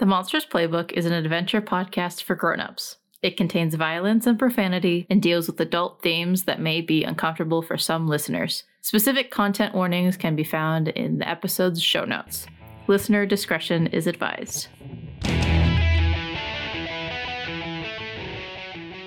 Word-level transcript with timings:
The 0.00 0.06
Monsters 0.06 0.44
Playbook 0.44 0.90
is 0.90 1.06
an 1.06 1.12
adventure 1.12 1.62
podcast 1.62 2.24
for 2.24 2.34
grown-ups. 2.34 2.96
It 3.22 3.36
contains 3.36 3.76
violence 3.76 4.26
and 4.26 4.36
profanity 4.36 5.06
and 5.08 5.22
deals 5.22 5.46
with 5.46 5.60
adult 5.60 6.02
themes 6.02 6.42
that 6.44 6.60
may 6.60 6.80
be 6.80 7.04
uncomfortable 7.04 7.62
for 7.62 7.78
some 7.78 8.08
listeners. 8.08 8.64
Specific 8.80 9.30
content 9.30 9.72
warnings 9.72 10.16
can 10.16 10.34
be 10.34 10.42
found 10.42 10.88
in 10.88 11.18
the 11.18 11.28
episode's 11.28 11.80
show 11.80 12.04
notes. 12.04 12.48
Listener 12.88 13.24
discretion 13.24 13.86
is 13.86 14.08
advised. 14.08 14.66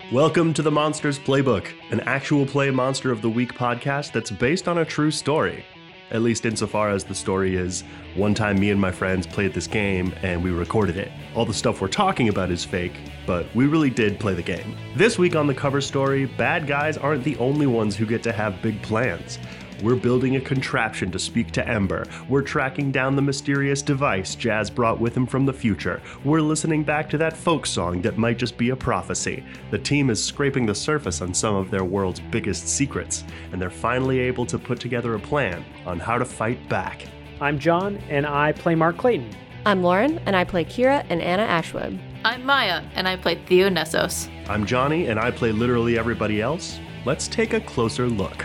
Welcome 0.09 0.53
to 0.53 0.61
the 0.61 0.71
Monsters 0.71 1.19
Playbook, 1.19 1.67
an 1.91 1.99
actual 1.99 2.45
play 2.45 2.71
Monster 2.71 3.11
of 3.11 3.21
the 3.21 3.29
Week 3.29 3.53
podcast 3.53 4.13
that's 4.13 4.31
based 4.31 4.69
on 4.69 4.77
a 4.77 4.85
true 4.85 5.11
story. 5.11 5.65
At 6.09 6.21
least 6.21 6.45
insofar 6.45 6.89
as 6.89 7.03
the 7.03 7.13
story 7.13 7.55
is 7.55 7.83
one 8.15 8.33
time 8.33 8.59
me 8.59 8.69
and 8.69 8.79
my 8.79 8.91
friends 8.91 9.27
played 9.27 9.53
this 9.53 9.67
game 9.67 10.13
and 10.21 10.41
we 10.41 10.51
recorded 10.51 10.95
it. 10.95 11.11
All 11.35 11.45
the 11.45 11.53
stuff 11.53 11.81
we're 11.81 11.89
talking 11.89 12.29
about 12.29 12.49
is 12.49 12.63
fake, 12.63 12.97
but 13.25 13.45
we 13.53 13.65
really 13.67 13.89
did 13.89 14.17
play 14.19 14.33
the 14.33 14.41
game. 14.41 14.77
This 14.95 15.19
week 15.19 15.35
on 15.35 15.47
the 15.47 15.53
cover 15.53 15.81
story, 15.81 16.25
bad 16.25 16.65
guys 16.65 16.97
aren't 16.97 17.25
the 17.25 17.35
only 17.37 17.67
ones 17.67 17.95
who 17.95 18.05
get 18.05 18.23
to 18.23 18.31
have 18.31 18.61
big 18.61 18.81
plans. 18.81 19.37
We're 19.83 19.95
building 19.95 20.37
a 20.37 20.41
contraption 20.41 21.11
to 21.11 21.19
speak 21.19 21.51
to 21.51 21.67
Ember. 21.67 22.05
We're 22.27 22.41
tracking 22.41 22.91
down 22.91 23.15
the 23.15 23.21
mysterious 23.21 23.83
device 23.83 24.33
Jazz 24.33 24.71
brought 24.71 24.99
with 24.99 25.15
him 25.15 25.27
from 25.27 25.45
the 25.45 25.53
future. 25.53 26.01
We're 26.23 26.41
listening 26.41 26.83
back 26.83 27.07
to 27.11 27.17
that 27.19 27.37
folk 27.37 27.67
song 27.67 28.01
that 28.01 28.17
might 28.17 28.39
just 28.39 28.57
be 28.57 28.71
a 28.71 28.75
prophecy. 28.75 29.43
The 29.69 29.77
team 29.77 30.09
is 30.09 30.23
scraping 30.23 30.65
the 30.65 30.73
surface 30.73 31.21
on 31.21 31.31
some 31.31 31.55
of 31.55 31.69
their 31.69 31.83
world's 31.83 32.19
biggest 32.19 32.67
secrets, 32.67 33.23
and 33.51 33.61
they're 33.61 33.69
finally 33.69 34.19
able 34.19 34.47
to 34.47 34.57
put 34.57 34.79
together 34.79 35.13
a 35.13 35.19
plan 35.19 35.63
on 35.85 35.99
how 35.99 36.17
to 36.17 36.25
fight 36.25 36.67
back. 36.67 37.05
I'm 37.39 37.59
John, 37.59 37.97
and 38.09 38.25
I 38.25 38.53
play 38.53 38.73
Mark 38.73 38.97
Clayton. 38.97 39.29
I'm 39.63 39.83
Lauren, 39.83 40.17
and 40.25 40.35
I 40.35 40.43
play 40.43 40.65
Kira 40.65 41.05
and 41.09 41.21
Anna 41.21 41.43
Ashwood. 41.43 41.99
I'm 42.25 42.43
Miah, 42.43 42.83
and 42.95 43.07
I 43.07 43.15
play 43.15 43.35
Theo 43.45 43.69
Nessos. 43.69 44.27
I'm 44.49 44.65
Jonny, 44.65 45.05
and 45.05 45.19
I 45.19 45.29
play 45.29 45.51
literally 45.51 45.99
everybody 45.99 46.41
else. 46.41 46.79
Let's 47.05 47.27
take 47.27 47.53
a 47.53 47.59
closer 47.59 48.07
look. 48.07 48.43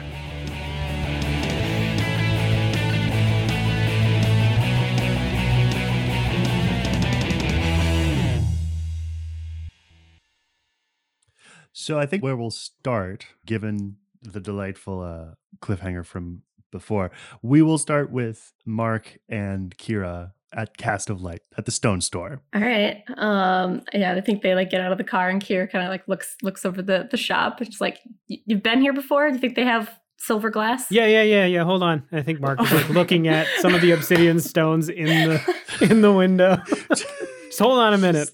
So 11.73 11.99
I 11.99 12.07
think 12.07 12.23
where 12.23 12.37
we'll 12.37 12.51
start, 12.51 13.27
given 13.47 13.97
the 14.23 14.41
delightful 14.41 15.01
uh, 15.01 15.35
cliffhanger 15.61 16.05
from 16.05 16.43
before, 16.71 17.11
we 17.43 17.63
will 17.63 17.79
start 17.79 18.11
with 18.11 18.53
Mark 18.65 19.19
and 19.29 19.77
Kira 19.77 20.33
at 20.55 20.77
Cast 20.77 21.09
of 21.09 21.23
Light 21.23 21.41
at 21.57 21.65
the 21.65 21.71
Stone 21.71 22.03
Store. 22.03 22.43
All 22.55 22.61
right. 22.61 23.03
Um 23.17 23.83
yeah, 23.95 24.15
I 24.15 24.21
think 24.21 24.43
they 24.43 24.55
like 24.55 24.71
get 24.71 24.81
out 24.81 24.93
of 24.93 24.99
the 24.99 25.05
car 25.05 25.31
and 25.31 25.43
Kira 25.43 25.71
kind 25.71 25.85
of 25.85 25.91
like 25.91 26.07
looks 26.07 26.37
looks 26.43 26.65
over 26.67 26.83
the 26.83 27.09
the 27.11 27.17
shop. 27.17 27.63
It's 27.63 27.81
like 27.81 28.01
you've 28.27 28.63
been 28.63 28.81
here 28.81 28.93
before? 28.93 29.29
Do 29.29 29.35
you 29.35 29.41
think 29.41 29.55
they 29.55 29.65
have 29.65 29.91
silver 30.19 30.51
glass? 30.51 30.91
Yeah, 30.91 31.07
yeah, 31.07 31.23
yeah, 31.23 31.47
yeah. 31.47 31.65
Hold 31.65 31.83
on. 31.83 32.05
I 32.13 32.21
think 32.23 32.41
Mark 32.41 32.61
is 32.61 32.71
like 32.71 32.89
looking 32.91 33.29
at 33.29 33.47
some 33.61 33.75
of 33.75 33.81
the 33.81 33.93
obsidian 33.93 34.41
stones 34.41 34.89
in 34.91 35.07
the 35.07 35.57
in 35.91 36.03
the 36.03 36.13
window. 36.13 36.59
Just 36.89 37.59
hold 37.59 37.79
on 37.79 37.95
a 37.95 37.99
minute. 37.99 38.31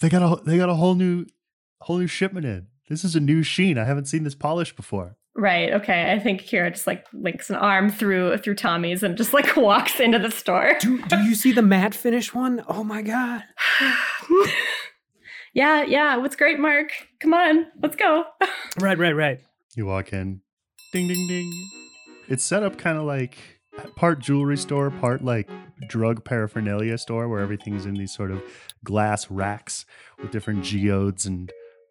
They 0.00 0.08
got 0.08 0.22
a 0.22 0.42
they 0.42 0.56
got 0.58 0.68
a 0.68 0.74
whole 0.74 0.94
new 0.94 1.24
whole 1.86 1.98
new 1.98 2.08
shipment 2.08 2.44
in. 2.44 2.66
This 2.88 3.04
is 3.04 3.14
a 3.14 3.20
new 3.20 3.44
sheen. 3.44 3.78
I 3.78 3.84
haven't 3.84 4.06
seen 4.06 4.24
this 4.24 4.34
polish 4.34 4.74
before. 4.74 5.16
Right. 5.36 5.72
Okay. 5.72 6.12
I 6.12 6.18
think 6.18 6.42
Kira 6.42 6.72
just 6.72 6.86
like 6.86 7.06
links 7.12 7.48
an 7.48 7.54
arm 7.54 7.90
through 7.90 8.38
through 8.38 8.56
Tommy's 8.56 9.04
and 9.04 9.16
just 9.16 9.32
like 9.32 9.56
walks 9.56 10.00
into 10.00 10.18
the 10.18 10.32
store. 10.32 10.76
do, 10.80 11.00
do 11.02 11.16
you 11.18 11.36
see 11.36 11.52
the 11.52 11.62
matte 11.62 11.94
finish 11.94 12.34
one? 12.34 12.64
Oh 12.66 12.82
my 12.82 13.02
god. 13.02 13.44
yeah, 15.54 15.84
yeah. 15.84 16.16
What's 16.16 16.34
great, 16.34 16.58
Mark? 16.58 16.90
Come 17.20 17.34
on, 17.34 17.66
let's 17.80 17.96
go. 17.96 18.24
Right, 18.78 18.98
right, 18.98 19.16
right. 19.16 19.40
You 19.74 19.86
walk 19.86 20.12
in, 20.12 20.42
ding 20.92 21.08
ding 21.08 21.26
ding. 21.28 21.50
It's 22.28 22.44
set 22.44 22.62
up 22.62 22.76
kind 22.76 22.98
of 22.98 23.04
like 23.04 23.38
part 23.94 24.18
jewelry 24.18 24.58
store, 24.58 24.90
part 24.90 25.24
like 25.24 25.48
drug 25.88 26.24
paraphernalia 26.24 26.98
store 26.98 27.26
where 27.28 27.40
everything's 27.40 27.86
in 27.86 27.94
these 27.94 28.12
sort 28.12 28.32
of 28.32 28.42
glass 28.84 29.30
racks 29.30 29.86
with 30.20 30.30
different 30.30 30.62
geodes 30.62 31.24
and 31.24 31.50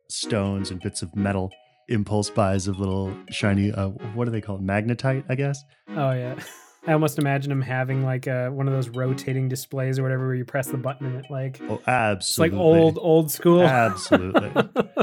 stones 0.10 0.72
and 0.72 0.80
bits 0.82 1.02
of 1.02 1.16
metal. 1.16 1.52
Impulse 1.88 2.30
buys 2.32 2.68
of 2.68 2.80
little 2.80 3.14
shiny, 3.30 3.72
uh, 3.72 3.90
what 4.16 4.26
do 4.26 4.32
they 4.32 4.42
call 4.42 4.56
it? 4.56 4.64
Magnetite, 4.64 5.24
I 5.30 5.36
guess. 5.36 5.64
Oh 5.90 6.12
yeah. 6.12 6.36
I 6.88 6.94
almost 6.94 7.18
imagine 7.18 7.52
him 7.52 7.62
having 7.62 8.04
like 8.04 8.28
a, 8.28 8.50
one 8.50 8.68
of 8.68 8.74
those 8.74 8.90
rotating 8.90 9.48
displays 9.50 9.98
or 9.98 10.04
whatever 10.04 10.28
where 10.28 10.36
you 10.36 10.46
press 10.46 10.68
the 10.68 10.78
button 10.78 11.08
and 11.08 11.16
it 11.18 11.26
like 11.32 11.60
Oh, 11.68 11.76
it's 11.76 11.88
absolutely. 11.88 12.58
like 12.60 12.66
old 12.66 13.00
old 13.02 13.32
school. 13.32 13.64
Absolutely. 13.64 14.52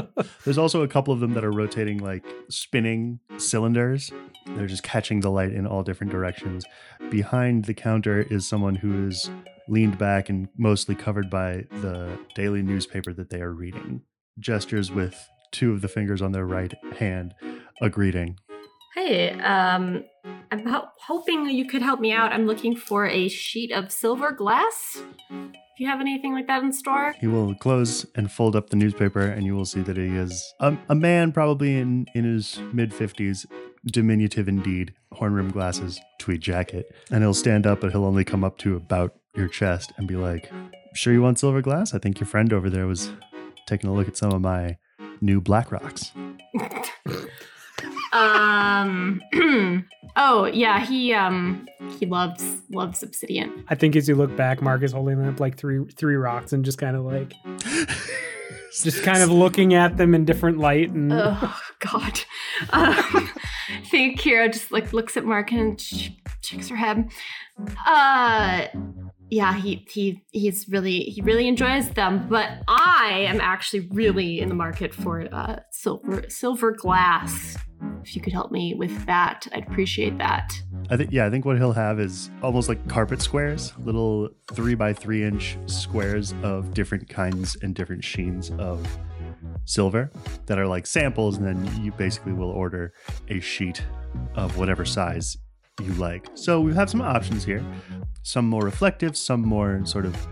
There's 0.45 0.57
also 0.57 0.81
a 0.83 0.87
couple 0.87 1.13
of 1.13 1.19
them 1.19 1.33
that 1.33 1.43
are 1.43 1.51
rotating 1.51 1.97
like 1.99 2.25
spinning 2.49 3.19
cylinders. 3.37 4.11
They're 4.47 4.67
just 4.67 4.83
catching 4.83 5.19
the 5.19 5.29
light 5.29 5.51
in 5.51 5.67
all 5.67 5.83
different 5.83 6.11
directions. 6.11 6.65
Behind 7.09 7.65
the 7.65 7.73
counter 7.73 8.21
is 8.29 8.47
someone 8.47 8.75
who 8.75 9.07
is 9.07 9.29
leaned 9.67 9.97
back 9.97 10.29
and 10.29 10.47
mostly 10.57 10.95
covered 10.95 11.29
by 11.29 11.65
the 11.81 12.17
daily 12.35 12.61
newspaper 12.61 13.11
that 13.13 13.29
they 13.29 13.41
are 13.41 13.53
reading. 13.53 14.01
Gestures 14.39 14.91
with 14.91 15.29
two 15.51 15.71
of 15.71 15.81
the 15.81 15.87
fingers 15.87 16.21
on 16.21 16.31
their 16.31 16.45
right 16.45 16.73
hand, 16.97 17.33
a 17.81 17.89
greeting. 17.89 18.37
Hey, 18.95 19.31
um, 19.39 20.03
I'm 20.51 20.65
ho- 20.67 20.87
hoping 20.99 21.49
you 21.49 21.65
could 21.65 21.81
help 21.81 21.99
me 21.99 22.11
out. 22.11 22.31
I'm 22.31 22.45
looking 22.45 22.75
for 22.75 23.07
a 23.07 23.27
sheet 23.27 23.71
of 23.71 23.91
silver 23.91 24.31
glass. 24.31 25.01
Do 25.29 25.83
you 25.83 25.87
have 25.87 26.01
anything 26.01 26.33
like 26.33 26.45
that 26.47 26.61
in 26.61 26.71
store? 26.71 27.15
He 27.19 27.25
will 27.25 27.55
close 27.55 28.05
and 28.15 28.31
fold 28.31 28.55
up 28.55 28.69
the 28.69 28.75
newspaper, 28.75 29.21
and 29.21 29.45
you 29.45 29.55
will 29.55 29.65
see 29.65 29.81
that 29.81 29.97
he 29.97 30.05
is 30.15 30.53
a, 30.59 30.77
a 30.89 30.95
man, 30.95 31.31
probably 31.31 31.75
in, 31.75 32.05
in 32.13 32.23
his 32.23 32.59
mid 32.71 32.91
50s, 32.91 33.47
diminutive 33.87 34.47
indeed, 34.47 34.93
horn 35.13 35.33
rimmed 35.33 35.53
glasses, 35.53 35.99
tweed 36.19 36.41
jacket. 36.41 36.85
And 37.09 37.23
he'll 37.23 37.33
stand 37.33 37.65
up, 37.65 37.81
but 37.81 37.91
he'll 37.91 38.05
only 38.05 38.23
come 38.23 38.43
up 38.43 38.59
to 38.59 38.75
about 38.75 39.15
your 39.35 39.47
chest 39.47 39.91
and 39.97 40.07
be 40.07 40.15
like, 40.15 40.51
Sure, 40.93 41.11
you 41.11 41.23
want 41.23 41.39
silver 41.39 41.63
glass? 41.63 41.95
I 41.95 41.97
think 41.97 42.19
your 42.19 42.27
friend 42.27 42.53
over 42.53 42.69
there 42.69 42.85
was 42.85 43.11
taking 43.65 43.89
a 43.89 43.93
look 43.93 44.07
at 44.07 44.17
some 44.17 44.31
of 44.31 44.41
my 44.41 44.77
new 45.21 45.41
black 45.41 45.71
rocks. 45.71 46.11
um. 48.13 49.21
oh 50.15 50.45
yeah, 50.45 50.85
he 50.85 51.13
um 51.13 51.67
he 51.99 52.05
loves 52.05 52.43
loves 52.71 53.03
obsidian. 53.03 53.65
I 53.69 53.75
think 53.75 53.95
as 53.95 54.07
you 54.07 54.15
look 54.15 54.35
back, 54.35 54.61
Mark 54.61 54.83
is 54.83 54.91
holding 54.91 55.23
up 55.25 55.39
like 55.39 55.57
three 55.57 55.85
three 55.97 56.15
rocks 56.15 56.53
and 56.53 56.63
just 56.63 56.77
kind 56.77 56.95
of 56.95 57.03
like 57.03 57.33
just 58.83 59.03
kind 59.03 59.21
of 59.23 59.29
looking 59.29 59.73
at 59.73 59.97
them 59.97 60.13
in 60.15 60.25
different 60.25 60.57
light 60.59 60.89
and 60.91 61.11
Oh 61.13 61.55
God. 61.79 62.19
Um, 62.69 62.95
I 63.03 63.81
think 63.89 64.21
Kira 64.21 64.53
just 64.53 64.71
like 64.71 64.93
looks 64.93 65.17
at 65.17 65.25
Mark 65.25 65.51
and 65.51 65.81
sh- 65.81 66.09
shakes 66.41 66.69
her 66.69 66.75
head. 66.75 67.11
Uh, 67.85 68.67
yeah, 69.33 69.55
he 69.55 69.85
he 69.89 70.23
he's 70.31 70.69
really 70.69 71.01
he 71.01 71.21
really 71.21 71.47
enjoys 71.47 71.89
them, 71.89 72.27
but 72.29 72.49
I 72.67 73.25
am 73.27 73.41
actually 73.41 73.87
really 73.91 74.39
in 74.39 74.47
the 74.47 74.55
market 74.55 74.93
for 74.93 75.27
uh 75.33 75.59
silver 75.71 76.23
silver 76.29 76.71
glass. 76.71 77.57
If 78.03 78.15
you 78.15 78.21
could 78.21 78.31
help 78.31 78.51
me 78.51 78.75
with 78.75 79.05
that, 79.07 79.47
I'd 79.51 79.67
appreciate 79.67 80.17
that. 80.19 80.53
I 80.89 80.97
think, 80.97 81.11
yeah, 81.11 81.25
I 81.25 81.29
think 81.29 81.45
what 81.45 81.57
he'll 81.57 81.73
have 81.73 81.99
is 81.99 82.29
almost 82.41 82.69
like 82.69 82.87
carpet 82.87 83.21
squares, 83.21 83.73
little 83.79 84.29
three 84.53 84.75
by 84.75 84.93
three 84.93 85.23
inch 85.23 85.57
squares 85.65 86.33
of 86.43 86.73
different 86.73 87.09
kinds 87.09 87.57
and 87.61 87.73
different 87.73 88.03
sheens 88.03 88.51
of 88.59 88.85
silver 89.65 90.11
that 90.45 90.59
are 90.59 90.67
like 90.67 90.85
samples. 90.85 91.37
And 91.37 91.47
then 91.47 91.83
you 91.83 91.91
basically 91.93 92.33
will 92.33 92.51
order 92.51 92.93
a 93.29 93.39
sheet 93.39 93.83
of 94.35 94.57
whatever 94.57 94.85
size 94.85 95.37
you 95.81 95.93
like. 95.93 96.27
So 96.35 96.61
we 96.61 96.73
have 96.73 96.89
some 96.89 97.01
options 97.01 97.43
here 97.43 97.63
some 98.23 98.47
more 98.47 98.63
reflective, 98.63 99.15
some 99.15 99.41
more 99.41 99.85
sort 99.85 100.05
of 100.05 100.27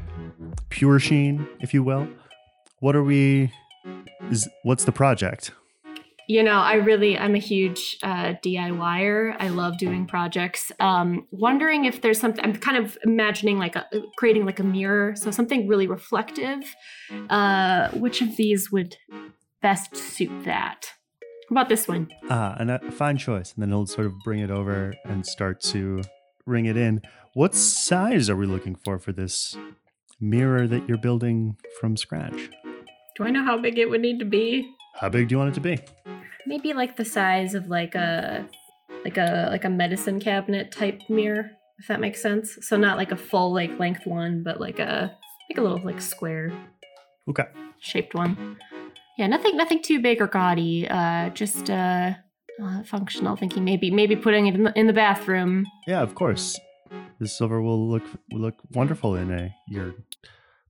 pure 0.69 0.97
sheen, 0.97 1.47
if 1.59 1.73
you 1.73 1.83
will. 1.83 2.07
What 2.79 2.95
are 2.95 3.03
we? 3.03 3.51
Is 4.29 4.49
what's 4.63 4.85
the 4.85 4.91
project? 4.91 5.51
You 6.27 6.43
know, 6.43 6.59
I 6.59 6.75
really, 6.75 7.17
I'm 7.17 7.35
a 7.35 7.39
huge 7.39 7.97
uh, 8.03 8.35
DIYer. 8.43 9.35
I 9.37 9.49
love 9.49 9.77
doing 9.77 10.05
projects. 10.05 10.71
Um, 10.79 11.27
wondering 11.31 11.83
if 11.83 12.01
there's 12.01 12.19
something, 12.19 12.43
I'm 12.43 12.55
kind 12.55 12.77
of 12.77 12.97
imagining 13.03 13.59
like 13.59 13.75
a, 13.75 13.85
creating 14.15 14.45
like 14.45 14.59
a 14.59 14.63
mirror. 14.63 15.13
So 15.17 15.29
something 15.29 15.67
really 15.67 15.87
reflective. 15.87 16.63
Uh, 17.29 17.89
which 17.89 18.21
of 18.21 18.37
these 18.37 18.71
would 18.71 18.95
best 19.61 19.97
suit 19.97 20.45
that? 20.45 20.93
How 21.51 21.55
about 21.55 21.67
this 21.67 21.85
one? 21.85 22.07
Ah, 22.29 22.55
and 22.59 22.71
a 22.71 22.79
fine 22.91 23.17
choice. 23.17 23.51
And 23.53 23.61
then 23.61 23.71
he'll 23.71 23.85
sort 23.85 24.07
of 24.07 24.13
bring 24.23 24.39
it 24.39 24.49
over 24.49 24.93
and 25.03 25.25
start 25.25 25.59
to 25.63 26.01
ring 26.45 26.65
it 26.65 26.77
in. 26.77 27.01
What 27.33 27.53
size 27.55 28.29
are 28.29 28.37
we 28.37 28.45
looking 28.45 28.73
for 28.73 28.97
for 28.97 29.11
this 29.11 29.57
mirror 30.21 30.65
that 30.65 30.87
you're 30.87 30.97
building 30.97 31.57
from 31.77 31.97
scratch? 31.97 32.49
Do 33.17 33.25
I 33.25 33.31
know 33.31 33.43
how 33.43 33.57
big 33.57 33.77
it 33.77 33.89
would 33.89 33.99
need 33.99 34.19
to 34.19 34.25
be? 34.25 34.73
How 34.95 35.09
big 35.09 35.27
do 35.27 35.33
you 35.33 35.39
want 35.39 35.49
it 35.49 35.55
to 35.55 35.59
be? 35.59 35.77
Maybe 36.47 36.71
like 36.71 36.95
the 36.95 37.03
size 37.03 37.53
of 37.53 37.67
like 37.67 37.95
a 37.95 38.47
like 39.03 39.17
a 39.17 39.49
like 39.51 39.65
a 39.65 39.69
medicine 39.69 40.21
cabinet 40.21 40.71
type 40.71 41.01
mirror, 41.09 41.51
if 41.79 41.87
that 41.89 41.99
makes 41.99 42.21
sense. 42.21 42.59
So 42.61 42.77
not 42.77 42.95
like 42.95 43.11
a 43.11 43.17
full 43.17 43.53
like 43.53 43.77
length 43.77 44.05
one, 44.05 44.41
but 44.41 44.61
like 44.61 44.79
a 44.79 45.17
like 45.49 45.57
a 45.57 45.61
little 45.61 45.83
like 45.83 45.99
square 45.99 46.53
Okay. 47.27 47.43
shaped 47.81 48.15
one. 48.15 48.57
Yeah, 49.21 49.27
nothing 49.27 49.55
nothing 49.55 49.83
too 49.83 50.01
big 50.01 50.19
or 50.19 50.25
gaudy. 50.25 50.87
Uh, 50.89 51.29
just 51.29 51.69
uh, 51.69 52.13
uh 52.59 52.81
functional. 52.81 53.35
Thinking 53.35 53.63
maybe 53.63 53.91
maybe 53.91 54.15
putting 54.15 54.47
it 54.47 54.55
in 54.55 54.63
the, 54.63 54.73
in 54.75 54.87
the 54.87 54.93
bathroom. 54.93 55.67
Yeah, 55.85 56.01
of 56.01 56.15
course. 56.15 56.59
This 57.19 57.37
silver 57.37 57.61
will 57.61 57.87
look 57.87 58.01
will 58.31 58.39
look 58.39 58.55
wonderful 58.71 59.13
in 59.13 59.31
a 59.31 59.53
your 59.67 59.93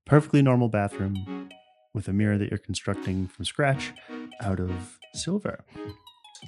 perfectly 0.06 0.42
normal 0.42 0.68
bathroom 0.68 1.48
with 1.94 2.10
a 2.10 2.12
mirror 2.12 2.38
that 2.38 2.50
you're 2.50 2.58
constructing 2.58 3.26
from 3.26 3.46
scratch 3.46 3.94
out 4.42 4.60
of 4.60 5.00
silver. 5.14 5.64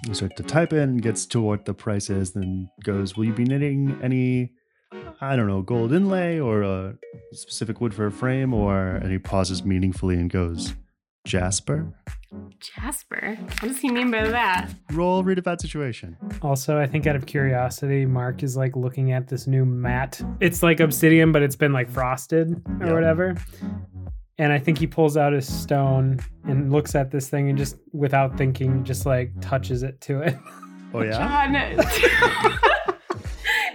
You 0.05 0.13
start 0.13 0.35
to 0.35 0.44
type 0.44 0.73
in, 0.73 0.97
gets 0.97 1.25
to 1.27 1.39
what 1.39 1.63
the 1.63 1.73
price 1.73 2.09
is, 2.09 2.33
then 2.33 2.69
goes, 2.83 3.15
Will 3.15 3.23
you 3.23 3.33
be 3.33 3.45
knitting 3.45 3.97
any 4.03 4.51
I 5.21 5.38
don't 5.38 5.47
know, 5.47 5.61
gold 5.61 5.94
inlay 5.94 6.38
or 6.38 6.63
a 6.63 6.95
specific 7.31 7.79
wood 7.79 7.94
for 7.94 8.07
a 8.07 8.11
frame? 8.11 8.53
Or 8.53 8.88
and 8.88 9.09
he 9.09 9.19
pauses 9.19 9.63
meaningfully 9.63 10.15
and 10.15 10.29
goes, 10.29 10.73
Jasper? 11.25 11.87
Jasper. 12.59 13.37
What 13.39 13.61
does 13.69 13.79
he 13.79 13.89
mean 13.91 14.09
by 14.11 14.27
that? 14.27 14.69
Roll 14.91 15.23
read 15.23 15.37
a 15.37 15.41
bad 15.41 15.61
situation. 15.61 16.17
Also, 16.41 16.77
I 16.79 16.85
think 16.87 17.05
out 17.07 17.15
of 17.15 17.25
curiosity, 17.25 18.05
Mark 18.05 18.43
is 18.43 18.57
like 18.57 18.75
looking 18.75 19.11
at 19.11 19.27
this 19.27 19.45
new 19.47 19.65
mat. 19.65 20.21
It's 20.39 20.63
like 20.63 20.79
obsidian, 20.79 21.31
but 21.31 21.41
it's 21.43 21.55
been 21.55 21.73
like 21.73 21.89
frosted 21.89 22.51
or 22.81 22.87
Yeah. 22.87 22.93
whatever. 22.93 23.35
And 24.39 24.51
I 24.51 24.57
think 24.57 24.79
he 24.79 24.87
pulls 24.87 25.15
out 25.15 25.31
his 25.31 25.47
stone 25.51 26.19
and 26.45 26.71
looks 26.71 26.95
at 26.95 27.11
this 27.11 27.29
thing 27.29 27.49
and 27.49 27.57
just, 27.57 27.77
without 27.93 28.35
thinking, 28.37 28.83
just 28.83 29.05
like 29.05 29.31
touches 29.41 29.83
it 29.83 30.01
to 30.01 30.21
it. 30.21 30.35
Oh 30.93 31.01
yeah? 31.03 31.11
John. 31.11 31.53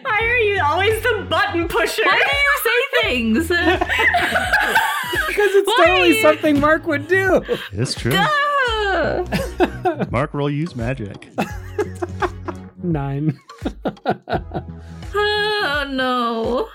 Why 0.02 0.18
are 0.20 0.38
you 0.40 0.60
always 0.62 1.00
the 1.02 1.26
button 1.30 1.68
pusher? 1.68 2.02
Why 2.04 2.18
do 2.18 2.36
you 2.36 2.58
say 2.64 2.80
things? 3.02 3.50
because 5.38 5.54
it's 5.54 5.68
Why? 5.68 5.86
totally 5.86 6.20
something 6.20 6.60
Mark 6.60 6.86
would 6.86 7.06
do. 7.06 7.42
It's 7.72 7.94
true. 7.94 8.10
Mark 10.10 10.34
roll 10.34 10.50
use 10.50 10.74
magic. 10.74 11.28
Nine. 12.82 13.38
oh 15.14 15.88
no. 15.90 16.68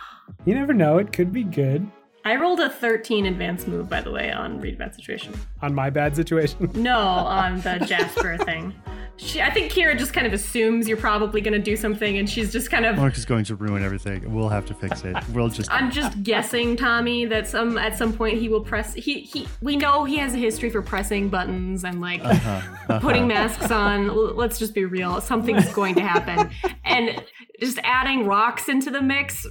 You 0.45 0.55
never 0.55 0.73
know. 0.73 0.97
It 0.97 1.11
could 1.11 1.33
be 1.33 1.43
good 1.43 1.85
I 2.25 2.37
rolled 2.37 2.61
a 2.61 2.69
13 2.69 3.25
advance 3.25 3.67
move, 3.67 3.89
by 3.89 3.99
the 3.99 4.09
way, 4.09 4.31
on 4.31 4.61
read 4.61 4.75
a 4.75 4.77
bad 4.77 4.95
situation. 4.95 5.33
on 5.61 5.75
my 5.75 5.89
bad 5.89 6.15
situation. 6.15 6.71
No, 6.73 6.97
on 6.97 7.59
the 7.61 7.79
Jasper 7.85 8.37
thing. 8.45 8.73
She, 9.17 9.41
I 9.41 9.51
think 9.51 9.71
Kira 9.71 9.97
just 9.97 10.11
kind 10.11 10.25
of 10.25 10.33
assumes 10.33 10.87
you're 10.87 10.97
probably 10.97 11.39
going 11.39 11.53
to 11.53 11.59
do 11.59 11.75
something, 11.77 12.17
and 12.17 12.27
she's 12.29 12.51
just 12.51 12.71
kind 12.71 12.83
of. 12.85 12.95
Mark 12.97 13.15
is 13.15 13.25
going 13.25 13.45
to 13.45 13.55
ruin 13.55 13.83
everything. 13.83 14.33
We'll 14.33 14.49
have 14.49 14.65
to 14.65 14.73
fix 14.73 15.03
it. 15.03 15.15
We'll 15.29 15.49
just 15.49 15.71
I'm 15.71 15.91
just 15.91 16.23
guessing, 16.23 16.75
Tommy, 16.75 17.25
that 17.25 17.47
some 17.47 17.77
at 17.77 17.95
some 17.95 18.11
point 18.11 18.39
he 18.39 18.49
will 18.49 18.61
press. 18.61 18.93
He 18.95 19.21
he. 19.21 19.47
We 19.61 19.77
know 19.77 20.03
he 20.03 20.17
has 20.17 20.33
a 20.33 20.37
history 20.37 20.71
for 20.71 20.81
pressing 20.81 21.29
buttons 21.29 21.83
and 21.83 22.01
like 22.01 22.23
Uh-huh, 22.25 22.49
uh-huh. 22.49 22.99
putting 23.01 23.27
masks 23.27 23.69
on. 23.71 24.09
L- 24.09 24.33
Let's 24.33 24.57
just 24.57 24.73
be 24.73 24.83
real. 24.85 25.21
Something's 25.21 25.71
going 25.73 25.93
to 25.95 26.01
happen, 26.01 26.49
and 26.83 27.23
just 27.59 27.77
adding 27.83 28.25
rocks 28.25 28.67
into 28.67 28.89
the 28.89 29.01
mix 29.01 29.45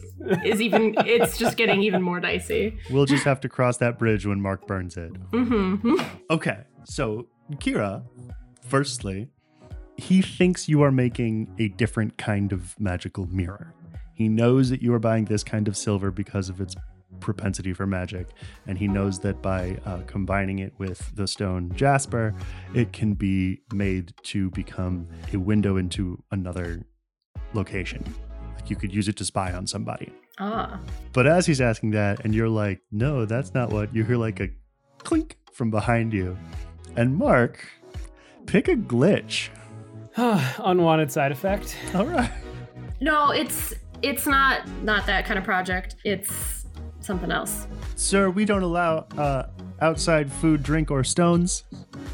is 0.45 0.61
even. 0.61 0.95
It's 1.07 1.39
just 1.39 1.57
getting 1.57 1.83
even 1.85 2.03
more 2.03 2.19
dicey. 2.19 2.79
We'll 2.91 3.07
just 3.07 3.25
have 3.25 3.41
to 3.43 3.49
cross 3.49 3.77
that 3.79 3.97
bridge 3.99 4.27
when 4.27 4.41
Mark 4.41 4.67
burns 4.67 4.97
it. 4.97 5.13
Mm-hmm. 5.31 5.97
Okay, 6.31 6.59
so 6.85 7.29
Kira, 7.55 8.03
firstly, 8.69 9.29
he 10.03 10.21
thinks 10.21 10.69
you 10.69 10.83
are 10.83 10.91
making 10.91 11.55
a 11.59 11.69
different 11.69 12.19
kind 12.19 12.53
of 12.53 12.79
magical 12.81 13.27
mirror. 13.27 13.73
He 14.15 14.29
knows 14.29 14.69
that 14.71 14.83
you 14.83 14.93
are 14.95 14.99
buying 14.99 15.27
this 15.27 15.45
kind 15.45 15.69
of 15.69 15.77
silver 15.77 16.11
because 16.11 16.49
of 16.49 16.61
its 16.61 16.75
propensity 17.21 17.73
for 17.73 17.87
magic, 17.87 18.27
and 18.67 18.77
he 18.77 18.89
knows 18.89 19.21
that 19.21 19.41
by 19.41 19.79
uh, 19.87 20.01
combining 20.09 20.59
it 20.59 20.73
with 20.79 21.15
the 21.15 21.29
stone 21.29 21.73
jasper, 21.77 22.35
it 22.75 22.93
can 22.93 23.15
be 23.15 23.61
made 23.73 24.13
to 24.25 24.51
become 24.51 25.07
a 25.33 25.37
window 25.37 25.77
into 25.77 26.21
another 26.33 26.85
location. 27.55 28.05
Like 28.57 28.71
you 28.71 28.77
could 28.77 28.93
use 28.93 29.07
it 29.07 29.17
to 29.19 29.25
spy 29.25 29.53
on 29.53 29.69
somebody. 29.69 30.13
Ah. 30.41 30.81
But 31.13 31.29
as 31.29 31.47
he's 31.47 31.61
asking 31.61 31.93
that, 31.93 32.25
and 32.25 32.35
you're 32.35 32.49
like, 32.49 32.81
no, 32.91 33.25
that's 33.25 33.55
not 33.55 33.71
what, 33.71 33.95
you 33.95 34.03
hear 34.03 34.17
like 34.17 34.41
a 34.41 34.51
clink 34.99 35.39
from 35.53 35.71
behind 35.71 36.13
you. 36.13 36.37
And 36.97 37.17
Mark, 37.17 37.65
pick 38.47 38.67
a 38.67 38.75
glitch. 38.75 39.51
Unwanted 40.17 41.11
side 41.11 41.33
effect. 41.33 41.77
All 41.95 42.07
right. 42.07 42.31
No, 43.01 43.31
it's 43.31 43.75
it's 44.03 44.27
not 44.27 44.69
not 44.83 45.07
that 45.07 45.25
kind 45.25 45.39
of 45.39 45.45
project. 45.45 45.97
It's 46.05 46.67
something 47.01 47.31
else. 47.31 47.67
Sir, 47.97 48.31
we 48.31 48.45
don't 48.45 48.63
allow 48.63 49.07
uh, 49.17 49.47
outside 49.81 50.31
food, 50.31 50.63
drink, 50.63 50.91
or 50.91 51.03
stones. 51.03 51.65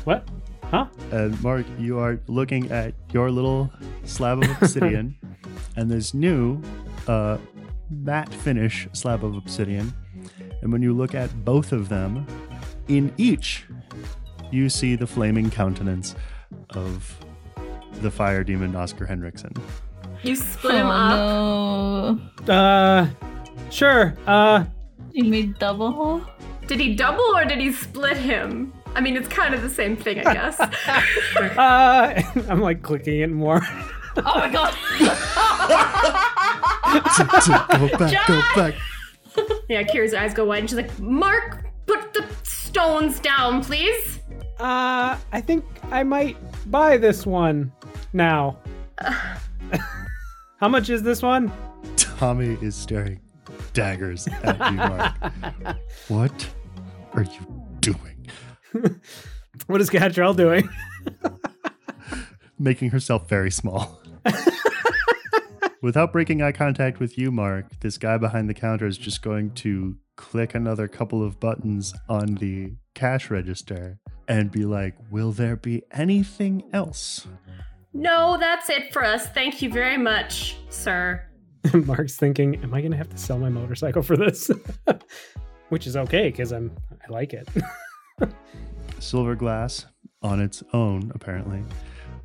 What? 0.05 0.29
Huh? 0.65 0.87
And 1.11 1.41
Mark, 1.43 1.67
you 1.79 1.99
are 1.99 2.21
looking 2.27 2.71
at 2.71 2.95
your 3.13 3.31
little 3.31 3.73
slab 4.05 4.43
of 4.43 4.51
obsidian 4.63 5.17
and 5.77 5.91
this 5.91 6.13
new 6.13 6.61
uh, 7.07 7.39
matte 7.91 8.33
finish 8.33 8.87
slab 8.93 9.25
of 9.25 9.35
obsidian. 9.37 9.93
And 10.61 10.73
when 10.73 10.83
you 10.83 10.93
look 10.93 11.15
at 11.15 11.45
both 11.45 11.73
of 11.73 11.89
them, 11.89 12.27
in 12.89 13.13
each, 13.17 13.67
you 14.51 14.69
see 14.69 14.95
the 14.95 15.07
flaming 15.07 15.51
countenance 15.51 16.15
of 16.71 17.19
the 18.03 18.11
fire 18.11 18.45
demon 18.45 18.75
Oscar 18.77 19.07
Henriksen. 19.07 19.53
You 20.23 20.35
split 20.37 20.75
him 20.75 20.87
up. 20.87 21.19
oh 21.19 22.21
no. 22.47 22.53
Uh, 22.53 23.07
sure. 23.71 24.15
Uh, 24.27 24.65
You 25.13 25.25
made 25.25 25.59
double 25.59 25.93
hole? 25.93 26.23
Did 26.67 26.81
he 26.81 26.95
double 26.95 27.25
or 27.37 27.45
did 27.45 27.59
he 27.61 27.73
split 27.73 28.17
him? 28.17 28.73
I 28.95 29.01
mean, 29.01 29.17
it's 29.17 29.29
kind 29.29 29.55
of 29.55 29.63
the 29.63 29.71
same 29.71 29.97
thing, 29.97 30.21
I 30.27 30.33
guess. 30.35 30.59
uh, 31.57 32.23
I'm 32.49 32.61
like 32.61 32.83
clicking 32.83 33.21
it 33.21 33.31
more. 33.31 33.61
Oh 34.17 34.23
my 34.41 34.51
god. 34.51 34.75
go 37.79 37.99
back, 37.99 38.27
go 38.27 38.41
back. 38.57 38.75
yeah, 39.69 39.83
Kira's 39.83 40.15
eyes 40.15 40.35
go 40.35 40.45
wide 40.47 40.61
and 40.61 40.69
she's 40.71 40.77
like, 40.77 40.99
Mark, 40.99 41.65
put 41.87 42.13
the 42.13 42.25
stones 42.43 43.21
down, 43.21 43.63
please. 43.63 44.19
Uh, 44.59 45.17
I 45.33 45.41
think 45.41 45.65
I 45.93 46.03
might 46.03 46.37
buy 46.71 46.97
this 46.97 47.25
one 47.27 47.71
now. 48.13 48.59
How 50.61 50.69
much 50.69 50.91
is 50.91 51.03
this 51.03 51.23
one? 51.23 51.53
Tommy 51.97 52.59
is 52.61 52.75
staring 52.75 53.21
daggers 53.73 54.27
at 54.43 54.73
you, 54.73 54.77
Mark. 54.77 55.79
what 56.09 56.51
are 57.15 57.23
you 57.23 57.65
doing? 57.81 58.27
What 59.67 59.81
is 59.81 59.91
Gatrell 59.91 60.37
doing? 60.37 60.69
making 62.59 62.91
herself 62.91 63.29
very 63.29 63.51
small. 63.51 64.01
Without 65.83 66.13
breaking 66.13 66.43
eye 66.43 66.53
contact 66.53 66.99
with 67.01 67.17
you, 67.19 67.31
Mark, 67.31 67.67
this 67.81 67.99
guy 67.99 68.19
behind 68.19 68.49
the 68.49 68.55
counter 68.55 68.87
is 68.87 68.99
just 68.99 69.23
going 69.23 69.53
to 69.55 69.97
click 70.17 70.55
another 70.55 70.89
couple 70.89 71.23
of 71.23 71.39
buttons 71.39 71.95
on 72.09 72.37
the 72.37 72.73
cash 72.95 73.31
register 73.31 73.99
and 74.27 74.51
be 74.51 74.65
like, 74.65 74.95
Will 75.11 75.33
there 75.33 75.57
be 75.57 75.83
anything 75.93 76.65
else? 76.73 77.27
No, 77.99 78.37
that's 78.39 78.71
it 78.71 78.93
for 78.93 79.05
us. 79.05 79.27
Thank 79.27 79.61
you 79.61 79.71
very 79.71 79.99
much, 79.99 80.57
sir. 80.71 81.21
Mark's 81.75 82.15
thinking, 82.17 82.55
am 82.63 82.73
I 82.73 82.81
gonna 82.81 82.97
have 82.97 83.11
to 83.11 83.19
sell 83.19 83.39
my 83.39 83.49
motorcycle 83.49 84.03
for 84.03 84.17
this? 84.17 84.53
Which 85.71 85.89
is 85.89 85.97
okay 85.97 86.31
because 86.31 86.53
I'm 86.53 86.71
I 86.93 87.13
like 87.13 87.35
it. 87.35 87.49
Silver 89.01 89.35
glass 89.35 89.87
on 90.23 90.41
its 90.41 90.63
own, 90.73 91.11
apparently, 91.13 91.65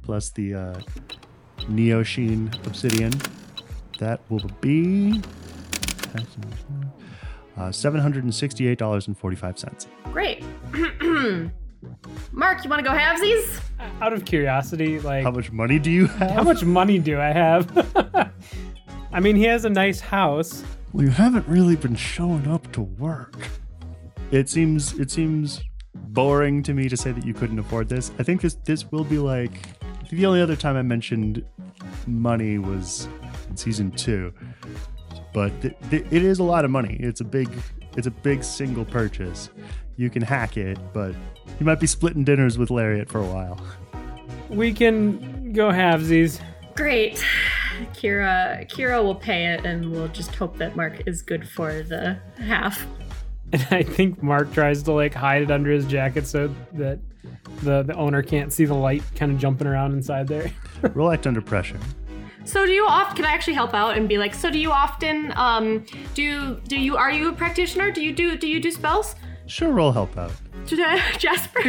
plus 0.03 0.29
the 0.29 0.53
uh, 0.53 0.79
Neo 1.67 2.03
Sheen 2.03 2.51
obsidian. 2.65 3.11
That 3.97 4.21
will 4.29 4.47
be 4.61 5.23
uh, 7.57 7.69
$768.45. 7.69 9.87
Great. 10.11 10.43
Mark, 12.31 12.63
you 12.63 12.69
want 12.69 12.83
to 12.83 12.89
go 12.89 12.95
halvesies? 12.95 13.59
Out 14.01 14.13
of 14.13 14.25
curiosity, 14.25 14.99
like 14.99 15.23
How 15.23 15.31
much 15.31 15.51
money 15.51 15.79
do 15.79 15.91
you 15.91 16.07
have? 16.07 16.31
how 16.31 16.43
much 16.43 16.63
money 16.63 16.99
do 16.99 17.19
I 17.19 17.31
have? 17.31 18.31
I 19.11 19.19
mean, 19.19 19.35
he 19.35 19.43
has 19.43 19.65
a 19.65 19.69
nice 19.69 19.99
house. 19.99 20.63
Well, 20.93 21.03
you 21.03 21.09
haven't 21.11 21.47
really 21.47 21.75
been 21.75 21.95
showing 21.95 22.47
up 22.47 22.71
to 22.73 22.81
work. 22.81 23.35
It 24.31 24.49
seems 24.49 24.93
it 24.99 25.11
seems 25.11 25.61
boring 25.95 26.63
to 26.63 26.73
me 26.73 26.89
to 26.89 26.97
say 26.97 27.11
that 27.11 27.25
you 27.25 27.33
couldn't 27.33 27.59
afford 27.59 27.89
this. 27.89 28.11
I 28.19 28.23
think 28.23 28.41
this 28.41 28.55
this 28.65 28.91
will 28.91 29.03
be 29.03 29.17
like 29.17 29.51
the 30.09 30.25
only 30.25 30.41
other 30.41 30.55
time 30.55 30.75
I 30.75 30.81
mentioned 30.81 31.43
money 32.07 32.57
was 32.57 33.07
in 33.49 33.57
season 33.57 33.91
two, 33.91 34.33
but 35.33 35.49
th- 35.61 35.75
th- 35.89 36.05
it 36.11 36.23
is 36.23 36.39
a 36.39 36.43
lot 36.43 36.65
of 36.65 36.71
money. 36.71 36.97
It's 36.99 37.21
a 37.21 37.25
big 37.25 37.49
it's 37.95 38.07
a 38.07 38.11
big 38.11 38.43
single 38.43 38.85
purchase. 38.85 39.49
You 39.95 40.09
can 40.09 40.21
hack 40.21 40.57
it, 40.57 40.77
but 40.93 41.13
you 41.59 41.65
might 41.65 41.79
be 41.79 41.87
splitting 41.87 42.23
dinners 42.23 42.57
with 42.57 42.71
Lariat 42.71 43.09
for 43.09 43.19
a 43.19 43.25
while. 43.25 43.59
We 44.49 44.73
can 44.73 45.53
go 45.53 45.69
halvesies. 45.69 46.39
Great. 46.75 47.23
Kira 47.93 48.69
Kira 48.69 49.03
will 49.03 49.15
pay 49.15 49.47
it 49.47 49.65
and 49.65 49.91
we'll 49.91 50.07
just 50.07 50.35
hope 50.35 50.57
that 50.57 50.75
Mark 50.75 51.01
is 51.07 51.21
good 51.21 51.47
for 51.47 51.81
the 51.81 52.17
half. 52.37 52.85
And 53.51 53.67
I 53.69 53.83
think 53.83 54.23
Mark 54.23 54.51
tries 54.51 54.81
to 54.83 54.91
like 54.93 55.13
hide 55.13 55.43
it 55.43 55.51
under 55.51 55.71
his 55.71 55.85
jacket 55.85 56.25
so 56.25 56.53
that 56.73 56.99
the, 57.61 57.83
the 57.83 57.95
owner 57.95 58.21
can't 58.21 58.51
see 58.51 58.65
the 58.65 58.73
light 58.73 59.03
kind 59.15 59.31
of 59.31 59.37
jumping 59.37 59.67
around 59.67 59.93
inside 59.93 60.27
there. 60.27 60.51
Roll 60.93 61.11
act 61.11 61.27
under 61.27 61.41
pressure. 61.41 61.79
So 62.45 62.65
do 62.65 62.71
you 62.71 62.85
often? 62.85 63.15
Can 63.15 63.25
I 63.25 63.31
actually 63.31 63.53
help 63.53 63.73
out 63.73 63.97
and 63.97 64.09
be 64.09 64.17
like? 64.17 64.33
So 64.33 64.49
do 64.49 64.59
you 64.59 64.71
often? 64.71 65.31
Um, 65.35 65.85
do 66.13 66.59
do 66.67 66.77
you? 66.77 66.97
Are 66.97 67.11
you 67.11 67.29
a 67.29 67.33
practitioner? 67.33 67.91
Do 67.91 68.03
you 68.03 68.11
do 68.11 68.37
do 68.37 68.47
you 68.47 68.59
do 68.59 68.69
spells? 68.69 69.15
Sure, 69.45 69.71
roll 69.71 69.91
help 69.91 70.17
out. 70.17 70.31
Jasper. 71.17 71.61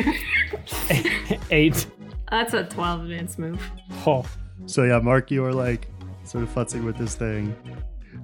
Eight. 1.51 1.87
That's 2.31 2.55
a 2.55 2.65
twelve 2.65 3.03
advance 3.03 3.39
move. 3.39 3.61
Oh, 4.07 4.25
So 4.67 4.85
yeah, 4.85 4.99
Mark, 4.99 5.31
you 5.31 5.45
are 5.45 5.53
like 5.53 5.89
sort 6.25 6.45
of 6.45 6.55
futzing 6.55 6.85
with 6.85 6.97
this 6.97 7.15
thing. 7.15 7.55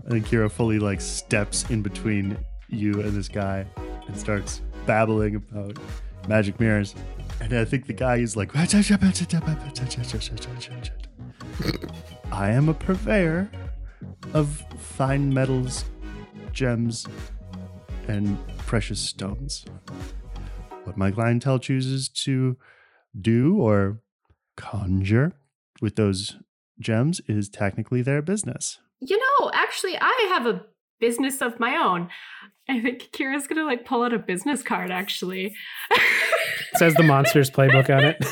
I 0.07 0.11
think 0.11 0.27
Kira 0.27 0.51
fully 0.51 0.79
like 0.79 1.01
steps 1.01 1.69
in 1.71 1.83
between 1.83 2.37
you 2.69 3.01
and 3.01 3.13
this 3.13 3.29
guy 3.29 3.67
and 4.07 4.17
starts 4.17 4.63
babbling 4.87 5.37
about 5.37 5.77
magic 6.29 6.59
mirrors. 6.61 6.95
And 7.41 7.53
I 7.53 7.65
think 7.65 7.87
the 7.87 7.93
guy 7.93 8.17
is 8.17 8.37
like, 8.37 8.53
I 12.33 12.51
am 12.51 12.69
a 12.69 12.75
purveyor 12.75 13.51
of 14.35 14.63
fine 14.79 15.33
metals, 15.33 15.85
gems, 16.53 17.07
and 18.09 18.39
precious 18.71 19.01
stones. 19.01 19.65
What 20.85 20.97
my 20.97 21.11
clientele 21.11 21.59
chooses 21.59 22.09
to 22.25 22.57
do 23.21 23.57
or 23.57 24.01
conjure 24.57 25.33
with 25.83 25.97
those 25.97 26.37
gems 26.79 27.21
is 27.27 27.49
technically 27.49 28.01
their 28.01 28.23
business. 28.23 28.79
You 29.01 29.19
know, 29.19 29.51
actually, 29.53 29.99
I 30.01 30.27
have 30.29 30.47
a 30.47 30.65
business 31.01 31.43
of 31.43 31.59
my 31.59 31.75
own. 31.75 32.11
I 32.69 32.81
think 32.81 33.11
Kira's 33.11 33.49
gonna 33.49 33.65
like 33.65 33.85
pull 33.85 34.05
out 34.05 34.13
a 34.13 34.21
business 34.21 34.63
card. 34.63 34.93
Actually, 34.93 35.53
says 36.75 36.95
the 36.95 37.03
monsters 37.03 37.51
playbook 37.51 37.91
on 37.91 38.05
it. 38.05 38.19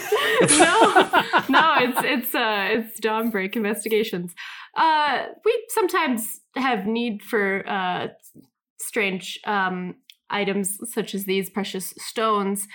no, 0.57 1.49
no, 1.49 1.75
it's 1.80 2.00
it's 2.04 2.35
uh 2.37 2.68
it's 2.71 3.00
Dawn 3.00 3.30
Break 3.30 3.57
Investigations. 3.57 4.37
Uh, 4.76 5.25
we 5.45 5.66
sometimes 5.71 6.38
have 6.54 6.87
need 6.87 7.25
for 7.25 7.68
uh 7.68 8.07
strange 8.78 9.40
um 9.45 9.97
items 10.30 10.78
such 10.92 11.14
as 11.14 11.25
these 11.25 11.50
precious 11.50 11.94
stones, 11.99 12.66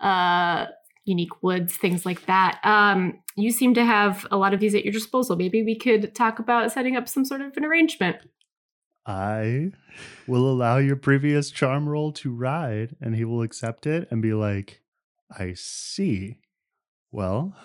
uh, 0.00 0.66
unique 1.04 1.42
woods, 1.42 1.76
things 1.76 2.06
like 2.06 2.26
that. 2.26 2.60
Um, 2.64 3.20
you 3.36 3.50
seem 3.50 3.74
to 3.74 3.84
have 3.84 4.26
a 4.30 4.36
lot 4.36 4.54
of 4.54 4.60
these 4.60 4.74
at 4.74 4.84
your 4.84 4.92
disposal. 4.92 5.36
Maybe 5.36 5.62
we 5.62 5.78
could 5.78 6.14
talk 6.14 6.38
about 6.38 6.70
setting 6.72 6.96
up 6.96 7.08
some 7.08 7.24
sort 7.24 7.40
of 7.40 7.56
an 7.56 7.64
arrangement. 7.64 8.18
I 9.04 9.72
will 10.28 10.48
allow 10.48 10.78
your 10.78 10.96
previous 10.96 11.50
charm 11.50 11.88
roll 11.88 12.12
to 12.12 12.32
ride, 12.32 12.94
and 13.00 13.16
he 13.16 13.24
will 13.24 13.42
accept 13.42 13.86
it 13.86 14.06
and 14.10 14.22
be 14.22 14.32
like, 14.32 14.80
I 15.36 15.54
see. 15.54 16.38
Well, 17.10 17.56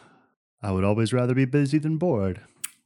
I 0.62 0.72
would 0.72 0.84
always 0.84 1.14
rather 1.14 1.36
be 1.36 1.46
busy 1.46 1.78
than 1.78 1.98
bored. 1.98 2.42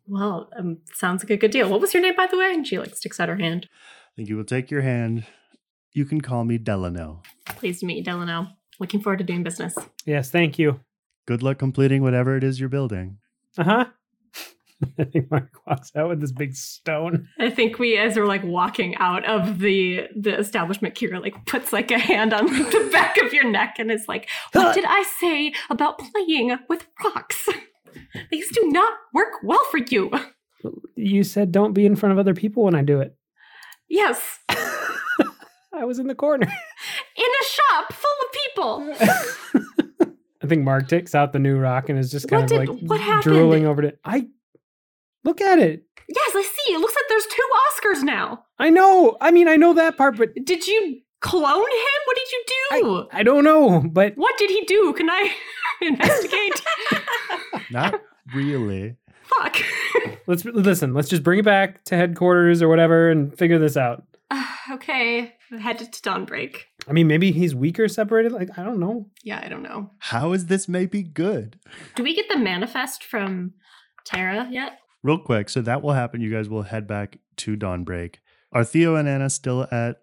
Well, 0.07 0.49
um, 0.57 0.79
sounds 0.93 1.23
like 1.23 1.29
a 1.29 1.37
good 1.37 1.51
deal. 1.51 1.69
What 1.69 1.79
was 1.79 1.93
your 1.93 2.03
name, 2.03 2.15
by 2.17 2.27
the 2.27 2.37
way? 2.37 2.53
And 2.53 2.67
she 2.67 2.77
like 2.77 2.95
sticks 2.95 3.19
out 3.19 3.29
her 3.29 3.37
hand. 3.37 3.69
I 3.71 4.11
think 4.17 4.27
you 4.27 4.35
will 4.35 4.43
take 4.43 4.69
your 4.69 4.81
hand. 4.81 5.25
You 5.93 6.05
can 6.05 6.21
call 6.21 6.43
me 6.45 6.57
Delano. 6.57 7.21
Pleased 7.45 7.81
to 7.81 7.85
meet 7.85 7.97
you, 7.97 8.03
Delano. 8.03 8.47
Looking 8.79 9.01
forward 9.01 9.19
to 9.19 9.23
doing 9.25 9.43
business. 9.43 9.75
yes, 10.05 10.29
thank 10.31 10.57
you. 10.57 10.79
Good 11.27 11.43
luck 11.43 11.59
completing 11.59 12.01
whatever 12.01 12.35
it 12.35 12.43
is 12.43 12.59
you're 12.59 12.69
building. 12.69 13.17
Uh 13.57 13.63
huh. 13.63 13.85
I 14.97 15.03
think 15.03 15.29
Mark 15.29 15.51
walks 15.67 15.91
out 15.95 16.09
with 16.09 16.21
this 16.21 16.31
big 16.31 16.55
stone. 16.55 17.27
I 17.37 17.51
think 17.51 17.77
we, 17.77 17.97
as 17.97 18.15
we're 18.17 18.25
like 18.25 18.43
walking 18.43 18.95
out 18.95 19.23
of 19.25 19.59
the 19.59 20.07
the 20.15 20.35
establishment, 20.39 20.95
Kira 20.95 21.21
like 21.21 21.45
puts 21.45 21.71
like 21.71 21.91
a 21.91 21.99
hand 21.99 22.33
on 22.33 22.45
the 22.47 22.89
back 22.91 23.17
of 23.17 23.31
your 23.33 23.43
neck 23.43 23.75
and 23.77 23.91
is 23.91 24.07
like, 24.07 24.27
"What 24.53 24.73
did 24.73 24.85
I 24.87 25.03
say 25.19 25.53
about 25.69 25.99
playing 25.99 26.57
with 26.67 26.87
rocks? 27.03 27.47
These 28.31 28.49
do 28.51 28.61
not 28.69 28.93
work 29.13 29.33
well 29.43 29.63
for 29.69 29.77
you." 29.77 30.09
You 30.95 31.23
said 31.23 31.51
don't 31.51 31.73
be 31.73 31.85
in 31.85 31.95
front 31.95 32.13
of 32.13 32.19
other 32.19 32.33
people 32.33 32.63
when 32.63 32.73
I 32.75 32.81
do 32.81 32.99
it. 33.01 33.15
Yes, 33.87 34.39
I 35.81 35.85
was 35.85 35.97
in 35.99 36.05
the 36.07 36.15
corner. 36.15 36.45
in 37.17 37.25
a 37.25 37.45
shop 37.45 37.93
full 37.93 38.11
of 38.27 38.31
people. 38.95 40.11
I 40.43 40.47
think 40.47 40.63
Mark 40.63 40.87
takes 40.87 41.13
out 41.15 41.33
the 41.33 41.39
new 41.39 41.57
rock 41.57 41.89
and 41.89 41.97
is 41.99 42.11
just 42.11 42.27
kind 42.27 42.43
What 42.43 42.51
of 42.51 42.59
did- 42.67 42.69
like 42.81 42.89
what 42.89 42.99
happened? 42.99 43.23
drooling 43.23 43.65
over 43.65 43.81
it. 43.83 43.99
I 44.05 44.27
look 45.23 45.41
at 45.41 45.59
it. 45.59 45.83
Yes, 46.07 46.31
I 46.35 46.41
see. 46.43 46.73
It 46.73 46.79
looks 46.79 46.93
like 46.95 47.05
there's 47.09 47.25
two 47.25 47.47
Oscars 47.99 48.03
now. 48.03 48.43
I 48.59 48.69
know. 48.69 49.17
I 49.21 49.31
mean, 49.31 49.47
I 49.47 49.55
know 49.55 49.73
that 49.73 49.97
part, 49.97 50.17
but 50.17 50.29
Did 50.43 50.67
you 50.67 50.99
clone 51.21 51.43
him? 51.61 52.01
What 52.05 52.17
did 52.17 52.31
you 52.31 52.43
do? 52.47 53.07
I 53.11 53.23
don't 53.23 53.43
know. 53.43 53.81
But 53.91 54.13
what 54.17 54.37
did 54.37 54.49
he 54.49 54.63
do? 54.65 54.93
Can 54.93 55.09
I 55.09 55.31
investigate? 55.81 56.61
Not 57.71 58.01
really. 58.35 58.97
Fuck. 59.23 59.57
let's 60.27 60.43
listen. 60.43 60.93
Let's 60.93 61.07
just 61.07 61.23
bring 61.23 61.39
it 61.39 61.45
back 61.45 61.83
to 61.85 61.95
headquarters 61.95 62.61
or 62.61 62.67
whatever 62.67 63.09
and 63.09 63.35
figure 63.37 63.57
this 63.59 63.77
out. 63.77 64.03
okay, 64.71 65.33
headed 65.59 65.91
to 65.93 66.01
Dawnbreak. 66.01 66.57
I 66.87 66.93
mean, 66.93 67.07
maybe 67.07 67.31
he's 67.31 67.53
weaker 67.53 67.87
separated. 67.87 68.31
Like 68.31 68.57
I 68.57 68.63
don't 68.63 68.79
know. 68.79 69.09
Yeah, 69.23 69.41
I 69.43 69.49
don't 69.49 69.63
know. 69.63 69.91
How 69.99 70.33
is 70.33 70.47
this 70.47 70.67
maybe 70.67 71.03
good? 71.03 71.59
Do 71.95 72.03
we 72.03 72.15
get 72.15 72.29
the 72.29 72.37
manifest 72.37 73.03
from 73.03 73.53
Tara 74.05 74.47
yet? 74.49 74.79
Real 75.03 75.17
quick, 75.19 75.49
so 75.49 75.61
that 75.61 75.81
will 75.81 75.93
happen. 75.93 76.21
You 76.21 76.31
guys 76.31 76.47
will 76.47 76.63
head 76.63 76.87
back 76.87 77.17
to 77.37 77.57
Dawnbreak. 77.57 78.15
Are 78.51 78.63
Theo 78.63 78.95
and 78.95 79.07
Anna 79.07 79.29
still 79.29 79.67
at 79.71 80.01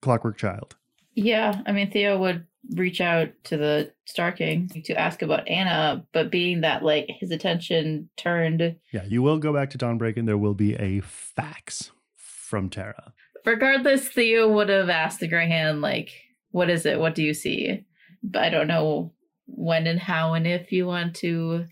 Clockwork 0.00 0.38
Child? 0.38 0.76
Yeah, 1.14 1.60
I 1.66 1.72
mean 1.72 1.90
Theo 1.90 2.18
would 2.18 2.46
reach 2.74 3.00
out 3.00 3.30
to 3.44 3.56
the 3.56 3.92
Star 4.06 4.32
King 4.32 4.68
to 4.84 4.94
ask 4.94 5.20
about 5.20 5.48
Anna, 5.48 6.06
but 6.12 6.30
being 6.30 6.60
that 6.62 6.82
like 6.82 7.08
his 7.08 7.30
attention 7.30 8.08
turned 8.16 8.76
Yeah, 8.92 9.04
you 9.04 9.20
will 9.20 9.38
go 9.38 9.52
back 9.52 9.70
to 9.70 9.78
Dawnbreak 9.78 10.16
and 10.16 10.26
there 10.26 10.38
will 10.38 10.54
be 10.54 10.74
a 10.76 11.00
fax 11.00 11.90
from 12.16 12.70
Tara. 12.70 13.12
Regardless, 13.44 14.08
Theo 14.08 14.48
would 14.52 14.68
have 14.68 14.88
asked 14.88 15.20
the 15.20 15.28
Grey 15.28 15.48
Hand, 15.48 15.80
like, 15.80 16.10
what 16.50 16.70
is 16.70 16.86
it? 16.86 17.00
What 17.00 17.14
do 17.14 17.22
you 17.22 17.34
see? 17.34 17.84
But 18.22 18.42
I 18.42 18.50
don't 18.50 18.68
know 18.68 19.12
when 19.46 19.86
and 19.86 19.98
how 19.98 20.34
and 20.34 20.46
if 20.46 20.70
you 20.70 20.86
want 20.86 21.16
to 21.16 21.66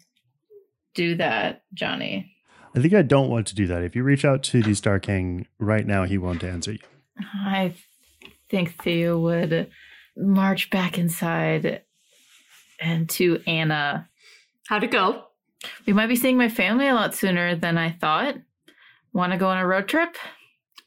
do 0.95 1.15
that, 1.17 1.63
Jonny. 1.73 2.35
I 2.75 2.81
think 2.81 2.95
I 2.95 3.03
don't 3.03 3.31
want 3.31 3.47
to 3.49 3.55
do 3.55 3.67
that. 3.69 3.83
If 3.83 3.97
you 3.97 4.03
reach 4.03 4.25
out 4.25 4.43
to 4.45 4.63
the 4.63 4.75
Star 4.75 4.99
King 4.99 5.47
right 5.59 5.87
now, 5.87 6.05
he 6.05 6.19
won't 6.19 6.45
answer 6.45 6.73
you. 6.73 6.79
I 7.45 7.75
think 8.49 8.83
Theo 8.83 9.19
would 9.19 9.71
march 10.17 10.71
back 10.71 10.99
inside 10.99 11.83
and 12.81 13.09
to 13.11 13.41
Anna. 13.47 14.09
How'd 14.67 14.85
it 14.85 14.91
go? 14.91 15.25
We 15.87 15.93
might 15.93 16.07
be 16.07 16.17
seeing 16.17 16.37
my 16.37 16.49
family 16.49 16.89
a 16.89 16.95
lot 16.95 17.15
sooner 17.15 17.55
than 17.55 17.77
I 17.77 17.91
thought. 17.91 18.37
Want 19.13 19.33
to 19.33 19.39
go 19.39 19.49
on 19.49 19.59
a 19.59 19.67
road 19.67 19.89
trip? 19.89 20.17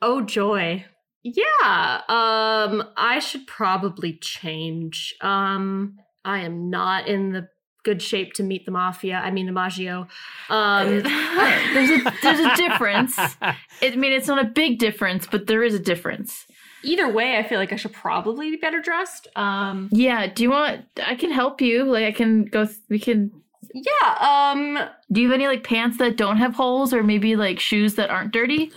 Oh 0.05 0.21
joy. 0.21 0.85
Yeah. 1.23 2.01
Um 2.09 2.83
I 2.97 3.19
should 3.19 3.47
probably 3.47 4.17
change. 4.21 5.15
Um 5.21 5.97
I 6.25 6.39
am 6.41 6.69
not 6.69 7.07
in 7.07 7.31
the 7.31 7.47
good 7.83 8.01
shape 8.01 8.33
to 8.33 8.43
meet 8.43 8.65
the 8.65 8.71
mafia. 8.71 9.15
I 9.15 9.31
mean 9.31 9.45
the 9.45 9.51
Maggio. 9.53 10.07
Um 10.49 10.87
there's 11.73 11.89
a 11.89 12.13
there's 12.21 12.39
a 12.39 12.55
difference. 12.55 13.17
I 13.41 13.55
mean, 13.95 14.11
it's 14.13 14.27
not 14.27 14.43
a 14.43 14.47
big 14.47 14.79
difference, 14.79 15.25
but 15.29 15.47
there 15.47 15.63
is 15.63 15.73
a 15.73 15.79
difference. 15.79 16.45
either 16.83 17.07
way, 17.09 17.37
I 17.37 17.43
feel 17.43 17.59
like 17.59 17.71
I 17.71 17.77
should 17.77 17.93
probably 17.93 18.49
be 18.51 18.57
better 18.57 18.81
dressed. 18.81 19.27
Um 19.37 19.87
Yeah. 19.91 20.27
Do 20.27 20.43
you 20.43 20.51
want? 20.51 20.81
I 21.05 21.15
can 21.15 21.31
help 21.31 21.61
you. 21.61 21.83
Like, 21.85 22.05
I 22.05 22.11
can 22.11 22.45
go. 22.45 22.65
Th- 22.65 22.77
we 22.89 22.99
can. 22.99 23.31
yeah, 23.73 24.07
um 24.51 24.79
Do 25.11 25.21
you 25.21 25.29
have 25.29 25.35
any 25.35 25.47
like 25.47 25.63
pants 25.63 25.97
that 25.99 26.17
don't 26.17 26.37
have 26.37 26.53
holes, 26.55 26.93
or 26.93 27.01
maybe 27.03 27.35
like 27.37 27.59
shoes 27.61 27.95
that 27.95 28.09
aren't 28.09 28.33
dirty? 28.33 28.71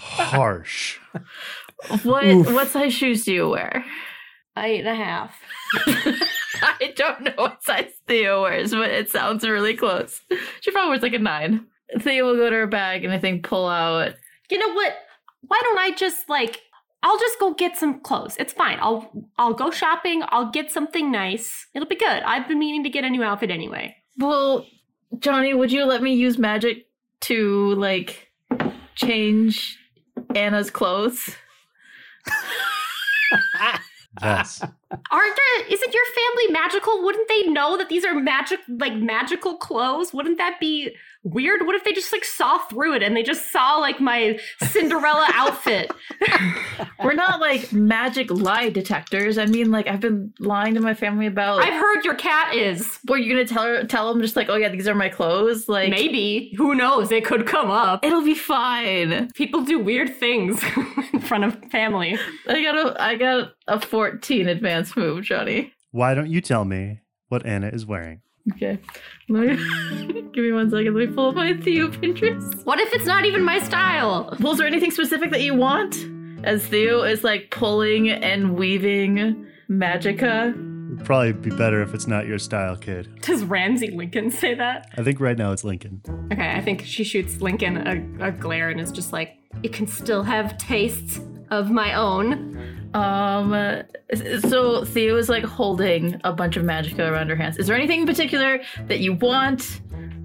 Harsh. 0.00 0.98
What 2.02 2.26
Oof. 2.26 2.52
what 2.52 2.68
size 2.68 2.92
shoes 2.92 3.24
do 3.24 3.32
you 3.32 3.48
wear? 3.48 3.82
eight 4.58 4.80
and 4.80 4.88
a 4.88 4.94
half. 4.94 5.34
I 6.62 6.92
don't 6.94 7.22
know 7.22 7.32
what 7.36 7.64
size 7.64 7.92
Theo 8.06 8.42
wears, 8.42 8.72
but 8.72 8.90
it 8.90 9.08
sounds 9.08 9.48
really 9.48 9.74
close. 9.74 10.20
She 10.60 10.70
probably 10.72 10.90
wears 10.90 11.02
like 11.02 11.14
a 11.14 11.18
nine. 11.18 11.66
Theo 11.98 12.26
will 12.26 12.36
go 12.36 12.50
to 12.50 12.56
her 12.56 12.66
bag 12.66 13.04
and 13.04 13.14
I 13.14 13.18
think 13.18 13.44
pull 13.44 13.66
out. 13.66 14.12
You 14.50 14.58
know 14.58 14.74
what? 14.74 14.94
Why 15.46 15.58
don't 15.62 15.78
I 15.78 15.92
just 15.92 16.28
like 16.28 16.60
I'll 17.02 17.18
just 17.18 17.38
go 17.40 17.54
get 17.54 17.78
some 17.78 18.00
clothes. 18.00 18.36
It's 18.38 18.52
fine. 18.52 18.78
I'll 18.80 19.10
I'll 19.38 19.54
go 19.54 19.70
shopping. 19.70 20.22
I'll 20.28 20.50
get 20.50 20.70
something 20.70 21.10
nice. 21.10 21.66
It'll 21.74 21.88
be 21.88 21.96
good. 21.96 22.22
I've 22.24 22.46
been 22.46 22.58
meaning 22.58 22.84
to 22.84 22.90
get 22.90 23.04
a 23.04 23.10
new 23.10 23.22
outfit 23.22 23.50
anyway. 23.50 23.96
Well, 24.18 24.66
Jonny, 25.18 25.54
would 25.54 25.72
you 25.72 25.86
let 25.86 26.02
me 26.02 26.12
use 26.12 26.36
magic 26.36 26.86
to 27.22 27.74
like 27.76 28.28
change 28.96 29.78
Anna's 30.34 30.70
clothes? 30.70 31.36
Yes. 34.20 34.60
Aren't 34.62 35.36
there 35.36 35.66
isn't 35.68 35.94
your 35.94 36.04
family 36.04 36.52
magical? 36.52 37.02
Wouldn't 37.04 37.28
they 37.28 37.42
know 37.44 37.76
that 37.78 37.88
these 37.88 38.04
are 38.04 38.14
magic 38.14 38.58
like 38.68 38.94
magical 38.94 39.56
clothes? 39.56 40.12
Wouldn't 40.12 40.38
that 40.38 40.58
be 40.60 40.94
weird? 41.22 41.66
What 41.66 41.74
if 41.74 41.84
they 41.84 41.92
just 41.92 42.12
like 42.12 42.24
saw 42.24 42.58
through 42.58 42.94
it 42.94 43.02
and 43.02 43.16
they 43.16 43.22
just 43.22 43.50
saw 43.52 43.76
like 43.76 44.00
my 44.00 44.38
Cinderella 44.62 45.26
outfit? 45.34 45.90
We're 47.04 47.14
not 47.14 47.40
like 47.40 47.72
magic 47.72 48.30
lie 48.30 48.70
detectors. 48.70 49.38
I 49.38 49.46
mean, 49.46 49.70
like 49.70 49.86
I've 49.86 50.00
been 50.00 50.32
lying 50.38 50.74
to 50.74 50.80
my 50.80 50.94
family 50.94 51.26
about. 51.26 51.60
I've 51.62 51.72
heard 51.74 52.04
your 52.04 52.14
cat 52.14 52.54
is. 52.54 52.98
Were 53.08 53.16
you 53.16 53.32
gonna 53.32 53.46
tell 53.46 53.64
her, 53.64 53.84
tell 53.84 54.12
them 54.12 54.22
just 54.22 54.36
like, 54.36 54.48
oh 54.48 54.56
yeah, 54.56 54.68
these 54.68 54.88
are 54.88 54.94
my 54.94 55.08
clothes? 55.08 55.68
Like 55.68 55.90
Maybe. 55.90 56.54
Who 56.56 56.74
knows? 56.74 57.10
It 57.10 57.24
could 57.24 57.46
come 57.46 57.70
up. 57.70 58.04
it'll 58.04 58.24
be 58.24 58.34
fine. 58.34 59.30
People 59.32 59.62
do 59.62 59.78
weird 59.78 60.14
things 60.16 60.62
in 61.12 61.20
front 61.20 61.44
of 61.44 61.58
family. 61.70 62.18
I 62.48 62.62
got 62.62 62.76
a 62.76 63.02
I 63.02 63.16
got 63.16 63.52
a 63.68 63.80
fourteen 63.80 64.48
advance 64.48 64.96
move, 64.96 65.24
Jonny. 65.24 65.72
Why 65.90 66.14
don't 66.14 66.30
you 66.30 66.40
tell 66.40 66.64
me 66.64 67.00
what 67.28 67.44
Anna 67.44 67.68
is 67.68 67.84
wearing? 67.86 68.22
Okay, 68.54 68.78
let 69.28 69.46
me 69.48 70.22
give 70.32 70.44
me 70.44 70.52
one 70.52 70.70
second. 70.70 70.94
Let 70.94 71.08
me 71.08 71.14
pull 71.14 71.28
up 71.28 71.34
my 71.34 71.54
Theo 71.54 71.88
Pinterest. 71.88 72.64
What 72.64 72.80
if 72.80 72.92
it's 72.94 73.06
not 73.06 73.24
even 73.26 73.42
my 73.44 73.58
style? 73.58 74.34
Well, 74.40 74.52
is 74.52 74.58
there 74.58 74.66
anything 74.66 74.90
specific 74.90 75.30
that 75.30 75.42
you 75.42 75.54
want? 75.54 75.96
As 76.42 76.66
Theo 76.66 77.02
is 77.02 77.22
like 77.22 77.50
pulling 77.50 78.08
and 78.08 78.56
weaving 78.56 79.46
magica. 79.70 80.50
It'd 80.92 81.04
probably 81.04 81.32
be 81.32 81.50
better 81.50 81.82
if 81.82 81.94
it's 81.94 82.06
not 82.06 82.26
your 82.26 82.38
style, 82.38 82.76
kid. 82.76 83.20
Does 83.20 83.44
Ramsey 83.44 83.90
Lincoln 83.90 84.30
say 84.30 84.54
that? 84.54 84.90
I 84.96 85.02
think 85.02 85.20
right 85.20 85.36
now 85.38 85.52
it's 85.52 85.62
Lincoln. 85.62 86.02
Okay, 86.32 86.50
I 86.50 86.60
think 86.60 86.82
she 86.84 87.04
shoots 87.04 87.40
Lincoln 87.40 87.76
a, 88.20 88.28
a 88.28 88.32
glare 88.32 88.70
and 88.70 88.80
is 88.80 88.90
just 88.90 89.12
like, 89.12 89.36
it 89.62 89.72
can 89.72 89.86
still 89.86 90.22
have 90.22 90.56
tastes 90.58 91.20
of 91.50 91.70
my 91.70 91.94
own. 91.94 92.79
Um, 92.94 93.82
so 94.40 94.84
Theo 94.84 95.16
is 95.16 95.28
like 95.28 95.44
holding 95.44 96.20
a 96.24 96.32
bunch 96.32 96.56
of 96.56 96.64
magica 96.64 97.10
around 97.10 97.28
her 97.28 97.36
hands. 97.36 97.56
Is 97.56 97.66
there 97.66 97.76
anything 97.76 98.00
in 98.00 98.06
particular 98.06 98.60
that 98.88 99.00
you 99.00 99.14
want, 99.14 99.80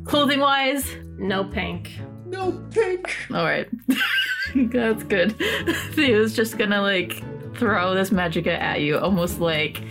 clothing 0.06 0.40
wise? 0.40 0.96
No 1.18 1.44
pink. 1.44 2.00
No 2.26 2.52
pink. 2.72 3.16
All 3.32 3.46
right, 3.46 3.70
that's 4.56 5.04
good. 5.04 5.36
Theo's 5.94 6.34
just 6.34 6.58
gonna 6.58 6.82
like 6.82 7.24
throw 7.56 7.94
this 7.94 8.10
magica 8.10 8.58
at 8.60 8.82
you, 8.82 8.98
almost 8.98 9.40
like 9.40 9.84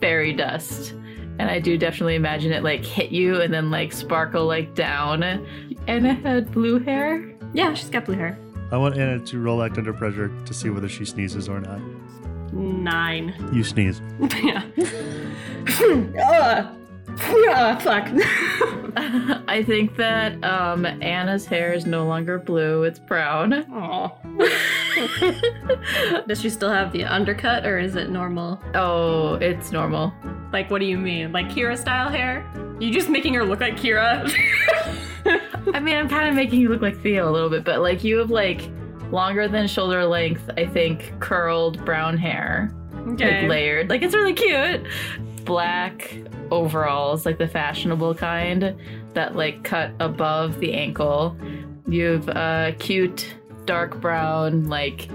fairy 0.00 0.32
dust. 0.32 0.94
And 1.40 1.50
I 1.50 1.60
do 1.60 1.78
definitely 1.78 2.16
imagine 2.16 2.52
it 2.52 2.64
like 2.64 2.84
hit 2.84 3.10
you 3.10 3.40
and 3.40 3.52
then 3.52 3.70
like 3.70 3.92
sparkle 3.92 4.46
like 4.46 4.74
down. 4.74 5.22
Anna 5.86 6.14
had 6.14 6.52
blue 6.52 6.78
hair. 6.78 7.32
Yeah, 7.54 7.74
she's 7.74 7.90
got 7.90 8.04
blue 8.04 8.16
hair. 8.16 8.38
I 8.70 8.76
want 8.76 8.96
Anna 8.98 9.18
to 9.18 9.40
roll 9.40 9.62
act 9.62 9.78
under 9.78 9.92
pressure 9.92 10.30
to 10.44 10.54
see 10.54 10.68
whether 10.70 10.88
she 10.88 11.04
sneezes 11.04 11.48
or 11.48 11.60
not. 11.60 11.80
Nine. 12.52 13.34
You 13.52 13.64
sneeze. 13.64 14.00
yeah. 14.42 14.64
Ugh. 16.28 16.74
Ah, 17.50 17.76
fuck. 17.80 18.06
I 19.48 19.62
think 19.66 19.96
that 19.96 20.42
um, 20.44 20.84
Anna's 20.86 21.46
hair 21.46 21.72
is 21.72 21.86
no 21.86 22.06
longer 22.06 22.38
blue; 22.38 22.84
it's 22.84 22.98
brown. 22.98 23.52
Aw. 23.72 24.10
Does 26.26 26.40
she 26.40 26.50
still 26.50 26.70
have 26.70 26.92
the 26.92 27.04
undercut 27.04 27.66
or 27.66 27.78
is 27.78 27.96
it 27.96 28.10
normal? 28.10 28.60
Oh, 28.74 29.34
it's 29.34 29.72
normal. 29.72 30.12
Like, 30.52 30.70
what 30.70 30.80
do 30.80 30.86
you 30.86 30.98
mean? 30.98 31.32
Like 31.32 31.48
Kira 31.48 31.76
style 31.76 32.08
hair? 32.08 32.50
You 32.80 32.92
just 32.92 33.08
making 33.08 33.34
her 33.34 33.44
look 33.44 33.60
like 33.60 33.76
Kira? 33.76 34.32
I 35.74 35.80
mean, 35.80 35.96
I'm 35.96 36.08
kind 36.08 36.28
of 36.28 36.34
making 36.34 36.60
you 36.60 36.68
look 36.68 36.80
like 36.80 37.00
Theo 37.02 37.28
a 37.28 37.32
little 37.32 37.50
bit, 37.50 37.64
but 37.64 37.80
like 37.80 38.04
you 38.04 38.18
have 38.18 38.30
like 38.30 38.68
longer 39.10 39.48
than 39.48 39.66
shoulder 39.66 40.04
length, 40.04 40.50
I 40.56 40.66
think, 40.66 41.12
curled 41.20 41.84
brown 41.84 42.16
hair, 42.16 42.72
okay. 43.08 43.42
like 43.42 43.50
layered. 43.50 43.90
Like 43.90 44.02
it's 44.02 44.14
really 44.14 44.34
cute. 44.34 44.86
Black 45.48 46.16
overalls, 46.50 47.26
like 47.26 47.38
the 47.38 47.48
fashionable 47.48 48.14
kind 48.14 48.76
that 49.14 49.34
like 49.34 49.64
cut 49.64 49.90
above 49.98 50.60
the 50.60 50.74
ankle. 50.74 51.36
You've 51.88 52.28
uh, 52.28 52.72
cute 52.78 53.34
dark 53.64 54.00
brown 54.00 54.68
like 54.68 55.08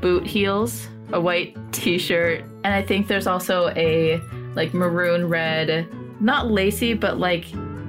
boot 0.00 0.26
heels, 0.26 0.88
a 1.12 1.20
white 1.20 1.56
t-shirt, 1.72 2.40
and 2.64 2.74
I 2.74 2.82
think 2.82 3.06
there's 3.06 3.26
also 3.26 3.68
a 3.76 4.20
like 4.54 4.74
maroon 4.74 5.28
red, 5.28 5.86
not 6.20 6.50
lacy, 6.50 6.94
but 6.94 7.18
like 7.18 7.44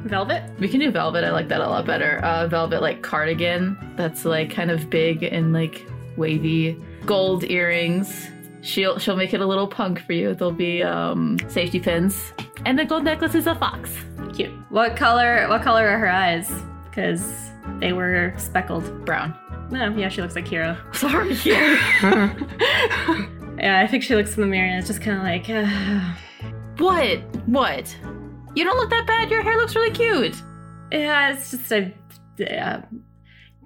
Velvet? 0.06 0.44
we 0.60 0.68
can 0.68 0.80
do 0.80 0.92
velvet. 0.92 1.24
I 1.24 1.32
like 1.32 1.48
that 1.48 1.62
a 1.62 1.68
lot 1.68 1.88
better. 1.88 2.20
Uh, 2.20 2.48
velvet 2.48 2.80
like 2.80 3.02
cardigan 3.02 3.76
that's 3.96 4.24
like 4.24 4.52
kind 4.52 4.70
of 4.70 4.88
big 4.90 5.24
and 5.24 5.52
like 5.52 5.84
wavy. 6.16 6.80
Gold 7.08 7.44
earrings. 7.46 8.28
She'll 8.66 8.98
she'll 9.00 9.16
make 9.16 9.34
it 9.34 9.42
a 9.42 9.46
little 9.46 9.68
punk 9.68 10.00
for 10.00 10.14
you. 10.14 10.34
There'll 10.34 10.52
be 10.52 10.82
um, 10.84 11.38
safety 11.48 11.80
pins, 11.80 12.34
and 12.66 12.78
the 12.78 12.86
gold 12.86 13.04
necklace 13.04 13.36
is 13.36 13.48
a 13.48 13.56
fox. 13.56 13.92
Cute. 14.36 14.52
What 14.70 14.96
color? 14.98 15.48
What 15.48 15.62
color 15.62 15.88
are 15.88 16.00
her 16.00 16.10
eyes? 16.10 16.52
Because 16.90 17.24
they 17.80 17.94
were 17.94 18.34
speckled. 18.38 19.06
Brown. 19.06 19.38
No, 19.72 19.90
yeah, 19.96 20.10
she 20.10 20.22
looks 20.22 20.36
like 20.36 20.46
Kira. 20.46 20.78
Sorry. 20.96 21.32
Kira. 21.36 23.32
Yeah, 23.58 23.80
I 23.80 23.88
think 23.88 24.04
she 24.04 24.16
looks 24.16 24.36
in 24.36 24.42
the 24.42 24.48
mirror 24.48 24.68
and 24.68 24.80
it's 24.80 24.88
just 24.90 25.02
kind 25.02 25.18
of 25.18 25.24
like, 25.24 25.50
uh, 25.50 26.14
what? 26.78 27.20
What? 27.48 27.98
You 28.54 28.66
don't 28.66 28.76
look 28.78 28.90
that 28.90 29.08
bad. 29.08 29.32
Your 29.32 29.42
hair 29.42 29.56
looks 29.56 29.76
really 29.76 29.92
cute. 29.92 30.36
yeah, 30.92 31.32
it's 31.32 31.52
just 31.52 31.72
a, 31.72 31.94
uh, 32.54 32.82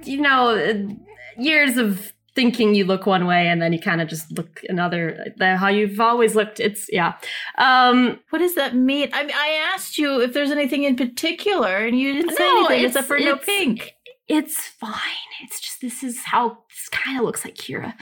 you 0.03 0.21
know, 0.21 0.95
years 1.39 1.77
of 1.77 2.13
thinking 2.39 2.73
you 2.73 2.85
look 2.85 3.05
one 3.05 3.25
way 3.25 3.47
and 3.49 3.61
then 3.61 3.73
you 3.73 3.79
kind 3.79 3.99
of 4.01 4.07
just 4.07 4.31
look 4.37 4.61
another. 4.69 5.01
How 5.39 5.67
you've 5.67 5.99
always 5.99 6.35
looked. 6.35 6.59
It's 6.59 6.83
yeah. 6.99 7.13
Um, 7.57 8.19
What 8.29 8.39
does 8.39 8.55
that 8.55 8.75
mean? 8.75 9.09
I 9.13 9.23
I 9.47 9.49
asked 9.73 9.97
you 9.97 10.21
if 10.21 10.31
there's 10.33 10.51
anything 10.51 10.83
in 10.85 10.95
particular, 10.95 11.73
and 11.85 11.99
you 11.99 12.13
didn't 12.13 12.35
say 12.37 12.43
No, 12.43 12.57
anything 12.59 12.77
it's- 12.85 12.91
except 12.91 13.07
for 13.07 13.19
no 13.19 13.35
pink. 13.35 13.93
it's 14.27 14.57
fine. 14.85 15.29
It's 15.43 15.59
just 15.59 15.81
this 15.81 16.03
is 16.03 16.15
how 16.33 16.43
this 16.69 16.87
kind 16.89 17.17
of 17.19 17.23
looks 17.25 17.43
like 17.45 17.55
Kira. 17.55 17.93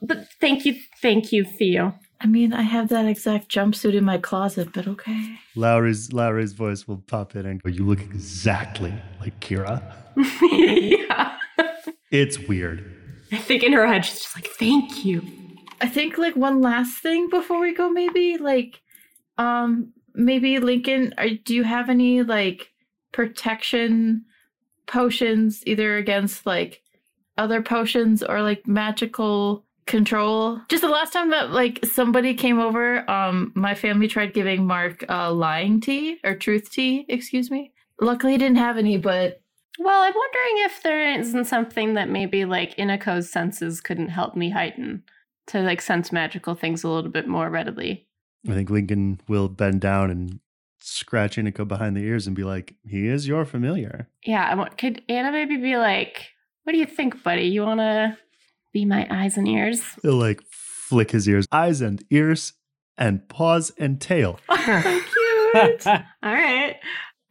But 0.00 0.18
thank 0.40 0.64
you, 0.66 0.74
thank 1.02 1.32
you, 1.32 1.44
Theo. 1.44 1.94
I 2.24 2.26
mean, 2.26 2.52
I 2.52 2.62
have 2.62 2.88
that 2.90 3.06
exact 3.06 3.48
jumpsuit 3.54 3.94
in 3.94 4.04
my 4.04 4.16
closet, 4.16 4.68
but 4.72 4.86
okay. 4.86 5.20
Lowry's 5.56 6.12
Lowry's 6.12 6.52
voice 6.52 6.86
will 6.88 7.02
pop 7.14 7.34
in 7.36 7.44
and 7.46 7.60
go, 7.62 7.68
You 7.68 7.84
look 7.84 8.00
exactly 8.00 8.94
like 9.20 9.38
Kira. 9.40 9.76
yeah. 10.42 11.36
It's 12.10 12.38
weird. 12.38 12.78
I 13.32 13.38
think 13.38 13.62
in 13.62 13.72
her 13.72 13.86
head 13.86 14.04
she's 14.04 14.20
just 14.20 14.36
like, 14.36 14.46
thank 14.46 15.04
you. 15.04 15.22
I 15.80 15.88
think 15.88 16.18
like 16.18 16.36
one 16.36 16.60
last 16.60 17.02
thing 17.02 17.28
before 17.28 17.60
we 17.60 17.74
go, 17.74 17.90
maybe 17.90 18.38
like, 18.38 18.80
um, 19.38 19.92
maybe 20.14 20.58
Lincoln, 20.58 21.12
are, 21.18 21.28
do 21.28 21.54
you 21.54 21.64
have 21.64 21.90
any 21.90 22.22
like 22.22 22.70
protection 23.12 24.24
potions, 24.86 25.62
either 25.66 25.96
against 25.96 26.46
like 26.46 26.82
other 27.38 27.62
potions 27.62 28.22
or 28.22 28.42
like 28.42 28.66
magical 28.66 29.64
control? 29.86 30.60
Just 30.68 30.82
the 30.82 30.88
last 30.88 31.12
time 31.12 31.30
that 31.30 31.50
like 31.50 31.84
somebody 31.84 32.34
came 32.34 32.60
over, 32.60 33.08
um, 33.10 33.50
my 33.56 33.74
family 33.74 34.06
tried 34.06 34.34
giving 34.34 34.66
Mark 34.66 35.04
uh, 35.08 35.32
lying 35.32 35.80
tea 35.80 36.18
or 36.22 36.36
truth 36.36 36.70
tea, 36.70 37.06
excuse 37.08 37.50
me. 37.50 37.72
Luckily, 38.00 38.32
he 38.32 38.38
didn't 38.38 38.58
have 38.58 38.78
any, 38.78 38.98
but 38.98 39.41
Well, 39.78 40.02
I'm 40.02 40.14
wondering 40.14 40.64
if 40.66 40.82
there 40.82 41.18
isn't 41.18 41.46
something 41.46 41.94
that 41.94 42.08
maybe 42.08 42.44
like 42.44 42.76
Inako's 42.76 43.30
senses 43.30 43.80
couldn't 43.80 44.08
help 44.08 44.36
me 44.36 44.50
heighten 44.50 45.02
to 45.48 45.60
like 45.60 45.80
sense 45.80 46.12
magical 46.12 46.54
things 46.54 46.84
a 46.84 46.88
little 46.88 47.10
bit 47.10 47.26
more 47.26 47.48
readily. 47.50 48.06
I 48.48 48.52
think 48.52 48.70
Lincoln 48.70 49.20
will 49.28 49.48
bend 49.48 49.80
down 49.80 50.10
and 50.10 50.40
scratch 50.78 51.36
Inika 51.36 51.66
behind 51.66 51.96
the 51.96 52.02
ears 52.02 52.26
and 52.26 52.34
be 52.36 52.44
like, 52.44 52.74
He 52.86 53.06
is 53.06 53.26
your 53.26 53.44
familiar. 53.44 54.08
Yeah, 54.24 54.46
I 54.48 54.54
want, 54.54 54.76
could 54.78 55.02
Anna 55.08 55.30
maybe 55.32 55.56
be 55.56 55.76
like, 55.76 56.30
"What 56.64 56.72
do 56.72 56.78
you 56.78 56.86
think, 56.86 57.22
buddy? 57.22 57.44
You 57.44 57.62
want 57.62 57.80
to 57.80 58.18
be 58.72 58.84
my 58.84 59.06
eyes 59.10 59.36
and 59.36 59.46
ears?" 59.48 59.80
He'll 60.02 60.16
like 60.16 60.42
flick 60.50 61.12
his 61.12 61.28
ears, 61.28 61.46
eyes 61.52 61.80
and 61.80 62.04
ears, 62.10 62.52
and 62.98 63.26
paws 63.28 63.72
and 63.78 64.00
tail. 64.00 64.38
Oh, 64.48 64.80
so 64.82 65.00
cute. 65.82 65.86
All 66.22 66.32
right. 66.32 66.76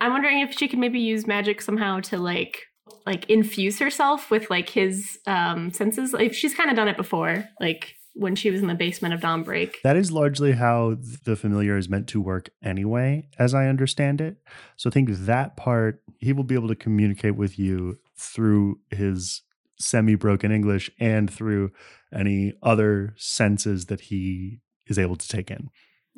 I'm 0.01 0.11
wondering 0.11 0.39
if 0.39 0.57
she 0.57 0.67
could 0.67 0.79
maybe 0.79 0.99
use 0.99 1.27
magic 1.27 1.61
somehow 1.61 1.99
to 2.01 2.17
like 2.17 2.63
like 3.05 3.29
infuse 3.29 3.79
herself 3.79 4.29
with 4.29 4.49
like 4.49 4.67
his 4.67 5.19
um 5.27 5.71
senses. 5.71 6.11
Like 6.11 6.33
she's 6.33 6.55
kind 6.55 6.69
of 6.69 6.75
done 6.75 6.87
it 6.87 6.97
before, 6.97 7.45
like 7.59 7.95
when 8.13 8.35
she 8.35 8.51
was 8.51 8.61
in 8.61 8.67
the 8.67 8.75
basement 8.75 9.13
of 9.13 9.21
Dawnbreak. 9.21 9.75
That 9.83 9.95
is 9.95 10.11
largely 10.11 10.53
how 10.53 10.97
the 11.23 11.35
familiar 11.35 11.77
is 11.77 11.87
meant 11.87 12.07
to 12.09 12.19
work 12.19 12.49
anyway, 12.63 13.29
as 13.39 13.53
I 13.53 13.67
understand 13.67 14.19
it. 14.19 14.37
So 14.75 14.89
I 14.89 14.91
think 14.91 15.09
that 15.11 15.55
part, 15.55 16.03
he 16.17 16.33
will 16.33 16.43
be 16.43 16.55
able 16.55 16.67
to 16.67 16.75
communicate 16.75 17.35
with 17.35 17.57
you 17.57 17.99
through 18.17 18.79
his 18.89 19.43
semi 19.79 20.15
broken 20.15 20.51
English 20.51 20.91
and 20.99 21.31
through 21.31 21.71
any 22.13 22.53
other 22.61 23.13
senses 23.17 23.85
that 23.85 24.01
he 24.01 24.59
is 24.87 24.99
able 24.99 25.15
to 25.15 25.27
take 25.27 25.49
in. 25.49 25.69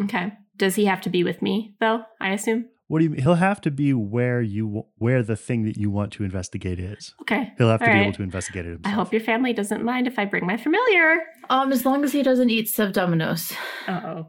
Okay. 0.02 0.34
Does 0.56 0.76
he 0.76 0.86
have 0.86 1.02
to 1.02 1.10
be 1.10 1.24
with 1.24 1.42
me 1.42 1.76
though? 1.80 2.04
I 2.20 2.32
assume. 2.32 2.70
What 2.94 3.00
do 3.00 3.06
you 3.06 3.10
mean? 3.10 3.22
He'll 3.24 3.34
have 3.34 3.60
to 3.62 3.72
be 3.72 3.92
where 3.92 4.40
you 4.40 4.86
where 5.00 5.24
the 5.24 5.36
thing 5.36 5.64
that 5.64 5.78
you 5.78 5.90
want 5.90 6.14
to 6.14 6.24
investigate 6.24 6.80
is. 6.80 7.16
Okay. 7.22 7.52
He'll 7.58 7.70
have 7.72 7.80
to 7.80 7.88
All 7.88 7.94
be 7.94 8.00
able 8.02 8.14
to 8.14 8.22
investigate 8.22 8.68
it 8.68 8.82
I 8.86 8.90
hope 8.90 9.12
your 9.12 9.20
family 9.20 9.52
doesn't 9.52 9.84
mind 9.84 10.06
if 10.06 10.20
I 10.20 10.26
bring 10.26 10.46
my 10.46 10.58
familiar. 10.58 11.24
um, 11.50 11.72
as 11.72 11.88
long 11.88 12.04
as 12.04 12.12
he 12.12 12.22
doesn't 12.22 12.52
eat 12.52 12.68
Sevdominos. 12.68 13.52
Uh 13.88 14.02
oh. 14.06 14.28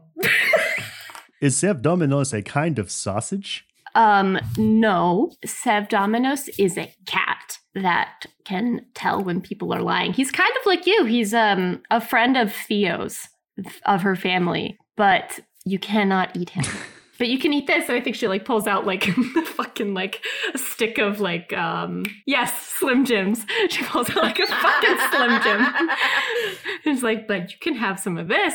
Is 1.41 1.55
Sev 1.55 1.83
Dominos 1.83 2.33
a 2.33 2.41
kind 2.41 2.79
of 2.79 2.89
sausage? 2.89 3.67
Um, 3.93 4.39
no, 4.57 5.31
Sevdominos 5.45 6.49
is 6.57 6.75
a 6.75 6.91
cat 7.05 7.59
that 7.75 8.25
can 8.45 8.83
tell 8.95 9.23
when 9.23 9.41
people 9.41 9.75
are 9.75 9.83
lying. 9.83 10.11
He's 10.11 10.31
kind 10.31 10.51
of 10.59 10.65
like 10.65 10.87
you. 10.87 11.05
He's 11.05 11.35
um 11.35 11.83
a 11.91 12.01
friend 12.01 12.35
of 12.35 12.51
Theo's 12.51 13.27
of 13.85 14.01
her 14.01 14.15
family, 14.15 14.75
but 14.97 15.39
you 15.65 15.77
cannot 15.77 16.35
eat 16.35 16.49
him. 16.49 16.65
But 17.17 17.29
you 17.29 17.39
can 17.39 17.53
eat 17.53 17.67
this. 17.67 17.87
And 17.87 17.97
I 17.97 18.01
think 18.01 18.15
she 18.15 18.27
like 18.27 18.45
pulls 18.45 18.67
out 18.67 18.85
like 18.85 19.07
a 19.37 19.41
fucking 19.45 19.93
like 19.93 20.23
a 20.53 20.57
stick 20.57 20.97
of 20.97 21.19
like 21.19 21.53
um 21.53 22.05
yes, 22.25 22.51
Slim 22.77 23.05
Jims. 23.05 23.45
She 23.69 23.83
pulls 23.83 24.09
out 24.11 24.17
like 24.17 24.39
a 24.39 24.47
fucking 24.47 24.97
Slim 25.11 25.41
Jim. 25.41 25.89
It's 26.85 27.01
like, 27.01 27.27
but 27.27 27.51
you 27.51 27.57
can 27.59 27.75
have 27.75 27.99
some 27.99 28.17
of 28.17 28.27
this. 28.27 28.53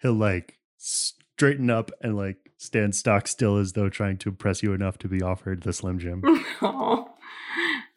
He'll 0.00 0.12
like 0.14 0.58
straighten 0.78 1.70
up 1.70 1.90
and 2.00 2.16
like 2.16 2.36
stand 2.56 2.94
stock 2.94 3.26
still 3.26 3.56
as 3.56 3.72
though 3.72 3.88
trying 3.88 4.16
to 4.18 4.28
impress 4.28 4.62
you 4.62 4.72
enough 4.72 4.96
to 4.98 5.08
be 5.08 5.20
offered 5.22 5.62
the 5.62 5.72
Slim 5.72 5.98
Jim. 5.98 6.22
Aw. 6.62 7.04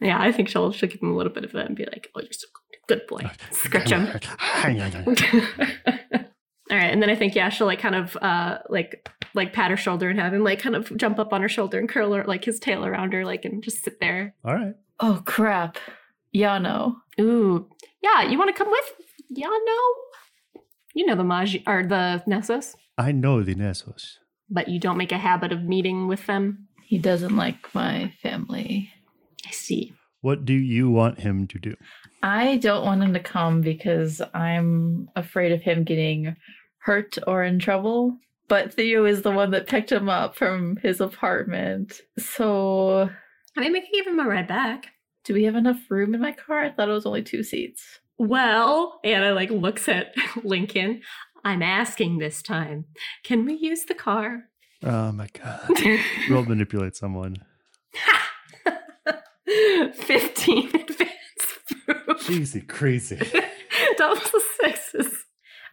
Yeah, 0.01 0.19
I 0.19 0.31
think 0.31 0.49
she'll 0.49 0.71
she'll 0.71 0.89
give 0.89 1.01
him 1.01 1.11
a 1.11 1.15
little 1.15 1.31
bit 1.31 1.45
of 1.45 1.53
it 1.55 1.65
and 1.65 1.75
be 1.75 1.85
like, 1.85 2.09
"Oh, 2.15 2.21
you're 2.21 2.31
so 2.31 2.47
good, 2.87 2.99
good 2.99 3.07
boy." 3.07 3.29
Scratch 3.51 3.91
him. 3.91 4.07
All 6.71 6.77
right, 6.77 6.91
and 6.91 7.01
then 7.01 7.09
I 7.09 7.15
think 7.15 7.35
yeah, 7.35 7.49
she'll 7.49 7.67
like 7.67 7.79
kind 7.79 7.95
of 7.95 8.17
uh 8.21 8.59
like 8.69 9.07
like 9.33 9.53
pat 9.53 9.69
her 9.69 9.77
shoulder 9.77 10.09
and 10.09 10.19
have 10.19 10.33
him 10.33 10.43
like 10.43 10.59
kind 10.59 10.75
of 10.75 10.95
jump 10.97 11.19
up 11.19 11.31
on 11.33 11.41
her 11.41 11.49
shoulder 11.49 11.77
and 11.77 11.87
curl 11.89 12.13
her 12.13 12.23
like 12.25 12.45
his 12.45 12.59
tail 12.59 12.85
around 12.85 13.13
her 13.13 13.23
like 13.25 13.45
and 13.45 13.63
just 13.63 13.83
sit 13.83 13.99
there. 13.99 14.33
All 14.43 14.53
right. 14.55 14.73
Oh 14.99 15.21
crap. 15.25 15.77
Yano. 16.33 16.95
Ooh, 17.19 17.67
yeah, 18.01 18.23
you 18.23 18.37
want 18.37 18.53
to 18.53 18.57
come 18.57 18.69
with? 18.69 18.93
Yeah, 19.29 19.47
no. 19.47 20.61
You 20.93 21.05
know 21.05 21.15
the 21.15 21.23
Maggio 21.23 21.61
or 21.67 21.83
the 21.83 22.23
Nessos, 22.27 22.75
I 22.97 23.11
know 23.11 23.41
the 23.43 23.53
Nessos. 23.55 24.17
but 24.49 24.67
you 24.67 24.79
don't 24.79 24.97
make 24.97 25.11
a 25.11 25.17
habit 25.17 25.51
of 25.51 25.63
meeting 25.63 26.07
with 26.07 26.25
them. 26.25 26.67
He 26.83 26.97
doesn't 26.97 27.35
like 27.35 27.73
my 27.73 28.13
family. 28.21 28.89
I 29.45 29.51
see. 29.51 29.93
What 30.21 30.45
do 30.45 30.53
you 30.53 30.89
want 30.89 31.19
him 31.19 31.47
to 31.47 31.59
do? 31.59 31.75
I 32.25 32.57
don't 32.57 32.83
want 32.83 33.03
him 33.03 33.13
to 33.13 33.19
come 33.19 33.61
because 33.61 34.19
I'm 34.33 35.09
afraid 35.15 35.51
of 35.51 35.61
him 35.61 35.83
getting 35.83 36.35
hurt 36.79 37.19
or 37.27 37.43
in 37.43 37.59
trouble. 37.59 38.17
But 38.47 38.73
Theo 38.73 39.05
is 39.05 39.21
the 39.21 39.29
one 39.29 39.51
that 39.51 39.67
picked 39.67 39.91
him 39.91 40.09
up 40.09 40.35
from 40.35 40.77
his 40.77 40.99
apartment. 41.01 42.01
So, 42.17 43.07
I 43.55 43.59
mean, 43.61 43.73
we 43.73 43.81
can 43.81 43.91
give 43.93 44.07
him 44.07 44.19
a 44.19 44.23
ride 44.27 44.47
back. 44.47 44.87
do 45.23 45.35
we 45.35 45.43
have 45.43 45.55
enough 45.55 45.77
room 45.87 46.15
in 46.15 46.21
my 46.21 46.31
car? 46.31 46.63
I 46.63 46.71
thought 46.71 46.89
it 46.89 46.93
was 46.93 47.05
only 47.05 47.21
two 47.21 47.43
seats. 47.43 47.83
Well, 48.17 48.99
Anna 49.03 49.33
like 49.33 49.51
looks 49.51 49.87
at 49.87 50.15
Lincoln. 50.43 51.01
I'm 51.43 51.61
asking 51.61 52.17
this 52.17 52.41
time. 52.41 52.85
Can 53.23 53.45
we 53.45 53.53
use 53.53 53.85
the 53.85 53.93
car? 53.93 54.45
Oh 54.81 55.11
my 55.11 55.27
god. 55.31 55.69
Roll 56.27 56.43
manipulate 56.47 56.95
someone. 56.95 57.35
15 59.93 60.75
advance 60.75 61.14
proof. 62.05 62.27
Jeezy 62.27 62.67
crazy. 62.67 63.17
Double 63.97 64.15
the 64.15 64.43
sixes. 64.61 65.25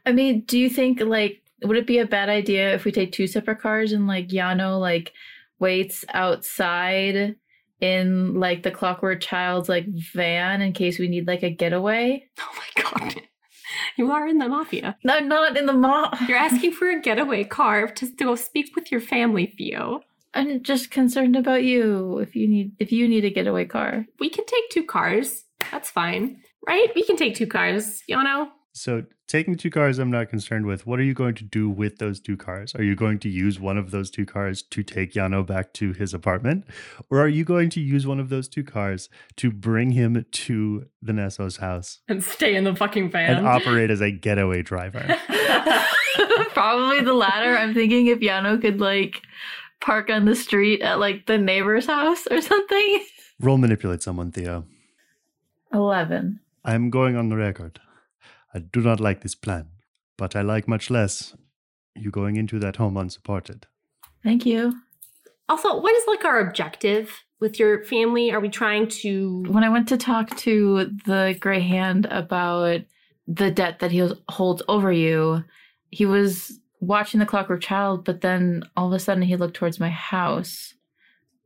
I 0.05 0.13
mean, 0.13 0.41
do 0.43 0.59
you 0.59 0.69
think 0.69 1.01
like 1.01 1.43
would 1.63 1.77
it 1.77 1.87
be 1.87 1.99
a 1.99 2.07
bad 2.07 2.29
idea 2.29 2.75
if 2.75 2.85
we 2.85 2.93
take 2.93 3.13
two 3.13 3.27
separate 3.27 3.61
cars 3.61 3.93
and 3.93 4.07
like 4.07 4.29
Yano 4.29 4.81
like 4.81 5.13
waits 5.59 6.05
outside 6.13 7.37
in 7.81 8.35
like 8.35 8.63
the 8.63 8.71
Clockwork 8.71 9.21
Child's 9.21 9.69
like 9.69 9.87
van 9.87 10.61
in 10.61 10.73
case 10.73 10.99
we 10.99 11.09
need 11.09 11.27
like 11.27 11.43
a 11.43 11.51
getaway? 11.51 12.25
Oh 12.41 12.53
my 12.57 12.83
god. 12.83 13.23
You 13.97 14.11
are 14.11 14.27
in 14.27 14.39
the 14.39 14.49
mafia. 14.49 14.97
No, 15.05 15.19
not 15.19 15.57
in 15.57 15.67
the 15.67 15.73
mall. 15.73 16.11
You're 16.27 16.39
asking 16.39 16.73
for 16.73 16.91
a 16.91 17.01
getaway 17.01 17.45
car 17.45 17.89
to, 17.89 18.17
to 18.17 18.25
go 18.25 18.35
speak 18.37 18.75
with 18.75 18.91
your 18.91 19.01
family, 19.01 19.47
Theo. 19.47 20.01
I'm 20.35 20.63
just 20.63 20.91
concerned 20.91 21.37
about 21.37 21.63
you. 21.65 22.19
If 22.19 22.35
you 22.35 22.49
need 22.49 22.73
if 22.79 22.91
you 22.91 23.07
need 23.07 23.25
a 23.25 23.31
getaway 23.31 23.67
car. 23.67 24.07
We 24.19 24.31
can 24.31 24.47
take 24.47 24.71
two 24.71 24.85
cars. 24.85 25.45
That's 25.71 25.91
fine. 25.91 26.43
Right? 26.67 26.89
We 26.95 27.03
can 27.05 27.17
take 27.17 27.35
two 27.35 27.47
cars, 27.47 28.03
you 28.07 28.17
know? 28.23 28.49
So 28.75 29.05
taking 29.29 29.57
two 29.57 29.69
cars 29.71 29.99
I'm 29.99 30.11
not 30.11 30.31
concerned 30.31 30.65
with. 30.65 30.87
What 30.87 30.99
are 30.99 31.03
you 31.03 31.13
going 31.13 31.35
to 31.35 31.45
do 31.45 31.69
with 31.69 31.99
those 31.99 32.21
two 32.21 32.39
cars? 32.39 32.75
Are 32.75 32.83
you 32.83 32.95
going 32.97 33.19
to 33.19 33.29
use 33.29 33.61
one 33.61 33.77
of 33.77 33.91
those 33.91 34.11
two 34.11 34.25
cars 34.25 34.63
to 34.63 34.83
take 34.83 35.13
Yano 35.13 35.47
back 35.47 35.75
to 35.75 35.93
his 35.93 36.15
apartment? 36.15 36.65
Or 37.11 37.21
are 37.21 37.29
you 37.29 37.45
going 37.45 37.69
to 37.71 37.81
use 37.81 38.07
one 38.07 38.19
of 38.19 38.31
those 38.31 38.49
two 38.49 38.65
cars 38.65 39.11
to 39.37 39.51
bring 39.51 39.91
him 39.91 40.25
to 40.31 40.87
the 41.03 41.13
Nessos 41.13 41.59
house 41.59 41.99
And 42.09 42.25
stay 42.25 42.55
in 42.55 42.65
the 42.65 42.75
fucking 42.75 43.11
van. 43.11 43.37
and 43.37 43.47
operate 43.47 43.91
as 43.91 44.01
a 44.01 44.11
getaway 44.11 44.63
driver? 44.63 45.19
Probably 46.55 47.01
the 47.01 47.15
latter. 47.15 47.57
I'm 47.57 47.75
thinking 47.75 48.07
if 48.07 48.21
Yano 48.21 48.61
could 48.61 48.81
like 48.81 49.21
park 49.81 50.09
on 50.11 50.25
the 50.25 50.35
street 50.37 50.81
at 50.83 50.99
like 50.99 51.27
the 51.27 51.37
neighbor's 51.39 51.87
house 51.87 52.27
or 52.31 52.41
something. 52.41 53.05
Roll 53.41 53.59
manipulate 53.59 54.03
someone, 54.03 54.31
Theo. 54.31 54.65
11. 55.73 56.41
I'm 56.65 56.91
going 56.91 57.17
on 57.17 57.29
the 57.29 57.37
record. 57.37 57.81
I 58.55 58.61
do 58.61 58.81
not 58.81 59.01
like 59.01 59.23
this 59.23 59.35
plan, 59.35 59.69
but 60.17 60.37
I 60.37 60.43
like 60.43 60.69
much 60.69 60.91
less 60.91 61.35
you 61.95 62.11
going 62.11 62.37
into 62.37 62.59
that 62.59 62.77
home 62.77 62.97
unsupported. 62.97 63.67
Thank 64.23 64.47
you. 64.47 64.75
also, 65.49 65.81
what 65.81 65.95
is 65.95 66.05
like 66.07 66.25
our 66.25 66.41
objective 66.41 67.25
with 67.41 67.59
your 67.59 67.85
family? 67.85 68.31
Are 68.31 68.41
we 68.41 68.49
trying 68.49 68.89
to 68.89 69.45
When 69.49 69.65
I 69.65 69.69
went 69.69 69.89
to 69.89 69.97
talk 69.97 70.37
to 70.39 70.91
the 71.07 71.37
gray 71.39 71.61
hand 71.61 72.07
about 72.07 72.83
the 73.27 73.51
debt 73.51 73.81
that 73.81 73.91
he 73.91 74.09
holds 74.29 74.63
over 74.69 74.93
you, 74.93 75.45
he 75.91 76.07
was 76.07 76.59
watching 76.81 77.21
the 77.21 77.27
clockwork 77.27 77.61
child, 77.61 78.05
but 78.05 78.21
then 78.21 78.63
all 78.77 78.89
of 78.89 78.93
a 78.93 78.99
sudden 78.99 79.23
he 79.23 79.37
looked 79.37 79.55
towards 79.55 79.79
my 79.79 79.91
house, 79.91 80.75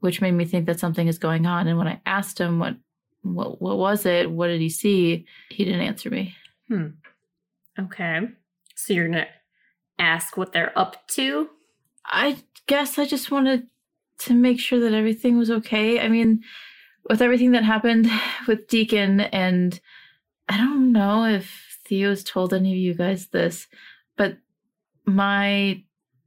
which 0.00 0.20
made 0.20 0.32
me 0.32 0.44
think 0.44 0.66
that 0.66 0.80
something 0.80 1.08
is 1.08 1.18
going 1.18 1.46
on. 1.46 1.66
And 1.66 1.78
when 1.78 1.88
I 1.88 2.00
asked 2.06 2.40
him 2.40 2.58
what 2.58 2.76
what 3.34 3.60
what 3.60 3.78
was 3.78 4.06
it, 4.06 4.30
what 4.30 4.48
did 4.48 4.60
he 4.60 4.68
see, 4.68 5.26
he 5.50 5.64
didn't 5.64 5.80
answer 5.80 6.10
me. 6.10 6.34
Hmm. 6.68 6.88
Okay. 7.78 8.20
So 8.74 8.92
you're 8.92 9.08
gonna 9.08 9.28
ask 9.98 10.36
what 10.36 10.52
they're 10.52 10.78
up 10.78 11.06
to? 11.08 11.48
I 12.04 12.38
guess 12.66 12.98
I 12.98 13.06
just 13.06 13.30
wanted 13.30 13.66
to 14.18 14.34
make 14.34 14.60
sure 14.60 14.80
that 14.80 14.94
everything 14.94 15.38
was 15.38 15.50
okay. 15.50 16.00
I 16.00 16.08
mean, 16.08 16.42
with 17.08 17.22
everything 17.22 17.52
that 17.52 17.64
happened 17.64 18.10
with 18.48 18.68
Deacon, 18.68 19.20
and 19.20 19.78
I 20.48 20.56
don't 20.56 20.92
know 20.92 21.24
if 21.24 21.78
Theo's 21.86 22.24
told 22.24 22.52
any 22.52 22.72
of 22.72 22.78
you 22.78 22.94
guys 22.94 23.26
this, 23.26 23.66
but 24.16 24.38
my 25.04 25.82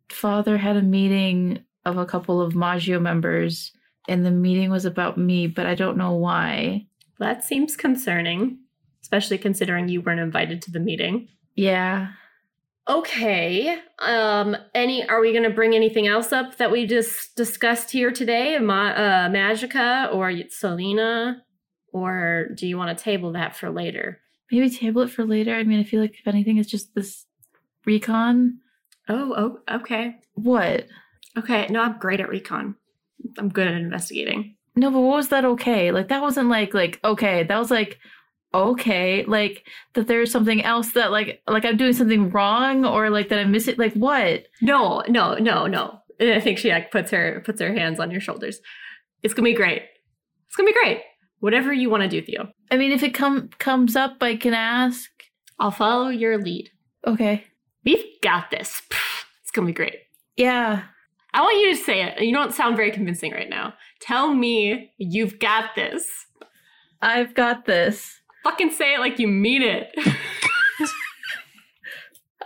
father 0.10 0.58
had 0.58 0.78
a 0.78 0.82
meeting 0.82 1.64
of 1.86 1.98
a 1.98 2.06
couple 2.06 2.42
of 2.42 2.56
Maggio 2.56 3.00
members, 3.00 3.72
and 4.08 4.26
the 4.26 4.32
meeting 4.32 4.70
was 4.70 4.86
about 4.86 5.18
me, 5.18 5.48
but 5.48 5.66
I 5.66 5.76
don't 5.76 5.98
know 5.98 6.14
why. 6.14 6.86
That 7.20 7.44
seems 7.44 7.76
concerning, 7.76 8.60
especially 9.02 9.38
considering 9.38 9.90
you 9.90 10.02
weren't 10.02 10.20
invited 10.20 10.62
to 10.64 10.72
the 10.72 10.80
meeting. 10.80 11.28
Yeah. 11.56 12.12
Okay. 12.88 13.78
Um. 14.00 14.56
Any? 14.74 15.08
Are 15.08 15.20
we 15.20 15.32
going 15.32 15.44
to 15.44 15.50
bring 15.50 15.76
anything 15.76 16.08
else 16.08 16.32
up 16.32 16.58
that 16.58 16.72
we 16.72 16.88
just 16.88 17.36
discussed 17.36 17.92
here 17.92 18.10
today? 18.12 18.58
Ma- 18.58 18.90
uh, 18.90 19.30
Magica 19.30 20.12
or 20.14 20.34
Selena, 20.50 21.44
or 21.94 22.48
do 22.56 22.68
you 22.68 22.78
want 22.78 22.98
to 22.98 23.04
table 23.04 23.34
that 23.34 23.56
for 23.56 23.70
later? 23.70 24.20
Maybe 24.52 24.70
table 24.72 25.04
it 25.04 25.12
for 25.12 25.26
later. 25.26 25.54
I 25.54 25.64
mean, 25.64 25.80
I 25.80 25.84
feel 25.84 26.02
like 26.02 26.16
if 26.20 26.28
anything, 26.28 26.58
it's 26.58 26.70
just 26.70 26.96
this 26.96 27.26
recon. 27.86 28.60
Oh. 29.08 29.60
Oh. 29.70 29.76
Okay. 29.82 30.16
What? 30.34 30.88
Okay. 31.38 31.68
No, 31.70 31.82
I'm 31.82 32.00
great 32.00 32.22
at 32.22 32.30
recon. 32.30 32.76
I'm 33.38 33.50
good 33.50 33.68
at 33.68 33.74
investigating. 33.74 34.56
No, 34.80 34.90
but 34.90 35.02
what 35.02 35.18
was 35.18 35.28
that 35.28 35.44
okay? 35.44 35.92
Like 35.92 36.08
that 36.08 36.22
wasn't 36.22 36.48
like 36.48 36.74
like 36.74 37.02
okay. 37.04 37.44
That 37.44 37.60
was 37.60 37.70
like 37.70 38.00
okay. 38.54 39.26
Like 39.26 39.66
that 39.94 40.08
there's 40.08 40.32
something 40.32 40.64
else 40.64 40.94
that 40.94 41.12
like 41.12 41.42
like 41.50 41.66
I'm 41.66 41.76
doing 41.76 41.92
something 41.92 42.30
wrong 42.30 42.86
or 42.86 43.10
like 43.10 43.28
that 43.28 43.40
I'm 43.40 43.52
missing 43.52 43.76
like 43.78 43.94
what? 43.94 44.46
No. 44.62 45.04
No. 45.10 45.36
No. 45.36 45.68
No. 45.68 46.00
And 46.18 46.32
I 46.32 46.40
think 46.40 46.60
she 46.60 46.70
like 46.70 46.92
puts 46.92 47.12
her 47.12 47.42
puts 47.46 47.60
her 47.60 47.74
hands 47.74 48.00
on 48.00 48.10
your 48.10 48.22
shoulders. 48.22 48.62
It's 49.22 49.34
gonna 49.34 49.50
be 49.50 49.54
great. 49.54 49.82
It's 50.48 50.56
gonna 50.56 50.68
be 50.68 50.74
great. 50.74 51.02
Whatever 51.42 51.74
you 51.74 51.90
want 51.90 52.04
to 52.04 52.10
do, 52.10 52.22
Theo. 52.22 52.48
I 52.72 52.78
mean 52.78 52.94
if 52.94 53.04
it 53.04 53.14
come 53.14 53.50
comes 53.60 53.98
up 53.98 54.24
I 54.24 54.38
can 54.38 54.54
ask. 54.54 55.10
I'll 55.60 55.72
follow 55.72 56.08
your 56.08 56.38
lead. 56.38 56.70
Okay. 57.06 57.44
We've 57.84 58.06
got 58.22 58.50
this. 58.50 58.82
It's 59.42 59.52
gonna 59.52 59.68
be 59.68 59.74
great. 59.74 59.96
Yeah. 60.38 60.84
I 61.34 61.42
want 61.42 61.58
you 61.58 61.76
to 61.76 61.84
say 61.84 62.04
it. 62.04 62.22
You 62.22 62.34
don't 62.34 62.54
sound 62.54 62.78
very 62.78 62.92
convincing 62.92 63.34
right 63.34 63.50
now. 63.50 63.74
Tell 64.00 64.34
me 64.34 64.94
you've 64.98 65.40
got 65.40 65.76
this. 65.76 66.08
I've 67.02 67.34
got 67.34 67.66
this. 67.66 68.20
Fucking 68.44 68.72
say 68.72 68.96
it 68.96 69.00
like 69.00 69.20
you 69.20 69.28
mean 69.28 69.62
it. 69.62 69.94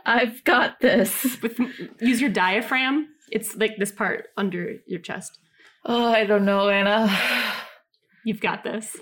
I've 0.06 0.44
got 0.44 0.80
this. 0.80 1.42
With 1.42 1.60
use 2.02 2.20
your 2.20 2.30
diaphragm. 2.30 3.08
It's 3.32 3.56
like 3.56 3.78
this 3.78 3.92
part 3.92 4.28
under 4.38 4.76
your 4.86 5.00
chest. 5.00 5.40
Oh, 5.86 6.12
I 6.12 6.26
don't 6.26 6.46
know, 6.46 6.70
Anna. 6.70 7.16
You've 8.26 8.40
got 8.42 8.64
this. 8.64 8.96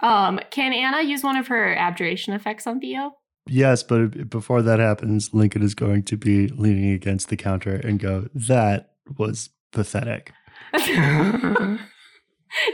Um, 0.00 0.40
can 0.50 0.72
Anna 0.72 1.02
use 1.02 1.22
one 1.22 1.36
of 1.36 1.48
her 1.48 1.74
abjuration 1.74 2.34
effects 2.34 2.66
on 2.66 2.80
Theo? 2.80 3.12
Yes, 3.48 3.82
but 3.82 4.28
before 4.28 4.62
that 4.62 4.78
happens, 4.78 5.32
Lincoln 5.32 5.62
is 5.62 5.74
going 5.74 6.02
to 6.04 6.16
be 6.16 6.48
leaning 6.48 6.90
against 6.90 7.28
the 7.28 7.36
counter 7.36 7.76
and 7.76 7.98
go, 7.98 8.28
That 8.34 8.94
was 9.16 9.50
pathetic. 9.72 10.32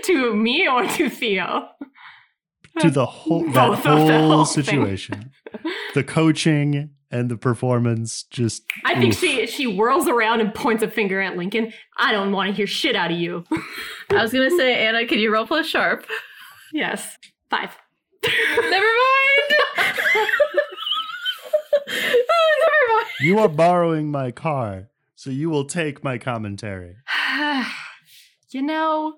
to 0.04 0.34
me 0.34 0.68
or 0.68 0.86
to 0.86 1.10
Theo? 1.10 1.68
to 2.80 2.90
the 2.90 3.06
whole 3.06 3.44
that 3.50 3.54
Both 3.54 3.86
of 3.86 4.06
the 4.06 4.18
whole 4.18 4.28
whole 4.28 4.44
situation. 4.44 5.30
The 5.94 6.02
coaching 6.02 6.90
and 7.10 7.30
the 7.30 7.36
performance 7.36 8.22
just 8.24 8.62
I 8.84 8.98
think 8.98 9.12
oof. 9.12 9.20
she 9.20 9.46
she 9.46 9.64
whirls 9.64 10.08
around 10.08 10.40
and 10.40 10.54
points 10.54 10.82
a 10.82 10.88
finger 10.88 11.20
at 11.20 11.36
Lincoln. 11.36 11.72
I 11.98 12.12
don't 12.12 12.32
want 12.32 12.48
to 12.48 12.54
hear 12.54 12.66
shit 12.66 12.96
out 12.96 13.10
of 13.10 13.18
you. 13.18 13.44
I 14.10 14.22
was 14.22 14.32
gonna 14.32 14.50
say, 14.50 14.86
Anna, 14.86 15.06
can 15.06 15.18
you 15.18 15.32
roll 15.32 15.46
plus 15.46 15.66
sharp? 15.66 16.06
yes. 16.72 17.18
Five. 17.50 17.76
Never 18.24 18.86
mind. 18.86 19.58
Never 21.88 22.94
mind. 22.94 23.06
You 23.20 23.38
are 23.40 23.48
borrowing 23.48 24.10
my 24.10 24.30
car, 24.30 24.88
so 25.22 25.30
you 25.30 25.48
will 25.50 25.66
take 25.66 26.02
my 26.02 26.18
commentary. 26.18 26.96
you 28.50 28.60
know, 28.60 29.14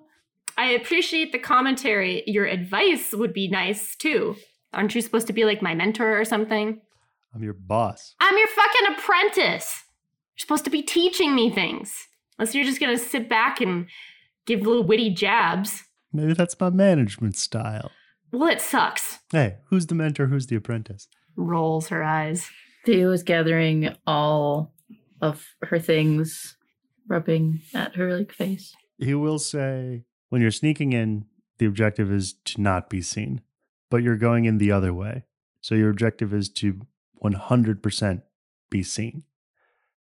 I 0.55 0.67
appreciate 0.73 1.33
the 1.33 1.39
commentary. 1.39 2.23
Your 2.27 2.45
advice 2.45 3.15
would 3.15 3.33
be 3.33 3.49
nice 3.49 3.97
too. 3.97 4.37
Aren't 4.75 4.95
you 4.95 5.01
supposed 5.01 5.29
to 5.29 5.33
be 5.33 5.47
like 5.47 5.63
my 5.63 5.75
mentor 5.75 6.21
or 6.21 6.27
something? 6.27 6.79
I'm 7.35 7.43
your 7.43 7.55
boss. 7.55 8.17
I'm 8.21 8.37
your 8.37 8.49
fucking 8.49 8.95
apprentice. 8.99 9.85
You're 10.35 10.43
supposed 10.43 10.65
to 10.65 10.71
be 10.71 10.83
teaching 10.83 11.35
me 11.35 11.49
things. 11.49 12.07
Unless 12.39 12.55
you're 12.55 12.67
just 12.67 12.81
gonna 12.81 12.99
sit 12.99 13.31
back 13.31 13.63
and 13.63 13.87
give 14.45 14.61
little 14.61 14.85
witty 14.85 15.09
jabs. 15.09 15.85
Maybe 16.13 16.35
that's 16.35 16.61
my 16.61 16.69
management 16.69 17.39
style. 17.39 17.91
Well, 18.31 18.51
it 18.51 18.61
sucks. 18.61 19.21
Hey, 19.33 19.57
who's 19.71 19.87
the 19.87 19.95
mentor? 19.95 20.27
Who's 20.27 20.49
the 20.49 20.57
apprentice? 20.57 21.09
Rolls 21.35 21.89
her 21.89 22.05
eyes. 22.05 22.51
Theo 22.85 23.11
is 23.11 23.23
gathering 23.23 23.97
all 24.07 24.74
of 25.25 25.57
her 25.63 25.79
things, 25.79 26.57
rubbing 27.09 27.63
at 27.75 27.97
her 27.97 28.17
like 28.17 28.33
face. 28.33 28.75
He 28.99 29.15
will 29.15 29.39
say, 29.39 30.05
when 30.29 30.43
you're 30.43 30.51
sneaking 30.51 30.93
in, 30.93 31.25
the 31.59 31.67
objective 31.67 32.13
is 32.13 32.35
to 32.45 32.61
not 32.61 32.91
be 32.91 33.01
seen, 33.01 33.41
but 33.91 34.03
you're 34.03 34.17
going 34.17 34.45
in 34.45 34.59
the 34.59 34.71
other 34.71 34.93
way. 34.93 35.25
So 35.61 35.75
your 35.75 35.91
objective 35.91 36.35
is 36.35 36.49
to 36.51 36.81
100% 37.23 38.23
be 38.71 38.83
seen. 38.83 39.23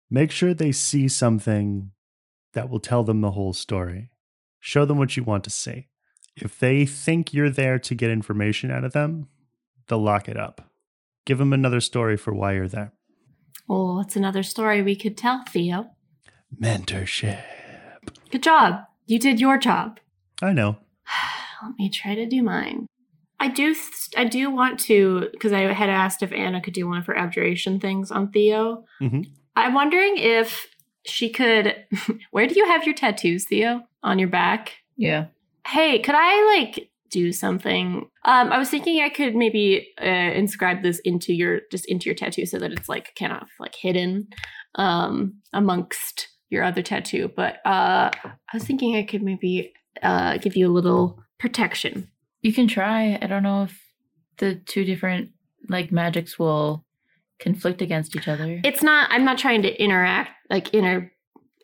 Make 0.10 0.32
sure 0.32 0.54
they 0.54 0.72
see 0.72 1.08
something 1.08 1.92
that 2.54 2.70
will 2.70 2.80
tell 2.80 3.04
them 3.04 3.22
the 3.22 3.32
whole 3.32 3.54
story. 3.54 4.10
Show 4.60 4.86
them 4.86 4.98
what 4.98 5.16
you 5.16 5.24
want 5.24 5.44
to 5.44 5.50
see. 5.50 5.90
If 6.36 6.58
they 6.58 6.86
think 6.86 7.34
you're 7.34 7.50
there 7.50 7.78
to 7.80 7.96
get 7.96 8.10
information 8.10 8.72
out 8.72 8.84
of 8.84 8.94
them, 8.94 9.28
they'll 9.88 10.00
lock 10.00 10.28
it 10.28 10.38
up. 10.38 10.72
Give 11.26 11.38
them 11.38 11.54
another 11.54 11.82
story 11.82 12.18
for 12.18 12.34
why 12.34 12.54
you're 12.54 12.68
there. 12.68 12.94
Well, 13.68 13.96
what's 13.96 14.16
another 14.16 14.44
story 14.44 14.82
we 14.82 14.96
could 14.96 15.18
tell, 15.18 15.44
Theo? 15.50 15.92
Mentorship. 16.60 17.40
Good 18.32 18.44
job. 18.44 18.82
You 19.06 19.20
did 19.20 19.40
your 19.40 19.58
job. 19.58 20.00
I 20.42 20.54
know. 20.54 20.78
Let 21.64 21.78
me 21.78 21.90
try 21.90 22.16
to 22.16 22.26
do 22.26 22.44
mine. 22.44 22.88
I 23.40 23.50
do. 23.50 23.76
I 24.18 24.26
do 24.26 24.50
want 24.50 24.80
to 24.82 25.30
because 25.32 25.52
I 25.52 25.62
had 25.74 25.90
asked 25.90 26.24
if 26.24 26.32
Anna 26.32 26.62
could 26.62 26.74
do 26.74 26.88
one 26.88 26.98
of 27.00 27.06
her 27.08 27.18
abjuration 27.18 27.80
things 27.80 28.12
on 28.12 28.32
Theo. 28.32 28.86
Mhm. 29.02 29.26
I'm 29.56 29.74
wondering 29.74 30.14
if 30.18 30.68
she 31.06 31.30
could. 31.30 31.76
Where 32.32 32.48
do 32.48 32.56
you 32.56 32.66
have 32.66 32.86
your 32.86 32.96
tattoos, 32.96 33.46
Theo? 33.46 33.84
On 34.04 34.20
your 34.20 34.30
back? 34.30 34.74
Yeah. 34.98 35.26
Hey, 35.68 36.00
could 36.00 36.16
I 36.16 36.58
like 36.58 36.90
do 37.10 37.32
something? 37.32 38.10
Um, 38.26 38.52
I 38.52 38.58
was 38.58 38.70
thinking 38.70 39.02
I 39.02 39.10
could 39.10 39.36
maybe 39.36 39.90
uh, 40.02 40.06
inscribe 40.06 40.84
this 40.84 41.00
into 41.00 41.34
your 41.34 41.62
just 41.72 41.86
into 41.86 42.06
your 42.06 42.16
tattoo 42.16 42.46
so 42.46 42.60
that 42.60 42.72
it's 42.72 42.90
like 42.90 43.16
kind 43.18 43.34
of 43.34 43.48
like 43.60 43.76
hidden 43.76 44.28
um 44.76 45.36
amongst 45.54 46.28
your 46.50 46.64
other 46.64 46.82
tattoo. 46.82 47.32
But 47.36 47.56
uh, 47.66 48.12
I 48.24 48.54
was 48.54 48.64
thinking 48.64 48.96
I 48.96 49.04
could 49.04 49.24
maybe 49.24 49.74
uh 50.04 50.38
give 50.38 50.56
you 50.56 50.68
a 50.68 50.74
little 50.74 51.20
protection. 51.40 52.10
You 52.42 52.54
can 52.54 52.68
try. 52.68 53.18
I 53.22 53.28
don't 53.28 53.44
know 53.44 53.64
if 53.64 53.82
the 54.38 54.56
two 54.56 54.84
different 54.84 55.32
like 55.70 55.92
magics 55.92 56.38
will 56.38 56.86
conflict 57.40 57.82
against 57.82 58.16
each 58.16 58.28
other. 58.28 58.62
It's 58.64 58.84
not. 58.84 59.10
I'm 59.12 59.26
not 59.26 59.38
trying 59.38 59.62
to 59.64 59.84
interact 59.84 60.32
like 60.50 60.74
inner. 60.74 61.12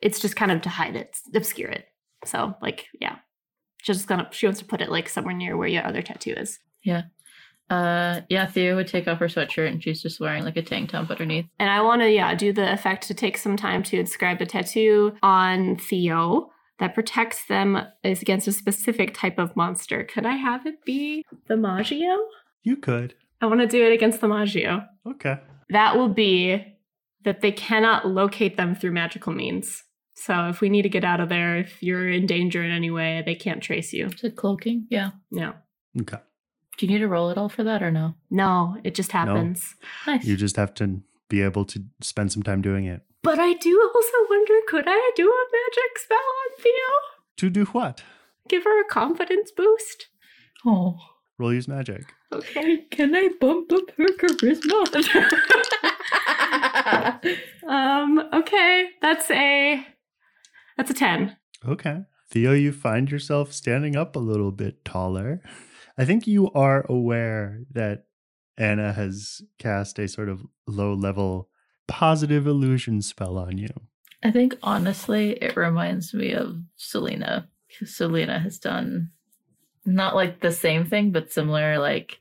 It's 0.02 0.20
just 0.20 0.36
kind 0.36 0.50
of 0.50 0.62
to 0.62 0.68
hide 0.68 0.96
it, 0.96 1.16
obscure 1.34 1.70
it. 1.70 1.86
So 2.24 2.54
like 2.60 2.86
yeah, 3.00 3.16
she's 3.82 3.96
just 3.96 4.08
gonna. 4.08 4.28
She 4.32 4.46
wants 4.46 4.60
to 4.60 4.66
put 4.66 4.80
it 4.80 4.90
like 4.90 5.08
somewhere 5.08 5.34
near 5.34 5.56
where 5.56 5.68
your 5.68 5.86
other 5.86 6.02
tattoo 6.02 6.34
is. 6.36 6.58
Yeah. 6.82 7.02
Uh, 7.70 8.20
yeah, 8.28 8.46
Theo 8.46 8.76
would 8.76 8.86
take 8.86 9.08
off 9.08 9.18
her 9.18 9.28
sweatshirt 9.28 9.68
and 9.68 9.82
she's 9.82 10.02
just 10.02 10.20
wearing 10.20 10.44
like 10.44 10.58
a 10.58 10.62
tank 10.62 10.90
top 10.90 11.10
underneath. 11.10 11.46
And 11.58 11.70
I 11.70 11.80
want 11.80 12.02
to, 12.02 12.10
yeah, 12.10 12.34
do 12.34 12.52
the 12.52 12.70
effect 12.70 13.06
to 13.06 13.14
take 13.14 13.38
some 13.38 13.56
time 13.56 13.82
to 13.84 13.98
inscribe 13.98 14.42
a 14.42 14.46
tattoo 14.46 15.14
on 15.22 15.76
Theo 15.76 16.50
that 16.80 16.94
protects 16.94 17.46
them 17.46 17.78
is 18.02 18.20
against 18.20 18.46
a 18.46 18.52
specific 18.52 19.14
type 19.14 19.38
of 19.38 19.56
monster. 19.56 20.04
Could 20.04 20.26
I 20.26 20.34
have 20.34 20.66
it 20.66 20.84
be 20.84 21.24
the 21.46 21.56
Maggio? 21.56 22.18
You 22.62 22.76
could. 22.76 23.14
I 23.40 23.46
want 23.46 23.60
to 23.60 23.66
do 23.66 23.82
it 23.86 23.92
against 23.92 24.20
the 24.20 24.28
Maggio. 24.28 24.84
Okay. 25.06 25.36
That 25.70 25.96
will 25.96 26.08
be 26.10 26.76
that 27.24 27.40
they 27.40 27.52
cannot 27.52 28.06
locate 28.06 28.56
them 28.56 28.74
through 28.74 28.92
magical 28.92 29.32
means. 29.32 29.84
So 30.14 30.48
if 30.48 30.60
we 30.60 30.68
need 30.68 30.82
to 30.82 30.88
get 30.88 31.04
out 31.04 31.20
of 31.20 31.28
there, 31.28 31.56
if 31.58 31.82
you're 31.82 32.08
in 32.08 32.26
danger 32.26 32.62
in 32.62 32.70
any 32.70 32.90
way, 32.90 33.22
they 33.24 33.34
can't 33.34 33.62
trace 33.62 33.92
you. 33.92 34.06
Is 34.06 34.22
it 34.24 34.36
cloaking? 34.36 34.86
Yeah. 34.90 35.10
No. 35.30 35.54
Okay. 36.00 36.18
Do 36.78 36.86
you 36.86 36.92
need 36.92 36.98
to 37.00 37.08
roll 37.08 37.30
at 37.30 37.38
all 37.38 37.48
for 37.48 37.64
that 37.64 37.82
or 37.82 37.90
no? 37.90 38.14
No, 38.30 38.76
it 38.84 38.94
just 38.94 39.12
happens. 39.12 39.74
Nice. 40.06 40.24
You 40.24 40.36
just 40.36 40.56
have 40.56 40.74
to 40.74 41.00
be 41.28 41.42
able 41.42 41.64
to 41.66 41.82
spend 42.00 42.32
some 42.32 42.42
time 42.42 42.62
doing 42.62 42.84
it. 42.86 43.02
But 43.22 43.38
I 43.38 43.54
do 43.54 43.90
also 43.94 44.16
wonder 44.28 44.54
could 44.68 44.84
I 44.86 45.12
do 45.16 45.28
a 45.30 45.44
magic 45.52 45.98
spell 45.98 46.18
on 46.18 46.62
Theo? 46.62 46.72
To 47.38 47.50
do 47.50 47.64
what? 47.66 48.02
Give 48.48 48.64
her 48.64 48.80
a 48.80 48.84
confidence 48.88 49.50
boost? 49.50 50.08
oh. 50.66 50.98
Roll 51.38 51.54
use 51.54 51.66
magic. 51.66 52.12
Okay. 52.30 52.84
Can 52.90 53.14
I 53.16 53.30
bump 53.40 53.72
up 53.72 53.90
her 53.96 54.06
charisma? 54.18 54.86
Um, 57.66 58.18
okay. 58.32 58.88
That's 59.00 59.30
a 59.30 59.86
that's 60.76 60.90
a 60.90 60.94
10. 60.94 61.36
Okay. 61.66 62.02
Theo, 62.30 62.52
you 62.52 62.72
find 62.72 63.10
yourself 63.10 63.52
standing 63.52 63.94
up 63.96 64.16
a 64.16 64.20
little 64.20 64.50
bit 64.52 64.84
taller. 64.84 65.42
I 65.98 66.04
think 66.04 66.26
you 66.26 66.50
are 66.52 66.86
aware 66.88 67.60
that 67.70 68.06
Anna 68.56 68.92
has 68.92 69.42
cast 69.58 69.98
a 69.98 70.08
sort 70.08 70.28
of 70.28 70.42
low 70.66 70.94
level 70.94 71.48
positive 71.88 72.46
illusion 72.46 73.02
spell 73.02 73.36
on 73.36 73.58
you. 73.58 73.68
I 74.24 74.30
think 74.30 74.56
honestly, 74.62 75.32
it 75.32 75.56
reminds 75.56 76.14
me 76.14 76.32
of 76.32 76.56
Selena. 76.76 77.48
'Cause 77.78 77.94
Selena 77.94 78.38
has 78.38 78.58
done 78.58 79.10
not 79.84 80.14
like 80.14 80.40
the 80.40 80.52
same 80.52 80.84
thing, 80.84 81.10
but 81.10 81.32
similar 81.32 81.78
like 81.78 82.20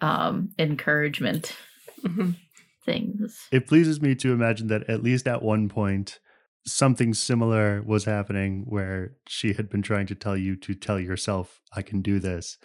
um 0.00 0.50
encouragement 0.58 1.56
Mhm. 2.02 2.36
things. 2.84 3.48
It 3.50 3.66
pleases 3.66 4.00
me 4.00 4.14
to 4.16 4.32
imagine 4.32 4.68
that 4.68 4.88
at 4.88 5.02
least 5.02 5.26
at 5.26 5.42
one 5.42 5.68
point, 5.68 6.20
something 6.66 7.14
similar 7.14 7.82
was 7.82 8.04
happening 8.04 8.64
where 8.66 9.14
she 9.26 9.52
had 9.52 9.70
been 9.70 9.82
trying 9.82 10.06
to 10.06 10.14
tell 10.14 10.36
you 10.36 10.56
to 10.56 10.74
tell 10.74 10.98
yourself, 10.98 11.60
I 11.72 11.82
can 11.82 12.02
do 12.02 12.18
this. 12.18 12.58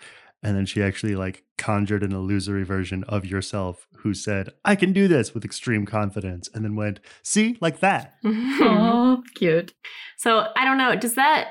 And 0.44 0.58
then 0.58 0.66
she 0.66 0.82
actually 0.82 1.16
like 1.16 1.44
conjured 1.58 2.04
an 2.04 2.12
illusory 2.12 2.64
version 2.64 3.04
of 3.04 3.26
yourself 3.26 3.88
who 3.98 4.16
said, 4.16 4.50
I 4.66 4.76
can 4.76 4.92
do 4.92 5.08
this 5.08 5.34
with 5.34 5.46
extreme 5.46 5.86
confidence. 5.86 6.50
And 6.54 6.66
then 6.66 6.76
went, 6.76 7.00
see, 7.22 7.58
like 7.62 7.80
that. 7.82 8.16
Oh, 8.26 9.22
cute. 9.36 9.74
so 10.18 10.48
I 10.56 10.66
don't 10.66 10.80
know. 10.80 10.96
Does 10.96 11.14
that 11.14 11.50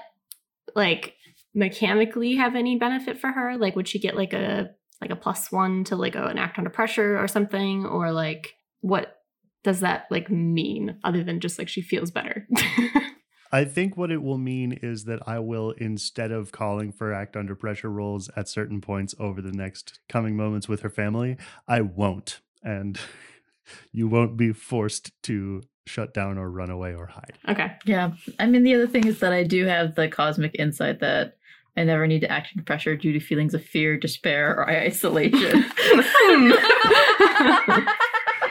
like 0.74 1.14
mechanically 1.54 2.36
have 2.36 2.56
any 2.56 2.76
benefit 2.76 3.18
for 3.18 3.30
her? 3.30 3.56
Like 3.56 3.76
would 3.76 3.86
she 3.86 4.00
get 4.00 4.16
like 4.16 4.32
a 4.32 4.70
like 5.00 5.10
a 5.10 5.16
plus 5.16 5.50
one 5.50 5.84
to 5.84 5.96
like 5.96 6.14
a, 6.16 6.24
an 6.24 6.38
act 6.38 6.58
under 6.58 6.70
pressure 6.70 7.16
or 7.16 7.28
something? 7.28 7.86
Or 7.86 8.10
like 8.10 8.54
what 8.80 9.19
does 9.62 9.80
that 9.80 10.06
like 10.10 10.30
mean 10.30 10.96
other 11.04 11.22
than 11.22 11.40
just 11.40 11.58
like 11.58 11.68
she 11.68 11.80
feels 11.80 12.10
better? 12.10 12.46
I 13.52 13.64
think 13.64 13.96
what 13.96 14.12
it 14.12 14.22
will 14.22 14.38
mean 14.38 14.78
is 14.80 15.04
that 15.04 15.20
I 15.26 15.40
will, 15.40 15.72
instead 15.72 16.30
of 16.30 16.52
calling 16.52 16.92
for 16.92 17.12
act 17.12 17.36
under 17.36 17.56
pressure 17.56 17.90
rolls 17.90 18.30
at 18.36 18.48
certain 18.48 18.80
points 18.80 19.14
over 19.18 19.42
the 19.42 19.52
next 19.52 19.98
coming 20.08 20.36
moments 20.36 20.68
with 20.68 20.82
her 20.82 20.90
family, 20.90 21.36
I 21.66 21.80
won't. 21.80 22.40
And 22.62 22.98
you 23.92 24.06
won't 24.06 24.36
be 24.36 24.52
forced 24.52 25.10
to 25.24 25.62
shut 25.86 26.14
down 26.14 26.38
or 26.38 26.48
run 26.48 26.70
away 26.70 26.94
or 26.94 27.06
hide. 27.06 27.38
okay. 27.48 27.72
Yeah. 27.84 28.12
I 28.38 28.46
mean, 28.46 28.62
the 28.62 28.74
other 28.74 28.86
thing 28.86 29.08
is 29.08 29.18
that 29.18 29.32
I 29.32 29.42
do 29.42 29.66
have 29.66 29.96
the 29.96 30.06
cosmic 30.06 30.54
insight 30.56 31.00
that 31.00 31.36
I 31.76 31.82
never 31.82 32.06
need 32.06 32.20
to 32.20 32.30
act 32.30 32.50
under 32.54 32.64
pressure 32.64 32.96
due 32.96 33.12
to 33.12 33.20
feelings 33.20 33.54
of 33.54 33.64
fear, 33.64 33.96
despair, 33.96 34.56
or 34.56 34.70
isolation. 34.70 35.64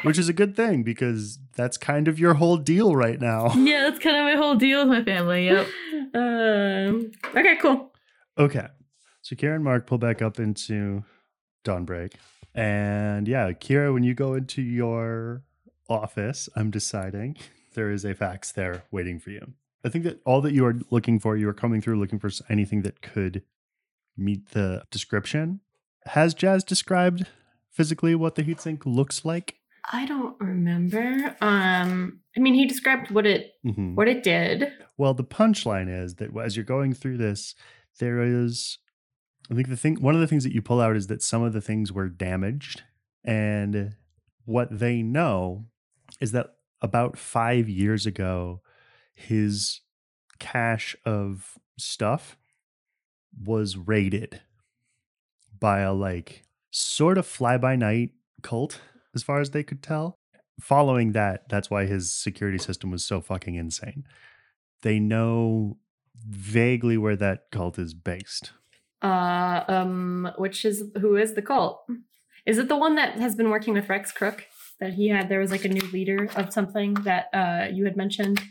Which 0.04 0.18
is 0.18 0.30
a 0.30 0.34
good 0.34 0.56
thing 0.56 0.84
because 0.84 1.40
that's 1.56 1.78
kind 1.78 2.08
of 2.08 2.20
your 2.20 2.36
whole 2.36 2.58
deal 2.58 2.96
right 2.96 3.20
now. 3.20 3.54
yeah, 3.56 3.82
that's 3.82 4.00
kind 4.00 4.16
of 4.16 4.24
my 4.24 4.36
whole 4.36 4.56
deal 4.56 4.80
with 4.80 4.90
my 4.90 5.04
family. 5.04 5.46
Yep. 5.48 5.68
Um, 6.12 7.12
okay, 7.36 7.56
cool. 7.62 7.94
Okay. 8.36 8.66
So 9.22 9.36
Kira 9.36 9.54
and 9.54 9.64
Mark 9.64 9.86
pull 9.86 10.00
back 10.00 10.24
up 10.24 10.40
into 10.40 11.04
Dawnbreak. 11.64 12.14
And 12.56 13.28
yeah, 13.28 13.52
Kira, 13.52 13.94
when 13.94 14.02
you 14.02 14.16
go 14.16 14.34
into 14.34 14.64
your 14.64 15.44
office, 15.88 16.50
I'm 16.56 16.72
deciding 16.72 17.38
there 17.76 17.92
is 17.92 18.06
a 18.06 18.16
fax 18.16 18.52
there 18.52 18.86
waiting 18.90 19.20
for 19.20 19.30
you. 19.30 19.54
I 19.86 19.90
think 19.90 20.04
that 20.06 20.20
all 20.26 20.42
that 20.42 20.54
you 20.54 20.66
are 20.66 20.76
looking 20.90 21.20
for, 21.20 21.38
you 21.38 21.48
are 21.48 21.54
coming 21.54 21.80
through 21.80 22.00
looking 22.00 22.18
for 22.18 22.32
anything 22.50 22.82
that 22.82 23.02
could 23.02 23.44
meet 24.18 24.50
the 24.50 24.84
description. 24.90 25.62
Has 26.08 26.34
Jazz 26.34 26.64
described 26.64 27.28
physically 27.70 28.16
what 28.16 28.36
the 28.36 28.44
heatsink 28.44 28.82
looks 28.86 29.24
like? 29.24 29.59
I 29.92 30.06
don't 30.06 30.36
remember. 30.40 31.36
Um, 31.42 32.20
I 32.36 32.40
mean, 32.40 32.54
he 32.54 32.66
described 32.66 33.12
what 33.12 33.26
it 33.26 33.54
Mhm. 33.66 33.96
what 33.96 34.08
it 34.08 34.24
did. 34.24 34.72
Well, 34.98 35.14
the 35.14 35.24
punchline 35.24 35.90
is 35.90 36.16
that 36.16 36.36
as 36.38 36.56
you're 36.56 36.66
going 36.66 36.94
through 36.94 37.18
this, 37.18 37.56
there 38.00 38.22
is, 38.22 38.78
I 39.52 39.56
think 39.56 39.68
the 39.70 39.78
thing, 39.78 39.96
one 40.02 40.14
of 40.16 40.22
the 40.22 40.28
things 40.28 40.44
that 40.44 40.54
you 40.54 40.62
pull 40.62 40.82
out 40.82 40.96
is 40.96 41.08
that 41.08 41.24
some 41.24 41.42
of 41.44 41.54
the 41.54 41.62
things 41.62 41.92
were 41.92 42.10
damaged. 42.10 42.84
And 43.24 43.96
what 44.46 44.80
they 44.80 45.02
know 45.02 45.66
is 46.20 46.32
that 46.34 46.56
about 46.82 47.18
five 47.18 47.68
years 47.70 48.06
ago, 48.06 48.62
his 49.14 49.82
cache 50.40 50.96
of 51.06 51.58
stuff 51.78 52.38
was 53.46 53.78
raided 53.78 54.42
by 55.60 55.80
a 55.82 55.94
like 55.94 56.44
sort 56.72 57.18
of 57.18 57.26
fly 57.26 57.58
by 57.58 57.76
night 57.76 58.12
cult, 58.42 58.80
as 59.16 59.24
far 59.24 59.40
as 59.40 59.52
they 59.52 59.64
could 59.64 59.82
tell. 59.84 60.16
Following 60.62 61.14
that, 61.14 61.48
that's 61.48 61.70
why 61.70 61.86
his 61.86 62.14
security 62.14 62.58
system 62.58 62.92
was 62.92 63.06
so 63.06 63.22
fucking 63.22 63.56
insane 63.56 64.04
they 64.82 65.00
know 65.00 65.78
vaguely 66.28 66.98
where 66.98 67.16
that 67.16 67.52
cult 67.52 67.80
is 67.80 67.94
based. 67.94 68.52
Uh, 69.02 69.64
um, 69.68 70.32
which 70.38 70.66
is 70.66 70.84
who 71.00 71.16
is 71.16 71.34
the 71.34 71.42
cult? 71.42 71.82
Is 72.46 72.58
it 72.58 72.68
the 72.68 72.78
one 72.78 72.96
that 72.96 73.18
has 73.20 73.36
been 73.36 73.50
working 73.50 73.74
with 73.74 73.90
Rex 73.90 74.12
Crook? 74.12 74.46
That 74.80 74.94
he 74.94 75.10
had 75.10 75.30
there 75.30 75.40
was 75.40 75.52
like 75.52 75.66
a 75.66 75.70
new 75.70 75.86
leader 75.92 76.30
of 76.36 76.54
something 76.54 76.94
that 77.06 77.28
uh 77.34 77.68
you 77.72 77.86
had 77.86 77.98
mentioned, 77.98 78.42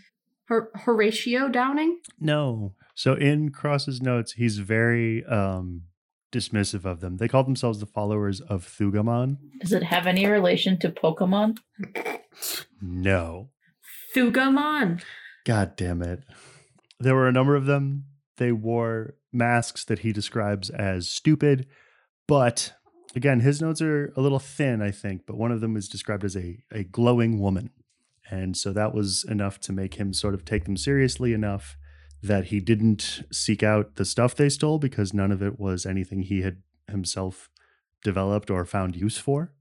Hor- 0.48 0.70
Horatio 0.74 1.48
Downing. 1.48 2.00
No. 2.20 2.74
So 2.94 3.14
in 3.14 3.50
Cross's 3.50 4.02
notes, 4.02 4.32
he's 4.32 4.58
very 4.58 5.24
um 5.24 5.84
dismissive 6.32 6.84
of 6.84 7.00
them. 7.00 7.16
They 7.16 7.28
call 7.28 7.44
themselves 7.44 7.80
the 7.80 7.86
followers 7.86 8.40
of 8.40 8.66
Thugamon. 8.66 9.38
Does 9.60 9.72
it 9.72 9.82
have 9.82 10.06
any 10.06 10.26
relation 10.26 10.78
to 10.80 10.90
Pokemon? 10.90 11.58
No. 12.80 13.50
Thugamon. 14.14 15.02
God 15.44 15.76
damn 15.76 16.02
it. 16.02 16.24
There 17.00 17.14
were 17.14 17.28
a 17.28 17.32
number 17.32 17.56
of 17.56 17.66
them. 17.66 18.04
They 18.36 18.52
wore 18.52 19.14
masks 19.32 19.84
that 19.84 20.00
he 20.00 20.12
describes 20.12 20.70
as 20.70 21.08
stupid, 21.08 21.66
but 22.26 22.72
again, 23.14 23.40
his 23.40 23.60
notes 23.60 23.82
are 23.82 24.12
a 24.16 24.20
little 24.20 24.38
thin, 24.38 24.80
I 24.80 24.90
think, 24.90 25.22
but 25.26 25.36
one 25.36 25.50
of 25.50 25.60
them 25.60 25.76
is 25.76 25.88
described 25.88 26.24
as 26.24 26.36
a, 26.36 26.62
a 26.72 26.84
glowing 26.84 27.40
woman. 27.40 27.70
And 28.30 28.56
so 28.56 28.72
that 28.72 28.94
was 28.94 29.24
enough 29.24 29.58
to 29.60 29.72
make 29.72 29.94
him 29.94 30.12
sort 30.12 30.34
of 30.34 30.44
take 30.44 30.64
them 30.64 30.76
seriously 30.76 31.32
enough 31.32 31.76
that 32.22 32.46
he 32.46 32.60
didn't 32.60 33.22
seek 33.32 33.62
out 33.62 33.96
the 33.96 34.04
stuff 34.04 34.34
they 34.34 34.48
stole 34.48 34.78
because 34.78 35.14
none 35.14 35.32
of 35.32 35.42
it 35.42 35.58
was 35.58 35.86
anything 35.86 36.22
he 36.22 36.42
had 36.42 36.62
himself 36.88 37.50
developed 38.02 38.50
or 38.50 38.64
found 38.64 38.96
use 38.96 39.18
for. 39.18 39.52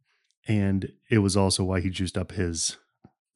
And 0.47 0.93
it 1.09 1.19
was 1.19 1.35
also 1.35 1.63
why 1.63 1.81
he 1.81 1.89
juiced 1.89 2.17
up 2.17 2.31
his 2.31 2.77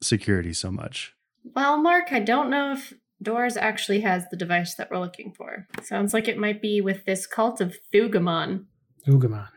security 0.00 0.52
so 0.52 0.70
much. 0.70 1.14
Well, 1.44 1.76
Mark, 1.76 2.12
I 2.12 2.20
don't 2.20 2.50
know 2.50 2.72
if 2.72 2.94
Doors 3.22 3.56
actually 3.56 4.00
has 4.00 4.28
the 4.30 4.36
device 4.36 4.74
that 4.74 4.90
we're 4.90 4.98
looking 4.98 5.32
for. 5.32 5.66
Sounds 5.82 6.12
like 6.12 6.26
it 6.26 6.38
might 6.38 6.60
be 6.60 6.80
with 6.80 7.04
this 7.04 7.26
cult 7.26 7.60
of 7.60 7.76
Thugamon. 7.94 8.64
Thugamon. 9.06 9.48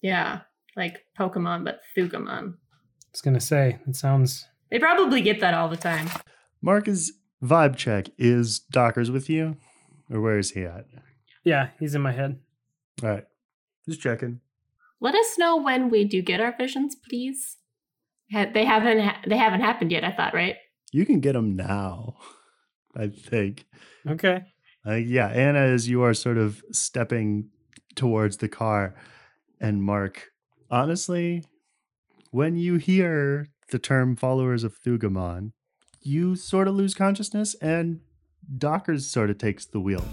Yeah, 0.00 0.40
like 0.76 1.04
Pokemon, 1.18 1.64
but 1.64 1.80
Thugamon. 1.96 2.54
I 2.54 3.10
was 3.12 3.20
gonna 3.22 3.40
say 3.40 3.78
it 3.86 3.96
sounds. 3.96 4.46
They 4.70 4.78
probably 4.78 5.20
get 5.20 5.40
that 5.40 5.54
all 5.54 5.68
the 5.68 5.76
time. 5.76 6.08
Marcus 6.60 7.12
vibe 7.42 7.76
check 7.76 8.08
is 8.18 8.60
Dockers 8.60 9.10
with 9.10 9.28
you, 9.28 9.56
or 10.10 10.20
where 10.20 10.38
is 10.38 10.52
he 10.52 10.64
at? 10.64 10.86
Yeah, 11.44 11.70
he's 11.80 11.94
in 11.94 12.02
my 12.02 12.12
head. 12.12 12.38
All 13.02 13.08
right, 13.10 13.24
just 13.88 14.00
checking. 14.00 14.40
Let 15.00 15.14
us 15.14 15.36
know 15.38 15.56
when 15.56 15.90
we 15.90 16.04
do 16.04 16.22
get 16.22 16.40
our 16.40 16.54
visions, 16.56 16.94
please. 16.94 17.56
They 18.30 18.64
haven't. 18.64 19.28
They 19.28 19.36
haven't 19.36 19.60
happened 19.60 19.90
yet. 19.92 20.04
I 20.04 20.12
thought, 20.12 20.32
right? 20.34 20.56
You 20.92 21.04
can 21.04 21.20
get 21.20 21.32
them 21.32 21.56
now, 21.56 22.16
I 22.96 23.08
think. 23.08 23.66
Okay. 24.06 24.42
Uh, 24.86 24.94
yeah, 24.94 25.28
Anna, 25.28 25.60
as 25.60 25.88
you 25.88 26.02
are 26.02 26.14
sort 26.14 26.38
of 26.38 26.62
stepping 26.72 27.48
towards 27.94 28.38
the 28.38 28.48
car, 28.48 28.94
and 29.60 29.82
Mark, 29.82 30.30
honestly, 30.70 31.44
when 32.30 32.56
you 32.56 32.76
hear 32.76 33.48
the 33.70 33.78
term 33.78 34.16
followers 34.16 34.64
of 34.64 34.76
Thugamon, 34.78 35.52
you 36.02 36.36
sort 36.36 36.68
of 36.68 36.74
lose 36.74 36.94
consciousness, 36.94 37.54
and 37.60 38.00
Dockers 38.58 39.06
sort 39.06 39.30
of 39.30 39.38
takes 39.38 39.64
the 39.64 39.80
wheel. 39.80 40.04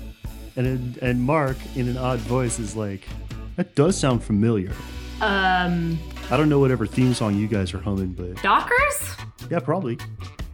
And, 0.55 0.97
and 0.97 1.21
Mark, 1.21 1.57
in 1.75 1.87
an 1.87 1.97
odd 1.97 2.19
voice, 2.19 2.59
is 2.59 2.75
like, 2.75 3.07
that 3.55 3.75
does 3.75 3.97
sound 3.97 4.23
familiar. 4.23 4.71
Um, 5.21 5.99
I 6.31 6.37
don't 6.37 6.49
know 6.49 6.59
whatever 6.59 6.85
theme 6.85 7.13
song 7.13 7.35
you 7.35 7.47
guys 7.47 7.73
are 7.73 7.79
humming, 7.79 8.13
but 8.13 8.41
Dockers? 8.41 9.15
yeah, 9.49 9.59
probably. 9.59 9.97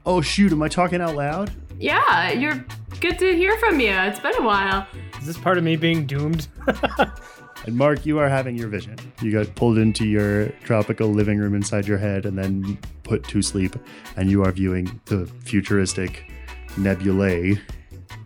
Oh, 0.06 0.22
shoot, 0.22 0.52
am 0.52 0.62
I 0.62 0.68
talking 0.68 1.02
out 1.02 1.16
loud? 1.16 1.52
Yeah, 1.80 2.32
you're 2.32 2.64
good 3.00 3.20
to 3.20 3.36
hear 3.36 3.58
from 3.58 3.80
you. 3.80 3.92
It's 3.92 4.20
been 4.20 4.36
a 4.38 4.44
while. 4.44 4.88
Is 5.20 5.28
this 5.28 5.38
part 5.38 5.58
of 5.58 5.64
me 5.64 5.76
being 5.76 6.06
doomed? 6.06 6.48
And 7.66 7.76
Mark, 7.76 8.06
you 8.06 8.20
are 8.20 8.30
having 8.30 8.56
your 8.56 8.68
vision. 8.68 8.96
You 9.22 9.32
got 9.32 9.56
pulled 9.56 9.80
into 9.80 10.06
your 10.06 10.50
tropical 10.64 11.08
living 11.08 11.40
room 11.40 11.56
inside 11.56 11.88
your 11.88 11.98
head 11.98 12.26
and 12.26 12.38
then 12.38 12.78
put 13.04 13.24
to 13.30 13.42
sleep, 13.42 13.76
and 14.18 14.30
you 14.30 14.44
are 14.44 14.52
viewing 14.52 15.00
the 15.06 15.26
futuristic 15.44 16.30
nebulae 16.78 17.60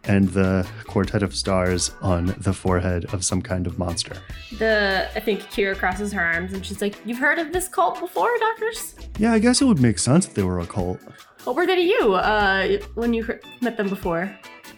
and 0.06 0.28
the 0.30 0.68
quartet 0.88 1.24
of 1.24 1.36
stars 1.36 1.92
on 2.02 2.36
the 2.40 2.52
forehead 2.52 3.06
of 3.14 3.24
some 3.24 3.42
kind 3.42 3.68
of 3.68 3.78
monster. 3.78 4.18
The 4.58 5.10
I 5.16 5.20
think 5.20 5.42
Kira 5.44 5.78
crosses 5.78 6.12
her 6.12 6.22
arms 6.22 6.52
and 6.52 6.66
she's 6.66 6.82
like, 6.82 6.96
"You've 7.06 7.20
heard 7.20 7.40
of 7.40 7.54
this 7.54 7.68
cult 7.68 8.00
before, 8.00 8.30
Dockers?" 8.40 8.96
Yeah, 9.20 9.32
I 9.34 9.40
guess 9.40 9.62
it 9.62 9.66
would 9.66 9.80
make 9.80 10.00
sense 10.00 10.26
if 10.26 10.34
they 10.34 10.44
were 10.44 10.60
a 10.60 10.66
cult. 10.66 11.00
What 11.44 11.56
were 11.56 11.66
they 11.66 11.76
to 11.76 11.82
you? 11.82 12.14
Uh, 12.14 12.80
when 12.96 13.14
you 13.14 13.40
met 13.62 13.78
them 13.78 13.88
before? 13.88 14.36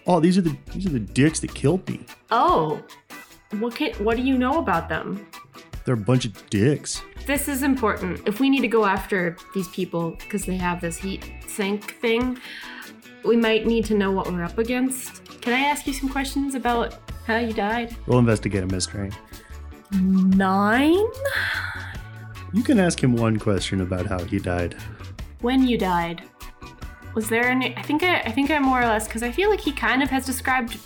Oh, 0.07 0.19
these 0.19 0.37
are 0.37 0.41
the 0.41 0.55
these 0.73 0.85
are 0.85 0.89
the 0.89 0.99
dicks 0.99 1.39
that 1.39 1.53
killed 1.53 1.87
me. 1.87 2.05
Oh, 2.31 2.81
what 3.59 3.75
can 3.75 3.93
what 4.03 4.17
do 4.17 4.23
you 4.23 4.37
know 4.37 4.59
about 4.59 4.89
them? 4.89 5.27
They're 5.85 5.95
a 5.95 5.97
bunch 5.97 6.25
of 6.25 6.49
dicks. 6.49 7.01
This 7.25 7.47
is 7.47 7.63
important. 7.63 8.27
If 8.27 8.39
we 8.39 8.49
need 8.49 8.61
to 8.61 8.67
go 8.67 8.85
after 8.85 9.37
these 9.53 9.67
people 9.69 10.11
because 10.11 10.45
they 10.45 10.57
have 10.57 10.81
this 10.81 10.97
heat 10.97 11.31
sink 11.47 11.95
thing, 11.99 12.39
we 13.23 13.35
might 13.35 13.65
need 13.65 13.85
to 13.85 13.95
know 13.95 14.11
what 14.11 14.31
we're 14.31 14.43
up 14.43 14.57
against. 14.57 15.23
Can 15.41 15.53
I 15.53 15.67
ask 15.67 15.87
you 15.87 15.93
some 15.93 16.09
questions 16.09 16.55
about 16.55 16.99
how 17.25 17.37
you 17.37 17.53
died? 17.53 17.95
We'll 18.07 18.19
investigate 18.19 18.63
a 18.63 18.67
mystery. 18.67 19.11
Nine? 19.91 21.05
You 22.53 22.63
can 22.63 22.79
ask 22.79 23.01
him 23.01 23.15
one 23.15 23.37
question 23.37 23.81
about 23.81 24.05
how 24.05 24.23
he 24.23 24.39
died. 24.39 24.75
When 25.41 25.67
you 25.67 25.77
died? 25.77 26.23
Was 27.13 27.27
there 27.27 27.49
any? 27.49 27.75
I 27.75 27.81
think 27.81 28.03
I, 28.03 28.19
I 28.21 28.31
think 28.31 28.51
I 28.51 28.59
more 28.59 28.81
or 28.81 28.85
less 28.85 29.07
because 29.07 29.23
I 29.23 29.31
feel 29.31 29.49
like 29.49 29.59
he 29.59 29.71
kind 29.71 30.01
of 30.01 30.09
has 30.09 30.25
described 30.25 30.77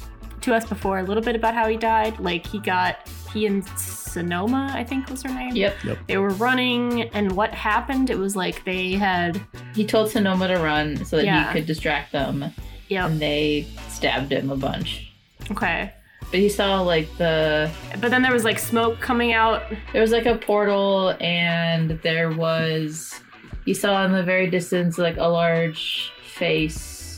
to 0.45 0.55
us 0.55 0.65
before 0.65 0.99
a 0.99 1.03
little 1.03 1.23
bit 1.23 1.35
about 1.35 1.53
how 1.53 1.67
he 1.67 1.75
died. 1.77 2.19
Like 2.19 2.45
he 2.45 2.59
got 2.59 3.07
he 3.33 3.45
and 3.45 3.67
Sonoma, 3.77 4.71
I 4.73 4.83
think 4.83 5.09
was 5.09 5.21
her 5.23 5.29
name. 5.29 5.55
Yep. 5.55 5.75
They 6.07 6.17
were 6.17 6.29
running, 6.29 7.03
and 7.09 7.31
what 7.33 7.53
happened? 7.53 8.09
It 8.09 8.17
was 8.17 8.35
like 8.35 8.63
they 8.63 8.93
had. 8.93 9.41
He 9.73 9.85
told 9.85 10.09
Sonoma 10.09 10.47
to 10.47 10.55
run 10.55 11.03
so 11.03 11.17
that 11.17 11.25
Yeah. 11.25 11.47
he 11.47 11.53
could 11.59 11.65
distract 11.67 12.11
them, 12.13 12.53
Yep. 12.87 13.09
and 13.09 13.19
they 13.19 13.67
stabbed 13.89 14.31
him 14.31 14.49
a 14.51 14.55
bunch. 14.55 15.11
Okay. 15.51 15.91
But 16.31 16.39
he 16.39 16.47
saw 16.49 16.81
like 16.81 17.07
the 17.17 17.69
But 17.99 18.09
then 18.11 18.21
there 18.21 18.31
was 18.33 18.43
like 18.45 18.57
smoke 18.59 18.99
coming 18.99 19.33
out. 19.33 19.63
there 19.93 20.01
was 20.01 20.11
like 20.11 20.25
a 20.25 20.35
portal, 20.35 21.15
and 21.19 21.99
there 22.03 22.29
was 22.31 23.19
he 23.65 23.73
saw 23.73 24.05
in 24.05 24.11
the 24.11 24.23
very 24.23 24.47
distance 24.49 24.97
like 24.97 25.17
a 25.17 25.27
large 25.27 26.11
face, 26.23 27.17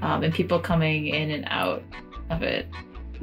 um, 0.00 0.22
and 0.22 0.32
people 0.32 0.60
coming 0.60 1.08
in 1.08 1.30
and 1.32 1.44
out 1.48 1.82
of 2.30 2.42
it. 2.42 2.66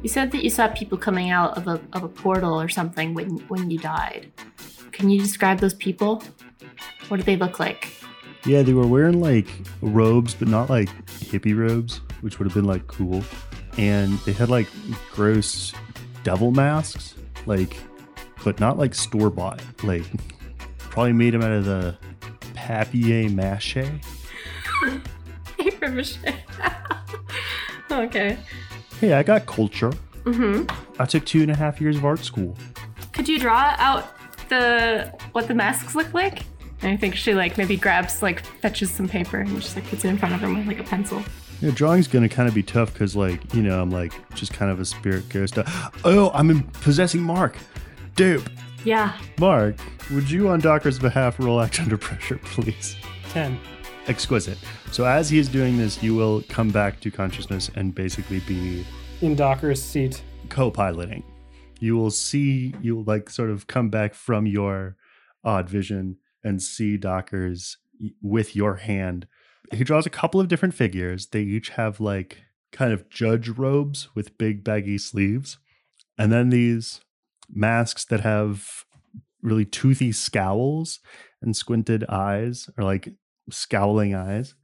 You 0.01 0.09
said 0.09 0.31
that 0.31 0.43
you 0.43 0.49
saw 0.49 0.67
people 0.67 0.97
coming 0.97 1.31
out 1.31 1.57
of 1.57 1.67
a 1.67 1.81
of 1.93 2.03
a 2.03 2.09
portal 2.09 2.59
or 2.59 2.69
something 2.69 3.13
when 3.13 3.37
when 3.47 3.71
you 3.71 3.79
died. 3.79 4.31
Can 4.91 5.09
you 5.09 5.19
describe 5.19 5.59
those 5.59 5.73
people? 5.73 6.23
What 7.07 7.17
did 7.17 7.25
they 7.25 7.35
look 7.35 7.59
like? 7.59 7.91
Yeah, 8.45 8.61
they 8.61 8.73
were 8.73 8.85
wearing 8.85 9.19
like 9.19 9.47
robes, 9.81 10.35
but 10.35 10.47
not 10.47 10.69
like 10.69 10.89
hippie 11.07 11.57
robes, 11.57 12.01
which 12.21 12.37
would 12.37 12.45
have 12.45 12.53
been 12.53 12.65
like 12.65 12.85
cool. 12.87 13.23
And 13.77 14.17
they 14.19 14.31
had 14.31 14.49
like 14.49 14.67
gross 15.11 15.73
devil 16.23 16.51
masks, 16.51 17.15
like, 17.45 17.77
but 18.43 18.59
not 18.59 18.77
like 18.77 18.93
store 18.93 19.29
bought. 19.29 19.61
Like, 19.83 20.03
probably 20.77 21.13
made 21.13 21.33
them 21.33 21.41
out 21.41 21.51
of 21.51 21.65
the 21.65 21.97
papier 22.53 23.29
mache. 23.29 23.77
okay. 27.91 28.37
Hey, 28.99 29.13
I 29.13 29.23
got 29.23 29.45
culture. 29.45 29.91
Mm-hmm. 30.23 31.01
I 31.01 31.05
took 31.05 31.25
two 31.25 31.41
and 31.41 31.51
a 31.51 31.55
half 31.55 31.79
years 31.79 31.97
of 31.97 32.05
art 32.05 32.19
school. 32.23 32.57
Could 33.11 33.27
you 33.27 33.39
draw 33.39 33.75
out 33.77 34.05
the 34.49 35.13
what 35.33 35.47
the 35.47 35.53
masks 35.53 35.95
look 35.95 36.13
like? 36.13 36.43
And 36.81 36.91
I 36.91 36.97
think 36.97 37.15
she 37.15 37.33
like 37.33 37.57
maybe 37.57 37.77
grabs 37.77 38.21
like 38.21 38.45
fetches 38.61 38.91
some 38.91 39.07
paper 39.07 39.37
and 39.39 39.49
just 39.61 39.75
like 39.75 39.85
puts 39.87 40.05
it 40.05 40.09
in 40.09 40.17
front 40.17 40.35
of 40.35 40.41
him 40.41 40.57
with 40.57 40.67
like 40.67 40.79
a 40.79 40.83
pencil. 40.83 41.23
Yeah, 41.61 41.71
drawing's 41.71 42.07
gonna 42.07 42.29
kind 42.29 42.49
of 42.49 42.53
be 42.55 42.63
tough 42.63 42.91
because, 42.93 43.15
like, 43.15 43.53
you 43.53 43.63
know, 43.63 43.81
I'm 43.81 43.89
like 43.89 44.13
just 44.35 44.53
kind 44.53 44.69
of 44.71 44.79
a 44.79 44.85
spirit 44.85 45.29
ghost. 45.29 45.57
Oh, 46.03 46.31
I'm 46.33 46.49
in 46.49 46.63
possessing 46.63 47.21
Mark. 47.21 47.57
Dope. 48.15 48.49
Yeah. 48.83 49.17
Mark, 49.39 49.75
would 50.11 50.29
you, 50.29 50.49
on 50.49 50.59
Docker's 50.59 50.99
behalf, 50.99 51.39
roll 51.39 51.61
act 51.61 51.79
under 51.79 51.97
pressure, 51.97 52.39
please? 52.43 52.95
10. 53.29 53.59
Exquisite. 54.07 54.57
So 54.95 55.03
as 55.03 55.29
he 55.29 55.39
is 55.39 55.49
doing 55.49 55.77
this, 55.77 56.01
you 56.01 56.15
will 56.15 56.41
come 56.47 56.69
back 56.69 57.01
to 57.01 57.11
consciousness 57.11 57.69
and 57.75 57.93
basically 57.93 58.39
be 58.39 58.85
In 59.19 59.35
Docker's 59.35 59.83
seat. 59.83 60.23
co-piloting. 60.47 61.21
You 61.81 61.97
will 61.97 62.11
see, 62.11 62.73
you 62.81 62.95
will 62.95 63.03
like 63.03 63.29
sort 63.29 63.49
of 63.49 63.67
come 63.67 63.89
back 63.89 64.13
from 64.13 64.45
your 64.45 64.95
odd 65.43 65.67
vision 65.69 66.15
and 66.45 66.63
see 66.63 66.95
Docker's 66.95 67.75
with 68.21 68.55
your 68.55 68.75
hand. 68.75 69.27
He 69.73 69.83
draws 69.83 70.05
a 70.05 70.09
couple 70.09 70.39
of 70.39 70.47
different 70.47 70.73
figures. 70.73 71.25
They 71.25 71.41
each 71.41 71.71
have 71.71 71.99
like 71.99 72.43
kind 72.71 72.93
of 72.93 73.09
judge 73.09 73.49
robes 73.49 74.07
with 74.15 74.37
big 74.37 74.63
baggy 74.63 74.97
sleeves. 74.97 75.57
And 76.17 76.31
then 76.31 76.51
these 76.51 77.01
masks 77.53 78.05
that 78.05 78.21
have 78.21 78.85
really 79.41 79.65
toothy 79.65 80.13
scowls 80.13 81.01
and 81.41 81.53
squinted 81.53 82.05
eyes 82.05 82.69
or 82.77 82.85
like 82.85 83.09
scowling 83.49 84.15
eyes. 84.15 84.55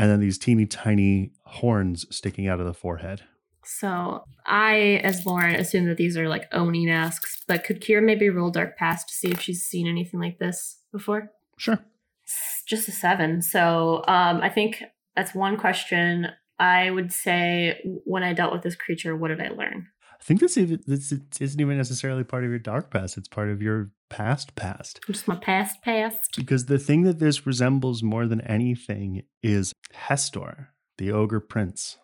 And 0.00 0.10
then 0.10 0.18
these 0.18 0.38
teeny 0.38 0.64
tiny 0.64 1.32
horns 1.44 2.06
sticking 2.08 2.48
out 2.48 2.58
of 2.58 2.64
the 2.64 2.72
forehead. 2.72 3.20
So 3.66 4.24
I, 4.46 4.98
as 5.04 5.26
Lauren, 5.26 5.54
assume 5.56 5.84
that 5.88 5.98
these 5.98 6.16
are 6.16 6.26
like 6.26 6.48
Oni 6.52 6.86
masks. 6.86 7.44
But 7.46 7.64
could 7.64 7.82
Kira 7.82 8.02
maybe 8.02 8.30
roll 8.30 8.50
Dark 8.50 8.78
Past 8.78 9.10
to 9.10 9.14
see 9.14 9.30
if 9.30 9.42
she's 9.42 9.62
seen 9.62 9.86
anything 9.86 10.18
like 10.18 10.38
this 10.38 10.78
before? 10.90 11.30
Sure. 11.58 11.78
It's 12.24 12.62
just 12.66 12.88
a 12.88 12.92
seven. 12.92 13.42
So 13.42 14.02
um, 14.08 14.40
I 14.40 14.48
think 14.48 14.82
that's 15.16 15.34
one 15.34 15.58
question. 15.58 16.28
I 16.58 16.90
would 16.90 17.12
say 17.12 17.82
when 17.84 18.22
I 18.22 18.32
dealt 18.32 18.54
with 18.54 18.62
this 18.62 18.76
creature, 18.76 19.14
what 19.14 19.28
did 19.28 19.42
I 19.42 19.48
learn? 19.48 19.88
I 20.20 20.24
think 20.24 20.40
this, 20.40 20.58
even, 20.58 20.80
this 20.86 21.12
isn't 21.40 21.60
even 21.60 21.76
necessarily 21.78 22.24
part 22.24 22.44
of 22.44 22.50
your 22.50 22.58
dark 22.58 22.90
past. 22.90 23.16
It's 23.16 23.28
part 23.28 23.48
of 23.48 23.62
your 23.62 23.90
past 24.10 24.54
past. 24.54 25.00
Just 25.06 25.26
my 25.26 25.36
past 25.36 25.80
past. 25.82 26.34
Because 26.36 26.66
the 26.66 26.78
thing 26.78 27.02
that 27.04 27.18
this 27.18 27.46
resembles 27.46 28.02
more 28.02 28.26
than 28.26 28.42
anything 28.42 29.22
is 29.42 29.72
Hestor, 29.94 30.68
the 30.98 31.10
ogre 31.10 31.40
prince. 31.40 31.96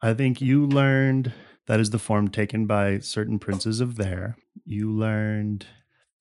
I 0.00 0.14
think 0.14 0.40
you 0.40 0.66
learned 0.66 1.32
that 1.66 1.80
is 1.80 1.90
the 1.90 1.98
form 1.98 2.28
taken 2.28 2.66
by 2.66 3.00
certain 3.00 3.38
princes 3.38 3.80
of 3.80 3.96
there. 3.96 4.36
You 4.64 4.90
learned 4.90 5.66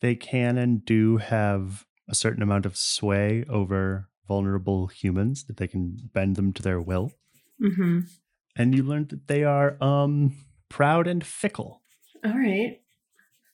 they 0.02 0.16
can 0.16 0.58
and 0.58 0.84
do 0.84 1.18
have 1.18 1.86
a 2.10 2.16
certain 2.16 2.44
amount 2.44 2.66
of 2.66 2.76
sway 2.76 3.46
over 3.50 4.10
vulnerable 4.28 4.88
humans, 4.88 5.46
that 5.46 5.56
they 5.56 5.68
can 5.68 6.10
bend 6.14 6.36
them 6.36 6.52
to 6.52 6.62
their 6.62 6.82
will. 6.82 7.12
Mm-hmm. 7.64 8.00
And 8.58 8.76
you 8.76 8.84
learned 8.84 9.10
that 9.10 9.28
they 9.28 9.46
are 9.46 9.82
um 9.82 10.36
proud 10.70 11.08
and 11.08 11.26
fickle. 11.26 11.82
All 12.26 12.38
right. 12.38 12.82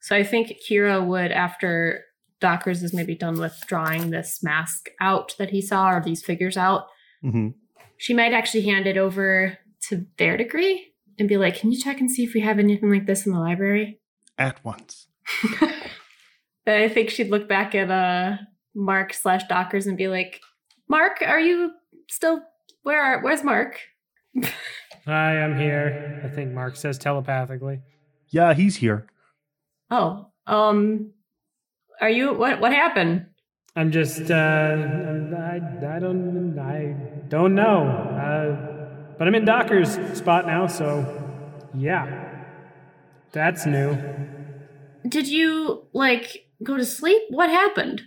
So 0.01 0.15
I 0.15 0.23
think 0.23 0.53
Kira 0.69 1.05
would, 1.05 1.31
after 1.31 2.03
Dockers 2.41 2.83
is 2.83 2.93
maybe 2.93 3.15
done 3.15 3.39
with 3.39 3.57
drawing 3.67 4.09
this 4.09 4.43
mask 4.43 4.89
out 4.99 5.35
that 5.39 5.51
he 5.51 5.61
saw 5.61 5.89
or 5.91 6.01
these 6.01 6.23
figures 6.23 6.57
out, 6.57 6.85
hmm 7.21 7.49
she 7.97 8.13
might 8.13 8.33
actually 8.33 8.63
hand 8.63 8.85
it 8.85 8.97
over 8.97 9.57
to 9.87 10.05
Verdigris 10.17 10.79
and 11.17 11.29
be 11.29 11.37
like, 11.37 11.55
"Can 11.55 11.71
you 11.71 11.79
check 11.79 12.01
and 12.01 12.11
see 12.11 12.23
if 12.23 12.33
we 12.33 12.41
have 12.41 12.59
anything 12.59 12.91
like 12.91 13.05
this 13.05 13.25
in 13.25 13.31
the 13.31 13.39
library?" 13.39 14.01
At 14.37 14.63
once. 14.65 15.07
Then 16.65 16.81
I 16.81 16.87
think 16.87 17.09
she'd 17.09 17.29
look 17.29 17.47
back 17.47 17.75
at 17.75 17.91
uh 17.91 18.37
Mark 18.75 19.13
slash 19.13 19.43
Dockers 19.47 19.85
and 19.87 19.97
be 19.97 20.07
like, 20.07 20.39
"Mark, 20.87 21.21
are 21.25 21.39
you 21.39 21.71
still 22.09 22.41
where? 22.83 23.01
Are, 23.01 23.21
where's 23.21 23.43
Mark?" 23.43 23.79
Hi, 25.05 25.41
I'm 25.41 25.57
here. 25.59 26.21
I 26.23 26.29
think 26.29 26.53
Mark 26.53 26.77
says 26.77 26.97
telepathically. 26.97 27.81
Yeah, 28.29 28.53
he's 28.53 28.77
here. 28.77 29.05
Oh, 29.91 30.27
um, 30.47 31.11
are 31.99 32.09
you? 32.09 32.33
What? 32.33 32.61
What 32.61 32.71
happened? 32.71 33.25
I'm 33.75 33.91
just, 33.91 34.29
uh, 34.29 34.35
I, 34.35 35.55
I 35.95 35.99
don't, 35.99 36.57
I 36.59 36.95
don't 37.27 37.55
know. 37.55 37.87
Uh, 37.87 39.15
but 39.17 39.27
I'm 39.27 39.35
in 39.35 39.45
Docker's 39.45 39.97
spot 40.17 40.45
now, 40.45 40.67
so 40.67 41.05
yeah. 41.73 42.45
That's 43.31 43.65
new. 43.65 43.97
Did 45.09 45.27
you 45.27 45.87
like 45.91 46.45
go 46.63 46.77
to 46.77 46.85
sleep? 46.85 47.23
What 47.29 47.49
happened? 47.49 48.03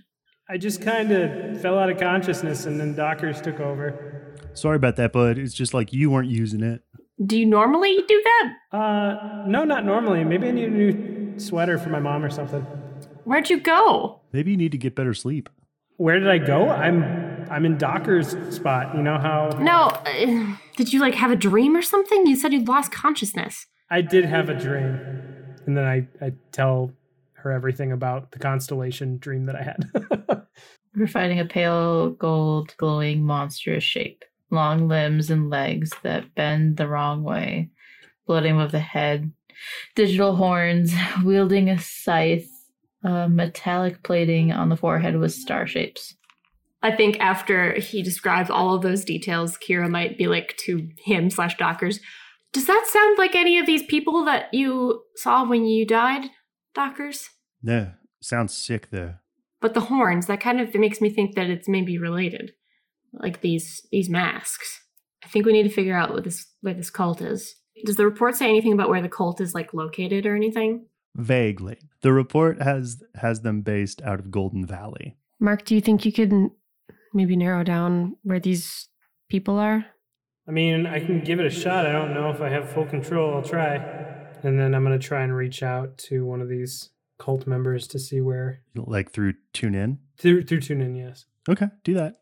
I 0.49 0.57
just 0.57 0.81
kind 0.81 1.11
of 1.11 1.61
fell 1.61 1.77
out 1.79 1.91
of 1.91 1.99
consciousness 1.99 2.67
and 2.67 2.79
then 2.79 2.95
Dockers 2.95 3.41
took 3.41 3.59
over. 3.59 4.16
Sorry 4.57 4.77
about 4.77 4.97
that, 4.97 5.13
bud. 5.13 5.37
It's 5.37 5.53
just 5.53 5.75
like 5.75 5.93
you 5.93 6.11
weren't 6.11 6.31
using 6.31 6.63
it. 6.63 6.83
Do 7.25 7.39
you 7.39 7.45
normally 7.45 7.99
do 8.09 8.23
that? 8.25 8.55
Uh, 8.73 9.45
no, 9.47 9.65
not 9.65 9.85
normally. 9.85 10.25
Maybe 10.25 10.49
I 10.49 10.51
need 10.51 10.69
a 10.69 10.71
new 10.71 11.39
sweater 11.39 11.77
for 11.79 11.91
my 11.91 12.01
mom 12.01 12.25
or 12.25 12.31
something. 12.31 12.63
Where'd 13.25 13.51
you 13.51 13.61
go? 13.61 14.23
Maybe 14.33 14.53
you 14.53 14.57
need 14.57 14.73
to 14.73 14.79
get 14.79 14.95
better 14.95 15.13
sleep. 15.13 15.51
Where 15.99 16.19
did 16.19 16.29
I 16.29 16.39
go? 16.39 16.69
I'm 16.71 17.47
I'm 17.51 17.67
in 17.67 17.77
Docker's 17.77 18.35
spot. 18.55 18.95
You 18.95 19.03
know 19.03 19.19
how 19.19 19.49
No, 19.61 19.89
uh, 19.89 20.57
did 20.77 20.93
you 20.93 21.01
like 21.01 21.15
have 21.15 21.31
a 21.31 21.37
dream 21.37 21.77
or 21.77 21.83
something? 21.83 22.27
You 22.27 22.37
said 22.37 22.53
you'd 22.53 22.69
lost 22.69 22.93
consciousness. 22.93 23.67
I 23.91 24.01
did 24.01 24.25
have 24.25 24.49
a 24.49 24.55
dream, 24.55 24.99
and 25.67 25.77
then 25.77 25.85
I 25.85 26.09
I 26.25 26.33
tell 26.53 26.93
her 27.35 27.53
everything 27.53 27.93
about 27.93 28.33
the 28.33 28.39
constellation 28.39 29.19
dream 29.19 29.45
that 29.45 29.57
I 29.57 29.63
had. 29.63 30.43
We're 30.97 31.07
fighting 31.07 31.41
a 31.41 31.45
pale 31.45 32.11
gold 32.11 32.75
glowing 32.79 33.23
monstrous 33.23 33.85
shape. 33.85 34.25
Long 34.51 34.89
limbs 34.89 35.31
and 35.31 35.51
legs 35.51 35.91
that 36.03 36.35
bend 36.35 36.77
the 36.77 36.89
wrong 36.89 37.23
way. 37.23 37.71
Floating 38.27 38.55
above 38.55 38.73
the 38.73 38.81
head. 38.81 39.33
Digital 39.95 40.37
horns, 40.37 40.93
wielding 41.25 41.69
a 41.69 41.79
scythe. 41.79 42.51
Uh, 43.05 43.29
metallic 43.29 44.03
plating 44.03 44.51
on 44.51 44.69
the 44.69 44.77
forehead 44.77 45.17
with 45.17 45.33
star 45.33 45.65
shapes. 45.67 46.17
I 46.83 46.95
think 46.95 47.21
after 47.21 47.75
he 47.75 48.03
describes 48.03 48.51
all 48.51 48.75
of 48.75 48.83
those 48.83 49.05
details, 49.05 49.57
Kira 49.59 49.89
might 49.89 50.19
be 50.19 50.27
like 50.27 50.57
to 50.67 50.89
him 51.05 51.31
slash 51.31 51.57
Dockers. 51.57 52.01
Does 52.53 52.67
that 52.67 52.87
sound 52.89 53.19
like 53.19 53.35
any 53.35 53.59
of 53.59 53.67
these 53.67 53.83
people 53.83 54.25
that 54.25 54.53
you 54.53 55.03
saw 55.17 55.45
when 55.45 55.67
you 55.67 55.87
died, 55.87 56.31
Dockers? 56.75 57.29
No, 57.63 57.93
sounds 58.21 58.57
sick 58.57 58.91
though. 58.91 59.15
But 59.61 59.75
the 59.75 59.81
horns, 59.81 60.27
that 60.27 60.41
kind 60.41 60.61
of 60.61 60.75
makes 60.75 61.01
me 61.01 61.11
think 61.11 61.35
that 61.35 61.51
it's 61.51 61.69
maybe 61.69 61.99
related. 61.99 62.53
Like 63.17 63.41
these 63.41 63.87
these 63.91 64.09
masks. 64.09 64.83
I 65.25 65.29
think 65.29 65.47
we 65.47 65.53
need 65.53 65.65
to 65.65 65.69
figure 65.75 65.97
out 65.97 66.13
what 66.13 66.25
this 66.25 66.47
where 66.61 66.75
this 66.75 66.91
cult 66.91 67.21
is. 67.21 67.55
Does 67.85 67.97
the 67.97 68.05
report 68.05 68.37
say 68.37 68.49
anything 68.49 68.73
about 68.73 68.89
where 68.89 69.03
the 69.03 69.09
cult 69.09 69.41
is 69.41 69.55
like 69.55 69.75
located 69.75 70.25
or 70.27 70.35
anything? 70.37 70.87
Vaguely. 71.15 71.79
The 72.03 72.13
report 72.13 72.61
has 72.63 73.03
has 73.17 73.41
them 73.41 73.63
based 73.63 74.03
out 74.03 74.19
of 74.21 74.31
Golden 74.31 74.67
Valley. 74.67 75.17
Mark, 75.41 75.65
do 75.65 75.75
you 75.75 75.81
think 75.81 76.05
you 76.05 76.13
could 76.13 76.33
maybe 77.15 77.37
narrow 77.37 77.65
down 77.65 78.17
where 78.23 78.41
these 78.41 78.89
people 79.29 79.59
are? 79.59 79.87
I 80.49 80.53
mean, 80.53 80.87
I 80.87 81.01
can 81.01 81.21
give 81.25 81.41
it 81.41 81.47
a 81.47 81.51
shot. 81.51 81.87
I 81.87 81.93
don't 81.93 82.15
know 82.15 82.31
if 82.31 82.41
I 82.41 82.49
have 82.51 82.71
full 82.71 82.87
control. 82.87 83.35
I'll 83.35 83.43
try, 83.43 83.75
and 84.43 84.59
then 84.61 84.75
I'm 84.75 84.83
gonna 84.85 84.99
try 84.99 85.23
and 85.23 85.35
reach 85.35 85.63
out 85.63 85.99
to 86.09 86.25
one 86.25 86.41
of 86.41 86.49
these 86.49 86.91
cult 87.19 87.47
members 87.47 87.87
to 87.89 87.99
see 87.99 88.21
where 88.21 88.61
Like 88.75 89.11
through 89.11 89.35
tune 89.53 89.75
in. 89.75 89.99
through 90.19 90.43
through 90.45 90.61
tune 90.61 90.81
in. 90.83 90.95
Yes, 90.95 91.25
Okay, 91.49 91.67
do 91.83 91.95
that. 91.95 92.17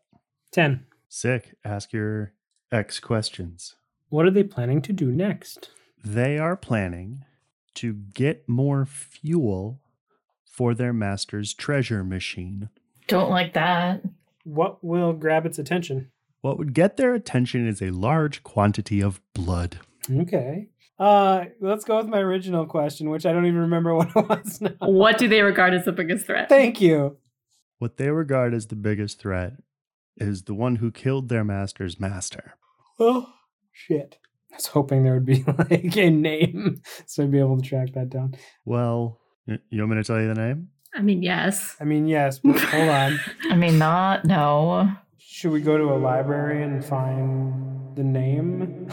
Ten. 0.55 0.85
Sick. 1.09 1.55
Ask 1.63 1.93
your 1.93 2.33
X 2.71 2.99
questions. 2.99 3.75
What 4.09 4.25
are 4.25 4.31
they 4.31 4.43
planning 4.43 4.81
to 4.83 4.93
do 4.93 5.11
next? 5.11 5.69
They 6.03 6.37
are 6.37 6.55
planning 6.55 7.25
to 7.75 7.93
get 7.93 8.47
more 8.47 8.85
fuel 8.85 9.81
for 10.45 10.73
their 10.73 10.93
master's 10.93 11.53
treasure 11.53 12.03
machine. 12.03 12.69
Don't 13.07 13.29
like 13.29 13.53
that. 13.53 14.01
What 14.43 14.83
will 14.83 15.13
grab 15.13 15.45
its 15.45 15.59
attention? 15.59 16.11
What 16.41 16.57
would 16.57 16.73
get 16.73 16.97
their 16.97 17.13
attention 17.13 17.67
is 17.67 17.81
a 17.81 17.89
large 17.89 18.43
quantity 18.43 19.01
of 19.01 19.19
blood. 19.33 19.79
Okay. 20.09 20.67
Uh, 20.97 21.45
let's 21.59 21.83
go 21.83 21.97
with 21.97 22.07
my 22.07 22.19
original 22.19 22.65
question, 22.65 23.09
which 23.09 23.25
I 23.25 23.33
don't 23.33 23.47
even 23.47 23.59
remember 23.61 23.93
what 23.95 24.09
it 24.15 24.29
was 24.29 24.61
now. 24.61 24.75
What 24.79 25.17
do 25.17 25.27
they 25.27 25.41
regard 25.41 25.73
as 25.73 25.85
the 25.85 25.91
biggest 25.91 26.25
threat? 26.25 26.47
Thank 26.47 26.79
you. 26.79 27.17
What 27.79 27.97
they 27.97 28.09
regard 28.09 28.53
as 28.53 28.67
the 28.67 28.75
biggest 28.75 29.19
threat 29.19 29.53
is 30.17 30.43
the 30.43 30.53
one 30.53 30.77
who 30.77 30.91
killed 30.91 31.29
their 31.29 31.43
master's 31.43 31.99
master. 31.99 32.55
Oh 32.99 33.33
shit! 33.71 34.17
I 34.51 34.55
was 34.55 34.67
hoping 34.67 35.03
there 35.03 35.13
would 35.13 35.25
be 35.25 35.43
like 35.69 35.97
a 35.97 36.09
name, 36.09 36.81
so 37.05 37.23
I'd 37.23 37.31
be 37.31 37.39
able 37.39 37.61
to 37.61 37.67
track 37.67 37.93
that 37.93 38.09
down. 38.09 38.35
Well, 38.65 39.19
you 39.47 39.81
want 39.81 39.91
me 39.91 39.97
to 39.97 40.03
tell 40.03 40.19
you 40.19 40.27
the 40.27 40.33
name? 40.33 40.69
I 40.93 41.01
mean, 41.01 41.21
yes. 41.21 41.75
I 41.79 41.83
mean, 41.83 42.07
yes, 42.07 42.39
but 42.39 42.59
hold 42.59 42.89
on. 42.89 43.19
I 43.49 43.55
mean, 43.55 43.77
not, 43.77 44.23
no. 44.23 44.89
Should 45.17 45.51
we 45.51 45.59
go 45.59 45.77
to 45.77 45.83
a 45.83 45.97
library 45.97 46.63
and 46.63 46.83
find 46.83 47.95
the 47.97 48.03
name? 48.03 48.87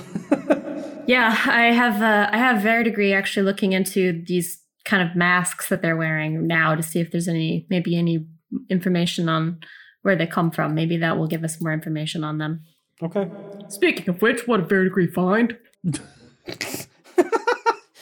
Yeah, 1.07 1.37
I 1.47 1.66
have 1.66 2.01
uh, 2.01 2.29
I 2.33 2.39
have 2.39 2.62
Verdigris 2.62 3.12
actually 3.12 3.45
looking 3.45 3.73
into 3.73 4.23
these 4.25 4.61
kind 4.85 5.09
of 5.09 5.16
masks 5.16 5.68
that 5.68 5.83
they're 5.83 5.97
wearing 5.97 6.47
now 6.47 6.75
to 6.75 6.83
see 6.83 7.01
if 7.01 7.11
there's 7.11 7.29
any 7.29 7.66
maybe 7.70 7.97
any 7.97 8.27
information 8.68 9.29
on 9.29 9.61
where 10.03 10.16
they 10.16 10.26
come 10.26 10.50
from. 10.50 10.74
Maybe 10.74 10.96
that 10.98 11.16
will 11.16 11.26
give 11.26 11.44
us 11.44 11.61
more 11.61 11.72
information 11.72 12.22
on 12.24 12.38
them. 12.38 12.64
Okay. 13.03 13.28
Speaking 13.68 14.09
of 14.09 14.22
which, 14.22 14.46
what 14.46 14.61
a 14.61 14.64
verdigris 14.64 15.12
find. 15.14 15.57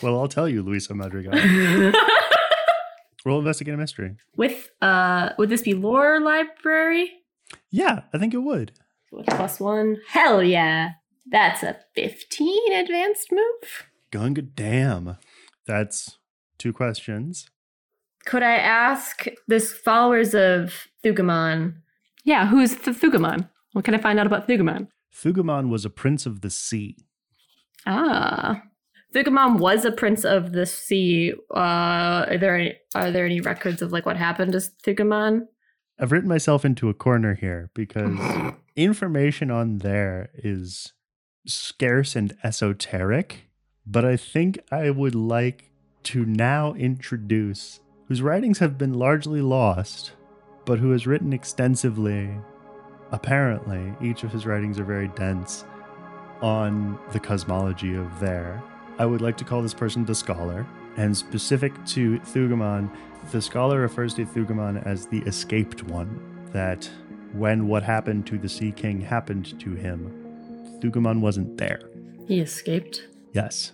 Well, 0.02 0.18
I'll 0.18 0.28
tell 0.28 0.48
you, 0.48 0.62
Luisa 0.62 0.94
Madrigal. 0.94 1.32
Roll 3.26 3.38
investigate 3.40 3.74
a 3.74 3.76
mystery. 3.76 4.16
With 4.36 4.70
uh, 4.80 5.30
would 5.36 5.50
this 5.50 5.62
be 5.62 5.74
lore 5.74 6.20
library? 6.20 7.12
Yeah, 7.70 8.02
I 8.14 8.18
think 8.18 8.32
it 8.32 8.38
would. 8.38 8.72
With 9.12 9.26
plus 9.26 9.60
one. 9.60 9.98
Hell 10.08 10.42
yeah, 10.42 10.92
that's 11.30 11.62
a 11.62 11.76
fifteen 11.94 12.72
advanced 12.72 13.30
move. 13.30 13.88
Gunga 14.10 14.42
damn. 14.42 15.18
That's 15.66 16.16
two 16.56 16.72
questions. 16.72 17.50
Could 18.24 18.42
I 18.42 18.56
ask 18.56 19.26
this 19.48 19.72
followers 19.72 20.34
of 20.34 20.86
Thugamon? 21.04 21.74
Yeah, 22.24 22.46
who's 22.46 22.74
the 22.76 22.90
Thugamon? 22.90 23.48
What 23.72 23.84
can 23.84 23.94
I 23.94 23.98
find 23.98 24.18
out 24.18 24.26
about 24.26 24.48
Thugamon? 24.48 24.88
Thugamon 25.14 25.68
was 25.68 25.84
a 25.84 25.90
prince 25.90 26.26
of 26.26 26.40
the 26.40 26.50
sea. 26.50 26.96
Ah. 27.86 28.62
Thugamon 29.14 29.58
was 29.58 29.84
a 29.84 29.92
prince 29.92 30.24
of 30.24 30.52
the 30.52 30.66
sea. 30.66 31.32
Uh, 31.54 32.26
are 32.28 32.38
there 32.38 32.56
any, 32.56 32.74
are 32.94 33.10
there 33.10 33.26
any 33.26 33.40
records 33.40 33.82
of 33.82 33.92
like 33.92 34.06
what 34.06 34.16
happened 34.16 34.52
to 34.52 34.58
Thugamon? 34.58 35.46
I've 35.98 36.12
written 36.12 36.28
myself 36.28 36.64
into 36.64 36.88
a 36.88 36.94
corner 36.94 37.34
here 37.34 37.70
because 37.74 38.18
information 38.76 39.50
on 39.50 39.78
there 39.78 40.30
is 40.34 40.92
scarce 41.46 42.16
and 42.16 42.36
esoteric, 42.42 43.50
but 43.86 44.04
I 44.04 44.16
think 44.16 44.60
I 44.70 44.90
would 44.90 45.14
like 45.14 45.70
to 46.04 46.24
now 46.24 46.72
introduce 46.74 47.80
whose 48.06 48.22
writings 48.22 48.60
have 48.60 48.78
been 48.78 48.94
largely 48.94 49.42
lost, 49.42 50.12
but 50.64 50.78
who 50.78 50.90
has 50.90 51.06
written 51.06 51.32
extensively. 51.32 52.30
Apparently, 53.12 53.92
each 54.00 54.22
of 54.22 54.30
his 54.30 54.46
writings 54.46 54.78
are 54.78 54.84
very 54.84 55.08
dense 55.08 55.64
on 56.40 56.98
the 57.12 57.20
cosmology 57.20 57.94
of 57.94 58.20
there. 58.20 58.62
I 58.98 59.06
would 59.06 59.20
like 59.20 59.36
to 59.38 59.44
call 59.44 59.62
this 59.62 59.74
person 59.74 60.04
the 60.04 60.14
scholar, 60.14 60.66
and 60.96 61.16
specific 61.16 61.72
to 61.86 62.18
Thugamon, 62.20 62.90
the 63.30 63.40
scholar 63.42 63.80
refers 63.80 64.14
to 64.14 64.24
Thugamon 64.24 64.84
as 64.86 65.06
the 65.06 65.20
escaped 65.20 65.82
one, 65.84 66.20
that 66.52 66.88
when 67.32 67.68
what 67.68 67.82
happened 67.82 68.26
to 68.26 68.38
the 68.38 68.48
Sea 68.48 68.72
King 68.72 69.00
happened 69.00 69.58
to 69.60 69.74
him, 69.74 70.12
Thugamon 70.80 71.20
wasn't 71.20 71.56
there. 71.56 71.80
He 72.26 72.40
escaped. 72.40 73.06
Yes. 73.32 73.72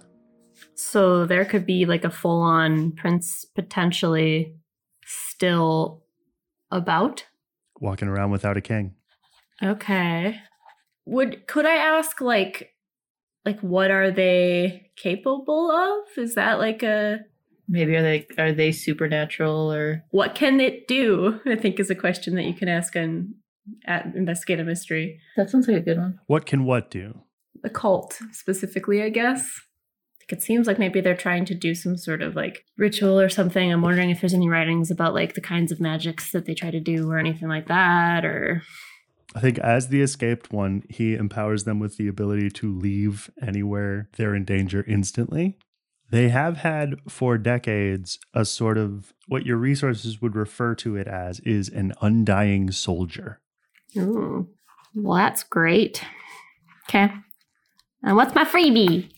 So 0.74 1.26
there 1.26 1.44
could 1.44 1.66
be 1.66 1.86
like 1.86 2.04
a 2.04 2.10
full 2.10 2.40
on 2.40 2.92
prince 2.92 3.44
potentially 3.54 4.54
still 5.04 6.02
about. 6.70 7.24
Walking 7.80 8.08
around 8.08 8.30
without 8.30 8.56
a 8.56 8.60
king. 8.60 8.94
Okay. 9.62 10.40
Would 11.06 11.46
could 11.46 11.66
I 11.66 11.76
ask 11.76 12.20
like 12.20 12.74
like 13.44 13.60
what 13.60 13.90
are 13.90 14.10
they 14.10 14.90
capable 14.96 15.70
of? 15.70 16.18
Is 16.18 16.34
that 16.34 16.58
like 16.58 16.82
a 16.82 17.20
Maybe 17.68 17.96
are 17.96 18.02
they 18.02 18.26
are 18.38 18.52
they 18.52 18.70
supernatural 18.70 19.72
or 19.72 20.04
what 20.10 20.34
can 20.34 20.60
it 20.60 20.86
do? 20.86 21.40
I 21.46 21.56
think 21.56 21.80
is 21.80 21.90
a 21.90 21.94
question 21.94 22.36
that 22.36 22.44
you 22.44 22.54
can 22.54 22.68
ask 22.68 22.94
and 22.94 23.34
at 23.86 24.06
investigate 24.14 24.60
a 24.60 24.64
mystery. 24.64 25.20
that 25.36 25.50
sounds 25.50 25.66
like 25.66 25.78
a 25.78 25.80
good 25.80 25.98
one. 25.98 26.20
What 26.26 26.46
can 26.46 26.64
what 26.64 26.90
do? 26.90 27.22
A 27.64 27.70
cult 27.70 28.18
specifically, 28.32 29.02
I 29.02 29.08
guess. 29.08 29.60
It 30.28 30.42
seems 30.42 30.66
like 30.66 30.78
maybe 30.78 31.00
they're 31.00 31.16
trying 31.16 31.44
to 31.46 31.54
do 31.54 31.74
some 31.74 31.96
sort 31.96 32.20
of 32.20 32.34
like 32.34 32.64
ritual 32.76 33.20
or 33.20 33.28
something. 33.28 33.72
I'm 33.72 33.82
wondering 33.82 34.10
if 34.10 34.20
there's 34.20 34.34
any 34.34 34.48
writings 34.48 34.90
about 34.90 35.14
like 35.14 35.34
the 35.34 35.40
kinds 35.40 35.70
of 35.70 35.80
magics 35.80 36.32
that 36.32 36.46
they 36.46 36.54
try 36.54 36.70
to 36.70 36.80
do 36.80 37.10
or 37.10 37.18
anything 37.18 37.48
like 37.48 37.68
that 37.68 38.24
or 38.24 38.62
I 39.34 39.40
think 39.40 39.58
as 39.58 39.88
the 39.88 40.00
escaped 40.00 40.50
one, 40.50 40.82
he 40.88 41.14
empowers 41.14 41.64
them 41.64 41.78
with 41.78 41.98
the 41.98 42.08
ability 42.08 42.48
to 42.50 42.74
leave 42.74 43.30
anywhere 43.42 44.08
they're 44.16 44.34
in 44.34 44.46
danger 44.46 44.82
instantly. 44.88 45.58
They 46.10 46.30
have 46.30 46.58
had 46.58 46.94
for 47.08 47.36
decades 47.36 48.18
a 48.32 48.44
sort 48.44 48.78
of 48.78 49.12
what 49.28 49.44
your 49.44 49.58
resources 49.58 50.22
would 50.22 50.36
refer 50.36 50.74
to 50.76 50.96
it 50.96 51.06
as 51.06 51.40
is 51.40 51.68
an 51.68 51.92
undying 52.00 52.70
soldier. 52.70 53.40
Ooh. 53.98 54.48
Well, 54.94 55.16
that's 55.18 55.42
great. 55.42 56.02
Okay. 56.88 57.12
And 58.02 58.16
what's 58.16 58.34
my 58.34 58.44
freebie? 58.44 59.10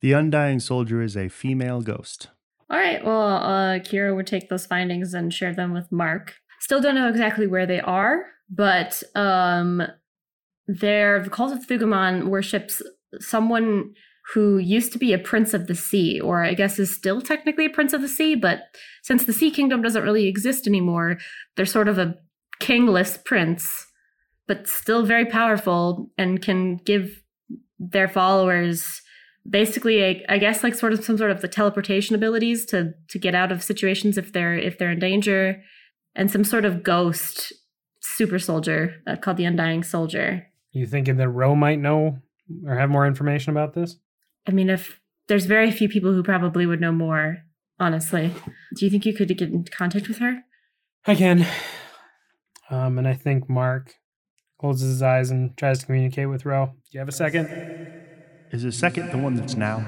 The 0.00 0.12
undying 0.12 0.60
soldier 0.60 1.02
is 1.02 1.16
a 1.16 1.28
female 1.28 1.82
ghost. 1.82 2.28
All 2.70 2.78
right. 2.78 3.04
Well, 3.04 3.20
uh, 3.20 3.78
Kira 3.80 4.14
would 4.14 4.26
take 4.26 4.48
those 4.48 4.66
findings 4.66 5.12
and 5.12 5.34
share 5.34 5.54
them 5.54 5.72
with 5.72 5.90
Mark. 5.90 6.34
Still 6.60 6.80
don't 6.80 6.94
know 6.94 7.08
exactly 7.08 7.46
where 7.46 7.66
they 7.66 7.80
are, 7.80 8.24
but 8.48 9.02
um, 9.14 9.82
they're, 10.66 11.22
the 11.22 11.30
cult 11.30 11.52
of 11.52 11.66
Thugamon 11.66 12.28
worships 12.28 12.80
someone 13.18 13.94
who 14.34 14.58
used 14.58 14.92
to 14.92 14.98
be 14.98 15.12
a 15.12 15.18
prince 15.18 15.52
of 15.52 15.66
the 15.66 15.74
sea, 15.74 16.20
or 16.20 16.44
I 16.44 16.54
guess 16.54 16.78
is 16.78 16.94
still 16.94 17.20
technically 17.20 17.66
a 17.66 17.70
prince 17.70 17.92
of 17.92 18.02
the 18.02 18.08
sea, 18.08 18.36
but 18.36 18.62
since 19.02 19.24
the 19.24 19.32
Sea 19.32 19.50
Kingdom 19.50 19.82
doesn't 19.82 20.04
really 20.04 20.28
exist 20.28 20.66
anymore, 20.66 21.18
they're 21.56 21.66
sort 21.66 21.88
of 21.88 21.98
a 21.98 22.14
kingless 22.60 23.24
prince, 23.24 23.86
but 24.46 24.68
still 24.68 25.04
very 25.04 25.24
powerful 25.24 26.10
and 26.16 26.40
can 26.40 26.76
give 26.76 27.22
their 27.78 28.06
followers 28.06 29.02
basically 29.48 30.04
I, 30.04 30.24
I 30.28 30.38
guess 30.38 30.62
like 30.62 30.74
sort 30.74 30.92
of 30.92 31.04
some 31.04 31.16
sort 31.18 31.30
of 31.30 31.40
the 31.40 31.48
teleportation 31.48 32.14
abilities 32.14 32.64
to 32.66 32.94
to 33.08 33.18
get 33.18 33.34
out 33.34 33.52
of 33.52 33.62
situations 33.62 34.18
if 34.18 34.32
they're 34.32 34.54
if 34.54 34.78
they're 34.78 34.90
in 34.90 34.98
danger 34.98 35.62
and 36.14 36.30
some 36.30 36.44
sort 36.44 36.64
of 36.64 36.82
ghost 36.82 37.52
super 38.00 38.38
soldier 38.38 38.96
uh, 39.06 39.16
called 39.16 39.36
the 39.36 39.44
undying 39.44 39.82
soldier 39.82 40.46
You 40.72 40.86
thinking 40.86 41.16
that 41.16 41.28
Ro 41.28 41.54
might 41.54 41.78
know 41.78 42.18
or 42.66 42.76
have 42.76 42.90
more 42.90 43.06
information 43.06 43.50
about 43.50 43.74
this? 43.74 43.96
i 44.46 44.50
mean 44.50 44.68
if 44.70 45.00
there's 45.28 45.46
very 45.46 45.70
few 45.70 45.88
people 45.88 46.12
who 46.12 46.22
probably 46.22 46.66
would 46.66 46.80
know 46.80 46.92
more 46.92 47.38
honestly 47.78 48.32
do 48.76 48.84
you 48.84 48.90
think 48.90 49.06
you 49.06 49.14
could 49.14 49.28
get 49.28 49.48
in 49.48 49.64
contact 49.64 50.08
with 50.08 50.18
her 50.18 50.42
I 51.06 51.14
can. 51.14 51.46
Um, 52.68 52.98
and 52.98 53.08
I 53.08 53.14
think 53.14 53.48
Mark 53.48 53.94
closes 54.60 54.90
his 54.90 55.02
eyes 55.02 55.30
and 55.30 55.56
tries 55.56 55.78
to 55.78 55.86
communicate 55.86 56.28
with 56.28 56.44
Ro. 56.44 56.66
Do 56.66 56.72
you 56.90 56.98
have 57.00 57.08
a 57.08 57.12
second? 57.12 57.46
Is 58.50 58.62
the 58.64 58.72
second 58.72 59.10
the 59.10 59.18
one 59.18 59.34
that's 59.34 59.54
now? 59.54 59.78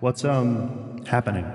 What's 0.00 0.24
um 0.24 1.04
happening? 1.06 1.46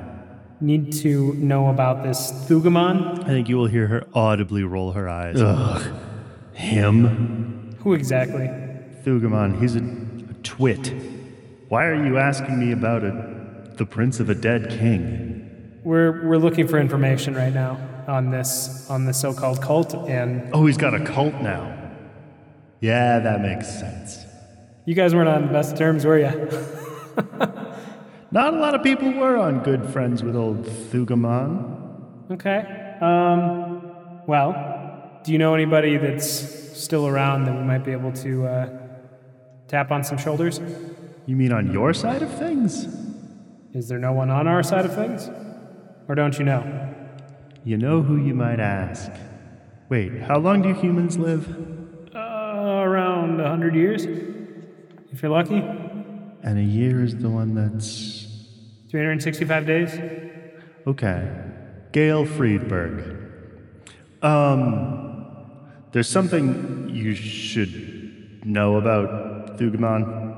Need 0.60 0.94
to 0.94 1.34
know 1.36 1.70
about 1.70 2.04
this 2.04 2.32
Thugamon? 2.48 3.22
I 3.24 3.28
think 3.28 3.50
you 3.50 3.58
will 3.58 3.68
hear 3.68 3.88
her 3.88 4.08
audibly 4.14 4.64
roll 4.64 4.92
her 4.94 5.10
eyes. 5.10 5.42
Ugh. 5.42 5.94
Him? 6.54 7.76
Who 7.80 7.94
exactly? 7.94 8.48
Thugamon, 9.04 9.60
he's 9.62 9.76
a, 9.76 9.80
a 9.80 10.34
twit. 10.44 10.94
Why 11.70 11.86
are 11.86 12.06
you 12.06 12.18
asking 12.18 12.60
me 12.60 12.72
about 12.72 13.04
a 13.04 13.72
the 13.76 13.86
prince 13.86 14.20
of 14.20 14.30
a 14.30 14.36
dead 14.36 14.70
king? 14.70 15.80
We're 15.84 16.28
we're 16.28 16.38
looking 16.38 16.68
for 16.68 16.78
information 16.80 17.36
right 17.36 17.54
now 17.54 17.78
on 18.08 18.32
this 18.32 18.90
on 18.90 19.06
this 19.06 19.20
so-called 19.20 19.62
cult, 19.62 19.94
and 19.96 20.50
Oh, 20.54 20.66
he's 20.66 20.78
got 20.78 20.94
a 20.94 21.04
cult 21.04 21.34
now. 21.36 21.80
Yeah, 22.82 23.20
that 23.20 23.42
makes 23.42 23.68
sense. 23.68 24.26
You 24.86 24.94
guys 24.94 25.16
weren't 25.16 25.30
on 25.30 25.48
the 25.48 25.52
best 25.52 25.78
terms, 25.78 26.06
were 26.06 26.20
you? 26.20 26.50
Not 28.32 28.54
a 28.54 28.58
lot 28.58 28.74
of 28.74 28.84
people 28.84 29.12
were 29.14 29.38
on 29.38 29.62
good 29.64 29.86
friends 29.90 30.24
with 30.24 30.36
old 30.36 30.66
Thugamon. 30.66 32.32
Okay. 32.32 32.98
Um. 33.00 33.92
Well, 34.26 35.20
do 35.24 35.32
you 35.32 35.38
know 35.38 35.54
anybody 35.54 35.98
that's 35.98 36.26
still 36.26 37.08
around 37.08 37.46
that 37.46 37.56
we 37.56 37.64
might 37.64 37.86
be 37.86 37.92
able 37.92 38.12
to 38.14 38.46
uh, 38.46 38.70
tap 39.68 39.92
on 39.92 40.04
some 40.04 40.18
shoulders? 40.18 40.60
You 41.26 41.36
mean 41.36 41.52
on 41.52 41.72
your 41.72 41.94
side 41.94 42.22
of 42.22 42.34
things? 42.38 42.88
Is 43.74 43.88
there 43.88 44.00
no 44.00 44.14
one 44.14 44.30
on 44.30 44.48
our 44.48 44.64
side 44.64 44.86
of 44.86 44.94
things, 44.94 45.30
or 46.08 46.16
don't 46.16 46.38
you 46.38 46.46
know? 46.46 46.96
You 47.64 47.78
know 47.78 48.02
who 48.02 48.18
you 48.18 48.34
might 48.34 48.60
ask. 48.60 49.12
Wait, 49.90 50.22
how 50.22 50.40
long 50.40 50.62
do 50.62 50.74
humans 50.74 51.18
live? 51.18 51.48
Uh, 52.16 52.82
around 52.84 53.40
a 53.40 53.50
hundred 53.50 53.76
years, 53.76 54.06
if 55.14 55.22
you're 55.22 55.32
lucky. 55.32 55.64
And 56.44 56.58
a 56.58 56.64
year 56.64 57.04
is 57.04 57.16
the 57.16 57.30
one 57.30 57.56
that's 57.56 58.28
365 58.90 59.66
days. 59.66 60.00
Okay. 60.86 61.30
Gail 61.92 62.26
Friedberg. 62.26 63.32
Um, 64.22 65.26
there's 65.92 66.10
something 66.10 66.90
you 66.90 67.14
should 67.14 68.46
know 68.46 68.78
about 68.78 69.58
Thugamon. 69.58 70.36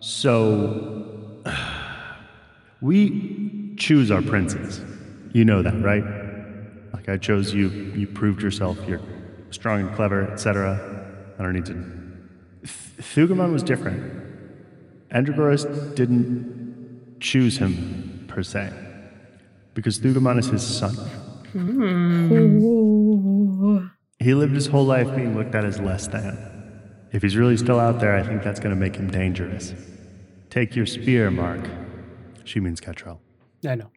So, 0.00 1.40
we 2.80 3.74
choose 3.76 4.10
our 4.10 4.22
princes. 4.22 4.80
You 5.32 5.44
know 5.44 5.62
that, 5.62 5.80
right? 5.82 6.04
Like 6.92 7.08
I 7.08 7.18
chose 7.18 7.52
you, 7.52 7.68
you 7.68 8.06
proved 8.06 8.42
yourself, 8.42 8.78
you're 8.88 9.00
strong 9.50 9.80
and 9.80 9.94
clever, 9.94 10.30
etc. 10.30 10.78
I 11.38 11.42
don't 11.42 11.52
need 11.52 11.66
to. 11.66 12.03
Th- 12.64 13.28
Thugamon 13.28 13.52
was 13.52 13.62
different. 13.62 14.02
Andragoras 15.12 15.94
didn't 15.94 17.18
choose 17.20 17.58
him, 17.58 18.24
per 18.28 18.42
se 18.42 18.72
because 19.74 19.98
Thugamon 19.98 20.38
is 20.38 20.46
his 20.46 20.62
son. 20.62 20.94
He 24.18 24.34
lived 24.34 24.54
his 24.54 24.66
whole 24.68 24.84
life 24.84 25.14
being 25.14 25.36
looked 25.36 25.54
at 25.54 25.64
as 25.64 25.78
less 25.80 26.06
than. 26.06 27.08
If 27.12 27.22
he's 27.22 27.36
really 27.36 27.56
still 27.56 27.78
out 27.78 28.00
there, 28.00 28.16
I 28.16 28.22
think 28.22 28.42
that's 28.42 28.60
going 28.60 28.74
to 28.74 28.80
make 28.80 28.96
him 28.96 29.10
dangerous. 29.10 29.74
Take 30.50 30.74
your 30.74 30.86
spear, 30.86 31.30
Mark. 31.30 31.60
She 32.44 32.60
means 32.60 32.80
Ketrel. 32.80 33.18
I 33.66 33.74
know. 33.74 33.90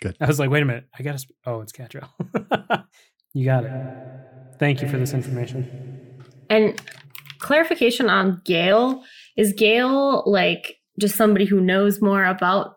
Good. 0.00 0.16
I 0.20 0.26
was 0.26 0.38
like, 0.38 0.50
wait 0.50 0.62
a 0.62 0.66
minute. 0.66 0.84
I 0.98 1.02
got 1.02 1.12
to. 1.12 1.18
Sp- 1.18 1.34
oh, 1.46 1.60
it's 1.60 1.72
Catrell. 1.72 2.08
you 3.34 3.44
got 3.44 3.64
it. 3.64 3.72
Thank 4.58 4.82
you 4.82 4.88
for 4.88 4.96
this 4.98 5.12
information. 5.12 6.20
And 6.48 6.80
clarification 7.38 8.08
on 8.08 8.40
Gail 8.44 9.02
is 9.36 9.52
Gail 9.52 10.22
like 10.26 10.76
just 10.98 11.16
somebody 11.16 11.44
who 11.44 11.60
knows 11.60 12.00
more 12.00 12.24
about 12.24 12.76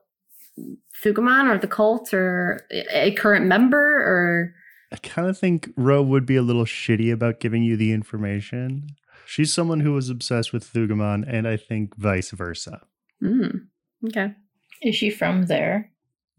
Thugamon 1.03 1.49
or 1.49 1.57
the 1.57 1.67
cult 1.67 2.13
or 2.13 2.67
a 2.91 3.11
current 3.13 3.47
member 3.47 3.77
or 3.79 4.53
I 4.91 4.97
kind 4.97 5.27
of 5.27 5.37
think 5.37 5.69
Ro 5.77 6.01
would 6.03 6.25
be 6.25 6.35
a 6.35 6.41
little 6.41 6.65
shitty 6.65 7.13
about 7.13 7.39
giving 7.39 7.63
you 7.63 7.77
the 7.77 7.93
information. 7.93 8.89
She's 9.25 9.53
someone 9.53 9.79
who 9.79 9.93
was 9.93 10.09
obsessed 10.09 10.51
with 10.51 10.71
Thugamon, 10.71 11.23
and 11.25 11.47
I 11.47 11.55
think 11.55 11.95
vice 11.95 12.31
versa. 12.31 12.81
mm, 13.23 13.67
okay. 14.09 14.33
Is 14.81 14.95
she 14.95 15.09
from 15.09 15.45
there? 15.45 15.91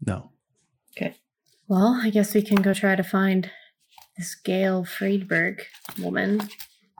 No. 0.05 0.29
Okay. 0.95 1.15
Well, 1.67 1.99
I 1.99 2.11
guess 2.11 2.35
we 2.35 2.43
can 2.43 2.61
go 2.61 2.73
try 2.73 2.95
to 2.95 3.03
find 3.03 3.49
this 4.17 4.35
Gail 4.35 4.85
Friedberg 4.85 5.63
woman. 5.97 6.47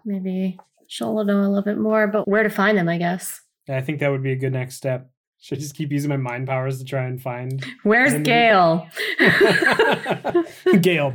Maybe 0.03 0.57
she'll 0.93 1.23
know 1.23 1.39
a 1.39 1.47
little 1.47 1.63
bit 1.63 1.77
more 1.79 2.03
about 2.03 2.27
where 2.27 2.43
to 2.43 2.49
find 2.49 2.77
them, 2.77 2.87
I 2.87 2.97
guess. 2.99 3.41
I 3.67 3.81
think 3.81 3.99
that 3.99 4.09
would 4.11 4.21
be 4.21 4.31
a 4.31 4.35
good 4.35 4.53
next 4.53 4.75
step. 4.75 5.09
Should 5.39 5.57
I 5.57 5.61
just 5.61 5.75
keep 5.75 5.91
using 5.91 6.09
my 6.09 6.17
mind 6.17 6.47
powers 6.47 6.77
to 6.79 6.85
try 6.85 7.03
and 7.05 7.19
find 7.21 7.65
Where's 7.83 8.13
And- 8.13 8.23
Gail? 8.25 8.87
Gail? 10.81 11.13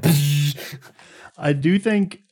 I 1.38 1.52
do 1.52 1.78
think 1.78 2.22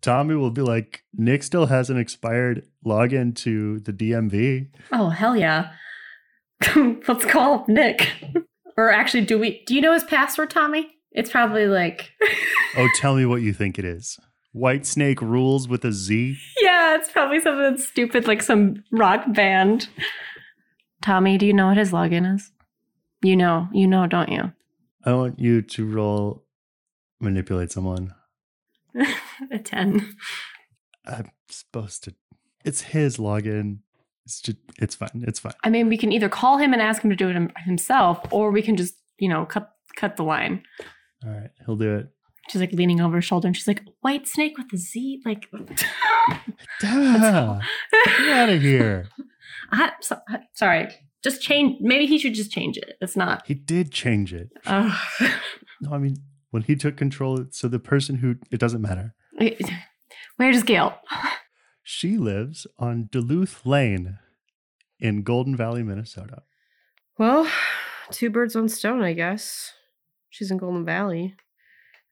Tommy 0.00 0.34
will 0.34 0.50
be 0.50 0.62
like, 0.62 1.02
Nick 1.12 1.42
still 1.42 1.66
has 1.66 1.90
an 1.90 1.98
expired 1.98 2.66
login 2.84 3.34
to 3.36 3.80
the 3.80 3.92
DMV. 3.92 4.68
oh, 4.92 5.10
hell 5.10 5.36
yeah. 5.36 5.72
Let's 6.74 7.24
call 7.26 7.64
Nick. 7.68 8.10
or 8.78 8.90
actually, 8.90 9.24
do 9.26 9.38
we 9.38 9.62
do 9.66 9.74
you 9.74 9.80
know 9.82 9.92
his 9.92 10.04
password, 10.04 10.50
Tommy? 10.50 10.90
It's 11.12 11.30
probably 11.30 11.66
like 11.66 12.10
Oh, 12.76 12.88
tell 12.96 13.14
me 13.14 13.26
what 13.26 13.42
you 13.42 13.52
think 13.52 13.78
it 13.78 13.84
is. 13.84 14.18
White 14.54 14.86
Snake 14.86 15.20
rules 15.20 15.66
with 15.66 15.84
a 15.84 15.90
Z. 15.90 16.38
Yeah, 16.60 16.94
it's 16.94 17.10
probably 17.10 17.40
something 17.40 17.76
stupid 17.76 18.28
like 18.28 18.40
some 18.40 18.84
rock 18.92 19.24
band. 19.34 19.88
Tommy, 21.02 21.36
do 21.36 21.44
you 21.44 21.52
know 21.52 21.66
what 21.66 21.76
his 21.76 21.90
login 21.90 22.36
is? 22.36 22.52
You 23.20 23.34
know, 23.34 23.68
you 23.72 23.88
know, 23.88 24.06
don't 24.06 24.28
you? 24.28 24.52
I 25.04 25.12
want 25.14 25.40
you 25.40 25.60
to 25.60 25.84
roll 25.84 26.44
manipulate 27.20 27.72
someone. 27.72 28.14
A 29.50 29.58
10. 29.58 30.16
I'm 31.04 31.32
supposed 31.48 32.04
to. 32.04 32.14
It's 32.64 32.82
his 32.82 33.16
login. 33.16 33.78
It's 34.24 34.40
just. 34.40 34.58
It's 34.78 34.94
fine. 34.94 35.24
It's 35.26 35.40
fine. 35.40 35.54
I 35.64 35.70
mean, 35.70 35.88
we 35.88 35.98
can 35.98 36.12
either 36.12 36.28
call 36.28 36.58
him 36.58 36.72
and 36.72 36.80
ask 36.80 37.02
him 37.02 37.10
to 37.10 37.16
do 37.16 37.28
it 37.28 37.50
himself, 37.64 38.20
or 38.30 38.52
we 38.52 38.62
can 38.62 38.76
just, 38.76 38.94
you 39.18 39.28
know, 39.28 39.46
cut 39.46 39.72
cut 39.96 40.16
the 40.16 40.22
line. 40.22 40.62
All 41.26 41.32
right, 41.32 41.50
he'll 41.66 41.76
do 41.76 41.96
it. 41.96 42.13
She's 42.50 42.60
like 42.60 42.72
leaning 42.72 43.00
over 43.00 43.16
her 43.16 43.22
shoulder 43.22 43.46
and 43.48 43.56
she's 43.56 43.66
like, 43.68 43.82
White 44.00 44.26
snake 44.28 44.56
with 44.58 44.66
a 44.72 44.76
Z? 44.76 45.22
Like, 45.24 45.48
Duh, 46.80 47.60
get 48.18 48.28
out 48.28 48.48
of 48.50 48.60
here. 48.62 49.08
I, 49.72 49.92
so, 50.00 50.18
I- 50.28 50.40
sorry. 50.54 50.88
Just 51.22 51.40
change. 51.40 51.78
Maybe 51.80 52.04
he 52.06 52.18
should 52.18 52.34
just 52.34 52.50
change 52.52 52.76
it. 52.76 52.96
It's 53.00 53.16
not. 53.16 53.46
He 53.46 53.54
did 53.54 53.90
change 53.90 54.34
it. 54.34 54.50
Uh, 54.66 54.94
No, 55.80 55.92
I 55.92 55.98
mean 55.98 56.16
when 56.50 56.62
he 56.64 56.76
took 56.76 56.96
control. 56.98 57.46
So 57.50 57.66
the 57.66 57.78
person 57.78 58.16
who 58.16 58.36
it 58.50 58.60
doesn't 58.60 58.82
matter. 58.82 59.14
where's 60.36 60.62
Gail? 60.62 60.98
She 61.82 62.16
lives 62.18 62.66
on 62.78 63.08
Duluth 63.10 63.64
Lane 63.66 64.18
in 65.00 65.22
Golden 65.22 65.56
Valley, 65.56 65.82
Minnesota. 65.82 66.42
Well, 67.18 67.50
two 68.10 68.28
birds, 68.30 68.54
on 68.56 68.68
stone, 68.68 69.02
I 69.02 69.12
guess. 69.14 69.72
She's 70.30 70.50
in 70.50 70.58
Golden 70.58 70.84
Valley. 70.84 71.34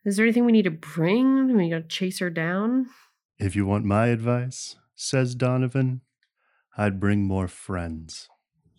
Is 0.04 0.16
there 0.16 0.24
anything 0.24 0.44
we 0.44 0.52
need 0.52 0.64
to 0.64 0.70
bring? 0.70 1.56
We 1.56 1.70
gotta 1.70 1.82
chase 1.84 2.18
her 2.18 2.30
down? 2.30 2.86
If 3.38 3.54
you 3.54 3.66
want 3.66 3.84
my 3.84 4.08
advice, 4.08 4.76
says 4.94 5.34
Donovan, 5.34 6.00
I'd 6.76 7.00
bring 7.00 7.24
more 7.24 7.48
friends. 7.48 8.28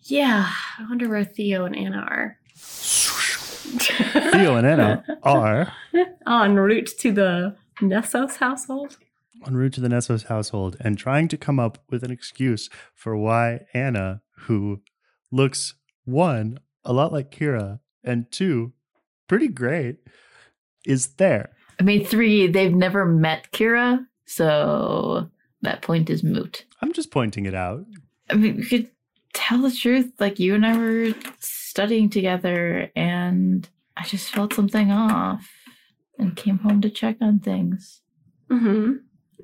Yeah. 0.00 0.50
I 0.78 0.82
wonder 0.88 1.08
where 1.08 1.24
Theo 1.24 1.64
and 1.64 1.76
Anna 1.76 1.98
are. 1.98 2.38
Theo 2.54 4.56
and 4.56 4.66
Anna 4.66 5.04
are 5.22 5.72
en 6.26 6.56
route 6.56 6.90
to 6.98 7.12
the 7.12 7.56
Nessos 7.80 8.36
household. 8.36 8.98
en 9.46 9.56
route 9.56 9.72
to 9.74 9.80
the 9.80 9.88
Nessos 9.88 10.24
household 10.24 10.76
and 10.80 10.98
trying 10.98 11.28
to 11.28 11.36
come 11.36 11.58
up 11.58 11.78
with 11.90 12.02
an 12.04 12.10
excuse 12.10 12.68
for 12.94 13.16
why 13.16 13.60
Anna, 13.72 14.20
who 14.40 14.82
looks 15.32 15.74
one, 16.04 16.58
a 16.84 16.92
lot 16.92 17.12
like 17.12 17.30
Kira, 17.30 17.80
and 18.02 18.30
two, 18.30 18.72
pretty 19.26 19.48
great, 19.48 19.96
is 20.86 21.08
there. 21.16 21.50
I 21.80 21.82
mean, 21.82 22.04
three, 22.04 22.46
they've 22.46 22.74
never 22.74 23.04
met 23.04 23.50
Kira, 23.52 24.06
so 24.26 25.30
that 25.62 25.82
point 25.82 26.10
is 26.10 26.22
moot. 26.22 26.64
I'm 26.80 26.92
just 26.92 27.10
pointing 27.10 27.46
it 27.46 27.54
out. 27.54 27.84
I 28.30 28.34
mean, 28.34 28.56
we 28.56 28.66
could 28.66 28.90
tell 29.32 29.62
the 29.62 29.72
truth. 29.72 30.12
Like, 30.18 30.38
you 30.38 30.54
and 30.54 30.64
I 30.64 30.76
were 30.76 31.14
studying 31.40 32.10
together, 32.10 32.90
and 32.94 33.68
I 33.96 34.04
just 34.04 34.30
felt 34.30 34.52
something 34.52 34.90
off 34.90 35.50
and 36.18 36.36
came 36.36 36.58
home 36.58 36.80
to 36.82 36.90
check 36.90 37.16
on 37.20 37.40
things. 37.40 38.02
Mm-hmm. 38.50 38.92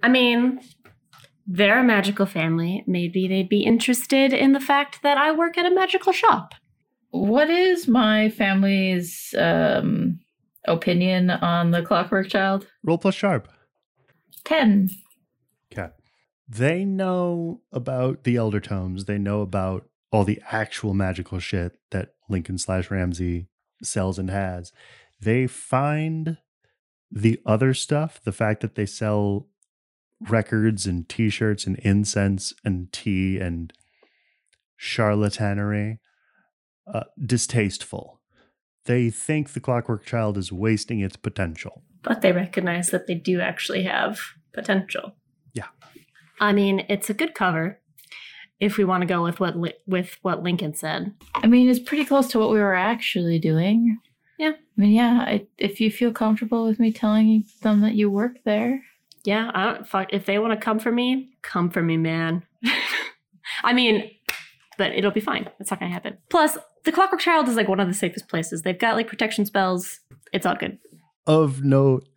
I 0.02 0.08
mean, 0.08 0.60
they're 1.46 1.80
a 1.80 1.84
magical 1.84 2.26
family. 2.26 2.84
Maybe 2.86 3.26
they'd 3.26 3.48
be 3.48 3.64
interested 3.64 4.32
in 4.32 4.52
the 4.52 4.60
fact 4.60 5.02
that 5.02 5.18
I 5.18 5.32
work 5.32 5.58
at 5.58 5.66
a 5.66 5.74
magical 5.74 6.12
shop. 6.12 6.54
What 7.10 7.50
is 7.50 7.88
my 7.88 8.28
family's 8.28 9.34
um, 9.36 10.20
opinion 10.66 11.30
on 11.30 11.70
the 11.70 11.82
Clockwork 11.82 12.28
Child? 12.28 12.66
Roll 12.82 12.98
plus 12.98 13.14
sharp. 13.14 13.48
10. 14.44 14.90
Okay. 15.72 15.90
They 16.48 16.84
know 16.84 17.60
about 17.72 18.24
the 18.24 18.36
Elder 18.36 18.60
Tomes. 18.60 19.04
They 19.04 19.18
know 19.18 19.40
about 19.40 19.88
all 20.10 20.24
the 20.24 20.42
actual 20.50 20.94
magical 20.94 21.38
shit 21.38 21.78
that 21.90 22.14
Lincoln 22.28 22.58
slash 22.58 22.90
Ramsey 22.90 23.46
sells 23.82 24.18
and 24.18 24.30
has. 24.30 24.72
They 25.20 25.46
find 25.46 26.38
the 27.10 27.40
other 27.44 27.74
stuff, 27.74 28.20
the 28.22 28.32
fact 28.32 28.60
that 28.60 28.74
they 28.74 28.86
sell 28.86 29.48
records 30.20 30.86
and 30.86 31.08
t 31.08 31.30
shirts 31.30 31.66
and 31.66 31.76
incense 31.78 32.52
and 32.64 32.92
tea 32.92 33.38
and 33.38 33.72
charlatanery, 34.80 35.98
uh, 36.92 37.04
distasteful. 37.24 38.19
They 38.84 39.10
think 39.10 39.52
the 39.52 39.60
Clockwork 39.60 40.04
Child 40.04 40.38
is 40.38 40.52
wasting 40.52 41.00
its 41.00 41.16
potential. 41.16 41.82
But 42.02 42.22
they 42.22 42.32
recognize 42.32 42.90
that 42.90 43.06
they 43.06 43.14
do 43.14 43.40
actually 43.40 43.82
have 43.84 44.18
potential. 44.52 45.14
Yeah. 45.52 45.66
I 46.40 46.52
mean, 46.52 46.86
it's 46.88 47.10
a 47.10 47.14
good 47.14 47.34
cover 47.34 47.78
if 48.58 48.76
we 48.76 48.84
want 48.84 49.02
to 49.02 49.06
go 49.06 49.22
with 49.22 49.40
what 49.40 49.56
Li- 49.56 49.74
with 49.86 50.16
what 50.22 50.42
Lincoln 50.42 50.74
said. 50.74 51.14
I 51.34 51.46
mean, 51.46 51.68
it's 51.68 51.78
pretty 51.78 52.04
close 52.04 52.28
to 52.28 52.38
what 52.38 52.50
we 52.50 52.58
were 52.58 52.74
actually 52.74 53.38
doing. 53.38 53.98
Yeah. 54.38 54.52
I 54.52 54.80
mean, 54.80 54.92
yeah, 54.92 55.24
I, 55.26 55.46
if 55.58 55.80
you 55.80 55.90
feel 55.90 56.12
comfortable 56.12 56.66
with 56.66 56.78
me 56.78 56.92
telling 56.92 57.44
them 57.62 57.80
that 57.82 57.94
you 57.94 58.10
work 58.10 58.38
there. 58.44 58.82
Yeah, 59.24 59.50
I 59.52 59.64
don't 59.64 59.86
fuck 59.86 60.14
if 60.14 60.24
they 60.24 60.38
want 60.38 60.58
to 60.58 60.64
come 60.64 60.78
for 60.78 60.90
me, 60.90 61.28
come 61.42 61.68
for 61.68 61.82
me, 61.82 61.98
man. 61.98 62.42
I 63.64 63.74
mean, 63.74 64.10
but 64.80 64.92
it'll 64.92 65.10
be 65.10 65.20
fine. 65.20 65.46
It's 65.60 65.70
not 65.70 65.78
gonna 65.78 65.92
happen. 65.92 66.16
Plus, 66.30 66.56
the 66.84 66.90
Clockwork 66.92 67.20
Child 67.20 67.48
is 67.50 67.54
like 67.54 67.68
one 67.68 67.80
of 67.80 67.86
the 67.86 67.92
safest 67.92 68.28
places. 68.28 68.62
They've 68.62 68.78
got 68.78 68.96
like 68.96 69.08
protection 69.08 69.44
spells. 69.44 70.00
It's 70.32 70.46
all 70.46 70.54
good. 70.56 70.78
of 71.26 71.62
note, 71.62 72.08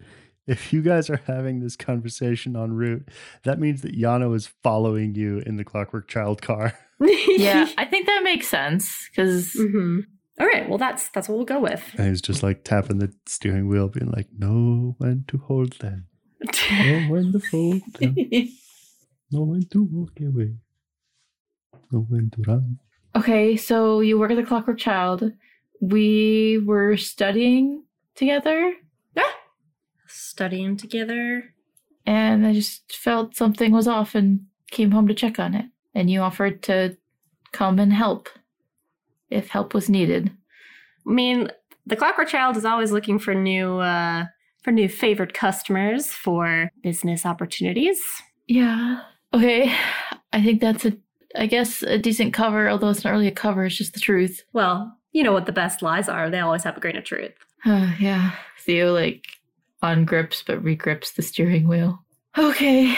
if 0.47 0.71
you 0.71 0.81
guys 0.81 1.09
are 1.09 1.19
having 1.27 1.59
this 1.59 1.75
conversation 1.75 2.55
en 2.55 2.71
route, 2.71 3.09
that 3.43 3.59
means 3.59 3.81
that 3.81 3.99
Yano 3.99 4.33
is 4.33 4.47
following 4.63 5.13
you 5.13 5.39
in 5.45 5.57
the 5.57 5.65
Clockwork 5.65 6.07
Child 6.07 6.41
car. 6.41 6.73
Yeah, 7.27 7.67
I 7.77 7.83
think 7.83 8.05
that 8.05 8.21
makes 8.23 8.47
sense 8.47 9.09
because 9.09 9.51
hmm 9.59 9.99
All 10.39 10.47
right. 10.47 10.69
Well, 10.69 10.77
that's 10.77 11.09
that's 11.09 11.27
what 11.27 11.35
we'll 11.35 11.45
go 11.45 11.59
with. 11.59 11.83
And 11.97 12.07
he's 12.07 12.21
just 12.21 12.43
like 12.43 12.63
tapping 12.63 12.99
the 12.99 13.11
steering 13.25 13.67
wheel, 13.67 13.89
being 13.89 14.09
like, 14.11 14.27
know 14.37 14.95
when 14.99 15.25
to 15.27 15.37
hold 15.37 15.73
them, 15.79 16.05
know 16.71 16.99
when 17.09 17.31
to 17.33 17.39
fold 17.39 17.81
them, 17.99 18.15
know 19.31 19.43
when 19.43 19.65
to 19.71 19.83
walk 19.83 20.13
away, 20.21 20.55
know 21.93 22.05
when 22.09 22.29
to 22.31 22.41
run. 22.47 22.79
Okay, 23.15 23.55
so 23.55 23.99
you 24.01 24.17
work 24.19 24.31
at 24.31 24.37
the 24.37 24.43
Clockwork 24.43 24.79
Child. 24.79 25.31
We 25.79 26.59
were 26.65 26.97
studying 26.97 27.83
together, 28.15 28.73
Yeah. 29.15 29.23
Studying 30.07 30.75
together. 30.77 31.53
and 32.05 32.45
I 32.45 32.53
just 32.53 32.95
felt 32.95 33.35
something 33.35 33.71
was 33.71 33.87
off 33.87 34.15
and 34.15 34.41
came 34.71 34.91
home 34.91 35.07
to 35.07 35.13
check 35.13 35.39
on 35.39 35.53
it. 35.53 35.65
And 35.95 36.09
you 36.09 36.21
offered 36.21 36.63
to 36.63 36.97
come 37.51 37.79
and 37.79 37.93
help 37.93 38.27
if 39.29 39.47
help 39.49 39.73
was 39.73 39.89
needed. 39.89 40.31
I 41.07 41.09
mean, 41.11 41.49
the 41.85 41.95
Clockwork 41.95 42.29
Child 42.29 42.57
is 42.57 42.65
always 42.65 42.91
looking 42.91 43.19
for 43.19 43.33
new 43.35 43.77
uh 43.79 44.25
for 44.63 44.71
new 44.71 44.87
favored 44.89 45.33
customers 45.33 46.07
for 46.07 46.71
business 46.81 47.25
opportunities. 47.25 48.01
Yeah. 48.47 49.01
Okay. 49.33 49.73
I 50.31 50.41
think 50.41 50.61
that's 50.61 50.85
a, 50.85 50.93
I 51.35 51.45
guess, 51.45 51.81
a 51.83 51.97
decent 51.97 52.33
cover, 52.33 52.69
although 52.69 52.89
it's 52.89 53.03
not 53.03 53.11
really 53.11 53.27
a 53.27 53.31
cover, 53.31 53.65
it's 53.65 53.77
just 53.77 53.93
the 53.93 53.99
truth. 53.99 54.43
Well, 54.53 54.97
you 55.11 55.23
know 55.23 55.31
what 55.31 55.45
the 55.45 55.51
best 55.51 55.81
lies 55.81 56.09
are. 56.09 56.29
They 56.29 56.39
always 56.39 56.63
have 56.63 56.77
a 56.77 56.79
grain 56.79 56.97
of 56.97 57.03
truth. 57.03 57.33
Uh, 57.65 57.93
yeah. 57.99 58.31
Theo, 58.59 58.93
like, 58.93 59.25
ungrips 59.81 60.43
but 60.45 60.63
regrips 60.63 61.13
the 61.13 61.21
steering 61.21 61.67
wheel. 61.67 62.03
Okay. 62.37 62.97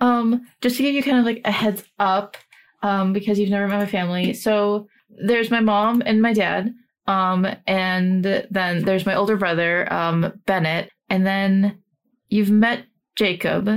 Um, 0.00 0.46
just 0.60 0.76
to 0.76 0.82
give 0.82 0.94
you 0.94 1.02
kind 1.02 1.18
of 1.18 1.24
like 1.24 1.42
a 1.44 1.52
heads 1.52 1.84
up, 1.98 2.36
um, 2.82 3.12
because 3.12 3.38
you've 3.38 3.50
never 3.50 3.68
met 3.68 3.78
my 3.78 3.86
family. 3.86 4.32
So 4.34 4.88
there's 5.08 5.50
my 5.50 5.60
mom 5.60 6.02
and 6.04 6.20
my 6.20 6.32
dad. 6.32 6.74
Um, 7.06 7.46
and 7.66 8.24
then 8.24 8.84
there's 8.84 9.06
my 9.06 9.14
older 9.14 9.36
brother, 9.36 9.90
um, 9.92 10.32
Bennett. 10.46 10.90
And 11.08 11.26
then 11.26 11.78
you've 12.28 12.50
met 12.50 12.84
Jacob 13.14 13.68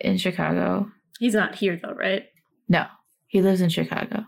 in 0.00 0.16
Chicago. 0.16 0.90
He's 1.18 1.34
not 1.34 1.54
here 1.54 1.78
though, 1.82 1.92
right? 1.92 2.24
No, 2.72 2.86
he 3.26 3.42
lives 3.42 3.60
in 3.60 3.68
Chicago. 3.68 4.24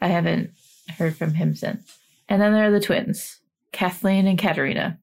I 0.00 0.06
haven't 0.06 0.52
heard 0.96 1.16
from 1.16 1.34
him 1.34 1.56
since. 1.56 1.98
And 2.28 2.40
then 2.40 2.52
there 2.52 2.68
are 2.68 2.70
the 2.70 2.78
twins, 2.78 3.40
Kathleen 3.72 4.28
and 4.28 4.38
Katerina. 4.38 4.96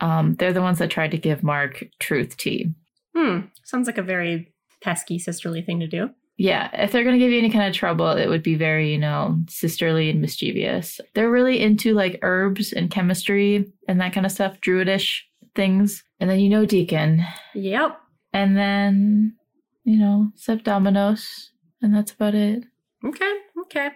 Um, 0.00 0.34
they're 0.36 0.54
the 0.54 0.62
ones 0.62 0.78
that 0.78 0.88
tried 0.88 1.10
to 1.10 1.18
give 1.18 1.42
Mark 1.42 1.84
truth 1.98 2.38
tea. 2.38 2.72
Hmm. 3.14 3.40
Sounds 3.64 3.86
like 3.86 3.98
a 3.98 4.02
very 4.02 4.50
pesky 4.80 5.18
sisterly 5.18 5.60
thing 5.60 5.78
to 5.80 5.86
do. 5.86 6.08
Yeah, 6.38 6.70
if 6.72 6.90
they're 6.90 7.04
going 7.04 7.18
to 7.18 7.22
give 7.22 7.32
you 7.32 7.38
any 7.38 7.50
kind 7.50 7.68
of 7.68 7.74
trouble, 7.74 8.12
it 8.12 8.28
would 8.28 8.42
be 8.42 8.54
very, 8.54 8.92
you 8.92 8.98
know, 8.98 9.38
sisterly 9.46 10.08
and 10.08 10.22
mischievous. 10.22 10.98
They're 11.12 11.30
really 11.30 11.60
into 11.60 11.92
like 11.92 12.18
herbs 12.22 12.72
and 12.72 12.90
chemistry 12.90 13.70
and 13.86 14.00
that 14.00 14.14
kind 14.14 14.24
of 14.24 14.32
stuff, 14.32 14.58
druidish 14.62 15.20
things. 15.54 16.02
And 16.18 16.30
then 16.30 16.40
you 16.40 16.48
know 16.48 16.64
Deacon. 16.64 17.26
Yep. 17.54 18.00
And 18.32 18.56
then, 18.56 19.36
you 19.84 19.98
know, 19.98 20.32
Sepdominos. 20.38 21.50
And 21.82 21.94
that's 21.94 22.12
about 22.12 22.34
it. 22.34 22.64
Okay. 23.04 23.38
Okay. 23.62 23.90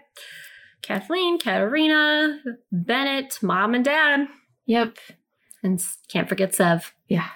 Kathleen, 0.83 1.39
Katerina, 1.39 2.41
Bennett, 2.71 3.39
mom 3.43 3.75
and 3.75 3.85
dad. 3.85 4.27
Yep. 4.67 4.99
And 5.63 5.83
can't 6.09 6.29
forget 6.29 6.55
Sev. 6.55 6.93
Yeah. 7.09 7.29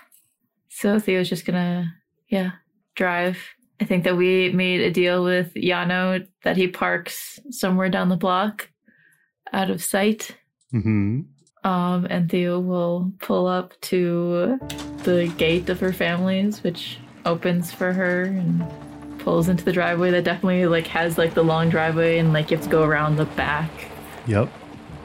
So 0.68 0.98
Theo's 0.98 1.28
just 1.28 1.46
gonna, 1.46 1.94
yeah, 2.28 2.52
drive. 2.94 3.38
I 3.80 3.84
think 3.84 4.04
that 4.04 4.16
we 4.16 4.50
made 4.52 4.80
a 4.80 4.90
deal 4.90 5.24
with 5.24 5.54
Yano 5.54 6.26
that 6.44 6.56
he 6.56 6.68
parks 6.68 7.40
somewhere 7.50 7.88
down 7.88 8.08
the 8.08 8.16
block 8.16 8.70
out 9.52 9.70
of 9.70 9.82
sight. 9.82 10.36
Mm-hmm. 10.74 11.20
Um, 11.64 12.06
and 12.10 12.30
Theo 12.30 12.60
will 12.60 13.12
pull 13.20 13.46
up 13.46 13.80
to 13.82 14.58
the 15.04 15.32
gate 15.38 15.68
of 15.68 15.80
her 15.80 15.92
family's, 15.92 16.62
which 16.62 16.98
opens 17.24 17.72
for 17.72 17.92
her 17.92 18.24
and 18.24 18.66
pulls 19.28 19.50
into 19.50 19.62
the 19.62 19.72
driveway 19.72 20.10
that 20.10 20.24
definitely 20.24 20.64
like 20.64 20.86
has 20.86 21.18
like 21.18 21.34
the 21.34 21.42
long 21.42 21.68
driveway 21.68 22.16
and 22.16 22.32
like 22.32 22.50
you 22.50 22.56
have 22.56 22.64
to 22.64 22.70
go 22.70 22.82
around 22.82 23.16
the 23.16 23.26
back. 23.26 23.70
Yep. 24.26 24.50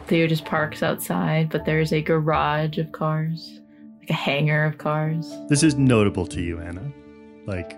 Theo 0.07 0.27
just 0.27 0.45
parks 0.45 0.81
outside, 0.81 1.49
but 1.49 1.65
there's 1.65 1.91
a 1.91 2.01
garage 2.01 2.77
of 2.77 2.89
cars, 2.93 3.59
like 3.99 4.09
a 4.09 4.13
hangar 4.13 4.63
of 4.63 4.77
cars. 4.77 5.29
This 5.49 5.61
is 5.61 5.75
notable 5.75 6.25
to 6.27 6.41
you, 6.41 6.61
Anna. 6.61 6.89
Like, 7.45 7.77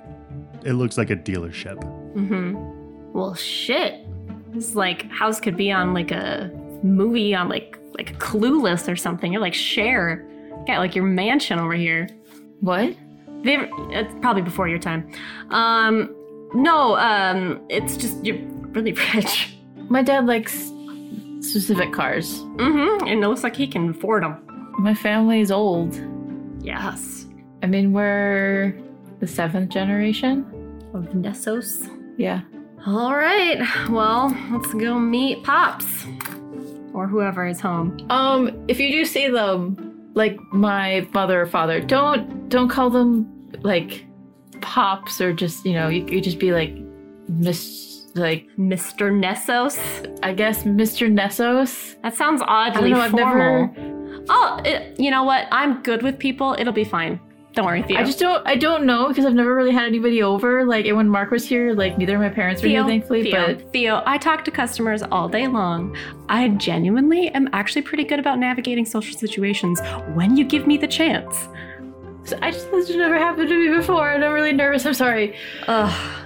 it 0.64 0.74
looks 0.74 1.00
like 1.00 1.10
a 1.10 1.16
dealership. 1.16 1.80
Mm-hmm. 2.14 3.12
Well, 3.12 3.34
shit. 3.34 4.06
This 4.54 4.76
like 4.76 5.10
house 5.10 5.40
could 5.40 5.58
be 5.58 5.72
on 5.72 5.96
like 5.96 6.12
a 6.12 6.52
movie 6.84 7.34
on 7.34 7.50
like 7.50 7.80
like 7.98 8.20
Clueless 8.20 8.88
or 8.88 8.96
something. 8.96 9.34
You're 9.34 9.42
like 9.42 9.56
Cher. 9.56 10.24
Got 10.68 10.78
like 10.78 10.94
your 10.94 11.06
mansion 11.06 11.58
over 11.58 11.74
here. 11.74 12.08
What? 12.60 12.96
They 13.42 13.68
it's 13.90 14.14
probably 14.22 14.44
before 14.44 14.68
your 14.68 14.80
time. 14.80 15.12
Um, 15.50 16.15
no, 16.56 16.98
um, 16.98 17.66
it's 17.70 17.98
just 17.98 18.24
you're 18.26 18.40
really 18.72 18.94
rich. 19.14 19.56
My 19.90 20.02
dad 20.02 20.26
likes 20.26 20.72
specific 21.42 21.94
cars. 21.94 22.40
Mm-hmm. 22.58 23.08
And 23.08 23.24
it 23.24 23.28
looks 23.28 23.44
like 23.44 23.56
he 23.56 23.68
can 23.68 23.90
afford 23.90 24.24
them. 24.24 24.74
My 24.80 24.94
family's 24.94 25.52
old. 25.52 26.00
Yes. 26.62 27.26
I 27.62 27.68
mean, 27.68 27.94
we're 27.94 28.78
the 29.20 29.28
seventh 29.28 29.70
generation. 29.70 30.46
Of 30.94 31.14
Nessos. 31.14 31.88
Yeah. 32.18 32.42
All 32.86 33.16
right. 33.16 33.60
Well, 33.90 34.36
let's 34.52 34.74
go 34.74 35.00
meet 35.00 35.44
Pops 35.44 36.06
or 36.94 37.08
whoever 37.08 37.46
is 37.46 37.60
home. 37.60 37.98
Um, 38.10 38.66
if 38.68 38.80
you 38.80 38.92
do 38.92 39.06
see 39.06 39.28
them, 39.28 40.10
like 40.14 40.40
my 40.54 41.08
mother 41.12 41.42
or 41.42 41.46
father, 41.46 41.82
don't 41.82 42.48
don't 42.48 42.70
call 42.70 42.90
them 42.90 43.28
like 43.64 44.05
pops 44.66 45.22
or 45.22 45.32
just 45.32 45.66
you 45.66 45.74
know 45.74 45.88
you 45.88 46.04
could 46.04 46.24
just 46.24 46.40
be 46.40 46.52
like 46.52 46.74
Miss 47.30 48.08
like 48.16 48.48
Mr. 48.58 49.12
Nessos. 49.12 49.78
I 50.24 50.34
guess 50.34 50.64
Mr. 50.64 51.12
Nessos. 51.12 51.96
That 52.02 52.16
sounds 52.16 52.42
I 52.42 52.70
oddly 52.70 52.92
know. 52.92 53.00
I've 53.00 53.12
formal. 53.12 53.68
never. 53.68 54.26
Oh, 54.30 54.62
it, 54.66 55.00
you 55.00 55.12
know 55.12 55.24
what? 55.24 55.48
I'm 55.52 55.84
good 55.84 56.02
with 56.02 56.18
people. 56.18 56.56
It'll 56.58 56.74
be 56.74 56.84
fine. 56.86 57.20
Don't 57.54 57.66
worry, 57.66 57.84
Theo. 57.84 58.00
I 58.00 58.04
just 58.04 58.20
don't. 58.20 58.46
I 58.46 58.56
don't 58.56 58.86
know 58.86 59.08
because 59.08 59.26
I've 59.26 59.34
never 59.34 59.56
really 59.56 59.72
had 59.72 59.86
anybody 59.86 60.22
over. 60.22 60.66
Like 60.66 60.86
and 60.86 60.98
when 60.98 61.08
Mark 61.08 61.32
was 61.32 61.48
here, 61.48 61.74
like 61.74 61.98
neither 61.98 62.16
of 62.16 62.22
my 62.22 62.30
parents 62.30 62.62
were 62.62 62.68
Theo, 62.68 62.84
here, 62.84 62.90
thankfully. 62.90 63.24
Theo, 63.24 63.56
But 63.56 63.72
Theo, 63.72 64.04
I 64.06 64.18
talk 64.18 64.44
to 64.46 64.52
customers 64.52 65.04
all 65.04 65.30
day 65.30 65.48
long. 65.48 65.96
I 66.28 66.50
genuinely 66.50 67.30
am 67.30 67.48
actually 67.54 67.84
pretty 67.84 68.04
good 68.04 68.20
about 68.20 68.40
navigating 68.40 68.86
social 68.86 69.18
situations 69.18 69.80
when 70.16 70.36
you 70.36 70.44
give 70.44 70.68
me 70.68 70.78
the 70.78 70.88
chance. 70.88 71.48
I 72.34 72.52
just 72.52 72.72
this 72.72 72.88
has 72.88 72.96
never 72.96 73.18
happened 73.18 73.50
to 73.50 73.70
me 73.70 73.76
before, 73.78 74.12
and 74.12 74.24
I'm 74.24 74.34
really 74.34 74.54
nervous. 74.54 74.86
I'm 74.86 74.94
sorry. 74.94 75.36
Ugh. 75.68 76.22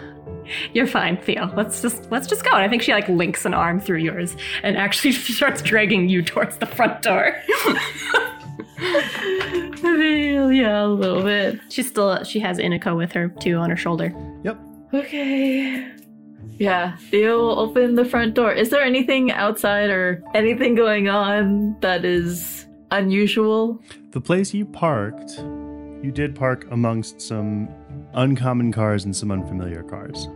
You're 0.73 0.87
fine, 0.87 1.17
Theo. 1.17 1.53
Let's 1.55 1.81
just 1.81 2.09
let's 2.11 2.27
just 2.27 2.43
go. 2.43 2.51
And 2.51 2.61
I 2.61 2.67
think 2.67 2.81
she 2.81 2.91
like 2.91 3.07
links 3.07 3.45
an 3.45 3.53
arm 3.53 3.79
through 3.79 3.99
yours 3.99 4.35
and 4.63 4.77
actually 4.77 5.11
starts 5.37 5.61
dragging 5.61 6.09
you 6.09 6.21
towards 6.21 6.57
the 6.57 6.65
front 6.65 7.01
door. 7.01 7.35
Yeah, 9.81 10.85
a 10.85 10.87
little 10.87 11.23
bit. 11.23 11.59
She's 11.69 11.87
still 11.87 12.23
she 12.23 12.39
has 12.39 12.57
Inico 12.57 12.95
with 12.95 13.11
her 13.13 13.29
too 13.29 13.55
on 13.55 13.69
her 13.69 13.75
shoulder. 13.77 14.13
Yep. 14.43 14.59
Okay. 14.93 15.91
Yeah, 16.57 16.97
Theo 17.09 17.37
will 17.37 17.59
open 17.59 17.95
the 17.95 18.05
front 18.05 18.33
door. 18.33 18.51
Is 18.51 18.69
there 18.69 18.81
anything 18.83 19.31
outside 19.31 19.89
or 19.89 20.21
anything 20.33 20.75
going 20.75 21.07
on 21.07 21.77
that 21.81 22.03
is 22.03 22.65
unusual? 22.91 23.81
The 24.11 24.21
place 24.21 24.53
you 24.53 24.65
parked, 24.65 25.39
you 26.01 26.11
did 26.11 26.35
park 26.35 26.67
amongst 26.71 27.21
some 27.21 27.67
uncommon 28.13 28.71
cars 28.71 29.05
and 29.05 29.15
some 29.15 29.31
unfamiliar 29.31 29.83
cars. 29.83 30.27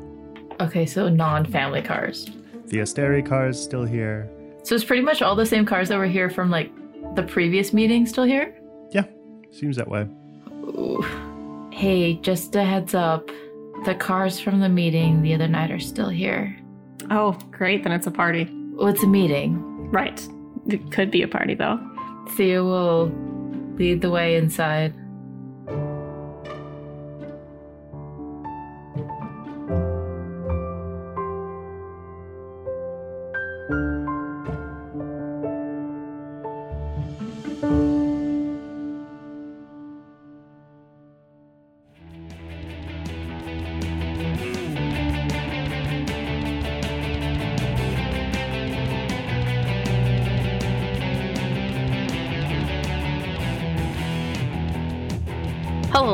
Okay, 0.59 0.85
so 0.85 1.09
non 1.09 1.45
family 1.45 1.81
cars. 1.81 2.29
The 2.67 2.79
Asteri 2.79 3.25
car 3.25 3.49
is 3.49 3.61
still 3.61 3.85
here. 3.85 4.29
So 4.63 4.75
it's 4.75 4.83
pretty 4.83 5.01
much 5.01 5.21
all 5.21 5.35
the 5.35 5.45
same 5.45 5.65
cars 5.65 5.89
that 5.89 5.97
were 5.97 6.05
here 6.05 6.29
from 6.29 6.49
like 6.49 6.71
the 7.15 7.23
previous 7.23 7.73
meeting 7.73 8.05
still 8.05 8.23
here? 8.23 8.55
Yeah, 8.91 9.05
seems 9.51 9.75
that 9.77 9.87
way. 9.87 10.07
Ooh. 10.51 11.69
Hey, 11.71 12.15
just 12.15 12.55
a 12.55 12.63
heads 12.63 12.93
up. 12.93 13.29
The 13.85 13.95
cars 13.95 14.39
from 14.39 14.59
the 14.59 14.69
meeting 14.69 15.21
the 15.21 15.33
other 15.33 15.47
night 15.47 15.71
are 15.71 15.79
still 15.79 16.09
here. 16.09 16.55
Oh, 17.11 17.33
great, 17.51 17.83
then 17.83 17.91
it's 17.91 18.07
a 18.07 18.11
party. 18.11 18.49
Well, 18.73 18.87
it's 18.87 19.03
a 19.03 19.07
meeting. 19.07 19.91
Right. 19.91 20.27
It 20.67 20.91
could 20.91 21.11
be 21.11 21.21
a 21.21 21.27
party 21.27 21.55
though. 21.55 21.79
Theo 22.31 22.63
will 22.63 23.11
lead 23.75 24.01
the 24.01 24.09
way 24.09 24.35
inside. 24.35 24.93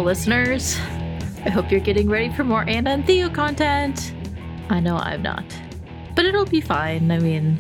Listeners. 0.02 0.78
I 1.46 1.50
hope 1.50 1.72
you're 1.72 1.80
getting 1.80 2.10
ready 2.10 2.32
for 2.34 2.44
more 2.44 2.68
Anna 2.68 2.92
and 2.92 3.06
Theo 3.06 3.30
content. 3.30 4.14
I 4.70 4.80
know 4.80 4.98
I'm 4.98 5.22
not, 5.22 5.44
but 6.16 6.26
it'll 6.26 6.46
be 6.46 6.62
fine. 6.62 7.12
I 7.12 7.20
mean, 7.20 7.58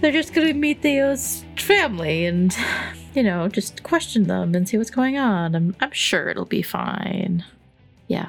they're 0.00 0.12
just 0.12 0.32
gonna 0.32 0.54
meet 0.54 0.82
Theo's 0.82 1.44
family 1.56 2.26
and, 2.26 2.56
you 3.14 3.22
know, 3.22 3.48
just 3.48 3.82
question 3.82 4.24
them 4.24 4.54
and 4.54 4.68
see 4.68 4.78
what's 4.78 4.90
going 4.90 5.18
on. 5.18 5.54
I'm, 5.54 5.76
I'm 5.80 5.92
sure 5.92 6.28
it'll 6.28 6.44
be 6.44 6.62
fine. 6.62 7.44
Yeah. 8.08 8.28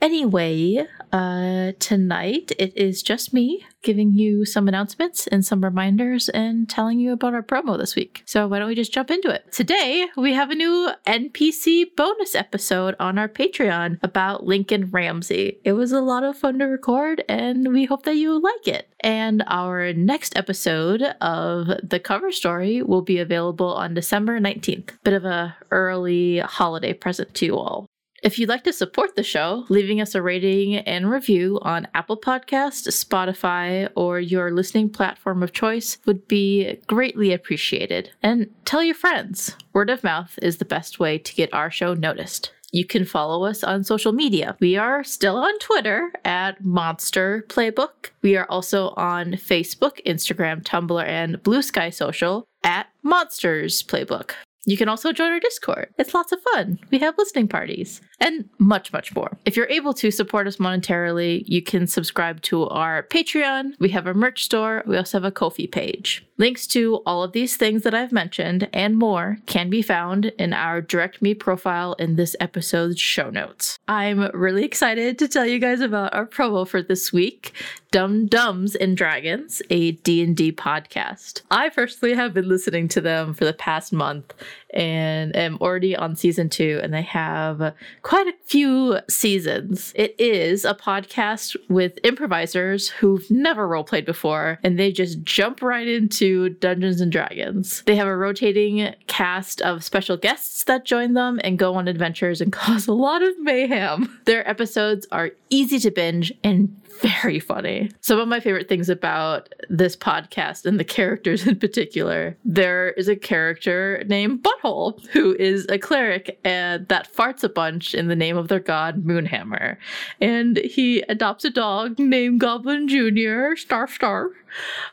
Anyway, 0.00 0.86
uh, 1.12 1.72
tonight 1.78 2.52
it 2.58 2.74
is 2.74 3.02
just 3.02 3.34
me 3.34 3.66
giving 3.82 4.14
you 4.14 4.46
some 4.46 4.66
announcements 4.66 5.26
and 5.26 5.44
some 5.44 5.62
reminders 5.62 6.30
and 6.30 6.70
telling 6.70 6.98
you 6.98 7.12
about 7.12 7.34
our 7.34 7.42
promo 7.42 7.76
this 7.76 7.94
week. 7.94 8.22
So 8.24 8.48
why 8.48 8.58
don't 8.58 8.68
we 8.68 8.74
just 8.74 8.94
jump 8.94 9.10
into 9.10 9.28
it? 9.28 9.52
Today 9.52 10.08
we 10.16 10.32
have 10.32 10.48
a 10.50 10.54
new 10.54 10.90
NPC 11.06 11.94
bonus 11.96 12.34
episode 12.34 12.96
on 12.98 13.18
our 13.18 13.28
Patreon 13.28 13.98
about 14.02 14.46
Lincoln 14.46 14.90
Ramsey. 14.90 15.58
It 15.64 15.72
was 15.72 15.92
a 15.92 16.00
lot 16.00 16.24
of 16.24 16.38
fun 16.38 16.58
to 16.60 16.64
record 16.64 17.22
and 17.28 17.70
we 17.70 17.84
hope 17.84 18.04
that 18.04 18.16
you 18.16 18.40
like 18.40 18.68
it. 18.68 18.88
And 19.00 19.44
our 19.48 19.92
next 19.92 20.34
episode 20.34 21.02
of 21.20 21.66
the 21.82 22.00
cover 22.00 22.32
story 22.32 22.82
will 22.82 23.02
be 23.02 23.18
available 23.18 23.74
on 23.74 23.92
December 23.92 24.40
19th. 24.40 24.92
Bit 25.04 25.14
of 25.14 25.26
a 25.26 25.56
early 25.70 26.38
holiday 26.38 26.94
present 26.94 27.34
to 27.34 27.44
you 27.44 27.56
all. 27.58 27.89
If 28.22 28.38
you'd 28.38 28.50
like 28.50 28.64
to 28.64 28.72
support 28.72 29.16
the 29.16 29.22
show, 29.22 29.64
leaving 29.70 29.98
us 29.98 30.14
a 30.14 30.20
rating 30.20 30.76
and 30.76 31.10
review 31.10 31.58
on 31.62 31.88
Apple 31.94 32.18
Podcast, 32.18 32.86
Spotify, 32.88 33.88
or 33.96 34.20
your 34.20 34.50
listening 34.50 34.90
platform 34.90 35.42
of 35.42 35.54
choice 35.54 35.96
would 36.04 36.28
be 36.28 36.78
greatly 36.86 37.32
appreciated. 37.32 38.10
And 38.22 38.50
tell 38.66 38.82
your 38.82 38.94
friends. 38.94 39.56
Word 39.72 39.88
of 39.88 40.04
mouth 40.04 40.38
is 40.42 40.58
the 40.58 40.66
best 40.66 41.00
way 41.00 41.16
to 41.16 41.34
get 41.34 41.54
our 41.54 41.70
show 41.70 41.94
noticed. 41.94 42.52
You 42.72 42.84
can 42.84 43.06
follow 43.06 43.46
us 43.46 43.64
on 43.64 43.84
social 43.84 44.12
media. 44.12 44.54
We 44.60 44.76
are 44.76 45.02
still 45.02 45.36
on 45.38 45.58
Twitter 45.58 46.12
at 46.22 46.62
Monster 46.62 47.46
Playbook. 47.48 48.10
We 48.20 48.36
are 48.36 48.46
also 48.50 48.90
on 48.90 49.32
Facebook, 49.32 50.04
Instagram, 50.06 50.62
Tumblr, 50.62 51.04
and 51.04 51.42
Blue 51.42 51.62
Sky 51.62 51.88
Social 51.88 52.46
at 52.64 52.86
Monsters 53.02 53.82
Playbook. 53.82 54.32
You 54.66 54.76
can 54.76 54.90
also 54.90 55.10
join 55.10 55.32
our 55.32 55.40
Discord. 55.40 55.88
It's 55.98 56.12
lots 56.12 56.32
of 56.32 56.40
fun. 56.52 56.78
We 56.90 56.98
have 56.98 57.16
listening 57.16 57.48
parties 57.48 58.02
and 58.20 58.48
much, 58.58 58.92
much 58.92 59.14
more. 59.14 59.36
If 59.44 59.56
you're 59.56 59.68
able 59.68 59.94
to 59.94 60.10
support 60.10 60.46
us 60.46 60.56
monetarily, 60.56 61.44
you 61.46 61.62
can 61.62 61.86
subscribe 61.86 62.42
to 62.42 62.68
our 62.68 63.02
Patreon. 63.04 63.74
We 63.78 63.88
have 63.90 64.06
a 64.06 64.14
merch 64.14 64.44
store. 64.44 64.82
We 64.86 64.96
also 64.96 65.18
have 65.18 65.24
a 65.24 65.30
Ko-fi 65.30 65.66
page. 65.66 66.24
Links 66.36 66.66
to 66.68 67.02
all 67.04 67.22
of 67.22 67.32
these 67.32 67.56
things 67.56 67.82
that 67.82 67.94
I've 67.94 68.12
mentioned 68.12 68.68
and 68.72 68.96
more 68.96 69.38
can 69.46 69.68
be 69.68 69.82
found 69.82 70.26
in 70.38 70.54
our 70.54 70.80
Direct 70.80 71.20
Me 71.20 71.34
profile 71.34 71.94
in 71.98 72.16
this 72.16 72.34
episode's 72.40 72.98
show 72.98 73.28
notes. 73.28 73.78
I'm 73.88 74.30
really 74.32 74.64
excited 74.64 75.18
to 75.18 75.28
tell 75.28 75.44
you 75.44 75.58
guys 75.58 75.80
about 75.80 76.14
our 76.14 76.26
promo 76.26 76.66
for 76.66 76.82
this 76.82 77.12
week, 77.12 77.52
Dumb 77.90 78.26
Dumbs 78.26 78.74
and 78.74 78.96
Dragons, 78.96 79.60
a 79.68 79.92
D&D 79.92 80.52
podcast. 80.52 81.42
I 81.50 81.68
personally 81.68 82.14
have 82.14 82.32
been 82.32 82.48
listening 82.48 82.88
to 82.88 83.02
them 83.02 83.34
for 83.34 83.44
the 83.44 83.52
past 83.52 83.92
month 83.92 84.32
and 84.74 85.34
am 85.36 85.58
already 85.60 85.96
on 85.96 86.16
season 86.16 86.48
2 86.48 86.80
and 86.82 86.92
they 86.92 87.02
have 87.02 87.74
quite 88.02 88.26
a 88.26 88.34
few 88.44 88.98
seasons. 89.08 89.92
It 89.96 90.14
is 90.18 90.64
a 90.64 90.74
podcast 90.74 91.56
with 91.68 91.98
improvisers 92.04 92.88
who've 92.88 93.28
never 93.30 93.68
roleplayed 93.68 94.04
before 94.04 94.58
and 94.62 94.78
they 94.78 94.92
just 94.92 95.22
jump 95.22 95.62
right 95.62 95.88
into 95.88 96.50
Dungeons 96.50 97.00
and 97.00 97.12
Dragons. 97.12 97.82
They 97.86 97.96
have 97.96 98.08
a 98.08 98.16
rotating 98.16 98.94
cast 99.06 99.60
of 99.62 99.84
special 99.84 100.16
guests 100.16 100.64
that 100.64 100.84
join 100.84 101.14
them 101.14 101.40
and 101.42 101.58
go 101.58 101.74
on 101.74 101.88
adventures 101.88 102.40
and 102.40 102.52
cause 102.60 102.86
a 102.86 102.92
lot 102.92 103.22
of 103.22 103.38
mayhem. 103.38 104.20
Their 104.24 104.48
episodes 104.48 105.06
are 105.12 105.30
easy 105.50 105.78
to 105.80 105.90
binge 105.90 106.32
and 106.44 106.79
very 107.00 107.40
funny. 107.40 107.90
Some 108.00 108.18
of 108.18 108.28
my 108.28 108.40
favorite 108.40 108.68
things 108.68 108.88
about 108.88 109.52
this 109.68 109.96
podcast 109.96 110.66
and 110.66 110.78
the 110.78 110.84
characters 110.84 111.46
in 111.46 111.58
particular, 111.58 112.36
there 112.44 112.90
is 112.92 113.08
a 113.08 113.16
character 113.16 114.02
named 114.06 114.42
Butthole 114.42 115.04
who 115.08 115.34
is 115.36 115.66
a 115.68 115.78
cleric 115.78 116.38
and 116.44 116.86
that 116.88 117.12
farts 117.12 117.44
a 117.44 117.48
bunch 117.48 117.94
in 117.94 118.08
the 118.08 118.16
name 118.16 118.36
of 118.36 118.48
their 118.48 118.60
god 118.60 119.04
Moonhammer. 119.04 119.76
And 120.20 120.58
he 120.58 121.00
adopts 121.02 121.44
a 121.44 121.50
dog 121.50 121.98
named 121.98 122.40
Goblin 122.40 122.88
Jr. 122.88 123.56
Starf 123.56 123.98
Starf. 123.98 124.30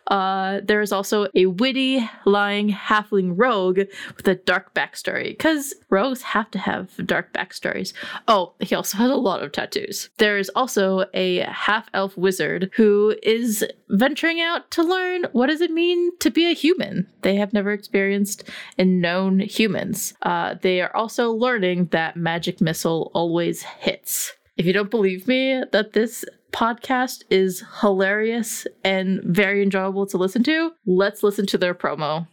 Uh, 0.08 0.62
there 0.64 0.82
is 0.82 0.92
also 0.92 1.28
a 1.36 1.46
witty, 1.46 2.10
lying 2.26 2.70
halfling 2.70 3.34
rogue 3.36 3.80
with 4.16 4.28
a 4.28 4.36
dark 4.36 4.74
backstory, 4.74 5.30
because 5.30 5.74
rogues 5.90 6.22
have 6.22 6.50
to 6.52 6.60
have 6.60 6.96
dark 7.06 7.34
backstories. 7.34 7.94
Oh, 8.28 8.54
he 8.60 8.76
also 8.76 8.98
has 8.98 9.12
a 9.12 9.16
lot 9.16 9.44
of 9.44 9.52
tattoos. 9.52 10.10
There 10.18 10.38
is 10.38 10.50
also 10.56 11.06
a 11.14 11.40
half 11.40 11.90
elf 11.94 12.18
wizard 12.18 12.70
who 12.76 13.16
is 13.24 13.66
venturing 13.90 14.42
out 14.42 14.70
to 14.72 14.84
learn 14.84 15.26
what 15.32 15.48
does 15.48 15.62
it 15.62 15.72
mean 15.72 16.18
to 16.20 16.30
be 16.30 16.50
a 16.50 16.54
human. 16.54 17.08
They 17.22 17.36
have 17.36 17.54
never 17.54 17.72
experienced 17.72 18.44
and 18.78 19.02
known 19.02 19.40
humans. 19.40 20.14
Uh, 20.22 20.56
they 20.62 20.82
are 20.82 20.96
also 20.96 21.32
learning 21.32 21.88
that 21.92 22.16
magic 22.16 22.62
missile 22.62 23.12
always 23.14 23.62
hits. 23.62 24.34
If 24.58 24.66
you 24.66 24.74
don't 24.74 24.90
believe 24.90 25.28
me 25.28 25.64
that 25.72 25.94
this 25.94 26.26
podcast 26.52 27.24
is 27.30 27.64
hilarious 27.82 28.66
and 28.84 29.22
very 29.24 29.62
enjoyable 29.62 30.08
to 30.08 30.18
listen 30.18 30.44
to, 30.44 30.72
let's 30.88 31.22
listen 31.22 31.46
to 31.48 31.58
their 31.60 31.76
promo. 31.76 32.28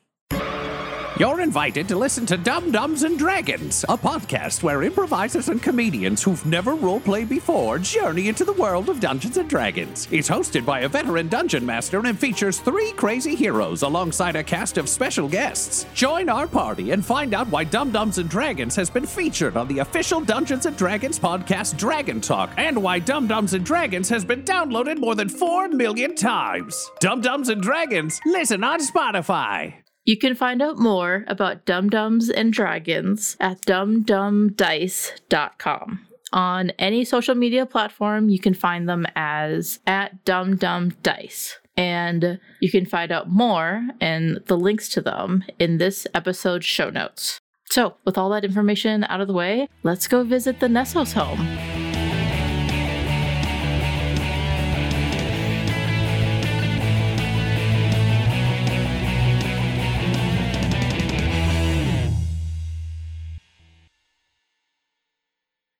You're 1.16 1.42
invited 1.42 1.86
to 1.88 1.96
listen 1.96 2.26
to 2.26 2.36
Dumb 2.36 2.72
Dumbs 2.72 3.04
and 3.04 3.16
Dragons, 3.16 3.84
a 3.88 3.96
podcast 3.96 4.64
where 4.64 4.82
improvisers 4.82 5.48
and 5.48 5.62
comedians 5.62 6.24
who've 6.24 6.44
never 6.44 6.74
roleplayed 6.74 7.28
before 7.28 7.78
journey 7.78 8.26
into 8.26 8.44
the 8.44 8.54
world 8.54 8.88
of 8.88 8.98
Dungeons 8.98 9.36
and 9.36 9.48
Dragons. 9.48 10.08
It's 10.10 10.28
hosted 10.28 10.64
by 10.64 10.80
a 10.80 10.88
veteran 10.88 11.28
dungeon 11.28 11.64
master 11.64 12.00
and 12.04 12.18
features 12.18 12.58
three 12.58 12.90
crazy 12.94 13.36
heroes 13.36 13.82
alongside 13.82 14.34
a 14.34 14.42
cast 14.42 14.76
of 14.76 14.88
special 14.88 15.28
guests. 15.28 15.86
Join 15.94 16.28
our 16.28 16.48
party 16.48 16.90
and 16.90 17.06
find 17.06 17.32
out 17.32 17.46
why 17.46 17.62
Dumb 17.62 17.92
Dumbs 17.92 18.18
and 18.18 18.28
Dragons 18.28 18.74
has 18.74 18.90
been 18.90 19.06
featured 19.06 19.56
on 19.56 19.68
the 19.68 19.78
official 19.78 20.20
Dungeons 20.20 20.66
and 20.66 20.76
Dragons 20.76 21.20
podcast 21.20 21.76
Dragon 21.76 22.20
Talk, 22.20 22.50
and 22.56 22.82
why 22.82 22.98
Dumb 22.98 23.28
Dumbs 23.28 23.54
and 23.54 23.64
Dragons 23.64 24.08
has 24.08 24.24
been 24.24 24.42
downloaded 24.42 24.98
more 24.98 25.14
than 25.14 25.28
4 25.28 25.68
million 25.68 26.16
times. 26.16 26.90
Dumb 26.98 27.20
Dumbs 27.20 27.50
and 27.50 27.62
Dragons, 27.62 28.20
listen 28.26 28.64
on 28.64 28.80
Spotify. 28.80 29.83
You 30.04 30.18
can 30.18 30.34
find 30.34 30.60
out 30.60 30.78
more 30.78 31.24
about 31.28 31.64
Dumb 31.64 31.88
Dumbs 31.88 32.28
and 32.28 32.52
Dragons 32.52 33.38
at 33.40 33.62
dumdumdice.com. 33.62 36.06
On 36.32 36.70
any 36.78 37.04
social 37.04 37.34
media 37.34 37.64
platform, 37.64 38.28
you 38.28 38.38
can 38.38 38.52
find 38.54 38.86
them 38.88 39.06
as 39.16 39.80
at 39.86 40.24
dumdumdice. 40.24 41.54
And 41.76 42.38
you 42.60 42.70
can 42.70 42.86
find 42.86 43.10
out 43.12 43.30
more 43.30 43.88
and 44.00 44.40
the 44.46 44.58
links 44.58 44.88
to 44.90 45.00
them 45.00 45.42
in 45.58 45.78
this 45.78 46.06
episode's 46.14 46.66
show 46.66 46.90
notes. 46.90 47.40
So, 47.70 47.94
with 48.04 48.18
all 48.18 48.28
that 48.30 48.44
information 48.44 49.04
out 49.04 49.22
of 49.22 49.26
the 49.26 49.32
way, 49.32 49.68
let's 49.82 50.06
go 50.06 50.22
visit 50.22 50.60
the 50.60 50.68
Nessos 50.68 51.14
home. 51.14 51.83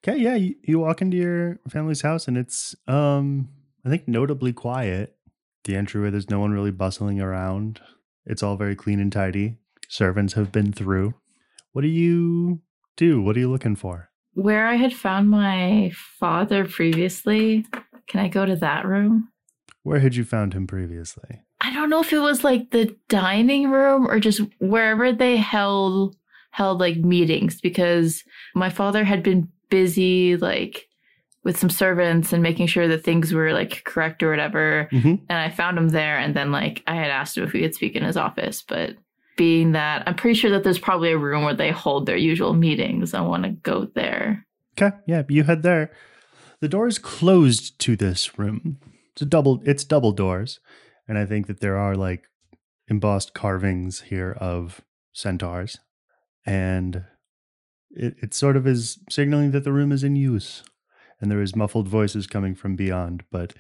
Okay, 0.07 0.19
yeah, 0.19 0.35
you, 0.35 0.55
you 0.63 0.79
walk 0.79 1.01
into 1.01 1.17
your 1.17 1.59
family's 1.69 2.03
house 2.03 2.29
and 2.29 2.37
it's 2.37 2.75
um 2.87 3.49
I 3.87 3.89
think 3.89 4.07
notably 4.07 4.53
quiet. 4.53 5.17
The 5.65 5.77
entryway 5.77 6.11
there's 6.11 6.29
no 6.29 6.41
one 6.41 6.53
really 6.53 6.71
bustling 6.71 7.23
around. 7.23 7.81
It's 8.27 8.43
all 8.43 8.57
very 8.57 8.77
clean 8.77 9.01
and 9.01 9.11
tidy. 9.11 9.57
Servants 9.89 10.35
have 10.35 10.53
been 10.53 10.73
through. 10.73 11.15
What 11.73 11.83
do 11.83 11.89
you 11.89 12.61
do? 12.97 13.23
What 13.23 13.37
are 13.37 13.41
you 13.41 13.51
looking 13.51 13.77
for? 13.77 14.11
Where 14.35 14.67
I 14.67 14.75
had 14.75 14.93
found 14.93 15.31
my 15.31 15.93
father 15.95 16.67
previously, 16.67 17.65
can 18.07 18.21
I 18.21 18.29
go 18.29 18.45
to 18.45 18.57
that 18.57 18.85
room? 18.85 19.31
Where 19.85 20.01
had 20.01 20.17
you 20.17 20.25
found 20.25 20.53
him 20.53 20.67
previously? 20.67 21.43
I 21.61 21.73
don't 21.73 21.89
know 21.89 22.01
if 22.01 22.13
it 22.13 22.19
was 22.19 22.45
like 22.45 22.71
the 22.71 22.95
dining 23.09 23.71
room 23.71 24.07
or 24.07 24.21
just 24.21 24.43
wherever 24.59 25.13
they 25.13 25.39
held 25.39 26.17
held 26.51 26.79
like 26.79 26.97
meetings 26.99 27.61
because 27.61 28.23
my 28.55 28.71
father 28.71 29.03
had 29.03 29.23
been 29.23 29.49
busy 29.75 30.37
like 30.37 30.89
with 31.43 31.59
some 31.59 31.71
servants 31.71 32.33
and 32.33 32.43
making 32.43 32.67
sure 32.69 32.87
that 32.89 33.05
things 33.05 33.33
were 33.35 33.53
like 33.53 33.83
correct 33.85 34.23
or 34.23 34.31
whatever. 34.31 34.89
Mhm. 34.93 35.21
And 35.29 35.39
I 35.39 35.51
found 35.51 35.77
him 35.77 35.89
there 35.89 36.17
and 36.19 36.35
then 36.35 36.53
like 36.53 36.83
I 36.87 36.95
had 36.95 37.11
asked 37.11 37.37
him 37.37 37.45
if 37.45 37.53
we 37.53 37.61
could 37.61 37.75
speak 37.75 37.97
in 37.97 38.05
his 38.05 38.17
office, 38.17 38.63
but 38.63 38.97
being 39.37 39.73
that 39.73 40.05
I'm 40.07 40.15
pretty 40.15 40.39
sure 40.39 40.51
that 40.53 40.63
there's 40.63 40.79
probably 40.79 41.11
a 41.11 41.19
room 41.19 41.43
where 41.45 41.55
they 41.57 41.71
hold 41.73 42.07
their 42.07 42.17
usual 42.17 42.55
meetings. 42.55 43.15
I 43.15 43.21
want 43.21 43.43
to 43.43 43.51
go 43.51 43.89
there. 43.95 44.47
Okay, 44.79 44.97
yeah, 45.07 45.23
you 45.29 45.43
head 45.45 45.63
there. 45.63 45.91
The 46.61 46.69
door 46.69 46.87
is 46.87 46.99
closed 46.99 47.79
to 47.81 47.97
this 47.97 48.39
room. 48.39 48.79
It's 49.13 49.23
a 49.23 49.27
double 49.27 49.61
it's 49.65 49.85
double 49.85 50.13
doors. 50.13 50.61
And 51.09 51.19
I 51.19 51.27
think 51.27 51.47
that 51.49 51.61
there 51.61 51.77
are 51.77 51.97
like 51.97 52.23
embossed 52.89 53.35
carvings 53.35 54.03
here 54.13 54.33
of 54.41 54.81
centaurs. 55.13 55.79
And 56.47 57.05
it, 57.95 58.17
it 58.21 58.35
sort 58.35 58.57
of 58.57 58.67
is 58.67 58.99
signaling 59.09 59.53
that 59.53 59.65
the 59.65 59.73
room 59.73 59.93
is 59.93 60.05
in 60.05 60.17
use. 60.17 60.63
And 61.21 61.31
there 61.31 61.41
is 61.41 61.57
muffled 61.57 61.89
voices 61.89 62.27
coming 62.27 62.55
from 62.55 62.77
beyond, 62.77 63.23
but 63.31 63.55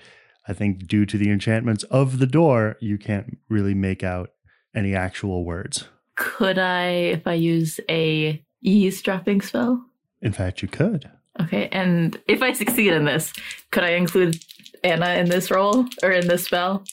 I 0.47 0.53
think 0.53 0.87
due 0.87 1.07
to 1.07 1.16
the 1.16 1.30
enchantments 1.30 1.85
of 1.85 2.18
the 2.18 2.26
door, 2.26 2.76
you 2.80 2.99
can't 2.99 3.39
really 3.49 3.74
make 3.74 4.03
out 4.03 4.30
any 4.74 4.95
actual 4.95 5.45
words. 5.45 5.89
Could 6.16 6.59
I, 6.59 6.87
if 6.89 7.26
I 7.26 7.35
use 7.35 7.80
a 7.89 8.45
eavesdropping 8.62 9.41
spell? 9.41 9.82
In 10.20 10.32
fact, 10.32 10.62
you 10.62 10.68
could. 10.68 11.11
Okay, 11.41 11.68
and 11.72 12.20
if 12.28 12.43
I 12.43 12.53
succeed 12.53 12.93
in 12.93 13.05
this, 13.05 13.32
could 13.70 13.85
I 13.85 13.91
include 13.91 14.39
Anna 14.82 15.14
in 15.14 15.28
this 15.28 15.51
role 15.51 15.87
or 16.03 16.11
in 16.11 16.28
this 16.28 16.45
spell 16.45 16.85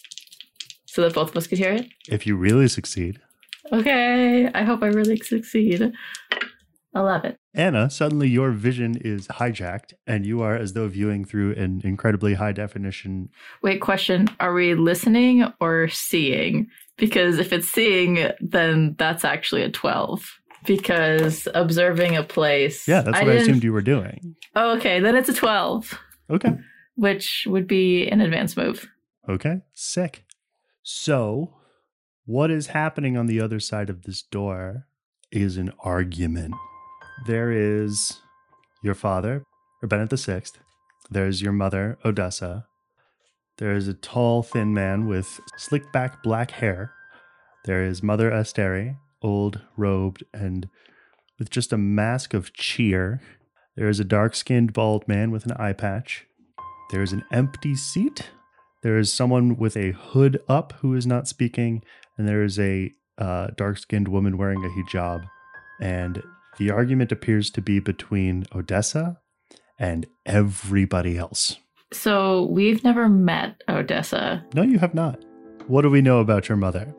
so 0.85 1.01
that 1.01 1.13
both 1.13 1.31
of 1.31 1.37
us 1.37 1.47
could 1.47 1.57
hear 1.57 1.73
it? 1.73 1.87
If 2.07 2.25
you 2.25 2.35
really 2.35 2.67
succeed, 2.67 3.19
Okay, 3.71 4.49
I 4.53 4.63
hope 4.63 4.83
I 4.83 4.87
really 4.87 5.17
succeed. 5.17 5.93
11. 6.93 7.37
Anna, 7.53 7.89
suddenly 7.89 8.27
your 8.29 8.51
vision 8.51 8.97
is 8.97 9.27
hijacked 9.27 9.93
and 10.05 10.25
you 10.25 10.41
are 10.41 10.55
as 10.55 10.73
though 10.73 10.87
viewing 10.87 11.23
through 11.25 11.53
an 11.55 11.81
incredibly 11.83 12.33
high 12.33 12.51
definition. 12.51 13.29
Wait, 13.61 13.79
question. 13.81 14.27
Are 14.39 14.53
we 14.53 14.73
listening 14.75 15.45
or 15.59 15.87
seeing? 15.89 16.67
Because 16.97 17.39
if 17.39 17.53
it's 17.53 17.67
seeing, 17.69 18.29
then 18.41 18.95
that's 18.97 19.23
actually 19.23 19.63
a 19.63 19.69
12. 19.69 20.39
Because 20.65 21.47
observing 21.55 22.15
a 22.15 22.23
place. 22.23 22.87
Yeah, 22.87 23.01
that's 23.01 23.19
what 23.19 23.29
I 23.29 23.33
assumed 23.33 23.63
you 23.63 23.73
were 23.73 23.81
doing. 23.81 24.35
Oh, 24.55 24.77
okay, 24.77 24.99
then 24.99 25.15
it's 25.15 25.29
a 25.29 25.33
12, 25.33 25.97
Okay. 26.29 26.51
which 26.95 27.47
would 27.49 27.67
be 27.67 28.07
an 28.07 28.21
advanced 28.21 28.57
move. 28.57 28.87
Okay. 29.27 29.61
Sick. 29.73 30.23
So, 30.83 31.55
what 32.25 32.51
is 32.51 32.67
happening 32.67 33.17
on 33.17 33.25
the 33.25 33.39
other 33.39 33.59
side 33.59 33.89
of 33.89 34.03
this 34.03 34.21
door 34.21 34.87
is 35.31 35.57
an 35.57 35.71
argument. 35.79 36.53
There 37.27 37.51
is 37.51 38.19
your 38.81 38.95
father, 38.95 39.45
or 39.83 39.87
Bennett 39.87 40.09
the 40.09 40.17
Sixth. 40.17 40.57
There's 41.11 41.41
your 41.41 41.51
mother, 41.51 41.99
Odessa. 42.03 42.65
There 43.59 43.75
is 43.75 43.87
a 43.87 43.93
tall, 43.93 44.41
thin 44.41 44.73
man 44.73 45.07
with 45.07 45.39
slick 45.55 45.91
back 45.91 46.23
black 46.23 46.49
hair. 46.49 46.93
There 47.65 47.83
is 47.83 48.01
Mother 48.01 48.31
Asteri, 48.31 48.97
old, 49.21 49.61
robed, 49.77 50.23
and 50.33 50.67
with 51.37 51.51
just 51.51 51.71
a 51.71 51.77
mask 51.77 52.33
of 52.33 52.53
cheer. 52.53 53.21
There 53.75 53.87
is 53.87 53.99
a 53.99 54.03
dark 54.03 54.33
skinned 54.33 54.73
bald 54.73 55.07
man 55.07 55.29
with 55.29 55.45
an 55.45 55.51
eye 55.53 55.73
patch. 55.73 56.25
There 56.89 57.03
is 57.03 57.13
an 57.13 57.23
empty 57.31 57.75
seat. 57.75 58.31
There 58.81 58.97
is 58.97 59.13
someone 59.13 59.57
with 59.57 59.77
a 59.77 59.91
hood 59.91 60.41
up 60.49 60.73
who 60.79 60.95
is 60.95 61.05
not 61.05 61.27
speaking, 61.27 61.83
and 62.17 62.27
there 62.27 62.43
is 62.43 62.57
a 62.57 62.91
uh, 63.19 63.49
dark 63.55 63.77
skinned 63.77 64.07
woman 64.07 64.39
wearing 64.39 64.65
a 64.65 64.69
hijab. 64.69 65.23
And 65.79 66.23
the 66.57 66.71
argument 66.71 67.11
appears 67.11 67.49
to 67.51 67.61
be 67.61 67.79
between 67.79 68.45
Odessa 68.53 69.19
and 69.79 70.05
everybody 70.25 71.17
else. 71.17 71.57
So 71.93 72.43
we've 72.43 72.83
never 72.83 73.09
met 73.09 73.61
Odessa. 73.67 74.45
No, 74.53 74.61
you 74.61 74.79
have 74.79 74.93
not. 74.93 75.23
What 75.67 75.81
do 75.81 75.89
we 75.89 76.01
know 76.01 76.19
about 76.19 76.47
your 76.47 76.57
mother? 76.57 76.93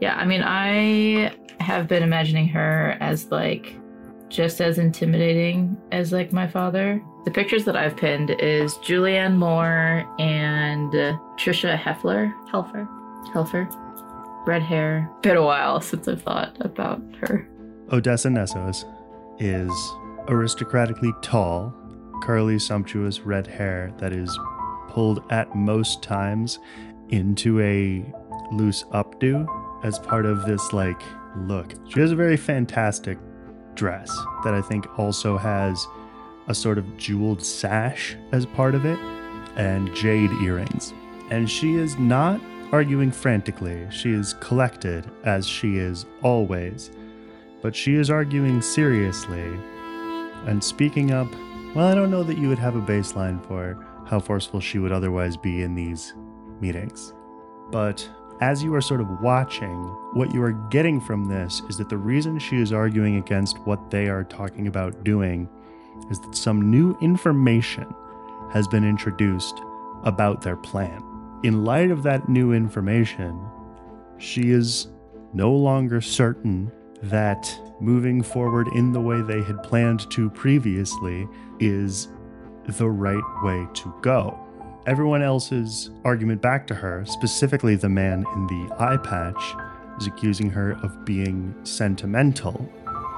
Yeah, 0.00 0.16
I 0.16 0.24
mean, 0.24 0.42
I 0.42 1.34
have 1.60 1.88
been 1.88 2.02
imagining 2.02 2.48
her 2.48 2.96
as 3.00 3.30
like 3.30 3.74
just 4.28 4.60
as 4.60 4.78
intimidating 4.78 5.76
as 5.92 6.12
like 6.12 6.32
my 6.32 6.46
father. 6.46 7.02
The 7.24 7.30
pictures 7.30 7.64
that 7.64 7.76
I've 7.76 7.96
pinned 7.96 8.30
is 8.38 8.74
Julianne 8.76 9.36
Moore 9.36 10.04
and 10.18 10.94
uh, 10.94 11.16
Tricia 11.38 11.76
Heffler. 11.76 12.32
Helfer. 12.52 12.86
Helfer. 13.32 13.66
Red 14.46 14.62
hair. 14.62 15.10
Been 15.22 15.36
a 15.36 15.42
while 15.42 15.80
since 15.80 16.06
I've 16.06 16.22
thought 16.22 16.56
about 16.60 17.02
her. 17.20 17.48
Odessa 17.90 18.28
Nessos 18.28 18.84
is 19.38 19.70
aristocratically 20.28 21.12
tall, 21.22 21.74
curly, 22.22 22.58
sumptuous 22.58 23.20
red 23.20 23.46
hair 23.46 23.92
that 23.98 24.12
is 24.12 24.38
pulled 24.88 25.22
at 25.30 25.54
most 25.54 26.02
times 26.02 26.58
into 27.10 27.60
a 27.60 28.04
loose 28.52 28.84
updo 28.92 29.46
as 29.84 29.98
part 29.98 30.26
of 30.26 30.44
this 30.46 30.72
like 30.72 31.00
look. 31.36 31.74
She 31.88 32.00
has 32.00 32.12
a 32.12 32.16
very 32.16 32.36
fantastic 32.36 33.18
dress 33.74 34.10
that 34.44 34.54
I 34.54 34.62
think 34.62 34.98
also 34.98 35.36
has 35.36 35.86
a 36.48 36.54
sort 36.54 36.78
of 36.78 36.96
jeweled 36.96 37.44
sash 37.44 38.16
as 38.32 38.46
part 38.46 38.74
of 38.74 38.84
it 38.84 38.98
and 39.56 39.94
jade 39.94 40.30
earrings. 40.42 40.92
And 41.30 41.50
she 41.50 41.74
is 41.74 41.98
not 41.98 42.40
arguing 42.72 43.10
frantically. 43.10 43.86
She 43.90 44.12
is 44.12 44.34
collected 44.34 45.04
as 45.24 45.46
she 45.46 45.76
is 45.76 46.06
always 46.22 46.90
but 47.62 47.74
she 47.74 47.94
is 47.94 48.10
arguing 48.10 48.60
seriously 48.62 49.58
and 50.46 50.62
speaking 50.62 51.10
up. 51.10 51.28
Well, 51.74 51.86
I 51.86 51.94
don't 51.94 52.10
know 52.10 52.22
that 52.22 52.38
you 52.38 52.48
would 52.48 52.58
have 52.58 52.76
a 52.76 52.80
baseline 52.80 53.44
for 53.46 53.84
how 54.06 54.20
forceful 54.20 54.60
she 54.60 54.78
would 54.78 54.92
otherwise 54.92 55.36
be 55.36 55.62
in 55.62 55.74
these 55.74 56.14
meetings. 56.60 57.12
But 57.70 58.08
as 58.40 58.62
you 58.62 58.74
are 58.74 58.80
sort 58.80 59.00
of 59.00 59.20
watching, 59.20 59.82
what 60.12 60.32
you 60.32 60.42
are 60.42 60.52
getting 60.70 61.00
from 61.00 61.28
this 61.28 61.62
is 61.68 61.76
that 61.78 61.88
the 61.88 61.96
reason 61.96 62.38
she 62.38 62.60
is 62.60 62.72
arguing 62.72 63.16
against 63.16 63.58
what 63.60 63.90
they 63.90 64.08
are 64.08 64.24
talking 64.24 64.68
about 64.68 65.04
doing 65.04 65.48
is 66.10 66.20
that 66.20 66.36
some 66.36 66.70
new 66.70 66.96
information 67.00 67.92
has 68.52 68.68
been 68.68 68.84
introduced 68.84 69.60
about 70.04 70.42
their 70.42 70.56
plan. 70.56 71.02
In 71.42 71.64
light 71.64 71.90
of 71.90 72.02
that 72.04 72.28
new 72.28 72.52
information, 72.52 73.38
she 74.18 74.50
is 74.50 74.88
no 75.32 75.52
longer 75.52 76.00
certain 76.00 76.70
that 77.02 77.58
moving 77.80 78.22
forward 78.22 78.68
in 78.68 78.92
the 78.92 79.00
way 79.00 79.20
they 79.20 79.42
had 79.42 79.62
planned 79.62 80.10
to 80.10 80.30
previously 80.30 81.28
is 81.60 82.08
the 82.66 82.88
right 82.88 83.42
way 83.42 83.66
to 83.74 83.94
go. 84.02 84.38
Everyone 84.86 85.22
else's 85.22 85.90
argument 86.04 86.40
back 86.40 86.66
to 86.68 86.74
her, 86.74 87.04
specifically 87.06 87.74
the 87.74 87.88
man 87.88 88.24
in 88.34 88.46
the 88.46 88.74
eye 88.78 88.96
patch, 88.96 89.54
is 90.00 90.06
accusing 90.06 90.50
her 90.50 90.72
of 90.82 91.04
being 91.04 91.54
sentimental. 91.64 92.70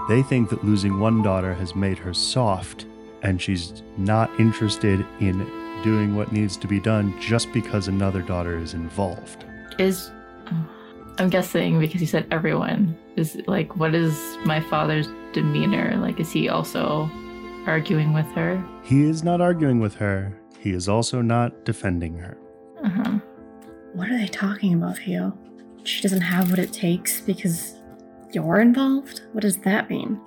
They 0.09 0.23
think 0.23 0.49
that 0.51 0.65
losing 0.65 0.99
one 0.99 1.23
daughter 1.23 1.53
has 1.55 1.75
made 1.75 1.99
her 1.99 2.15
soft, 2.15 2.87
and 3.23 3.41
she's 3.41 3.83
not 3.97 4.31
interested 4.41 5.05
in 5.21 5.47
doing 5.83 6.17
what 6.17 6.33
needs 6.33 6.57
to 6.57 6.67
be 6.67 6.81
done 6.81 7.19
just 7.21 7.53
because 7.53 7.89
another 7.89 8.23
daughter 8.23 8.59
is 8.59 8.75
involved. 8.75 9.45
Is 9.79 10.11
I'm 11.19 11.31
guessing 11.31 11.81
because 11.81 12.01
you 12.01 12.07
said 12.07 12.27
everyone 12.31 12.97
is 13.17 13.41
like 13.47 13.77
what 13.77 13.95
is 13.95 14.39
my 14.45 14.61
father's 14.61 15.09
demeanor? 15.33 15.97
Like 15.97 16.21
is 16.21 16.33
he 16.33 16.49
also 16.49 17.11
arguing 17.67 18.13
with 18.13 18.27
her? 18.33 18.63
He 18.85 19.03
is 19.03 19.25
not 19.25 19.41
arguing 19.41 19.81
with 19.81 19.95
her, 19.97 20.39
he 20.61 20.71
is 20.71 20.89
also 20.89 21.21
not 21.21 21.65
defending 21.65 22.17
her. 22.19 22.39
Uh-huh. 22.85 23.19
What 23.95 24.11
are 24.11 24.19
they 24.19 24.29
talking 24.29 24.75
about, 24.75 24.99
Theo? 24.99 25.37
She 25.83 26.03
doesn't 26.03 26.21
have 26.21 26.51
what 26.51 26.59
it 26.59 26.73
takes 26.73 27.21
because 27.21 27.75
you're 28.33 28.61
involved? 28.61 29.23
What 29.33 29.43
does 29.43 29.57
that 29.59 29.91
mean? 29.91 30.21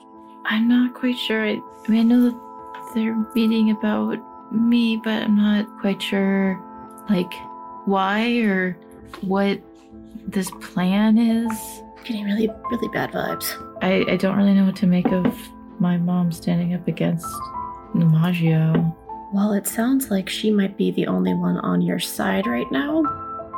I'm 0.45 0.67
not 0.67 0.93
quite 0.93 1.17
sure. 1.17 1.45
I, 1.45 1.59
I 1.87 1.91
mean, 1.91 1.99
I 1.99 2.03
know 2.03 2.29
that 2.29 2.91
they're 2.95 3.15
meeting 3.35 3.71
about 3.71 4.19
me, 4.51 4.97
but 4.97 5.23
I'm 5.23 5.37
not 5.37 5.67
quite 5.79 6.01
sure, 6.01 6.59
like, 7.09 7.31
why 7.85 8.39
or 8.39 8.77
what 9.21 9.61
this 10.27 10.49
plan 10.61 11.17
is. 11.17 11.51
Getting 12.03 12.25
really, 12.25 12.49
really 12.71 12.87
bad 12.89 13.11
vibes. 13.11 13.53
I, 13.81 14.05
I 14.11 14.15
don't 14.17 14.35
really 14.37 14.53
know 14.53 14.65
what 14.65 14.75
to 14.77 14.87
make 14.87 15.07
of 15.11 15.37
my 15.79 15.97
mom 15.97 16.31
standing 16.31 16.73
up 16.73 16.87
against 16.87 17.25
Namaggio. 17.95 18.95
Well, 19.33 19.53
it 19.53 19.67
sounds 19.67 20.09
like 20.11 20.27
she 20.27 20.51
might 20.51 20.77
be 20.77 20.91
the 20.91 21.07
only 21.07 21.33
one 21.33 21.57
on 21.59 21.81
your 21.81 21.99
side 21.99 22.47
right 22.47 22.69
now, 22.71 23.03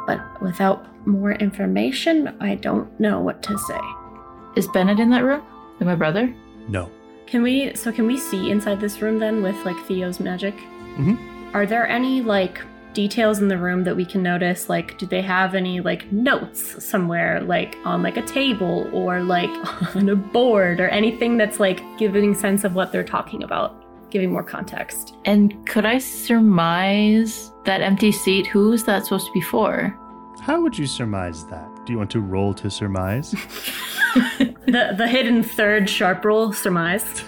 but 0.05 0.19
without 0.41 0.85
more 1.07 1.31
information, 1.33 2.35
I 2.39 2.55
don't 2.55 2.87
know 2.99 3.19
what 3.19 3.41
to 3.43 3.57
say. 3.57 3.79
Is 4.55 4.67
Bennett 4.69 4.99
in 4.99 5.09
that 5.11 5.23
room? 5.23 5.41
Like 5.79 5.87
my 5.87 5.95
brother? 5.95 6.33
No. 6.67 6.91
Can 7.25 7.41
we, 7.41 7.73
so 7.75 7.91
can 7.91 8.05
we 8.05 8.17
see 8.17 8.51
inside 8.51 8.79
this 8.79 9.01
room 9.01 9.19
then 9.19 9.41
with 9.41 9.55
like 9.65 9.77
Theo's 9.87 10.19
magic? 10.19 10.55
Mhm. 10.97 11.17
Are 11.55 11.65
there 11.65 11.87
any 11.87 12.21
like 12.21 12.61
details 12.93 13.39
in 13.39 13.47
the 13.47 13.57
room 13.57 13.83
that 13.83 13.95
we 13.95 14.05
can 14.05 14.23
notice? 14.23 14.69
Like, 14.69 14.97
do 14.97 15.05
they 15.05 15.21
have 15.21 15.55
any 15.55 15.81
like 15.81 16.11
notes 16.11 16.83
somewhere, 16.83 17.41
like 17.41 17.77
on 17.85 18.03
like 18.03 18.17
a 18.17 18.21
table 18.21 18.89
or 18.93 19.21
like 19.21 19.49
on 19.95 20.09
a 20.09 20.15
board 20.15 20.79
or 20.79 20.87
anything 20.89 21.37
that's 21.37 21.59
like 21.59 21.81
giving 21.97 22.33
sense 22.33 22.63
of 22.63 22.75
what 22.75 22.91
they're 22.91 23.03
talking 23.03 23.43
about, 23.43 23.83
giving 24.09 24.31
more 24.31 24.43
context? 24.43 25.15
And 25.25 25.65
could 25.67 25.85
I 25.85 25.97
surmise 25.97 27.51
that 27.65 27.81
empty 27.81 28.11
seat? 28.11 28.47
Who 28.47 28.73
is 28.73 28.83
that 28.85 29.05
supposed 29.05 29.27
to 29.27 29.33
be 29.33 29.41
for? 29.41 29.97
How 30.41 30.61
would 30.61 30.77
you 30.77 30.87
surmise 30.87 31.45
that? 31.45 31.69
Do 31.85 31.93
you 31.93 31.97
want 31.97 32.11
to 32.11 32.19
roll 32.19 32.53
to 32.55 32.69
surmise? 32.69 33.31
the 34.39 34.93
the 34.95 35.07
hidden 35.07 35.41
third 35.41 35.89
sharp 35.89 36.23
roll 36.23 36.53
surmised. 36.53 37.23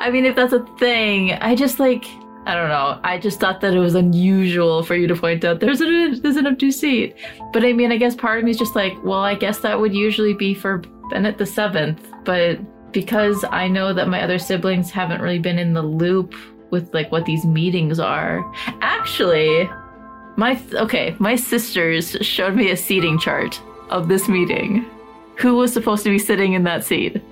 I 0.00 0.10
mean, 0.10 0.24
if 0.24 0.36
that's 0.36 0.52
a 0.54 0.64
thing, 0.78 1.32
I 1.32 1.54
just 1.54 1.78
like 1.78 2.06
I 2.48 2.54
don't 2.54 2.70
know. 2.70 2.98
I 3.04 3.18
just 3.18 3.40
thought 3.40 3.60
that 3.60 3.74
it 3.74 3.78
was 3.78 3.94
unusual 3.94 4.82
for 4.82 4.94
you 4.94 5.06
to 5.06 5.14
point 5.14 5.44
out 5.44 5.60
there's 5.60 5.82
an 5.82 6.18
there's 6.22 6.36
an 6.36 6.46
empty 6.46 6.70
seat. 6.70 7.14
But 7.52 7.62
I 7.62 7.74
mean, 7.74 7.92
I 7.92 7.98
guess 7.98 8.14
part 8.14 8.38
of 8.38 8.44
me 8.44 8.52
is 8.52 8.56
just 8.56 8.74
like, 8.74 8.94
well, 9.04 9.20
I 9.20 9.34
guess 9.34 9.58
that 9.58 9.78
would 9.78 9.94
usually 9.94 10.32
be 10.32 10.54
for 10.54 10.78
Bennett 11.10 11.36
the 11.36 11.44
seventh. 11.44 12.00
But 12.24 12.58
because 12.90 13.44
I 13.50 13.68
know 13.68 13.92
that 13.92 14.08
my 14.08 14.22
other 14.22 14.38
siblings 14.38 14.90
haven't 14.90 15.20
really 15.20 15.38
been 15.38 15.58
in 15.58 15.74
the 15.74 15.82
loop 15.82 16.34
with 16.70 16.94
like 16.94 17.12
what 17.12 17.26
these 17.26 17.44
meetings 17.44 18.00
are, 18.00 18.42
actually, 18.80 19.68
my 20.38 20.58
okay, 20.72 21.14
my 21.18 21.36
sisters 21.36 22.16
showed 22.22 22.54
me 22.54 22.70
a 22.70 22.78
seating 22.78 23.18
chart 23.18 23.60
of 23.90 24.08
this 24.08 24.26
meeting. 24.26 24.86
Who 25.36 25.56
was 25.56 25.70
supposed 25.70 26.02
to 26.04 26.10
be 26.10 26.18
sitting 26.18 26.54
in 26.54 26.64
that 26.64 26.82
seat? 26.82 27.22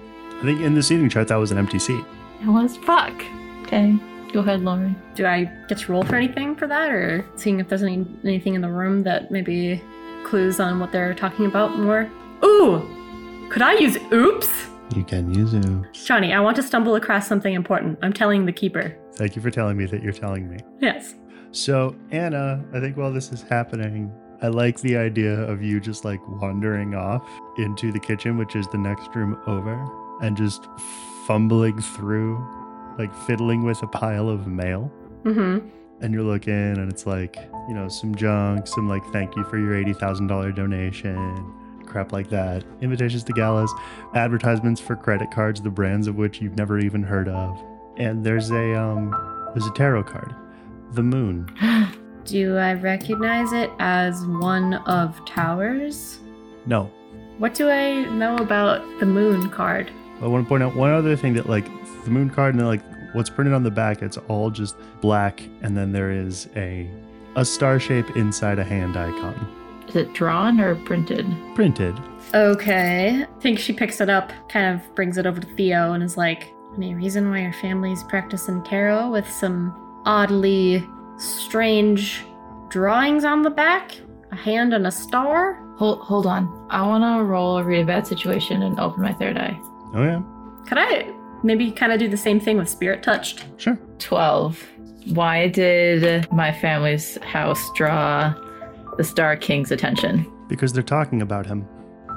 I 0.40 0.42
think 0.42 0.60
in 0.60 0.74
the 0.74 0.82
seating 0.82 1.08
chart 1.08 1.28
that 1.28 1.36
was 1.36 1.52
an 1.52 1.56
empty 1.56 1.78
seat. 1.78 2.04
It 2.42 2.48
was 2.48 2.76
fuck. 2.76 3.14
Okay, 3.62 3.98
go 4.32 4.40
ahead, 4.40 4.62
Lauren. 4.62 4.96
Do 5.14 5.26
I 5.26 5.44
get 5.68 5.78
to 5.78 5.92
roll 5.92 6.02
for 6.02 6.16
anything 6.16 6.56
for 6.56 6.66
that, 6.66 6.90
or 6.90 7.24
seeing 7.36 7.60
if 7.60 7.68
there's 7.68 7.82
any 7.82 8.06
anything 8.24 8.54
in 8.54 8.60
the 8.60 8.70
room 8.70 9.02
that 9.04 9.30
maybe 9.30 9.82
clues 10.24 10.60
on 10.60 10.78
what 10.78 10.92
they're 10.92 11.14
talking 11.14 11.46
about 11.46 11.78
more? 11.78 12.10
Ooh, 12.44 13.48
could 13.50 13.62
I 13.62 13.74
use 13.74 13.96
oops? 14.12 14.48
You 14.94 15.04
can 15.04 15.32
use 15.34 15.54
oops. 15.54 16.04
Jonny, 16.04 16.32
I 16.32 16.40
want 16.40 16.56
to 16.56 16.62
stumble 16.62 16.94
across 16.94 17.26
something 17.26 17.54
important. 17.54 17.98
I'm 18.02 18.12
telling 18.12 18.46
the 18.46 18.52
keeper. 18.52 18.96
Thank 19.14 19.34
you 19.34 19.42
for 19.42 19.50
telling 19.50 19.76
me 19.76 19.86
that 19.86 20.02
you're 20.02 20.12
telling 20.12 20.48
me. 20.48 20.58
Yes. 20.80 21.14
So, 21.52 21.96
Anna, 22.10 22.62
I 22.74 22.80
think 22.80 22.96
while 22.96 23.12
this 23.12 23.32
is 23.32 23.42
happening, 23.42 24.12
I 24.42 24.48
like 24.48 24.78
the 24.80 24.96
idea 24.96 25.40
of 25.40 25.62
you 25.62 25.80
just 25.80 26.04
like 26.04 26.20
wandering 26.28 26.94
off 26.94 27.26
into 27.56 27.90
the 27.90 27.98
kitchen, 27.98 28.36
which 28.36 28.54
is 28.54 28.68
the 28.68 28.78
next 28.78 29.14
room 29.14 29.40
over, 29.46 29.82
and 30.22 30.36
just 30.36 30.66
fumbling 31.26 31.80
through, 31.80 32.36
like 32.98 33.14
fiddling 33.26 33.64
with 33.64 33.82
a 33.82 33.86
pile 33.86 34.28
of 34.28 34.46
mail. 34.46 34.90
Mm-hmm. 35.24 35.68
And 36.02 36.12
you're 36.12 36.22
looking, 36.22 36.52
and 36.52 36.90
it's 36.92 37.06
like, 37.06 37.36
you 37.68 37.74
know, 37.74 37.88
some 37.88 38.14
junk, 38.14 38.66
some 38.66 38.88
like 38.88 39.02
thank 39.12 39.34
you 39.34 39.44
for 39.44 39.58
your 39.58 39.72
$80,000 39.72 40.54
donation, 40.54 41.54
crap 41.86 42.12
like 42.12 42.28
that. 42.30 42.64
Invitations 42.82 43.24
to 43.24 43.32
galas, 43.32 43.72
advertisements 44.14 44.80
for 44.80 44.94
credit 44.94 45.30
cards, 45.30 45.60
the 45.62 45.70
brands 45.70 46.06
of 46.06 46.16
which 46.16 46.40
you've 46.42 46.56
never 46.56 46.78
even 46.78 47.02
heard 47.02 47.28
of. 47.28 47.58
And 47.96 48.22
there's 48.24 48.50
a, 48.50 48.74
um, 48.78 49.10
there's 49.54 49.66
a 49.66 49.72
tarot 49.72 50.04
card, 50.04 50.34
the 50.92 51.02
moon. 51.02 51.48
Do 52.26 52.56
I 52.56 52.74
recognize 52.74 53.52
it 53.52 53.70
as 53.78 54.26
one 54.26 54.74
of 54.74 55.24
towers? 55.24 56.18
No, 56.66 56.90
What 57.38 57.54
do 57.54 57.70
I 57.70 58.02
know 58.10 58.36
about 58.38 58.82
the 58.98 59.06
moon 59.06 59.48
card? 59.50 59.90
I 60.20 60.26
want 60.26 60.44
to 60.44 60.48
point 60.48 60.62
out 60.64 60.74
one 60.74 60.90
other 60.90 61.14
thing 61.14 61.34
that 61.34 61.48
like 61.48 61.66
the 62.06 62.10
moon 62.10 62.30
card 62.30 62.54
and 62.54 62.60
then 62.60 62.66
like 62.66 62.82
what's 63.14 63.30
printed 63.30 63.54
on 63.54 63.62
the 63.62 63.70
back, 63.70 64.02
it's 64.02 64.16
all 64.28 64.50
just 64.50 64.76
black, 65.00 65.42
and 65.62 65.76
then 65.76 65.92
there 65.92 66.10
is 66.10 66.48
a 66.56 66.88
a 67.36 67.44
star 67.44 67.78
shape 67.78 68.16
inside 68.16 68.58
a 68.58 68.64
hand 68.64 68.96
icon. 68.96 69.34
Is 69.88 69.96
it 69.96 70.12
drawn 70.14 70.58
or 70.60 70.74
printed? 70.74 71.26
Printed. 71.54 71.94
Okay. 72.34 73.22
I 73.22 73.40
think 73.40 73.58
she 73.58 73.72
picks 73.72 74.00
it 74.00 74.08
up, 74.08 74.32
kind 74.48 74.74
of 74.74 74.94
brings 74.94 75.16
it 75.18 75.26
over 75.26 75.40
to 75.40 75.46
Theo, 75.54 75.92
and 75.92 76.02
is 76.02 76.16
like, 76.16 76.50
Any 76.76 76.94
reason 76.94 77.30
why 77.30 77.42
your 77.42 77.52
family's 77.52 78.02
practicing 78.04 78.62
tarot 78.64 79.10
with 79.10 79.28
some 79.30 79.74
oddly 80.06 80.84
strange 81.18 82.22
drawings 82.68 83.24
on 83.24 83.42
the 83.42 83.50
back? 83.50 83.92
A 84.32 84.36
hand 84.36 84.74
and 84.74 84.86
a 84.86 84.90
star? 84.90 85.54
Hold, 85.76 86.00
hold 86.00 86.26
on. 86.26 86.66
I 86.70 86.84
want 86.86 87.04
to 87.04 87.22
roll 87.24 87.58
a 87.58 87.62
read 87.64 87.82
a 87.82 87.86
bad 87.86 88.06
situation 88.06 88.62
and 88.62 88.80
open 88.80 89.02
my 89.02 89.12
third 89.12 89.36
eye. 89.36 89.58
Oh 89.94 90.02
yeah, 90.02 90.20
Could 90.66 90.78
I 90.78 91.14
maybe 91.42 91.70
kind 91.70 91.92
of 91.92 91.98
do 91.98 92.08
the 92.08 92.16
same 92.16 92.40
thing 92.40 92.56
with 92.58 92.68
Spirit 92.68 93.02
Touched? 93.02 93.44
sure. 93.56 93.78
12. 93.98 94.62
Why 95.14 95.48
did 95.48 96.30
my 96.32 96.52
family's 96.52 97.16
house 97.22 97.70
draw 97.74 98.34
the 98.96 99.04
Star 99.04 99.36
King's 99.36 99.70
attention? 99.70 100.30
Because 100.48 100.72
they're 100.72 100.82
talking 100.82 101.22
about 101.22 101.46
him. 101.46 101.66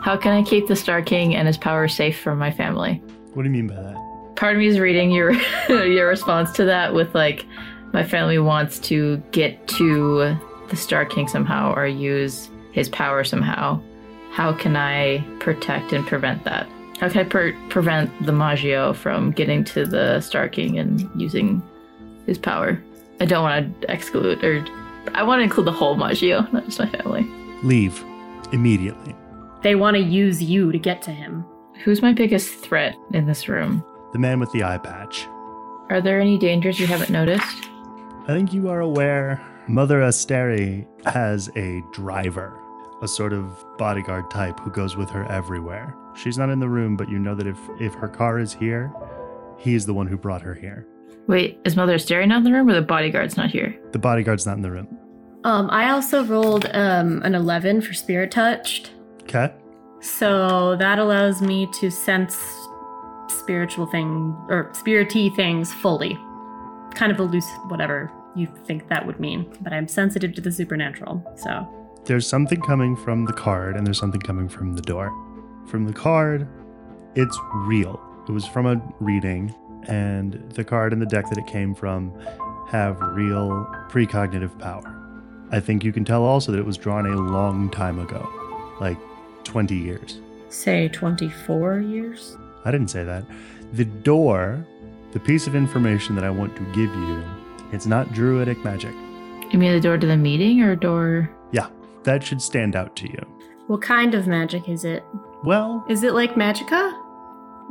How 0.01 0.17
can 0.17 0.31
I 0.31 0.43
keep 0.43 0.67
the 0.67 0.75
Star 0.75 1.01
King 1.01 1.35
and 1.35 1.47
his 1.47 1.57
power 1.57 1.87
safe 1.87 2.19
from 2.19 2.39
my 2.39 2.51
family? 2.51 3.01
What 3.33 3.43
do 3.43 3.49
you 3.49 3.53
mean 3.53 3.67
by 3.67 3.75
that? 3.75 4.35
Part 4.35 4.55
of 4.55 4.59
me 4.59 4.67
is 4.67 4.79
reading 4.79 5.11
your 5.11 5.33
your 5.69 6.07
response 6.07 6.51
to 6.53 6.65
that 6.65 6.93
with 6.93 7.13
like 7.13 7.45
my 7.93 8.03
family 8.03 8.39
wants 8.39 8.79
to 8.79 9.17
get 9.31 9.67
to 9.67 10.35
the 10.69 10.75
Star 10.75 11.05
King 11.05 11.27
somehow 11.27 11.73
or 11.73 11.85
use 11.85 12.49
his 12.71 12.87
power 12.89 13.23
somehow. 13.23 13.81
How 14.31 14.53
can 14.53 14.75
I 14.77 15.23
protect 15.39 15.91
and 15.91 16.05
prevent 16.07 16.43
that? 16.45 16.67
How 16.99 17.09
can 17.09 17.25
I 17.25 17.29
per- 17.29 17.55
prevent 17.69 18.25
the 18.25 18.31
Maggio 18.33 18.93
from 18.93 19.31
getting 19.31 19.63
to 19.65 19.85
the 19.85 20.19
Star 20.21 20.49
King 20.49 20.77
and 20.77 21.09
using 21.19 21.63
his 22.25 22.37
power? 22.37 22.81
I 23.21 23.25
don't 23.25 23.43
want 23.43 23.81
to 23.81 23.91
exclude, 23.91 24.43
or 24.43 24.65
I 25.13 25.23
want 25.23 25.39
to 25.39 25.43
include 25.43 25.67
the 25.67 25.71
whole 25.71 25.95
Maggio, 25.95 26.41
not 26.51 26.65
just 26.65 26.79
my 26.79 26.89
family. 26.89 27.23
Leave 27.63 28.03
immediately. 28.51 29.15
They 29.63 29.75
want 29.75 29.95
to 29.95 30.01
use 30.01 30.41
you 30.43 30.71
to 30.71 30.79
get 30.79 31.01
to 31.03 31.11
him. 31.11 31.45
Who's 31.83 32.01
my 32.01 32.13
biggest 32.13 32.53
threat 32.55 32.95
in 33.13 33.25
this 33.25 33.47
room? 33.47 33.83
The 34.13 34.19
man 34.19 34.39
with 34.39 34.51
the 34.51 34.63
eye 34.63 34.77
patch. 34.77 35.27
Are 35.89 36.01
there 36.01 36.19
any 36.19 36.37
dangers 36.37 36.79
you 36.79 36.87
haven't 36.87 37.09
noticed? 37.09 37.67
I 38.23 38.33
think 38.33 38.53
you 38.53 38.69
are 38.69 38.81
aware 38.81 39.41
Mother 39.67 40.01
Asteri 40.01 40.85
has 41.05 41.49
a 41.55 41.81
driver, 41.91 42.59
a 43.01 43.07
sort 43.07 43.33
of 43.33 43.63
bodyguard 43.77 44.29
type 44.29 44.59
who 44.59 44.71
goes 44.71 44.95
with 44.95 45.09
her 45.11 45.25
everywhere. 45.31 45.95
She's 46.15 46.37
not 46.37 46.49
in 46.49 46.59
the 46.59 46.69
room, 46.69 46.97
but 46.97 47.09
you 47.09 47.19
know 47.19 47.35
that 47.35 47.47
if, 47.47 47.57
if 47.79 47.93
her 47.95 48.07
car 48.07 48.39
is 48.39 48.53
here, 48.53 48.91
he's 49.57 49.85
the 49.85 49.93
one 49.93 50.07
who 50.07 50.17
brought 50.17 50.41
her 50.41 50.53
here. 50.53 50.87
Wait, 51.27 51.59
is 51.63 51.75
Mother 51.75 51.97
staring 51.99 52.31
out 52.31 52.39
in 52.39 52.43
the 52.43 52.51
room 52.51 52.67
or 52.69 52.73
the 52.73 52.81
bodyguard's 52.81 53.37
not 53.37 53.51
here? 53.51 53.77
The 53.91 53.99
bodyguard's 53.99 54.45
not 54.45 54.57
in 54.57 54.63
the 54.63 54.71
room. 54.71 54.97
Um, 55.43 55.69
I 55.69 55.91
also 55.91 56.23
rolled 56.25 56.65
um, 56.73 57.21
an 57.23 57.35
11 57.35 57.81
for 57.81 57.93
Spirit 57.93 58.31
Touched. 58.31 58.91
Okay. 59.23 59.53
So 60.01 60.75
that 60.77 60.97
allows 60.99 61.41
me 61.41 61.67
to 61.79 61.89
sense 61.91 62.35
spiritual 63.27 63.85
thing 63.85 64.35
or 64.49 64.69
spirity 64.73 65.33
things 65.35 65.71
fully. 65.73 66.17
Kind 66.95 67.11
of 67.11 67.19
a 67.19 67.23
loose 67.23 67.49
whatever 67.67 68.11
you 68.35 68.47
think 68.65 68.87
that 68.89 69.05
would 69.05 69.19
mean, 69.19 69.51
but 69.61 69.71
I'm 69.73 69.87
sensitive 69.87 70.33
to 70.33 70.41
the 70.41 70.51
supernatural. 70.51 71.23
So 71.35 71.67
There's 72.05 72.27
something 72.27 72.61
coming 72.61 72.95
from 72.95 73.25
the 73.25 73.33
card, 73.33 73.75
and 73.75 73.85
there's 73.85 73.99
something 73.99 74.21
coming 74.21 74.49
from 74.49 74.75
the 74.75 74.81
door. 74.81 75.11
From 75.69 75.85
the 75.85 75.93
card, 75.93 76.47
it's 77.13 77.37
real. 77.53 78.01
It 78.27 78.31
was 78.31 78.47
from 78.47 78.65
a 78.65 78.81
reading, 78.99 79.53
and 79.87 80.33
the 80.55 80.63
card 80.63 80.93
and 80.93 81.01
the 81.01 81.05
deck 81.05 81.29
that 81.29 81.37
it 81.37 81.45
came 81.45 81.75
from 81.75 82.11
have 82.69 82.99
real 82.99 83.67
precognitive 83.87 84.57
power. 84.57 84.95
I 85.51 85.59
think 85.59 85.83
you 85.83 85.93
can 85.93 86.03
tell 86.03 86.23
also 86.23 86.51
that 86.51 86.57
it 86.57 86.65
was 86.65 86.75
drawn 86.75 87.05
a 87.05 87.15
long 87.15 87.69
time 87.69 87.99
ago, 87.99 88.27
like 88.79 88.97
20 89.43 89.75
years. 89.75 90.21
say 90.49 90.87
24 90.89 91.81
years. 91.81 92.35
I 92.65 92.71
didn't 92.71 92.89
say 92.89 93.03
that. 93.03 93.23
The 93.73 93.85
door, 93.85 94.65
the 95.11 95.19
piece 95.19 95.45
of 95.45 95.55
information 95.55 96.15
that 96.15 96.23
I 96.23 96.31
want 96.31 96.55
to 96.55 96.63
give 96.73 96.91
you, 96.95 97.23
it's 97.71 97.85
not 97.85 98.11
druidic 98.11 98.63
magic. 98.63 98.93
You 99.51 99.59
mean 99.59 99.73
the 99.73 99.79
door 99.79 99.99
to 99.99 100.07
the 100.07 100.17
meeting 100.17 100.61
or 100.61 100.75
door? 100.75 101.29
Yeah, 101.51 101.67
that 102.05 102.23
should 102.23 102.41
stand 102.41 102.75
out 102.75 102.95
to 102.95 103.07
you. 103.07 103.19
What 103.67 103.83
kind 103.83 104.15
of 104.15 104.25
magic 104.25 104.67
is 104.67 104.83
it? 104.83 105.03
Well, 105.43 105.85
Is 105.89 106.03
it 106.03 106.13
like 106.13 106.35
magica 106.35 106.93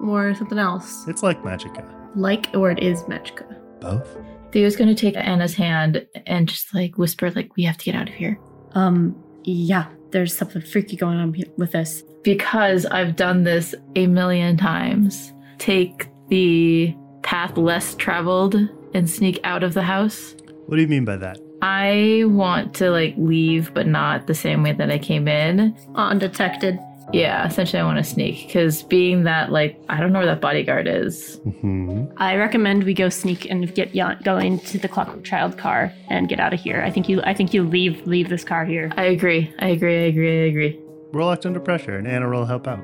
or 0.03 0.35
something 0.35 0.59
else? 0.59 1.07
it's 1.09 1.23
like 1.23 1.43
magica. 1.43 1.85
Like 2.15 2.49
or 2.55 2.71
it 2.71 2.83
is 2.83 3.03
magica. 3.05 3.45
Both? 3.81 4.17
Theo's 4.53 4.77
gonna 4.77 4.95
take 4.95 5.17
Anna's 5.17 5.55
hand 5.55 6.07
and 6.27 6.49
just 6.49 6.75
like 6.75 6.97
whisper, 6.97 7.31
like, 7.31 7.55
we 7.57 7.65
have 7.65 7.77
to 7.79 7.85
get 7.85 7.95
out 7.95 8.09
of 8.09 8.15
here. 8.15 8.39
Um 8.73 9.15
yeah, 9.45 9.87
there's 10.11 10.37
something 10.37 10.63
freaky 10.63 10.97
going 10.97 11.19
on 11.19 11.35
with 11.57 11.73
this. 11.73 12.03
Because 12.23 12.87
I've 12.87 13.17
done 13.17 13.45
this 13.45 13.75
a 13.97 14.07
million 14.07 14.57
times. 14.57 15.33
Take 15.59 16.09
the 16.29 16.95
path 17.23 17.57
less 17.57 17.95
traveled 17.95 18.55
and 18.95 19.09
sneak 19.09 19.39
out 19.45 19.63
of 19.63 19.75
the 19.75 19.83
house. 19.83 20.35
What 20.67 20.77
do 20.77 20.83
you 20.83 20.89
mean 20.89 21.05
by 21.05 21.17
that? 21.17 21.39
I 21.63 22.25
want 22.27 22.75
to 22.75 22.91
like 22.91 23.15
leave, 23.19 23.73
but 23.75 23.87
not 23.87 24.27
the 24.27 24.35
same 24.35 24.63
way 24.63 24.73
that 24.73 24.91
I 24.91 24.99
came 24.99 25.27
in. 25.29 25.77
Undetected. 25.95 26.79
Yeah, 27.13 27.47
essentially, 27.47 27.81
I 27.81 27.85
want 27.85 27.99
to 27.99 28.05
sneak 28.05 28.47
because 28.47 28.83
being 28.83 29.25
that 29.25 29.51
like 29.51 29.81
I 29.89 29.99
don't 29.99 30.13
know 30.13 30.19
where 30.19 30.27
that 30.27 30.41
bodyguard 30.41 30.87
is. 30.87 31.37
hmm 31.61 32.05
I 32.19 32.37
recommend 32.37 32.85
we 32.85 32.93
go 32.95 33.09
sneak 33.09 33.49
and 33.51 33.75
get 33.75 33.95
Yon- 33.95 34.21
going 34.25 34.59
to 34.61 34.79
the 34.79 34.89
Clockwork 34.89 35.25
Child 35.25 35.57
car 35.57 35.93
and 36.09 36.29
get 36.29 36.39
out 36.41 36.53
of 36.53 36.61
here. 36.61 36.83
I 36.83 36.91
think 36.91 37.09
you 37.09 37.23
I 37.23 37.33
think 37.35 37.55
you 37.55 37.63
leave 37.65 38.07
leave 38.07 38.29
this 38.29 38.45
car 38.45 38.65
here. 38.65 38.93
I 38.97 39.05
agree. 39.05 39.53
I 39.59 39.69
agree. 39.69 39.97
I 40.05 40.07
agree. 40.09 40.43
I 40.43 40.47
agree. 40.49 40.81
Roll 41.13 41.31
act 41.31 41.47
under 41.47 41.61
pressure, 41.61 41.97
and 41.97 42.07
Anna 42.07 42.29
will 42.29 42.45
help 42.45 42.67
out. 42.69 42.81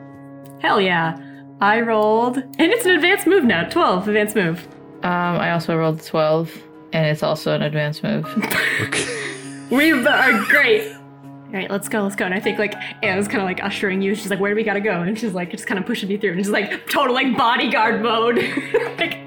Hell 0.61 0.81
yeah. 0.81 1.19
I 1.61 1.81
rolled 1.83 2.39
and 2.39 2.55
it's 2.73 2.85
an 2.87 2.93
advanced 2.93 3.27
move 3.27 3.45
now. 3.45 3.69
12 3.69 4.09
advanced 4.09 4.37
move. 4.37 4.67
Um, 5.03 5.37
I 5.39 5.53
also 5.53 5.77
rolled 5.77 6.03
twelve, 6.03 6.51
and 6.95 7.07
it's 7.07 7.23
also 7.23 7.55
an 7.55 7.61
advanced 7.63 8.03
move. 8.03 8.25
We 9.71 9.93
are 9.93 10.45
great. 10.45 10.94
All 11.55 11.61
right, 11.61 11.71
let's 11.71 11.89
go, 11.89 12.03
let's 12.03 12.17
go. 12.17 12.25
And 12.25 12.35
I 12.35 12.41
think 12.41 12.59
like 12.59 12.75
Anna's 13.05 13.29
kind 13.29 13.41
of 13.41 13.45
like 13.45 13.63
ushering 13.63 14.03
you. 14.03 14.17
She's 14.17 14.29
like, 14.29 14.41
"Where 14.41 14.51
do 14.51 14.57
we 14.57 14.65
gotta 14.65 14.81
go?" 14.81 15.03
And 15.03 15.17
she's 15.17 15.35
like, 15.35 15.53
just 15.53 15.69
kind 15.69 15.79
of 15.79 15.87
pushing 15.87 16.09
me 16.09 16.17
through, 16.17 16.33
and 16.33 16.41
she's 16.41 16.51
like 16.51 16.91
total 16.91 17.15
like 17.15 17.37
bodyguard 17.37 18.03
mode, 18.03 18.39
like 18.99 19.21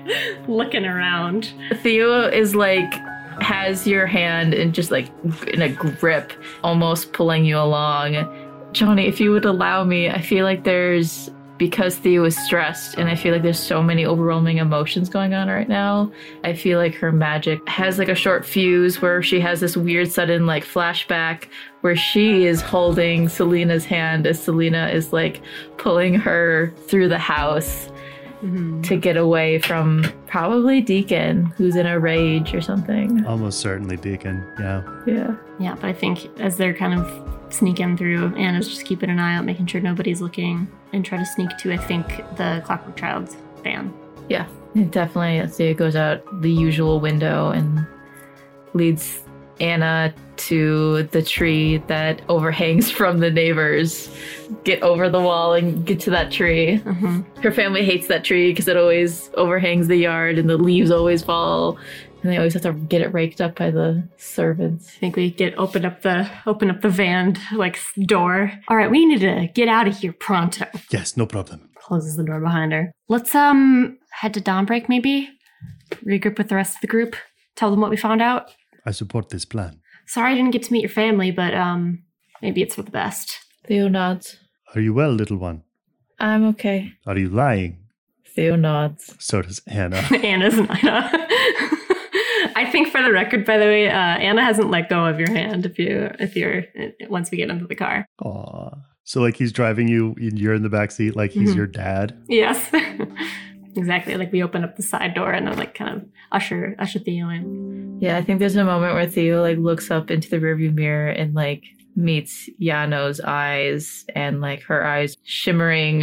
looking 0.46 0.86
around. 0.86 1.54
Theo 1.78 2.28
is 2.28 2.54
like 2.54 2.94
has 3.40 3.88
your 3.88 4.06
hand 4.08 4.54
and 4.54 4.74
just 4.74 4.92
like 4.92 5.08
in 5.48 5.62
a 5.62 5.70
grip, 5.70 6.34
almost 6.66 7.14
pulling 7.14 7.46
you 7.46 7.58
along. 7.58 8.28
Jonny, 8.74 9.08
if 9.08 9.22
you 9.22 9.32
would 9.32 9.46
allow 9.46 9.86
me, 9.86 10.10
I 10.10 10.20
feel 10.20 10.44
like 10.44 10.66
there's 10.66 11.30
because 11.58 11.96
Theo 11.98 12.24
is 12.26 12.38
stressed 12.38 12.96
and 12.98 13.10
I 13.10 13.16
feel 13.16 13.34
like 13.34 13.42
there's 13.42 13.60
so 13.60 13.82
many 13.82 14.06
overwhelming 14.06 14.58
emotions 14.58 15.10
going 15.10 15.34
on 15.34 15.48
right 15.48 15.68
now. 15.68 16.12
I 16.44 16.54
feel 16.54 16.78
like 16.78 16.94
her 16.96 17.12
magic 17.12 17.68
has 17.68 17.98
like 17.98 18.10
a 18.10 18.16
short 18.16 18.46
fuse 18.46 19.02
where 19.02 19.22
she 19.24 19.40
has 19.40 19.60
this 19.60 19.76
weird 19.76 20.12
sudden 20.12 20.46
like 20.46 20.64
flashback 20.64 21.48
where 21.82 21.96
she 21.96 22.46
is 22.46 22.62
holding 22.62 23.30
Selena's 23.30 23.86
hand 23.86 24.26
as 24.28 24.42
Selena 24.42 24.88
is 24.90 25.14
like 25.14 25.42
pulling 25.78 26.16
her 26.16 26.74
through 26.88 27.08
the 27.10 27.20
house 27.20 27.90
Mhm. 28.44 28.84
to 28.84 28.96
get 28.98 29.18
away 29.18 29.58
from 29.60 30.06
probably 30.28 30.80
Deacon, 30.80 31.46
who's 31.58 31.76
in 31.76 31.88
a 31.88 32.00
rage 32.00 32.54
or 32.54 32.62
something. 32.62 33.26
Almost 33.26 33.60
certainly 33.60 33.98
Deacon. 33.98 34.44
Yeah. 34.60 34.84
Yeah. 35.08 35.36
Yeah, 35.60 35.76
but 35.82 35.86
I 35.86 35.94
think 35.94 36.30
as 36.40 36.56
they're 36.58 36.74
kind 36.76 37.00
of 37.00 37.34
sneaking 37.50 37.98
through, 37.98 38.36
Anna's 38.36 38.68
just 38.68 38.86
keeping 38.86 39.10
an 39.10 39.18
eye 39.20 39.38
out, 39.38 39.46
making 39.46 39.66
sure 39.66 39.82
nobody's 39.82 40.22
looking, 40.22 40.68
and 40.94 41.04
try 41.04 41.18
to 41.18 41.26
sneak 41.26 41.50
to, 41.58 41.74
I 41.74 41.78
think, 41.78 42.06
the 42.38 42.62
Clockwork 42.64 42.96
Child's 42.96 43.36
van. 43.64 43.92
Yeah. 44.30 44.46
It 44.76 44.92
definitely, 44.92 45.40
let's 45.40 45.56
see, 45.56 45.66
it 45.66 45.78
goes 45.78 45.96
out 45.96 46.22
the 46.42 46.52
usual 46.52 47.00
window 47.00 47.50
and 47.50 47.88
leads 48.76 49.24
Anna 49.60 50.14
to 50.38 51.04
the 51.12 51.22
tree 51.22 51.78
that 51.88 52.22
overhangs 52.30 52.92
from 52.92 53.20
the 53.20 53.32
neighbors. 53.32 54.10
Get 54.64 54.82
over 54.84 55.10
the 55.10 55.20
wall 55.22 55.54
and 55.54 55.86
get 55.86 56.00
to 56.02 56.10
that 56.12 56.32
tree. 56.32 56.78
hmm 56.78 57.22
Her 57.42 57.52
family 57.52 57.84
hates 57.84 58.08
that 58.08 58.24
tree 58.24 58.52
because 58.52 58.68
it 58.68 58.78
always 58.78 59.30
overhangs 59.34 59.88
the 59.88 59.98
yard 59.98 60.38
and 60.38 60.50
the 60.50 60.58
leaves 60.58 60.92
always 60.92 61.24
fall. 61.24 61.78
And 62.24 62.32
they 62.32 62.38
always 62.38 62.54
have 62.54 62.64
to 62.64 62.74
get 62.74 63.02
it 63.02 63.14
raked 63.14 63.42
up 63.42 63.56
by 63.58 63.70
the 63.72 64.08
servants. 64.18 64.88
I 64.96 65.00
think 65.00 65.16
we 65.16 65.30
get 65.32 65.54
open 65.58 65.86
up 65.86 66.02
the 66.02 66.30
open 66.48 66.70
up 66.72 66.82
the 66.82 66.90
van 66.90 67.38
like 67.54 67.78
s- 67.78 67.92
door. 68.06 68.52
All 68.70 68.76
right, 68.78 68.90
we 68.90 69.06
need 69.06 69.20
to 69.22 69.48
get 69.54 69.68
out 69.68 69.88
of 69.88 69.98
here 69.98 70.14
pronto. 70.14 70.66
Yes, 70.92 71.16
no 71.16 71.26
problem. 71.28 71.70
Closes 71.76 72.16
the 72.18 72.24
door 72.24 72.40
behind 72.40 72.74
her. 72.74 72.92
Let's 73.08 73.34
um 73.36 73.98
head 74.12 74.34
to 74.34 74.42
Dawnbreak 74.42 74.90
maybe. 74.90 75.30
Regroup 76.06 76.38
with 76.38 76.50
the 76.50 76.56
rest 76.56 76.76
of 76.76 76.82
the 76.82 76.88
group. 76.88 77.16
Tell 77.56 77.70
them 77.72 77.80
what 77.82 77.90
we 77.92 77.98
found 77.98 78.22
out. 78.22 78.52
I 78.88 78.92
support 78.92 79.30
this 79.30 79.46
plan. 79.46 79.80
Sorry 80.08 80.32
I 80.32 80.36
didn't 80.36 80.52
get 80.52 80.64
to 80.64 80.72
meet 80.74 80.82
your 80.82 80.90
family, 81.04 81.32
but 81.32 81.54
um 81.54 82.04
maybe 82.42 82.62
it's 82.62 82.76
for 82.76 82.84
the 82.84 82.92
best. 82.92 83.38
Theo 83.68 83.88
nods. 83.90 84.38
Are 84.74 84.82
you 84.82 84.94
well, 84.94 85.12
little 85.12 85.38
one? 85.38 85.64
I'm 86.20 86.44
okay. 86.54 86.94
Are 87.06 87.18
you 87.18 87.30
lying? 87.30 87.80
Theo 88.36 88.56
nods. 88.56 89.14
So 89.20 89.42
does 89.42 89.62
Anna. 89.68 89.98
Anna's 90.24 90.56
Nina. 90.56 91.12
I 92.56 92.68
think 92.72 92.88
for 92.90 93.02
the 93.04 93.12
record, 93.12 93.46
by 93.46 93.58
the 93.58 93.66
way, 93.66 93.88
uh, 93.90 93.94
Anna 94.28 94.44
hasn't 94.44 94.72
let 94.72 94.90
go 94.90 95.06
of 95.06 95.20
your 95.20 95.30
hand 95.32 95.66
if 95.66 95.78
you 95.78 96.10
if 96.20 96.36
you're 96.36 96.64
once 97.10 97.30
we 97.30 97.38
get 97.38 97.50
into 97.50 97.68
the 97.68 97.76
car. 97.76 98.06
Aw. 98.24 98.70
So 99.04 99.22
like 99.22 99.36
he's 99.38 99.52
driving 99.52 99.88
you, 99.88 100.16
and 100.18 100.40
you're 100.40 100.54
in 100.54 100.64
the 100.64 100.70
back 100.70 100.92
seat, 100.92 101.16
like 101.16 101.32
he's 101.32 101.52
Mhm. 101.54 101.56
your 101.58 101.68
dad. 101.68 102.18
Yes. 102.30 102.60
exactly. 103.78 104.16
Like 104.18 104.32
we 104.32 104.44
open 104.44 104.64
up 104.64 104.76
the 104.76 104.84
side 104.84 105.14
door 105.14 105.32
and 105.32 105.48
then 105.48 105.58
like 105.58 105.74
kind 105.76 105.96
of 105.96 106.06
usher 106.32 106.76
usher 106.80 107.00
Theo 107.00 107.30
in. 107.30 108.00
Yeah, 108.02 108.18
I 108.18 108.24
think 108.24 108.40
there's 108.40 108.56
a 108.56 108.64
moment 108.64 108.94
where 108.94 109.08
Theo 109.08 109.42
like 109.42 109.58
looks 109.58 109.90
up 109.92 110.12
into 110.12 110.30
the 110.30 110.38
rearview 110.38 110.74
mirror 110.74 111.10
and 111.10 111.34
like 111.34 111.64
meets 111.96 112.50
Yano's 112.60 113.20
eyes 113.22 114.06
and 114.16 114.42
like 114.42 114.62
her 114.64 114.86
eyes 114.86 115.16
shimmering. 115.24 116.02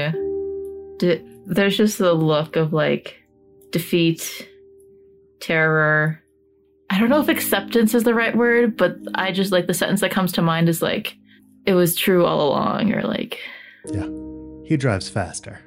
D- 0.99 1.23
there's 1.47 1.77
just 1.77 1.99
the 1.99 2.15
look 2.15 2.57
of 2.57 2.73
like 2.73 3.23
defeat, 3.71 4.49
terror. 5.41 6.21
I 6.91 6.99
don't 6.99 7.11
know 7.11 7.21
if 7.21 7.29
acceptance 7.29 7.95
is 7.95 8.05
the 8.05 8.15
right 8.15 8.37
word, 8.37 8.77
but 8.77 8.97
I 9.15 9.33
just 9.33 9.53
like 9.53 9.67
the 9.67 9.75
sentence 9.75 10.01
that 10.01 10.11
comes 10.11 10.33
to 10.33 10.43
mind 10.43 10.69
is 10.69 10.83
like, 10.83 11.17
it 11.67 11.75
was 11.75 11.97
true 11.97 12.25
all 12.25 12.49
along, 12.49 12.93
or 12.93 13.03
like, 13.03 13.39
Yeah. 13.87 14.09
He 14.65 14.77
drives 14.77 15.09
faster. 15.09 15.61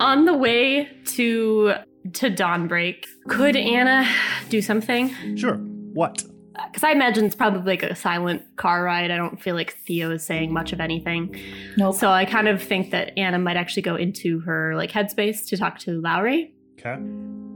On 0.00 0.24
the 0.24 0.34
way 0.34 0.88
to 1.06 1.74
to 2.14 2.30
Dawnbreak, 2.30 3.04
could 3.28 3.54
Anna 3.56 4.08
do 4.48 4.60
something? 4.60 5.36
Sure. 5.36 5.54
What? 5.92 6.24
Because 6.66 6.82
I 6.84 6.90
imagine 6.90 7.24
it's 7.24 7.34
probably 7.36 7.72
like 7.76 7.82
a 7.82 7.94
silent 7.94 8.42
car 8.56 8.82
ride. 8.84 9.10
I 9.10 9.16
don't 9.16 9.40
feel 9.40 9.54
like 9.54 9.74
Theo 9.86 10.10
is 10.10 10.24
saying 10.24 10.52
much 10.52 10.72
of 10.72 10.80
anything. 10.80 11.34
nope. 11.76 11.94
So 11.94 12.08
I 12.10 12.24
kind 12.24 12.48
of 12.48 12.62
think 12.62 12.90
that 12.90 13.16
Anna 13.16 13.38
might 13.38 13.56
actually 13.56 13.82
go 13.82 13.94
into 13.96 14.40
her 14.40 14.74
like 14.76 14.90
headspace 14.90 15.46
to 15.48 15.56
talk 15.56 15.78
to 15.80 16.00
Lowry. 16.00 16.52
Okay. 16.78 17.00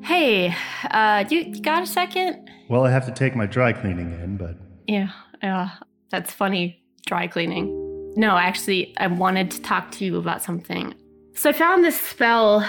Hey, 0.02 0.54
uh, 0.90 1.24
you, 1.28 1.40
you 1.40 1.60
got 1.60 1.82
a 1.82 1.86
second? 1.86 2.48
Well, 2.68 2.84
I 2.84 2.90
have 2.90 3.06
to 3.06 3.12
take 3.12 3.34
my 3.34 3.46
dry 3.46 3.72
cleaning 3.72 4.12
in, 4.22 4.36
but 4.36 4.56
Yeah, 4.86 5.10
uh, 5.42 5.68
that's 6.10 6.32
funny. 6.32 6.82
Dry 7.06 7.26
cleaning. 7.26 8.12
No, 8.16 8.36
actually, 8.36 8.94
I 8.98 9.08
wanted 9.08 9.50
to 9.52 9.62
talk 9.62 9.90
to 9.92 10.04
you 10.04 10.16
about 10.16 10.42
something. 10.42 10.94
So 11.36 11.50
I 11.50 11.52
found 11.52 11.84
this 11.84 12.00
spell 12.00 12.66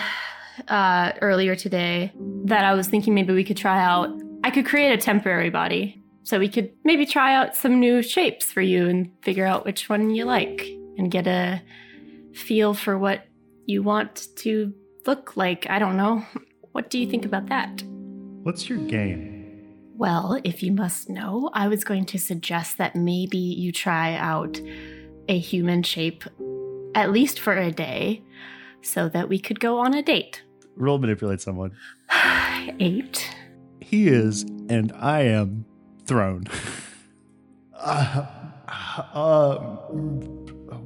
uh, 0.67 1.13
earlier 1.21 1.55
today 1.55 2.11
that 2.45 2.65
I 2.65 2.73
was 2.73 2.87
thinking 2.87 3.13
maybe 3.13 3.33
we 3.33 3.45
could 3.45 3.55
try 3.55 3.81
out. 3.81 4.09
I 4.43 4.51
could 4.51 4.65
create 4.65 4.91
a 4.91 4.97
temporary 4.97 5.49
body. 5.49 6.03
So 6.23 6.37
we 6.37 6.49
could 6.49 6.71
maybe 6.83 7.05
try 7.05 7.33
out 7.33 7.55
some 7.55 7.79
new 7.79 8.01
shapes 8.01 8.51
for 8.51 8.61
you 8.61 8.89
and 8.89 9.09
figure 9.23 9.45
out 9.45 9.65
which 9.65 9.87
one 9.87 10.09
you 10.09 10.25
like 10.25 10.67
and 10.97 11.09
get 11.09 11.27
a 11.27 11.61
feel 12.33 12.73
for 12.73 12.97
what 12.97 13.25
you 13.65 13.81
want 13.83 14.27
to 14.37 14.73
look 15.05 15.37
like. 15.37 15.65
I 15.69 15.79
don't 15.79 15.95
know. 15.95 16.23
What 16.73 16.91
do 16.91 16.99
you 16.99 17.09
think 17.09 17.25
about 17.25 17.47
that? 17.47 17.81
what's 18.43 18.69
your 18.69 18.77
game? 18.77 19.65
Well, 19.95 20.39
if 20.43 20.61
you 20.61 20.71
must 20.71 21.09
know, 21.09 21.49
I 21.53 21.67
was 21.67 21.83
going 21.83 22.05
to 22.05 22.19
suggest 22.19 22.77
that 22.77 22.95
maybe 22.95 23.37
you 23.37 23.71
try 23.71 24.15
out 24.15 24.61
a 25.27 25.39
human 25.39 25.81
shape, 25.81 26.23
at 26.93 27.11
least 27.11 27.39
for 27.39 27.57
a 27.57 27.71
day, 27.71 28.21
so 28.81 29.09
that 29.09 29.29
we 29.29 29.39
could 29.39 29.59
go 29.59 29.79
on 29.79 29.93
a 29.93 30.01
date. 30.01 30.43
Roll 30.75 30.97
manipulate 30.97 31.41
someone. 31.41 31.71
Eight. 32.79 33.33
He 33.79 34.07
is, 34.07 34.43
and 34.69 34.91
I 34.93 35.21
am 35.21 35.65
thrown. 36.05 36.45
uh, 37.73 38.25
uh, 39.13 39.57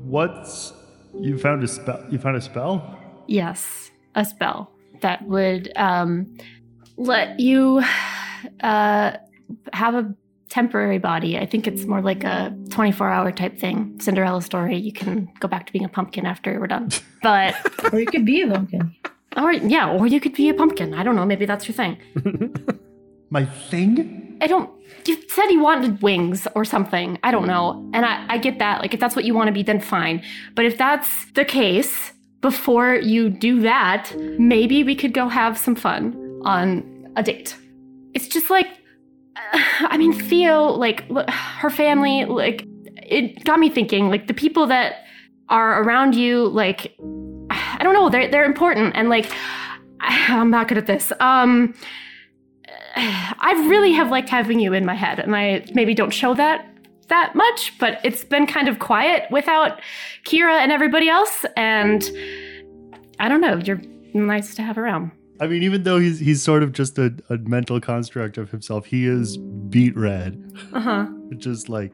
what's 0.04 0.74
you 1.20 1.38
found 1.38 1.64
a 1.64 1.68
spell? 1.68 2.04
You 2.10 2.20
found 2.20 2.38
a 2.38 2.42
spell? 2.42 3.00
Yes, 3.28 3.92
a 4.16 4.26
spell 4.26 4.72
that 5.02 5.26
would 5.28 5.72
um, 5.76 6.38
let 6.98 7.40
you 7.40 7.82
uh, 8.64 9.18
have 9.74 9.96
a 9.96 10.16
temporary 10.52 10.98
body. 10.98 11.38
I 11.38 11.46
think 11.46 11.66
it's 11.66 11.86
more 11.86 12.02
like 12.02 12.26
a 12.26 12.54
24 12.70 13.10
hour 13.10 13.32
type 13.32 13.58
thing. 13.58 13.98
Cinderella 14.00 14.42
story. 14.42 14.78
You 14.78 14.92
can 14.92 15.32
go 15.40 15.48
back 15.48 15.66
to 15.66 15.74
being 15.74 15.86
a 15.86 15.90
pumpkin 15.90 16.26
after 16.26 16.60
we're 16.60 16.68
done. 16.68 16.90
But 17.24 17.54
or 17.94 18.00
you 18.00 18.08
could 18.08 18.26
be 18.26 18.42
a 18.42 18.48
pumpkin. 18.48 18.96
Or 19.38 19.54
yeah, 19.54 19.92
or 19.92 20.08
you 20.08 20.20
could 20.20 20.34
be 20.34 20.50
a 20.50 20.56
pumpkin. 20.56 20.96
I 20.96 21.04
don't 21.04 21.16
know. 21.16 21.24
Maybe 21.24 21.46
that's 21.46 21.68
your 21.68 21.76
thing. 21.76 21.98
My 23.30 23.46
thing? 23.46 24.40
I 24.42 24.48
don't. 24.48 24.72
You 25.06 25.18
said 25.30 25.52
you 25.52 25.62
wanted 25.62 26.02
wings 26.02 26.48
or 26.56 26.66
something. 26.66 27.20
I 27.24 27.30
don't 27.30 27.46
know. 27.46 27.88
And 27.94 28.04
I, 28.08 28.26
I 28.28 28.38
get 28.40 28.58
that. 28.58 28.82
Like, 28.82 28.96
if 28.96 29.00
that's 29.00 29.16
what 29.16 29.24
you 29.24 29.36
want 29.36 29.48
to 29.50 29.54
be, 29.54 29.62
then 29.62 29.80
fine. 29.80 30.24
But 30.56 30.66
if 30.66 30.80
that's 30.80 31.32
the 31.34 31.46
case, 31.46 32.12
before 32.42 32.96
you 32.96 33.30
do 33.30 33.62
that, 33.62 34.12
maybe 34.40 34.84
we 34.84 34.96
could 34.96 35.14
go 35.14 35.30
have 35.30 35.60
some 35.60 35.76
fun 35.76 36.02
on 36.44 36.84
a 37.16 37.22
date. 37.22 37.56
It's 38.16 38.28
just 38.28 38.50
like, 38.50 38.81
I 39.54 39.98
mean, 39.98 40.14
Theo, 40.14 40.66
like, 40.66 41.10
her 41.30 41.70
family, 41.70 42.26
like, 42.26 42.66
it 42.98 43.44
got 43.44 43.60
me 43.60 43.70
thinking, 43.70 44.10
like, 44.10 44.28
the 44.28 44.34
people 44.34 44.68
that 44.68 45.04
are 45.50 45.84
around 45.84 46.16
you, 46.16 46.48
like, 46.48 46.96
I 47.50 47.80
don't 47.84 47.94
know, 47.94 48.10
they're, 48.10 48.30
they're 48.30 48.46
important. 48.46 48.96
And, 48.96 49.10
like, 49.10 49.32
I'm 50.00 50.50
not 50.50 50.68
good 50.68 50.78
at 50.78 50.88
this. 50.88 51.12
Um, 51.20 51.74
I 52.96 53.66
really 53.68 53.94
have 53.94 54.10
liked 54.10 54.30
having 54.30 54.60
you 54.60 54.74
in 54.74 54.86
my 54.86 54.96
head, 54.96 55.20
and 55.20 55.36
I 55.36 55.66
maybe 55.74 55.94
don't 55.94 56.12
show 56.12 56.34
that 56.36 56.68
that 57.08 57.36
much, 57.36 57.78
but 57.78 58.00
it's 58.06 58.24
been 58.24 58.48
kind 58.48 58.70
of 58.70 58.80
quiet 58.80 59.30
without 59.32 59.82
Kira 60.24 60.60
and 60.60 60.72
everybody 60.72 61.10
else, 61.10 61.46
and 61.58 62.10
I 63.20 63.28
don't 63.28 63.42
know, 63.42 63.58
you're 63.58 63.82
nice 64.14 64.56
to 64.56 64.62
have 64.62 64.78
around. 64.78 65.12
I 65.42 65.48
mean, 65.48 65.64
even 65.64 65.84
though 65.84 65.98
he's 66.00 66.20
he's 66.20 66.42
sort 66.44 66.62
of 66.64 66.72
just 66.72 66.98
a, 67.00 67.14
a 67.30 67.38
mental 67.38 67.82
construct 67.82 68.38
of 68.38 68.52
himself, 68.52 68.86
he 68.86 69.08
is 69.08 69.38
beat 69.38 69.98
red. 69.98 70.54
Uh 70.72 70.80
huh. 70.80 71.08
Just 71.38 71.68
like 71.68 71.92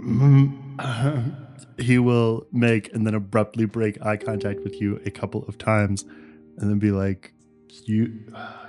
mm, 0.00 1.34
he 1.78 1.98
will 1.98 2.46
make 2.52 2.92
and 2.94 3.06
then 3.06 3.14
abruptly 3.14 3.64
break 3.64 4.00
eye 4.04 4.16
contact 4.18 4.60
with 4.60 4.80
you 4.80 5.00
a 5.06 5.10
couple 5.10 5.44
of 5.48 5.56
times, 5.58 6.02
and 6.58 6.68
then 6.70 6.78
be 6.78 6.90
like, 6.90 7.32
"You, 7.86 8.12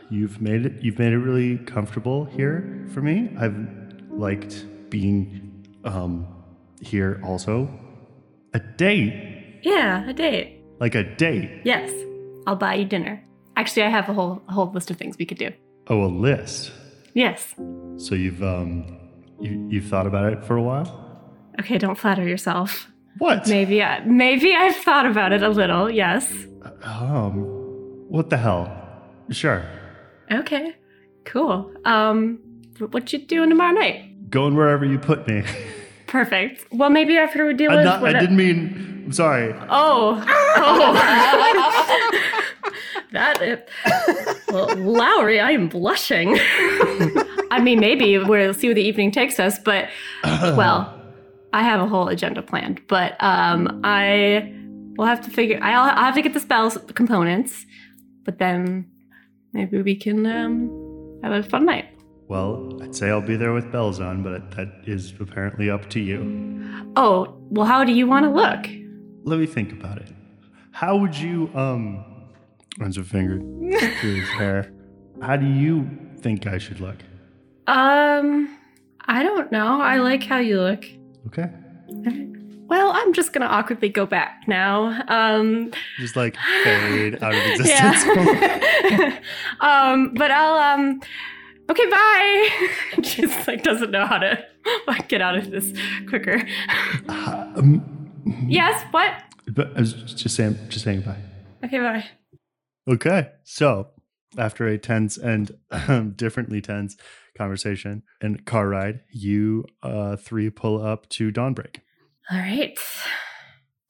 you've 0.10 0.39
made 0.41 0.65
it. 0.65 0.81
You've 0.81 0.99
made 0.99 1.11
it 1.14 1.18
really 1.19 1.57
comfortable 1.57 2.26
here 2.26 2.88
for 2.93 3.01
me. 3.01 3.30
I've 3.38 3.57
liked 4.10 4.65
being 4.89 5.65
um 5.84 6.26
here 6.81 7.19
also. 7.23 7.68
A 8.53 8.60
date, 8.60 9.60
Yeah, 9.64 10.07
a 10.07 10.14
date. 10.14 10.61
like 10.80 10.93
a 10.95 11.03
date. 11.03 11.61
Yes, 11.65 11.91
I'll 12.45 12.55
buy 12.55 12.76
you 12.76 12.85
dinner. 12.85 13.23
Actually, 13.55 13.84
I 13.84 13.89
have 13.89 14.09
a 14.09 14.13
whole 14.13 14.41
a 14.47 14.51
whole 14.51 14.71
list 14.71 14.89
of 14.91 14.97
things 14.97 15.17
we 15.17 15.25
could 15.25 15.38
do. 15.38 15.51
Oh, 15.88 16.03
a 16.03 16.07
list. 16.07 16.71
Yes. 17.13 17.53
So 17.97 18.15
you've 18.15 18.41
um 18.41 18.99
you 19.39 19.67
you've 19.69 19.85
thought 19.85 20.07
about 20.07 20.34
it 20.34 20.43
for 20.43 20.55
a 20.55 20.61
while. 20.61 20.99
Okay, 21.59 21.77
don't 21.77 21.97
flatter 21.97 22.27
yourself. 22.27 22.88
What? 23.19 23.47
Maybe 23.47 23.84
I, 23.84 24.03
maybe 24.05 24.53
I've 24.55 24.75
thought 24.77 25.05
about 25.05 25.31
it 25.34 25.43
a 25.43 25.49
little. 25.49 25.89
Yes. 25.89 26.31
Um, 26.81 27.43
what 28.09 28.30
the 28.30 28.38
hell? 28.38 28.71
Sure. 29.30 29.63
Okay. 30.31 30.75
Cool. 31.25 31.71
Um, 31.85 32.39
what 32.89 33.13
you 33.13 33.19
doing 33.19 33.49
tomorrow 33.49 33.73
night? 33.73 34.30
Going 34.30 34.55
wherever 34.55 34.84
you 34.84 34.97
put 34.97 35.27
me. 35.27 35.43
Perfect. 36.07 36.65
Well, 36.71 36.89
maybe 36.89 37.17
after 37.17 37.45
we 37.45 37.53
deal 37.53 37.71
with 37.71 37.85
not, 37.85 38.03
I 38.03 38.13
didn't 38.19 38.35
mean. 38.35 39.03
I'm 39.05 39.11
sorry. 39.11 39.53
Oh. 39.69 40.23
Oh. 40.57 42.30
that 43.14 43.41
it. 43.41 43.69
Well, 44.49 44.76
Lowry, 44.76 45.40
I 45.40 45.52
am 45.52 45.68
blushing. 45.68 46.38
I 47.52 47.60
mean, 47.61 47.80
maybe 47.80 48.18
we'll 48.18 48.53
see 48.53 48.68
where 48.68 48.76
the 48.76 48.84
evening 48.84 49.11
takes 49.11 49.40
us, 49.40 49.57
but 49.57 49.90
well, 50.23 50.99
I 51.53 51.64
have 51.64 51.80
a 51.80 51.88
whole 51.88 52.07
agenda 52.07 52.41
planned. 52.41 52.81
But 52.88 53.15
um, 53.23 53.81
I 53.84 54.53
will 54.98 55.06
have 55.06 55.22
to 55.22 55.31
figure. 55.31 55.60
I'll, 55.61 55.90
I'll 55.90 56.06
have 56.06 56.15
to 56.15 56.22
get 56.22 56.34
the 56.34 56.40
spells 56.40 56.77
components, 56.94 57.65
but 58.23 58.40
then 58.40 58.90
maybe 59.53 59.81
we 59.81 59.95
can 59.95 60.26
um, 60.26 61.19
have 61.23 61.31
a 61.31 61.44
fun 61.44 61.65
night. 61.65 61.85
Well, 62.27 62.81
I'd 62.81 62.95
say 62.95 63.10
I'll 63.10 63.22
be 63.22 63.35
there 63.35 63.53
with 63.53 63.72
bells 63.72 63.99
on, 63.99 64.23
but 64.23 64.52
that 64.52 64.69
is 64.85 65.14
apparently 65.19 65.69
up 65.69 65.90
to 65.91 65.99
you. 65.99 66.64
Oh, 66.95 67.38
well, 67.49 67.65
how 67.65 67.84
do 67.84 67.91
you 67.91 68.07
want 68.07 68.26
to 68.26 68.31
look? 68.31 68.65
Let 69.23 69.40
me 69.40 69.45
think 69.45 69.72
about 69.72 69.99
it. 69.99 70.11
How 70.72 70.98
would 70.98 71.15
you, 71.15 71.52
um, 71.53 72.03
runs 72.79 72.97
a 72.97 73.03
finger 73.03 73.37
through 73.99 74.15
his 74.21 74.29
hair. 74.29 74.71
How 75.21 75.35
do 75.35 75.45
you 75.45 75.89
think 76.19 76.47
I 76.47 76.57
should 76.57 76.79
look? 76.79 76.97
Um, 77.67 78.57
I 79.05 79.23
don't 79.23 79.51
know. 79.51 79.81
I 79.81 79.99
like 79.99 80.23
how 80.23 80.37
you 80.39 80.59
look. 80.61 80.85
Okay. 81.27 81.49
Well, 82.67 82.91
I'm 82.93 83.13
just 83.13 83.33
gonna 83.33 83.45
awkwardly 83.45 83.89
go 83.89 84.05
back 84.05 84.43
now. 84.47 85.03
Um, 85.07 85.71
Just 85.99 86.15
like 86.15 86.35
fade 86.63 87.21
out 87.21 87.33
of 87.35 87.39
existence. 87.45 88.05
yeah. 88.89 89.19
um, 89.61 90.13
but 90.15 90.31
I'll 90.31 90.55
um. 90.79 91.01
Okay, 91.69 91.85
bye. 91.89 92.49
Just 93.01 93.47
like 93.47 93.63
doesn't 93.63 93.91
know 93.91 94.05
how 94.05 94.17
to 94.17 94.43
like, 94.87 95.07
get 95.07 95.21
out 95.21 95.37
of 95.37 95.49
this 95.51 95.71
quicker. 96.09 96.45
um, 97.07 98.11
yes. 98.47 98.83
What? 98.91 99.13
but 99.47 99.75
I 99.75 99.81
was 99.81 99.93
just 99.93 100.35
saying, 100.35 100.57
just 100.69 100.83
saying 100.85 101.01
bye. 101.01 101.17
Okay, 101.63 101.79
bye. 101.79 102.05
Okay. 102.88 103.30
So 103.43 103.89
after 104.38 104.68
a 104.68 104.77
tense 104.77 105.18
and 105.18 105.51
um, 105.72 106.11
differently 106.11 106.61
tense 106.61 106.97
conversation 107.38 108.03
and 108.22 108.45
car 108.45 108.68
ride, 108.68 109.01
you 109.11 109.65
uh, 109.81 110.15
three 110.15 110.49
pull 110.49 110.84
up 110.84 111.10
to 111.10 111.31
Dawnbreak. 111.31 111.77
All 112.31 112.38
right. 112.38 112.77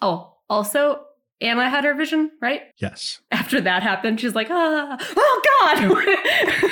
Oh, 0.02 0.38
also, 0.50 1.04
Anna 1.42 1.70
had 1.70 1.84
her 1.84 1.94
vision, 1.94 2.32
right? 2.42 2.62
Yes. 2.78 3.22
After 3.32 3.62
that 3.62 3.84
happened, 3.84 4.20
she's 4.20 4.36
like, 4.36 4.48
ah, 4.50 4.98
oh 5.16 5.42
God. 5.62 6.70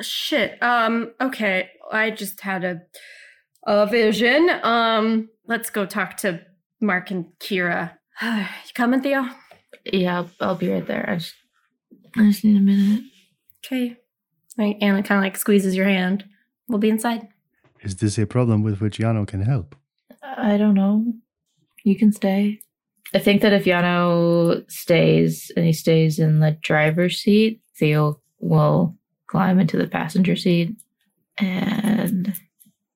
Shit. 0.00 0.62
Um, 0.62 1.12
okay. 1.20 1.70
I 1.90 2.10
just 2.10 2.40
had 2.40 2.64
a 2.64 2.82
a 3.66 3.86
vision. 3.86 4.50
Um, 4.62 5.28
let's 5.46 5.70
go 5.70 5.84
talk 5.84 6.16
to 6.18 6.40
Mark 6.80 7.10
and 7.10 7.26
Kira. 7.38 7.92
you 8.22 8.44
coming, 8.74 9.02
Theo? 9.02 9.28
Yeah, 9.92 10.18
I'll, 10.18 10.30
I'll 10.40 10.54
be 10.54 10.70
right 10.70 10.86
there. 10.86 11.08
I 11.08 11.16
just, 11.16 11.34
I 12.16 12.22
just 12.30 12.44
need 12.44 12.56
a 12.56 12.60
minute. 12.60 13.04
Okay. 13.64 13.96
Right, 14.56 14.76
Anna 14.80 15.02
kind 15.02 15.18
of 15.18 15.24
like 15.24 15.36
squeezes 15.36 15.76
your 15.76 15.86
hand. 15.86 16.24
We'll 16.68 16.78
be 16.78 16.90
inside. 16.90 17.28
Is 17.82 17.96
this 17.96 18.18
a 18.18 18.26
problem 18.26 18.62
with 18.62 18.80
which 18.80 18.98
Yano 18.98 19.26
can 19.26 19.42
help? 19.42 19.76
I 20.22 20.56
don't 20.56 20.74
know. 20.74 21.04
You 21.84 21.96
can 21.96 22.12
stay. 22.12 22.60
I 23.14 23.18
think 23.18 23.40
that 23.42 23.52
if 23.52 23.64
Yano 23.64 24.68
stays 24.70 25.50
and 25.56 25.64
he 25.64 25.72
stays 25.72 26.18
in 26.18 26.40
the 26.40 26.58
driver's 26.60 27.18
seat, 27.18 27.60
Theo 27.76 28.20
will 28.40 28.96
climb 29.28 29.60
into 29.60 29.76
the 29.76 29.86
passenger 29.86 30.36
seat 30.36 30.76
and 31.38 32.34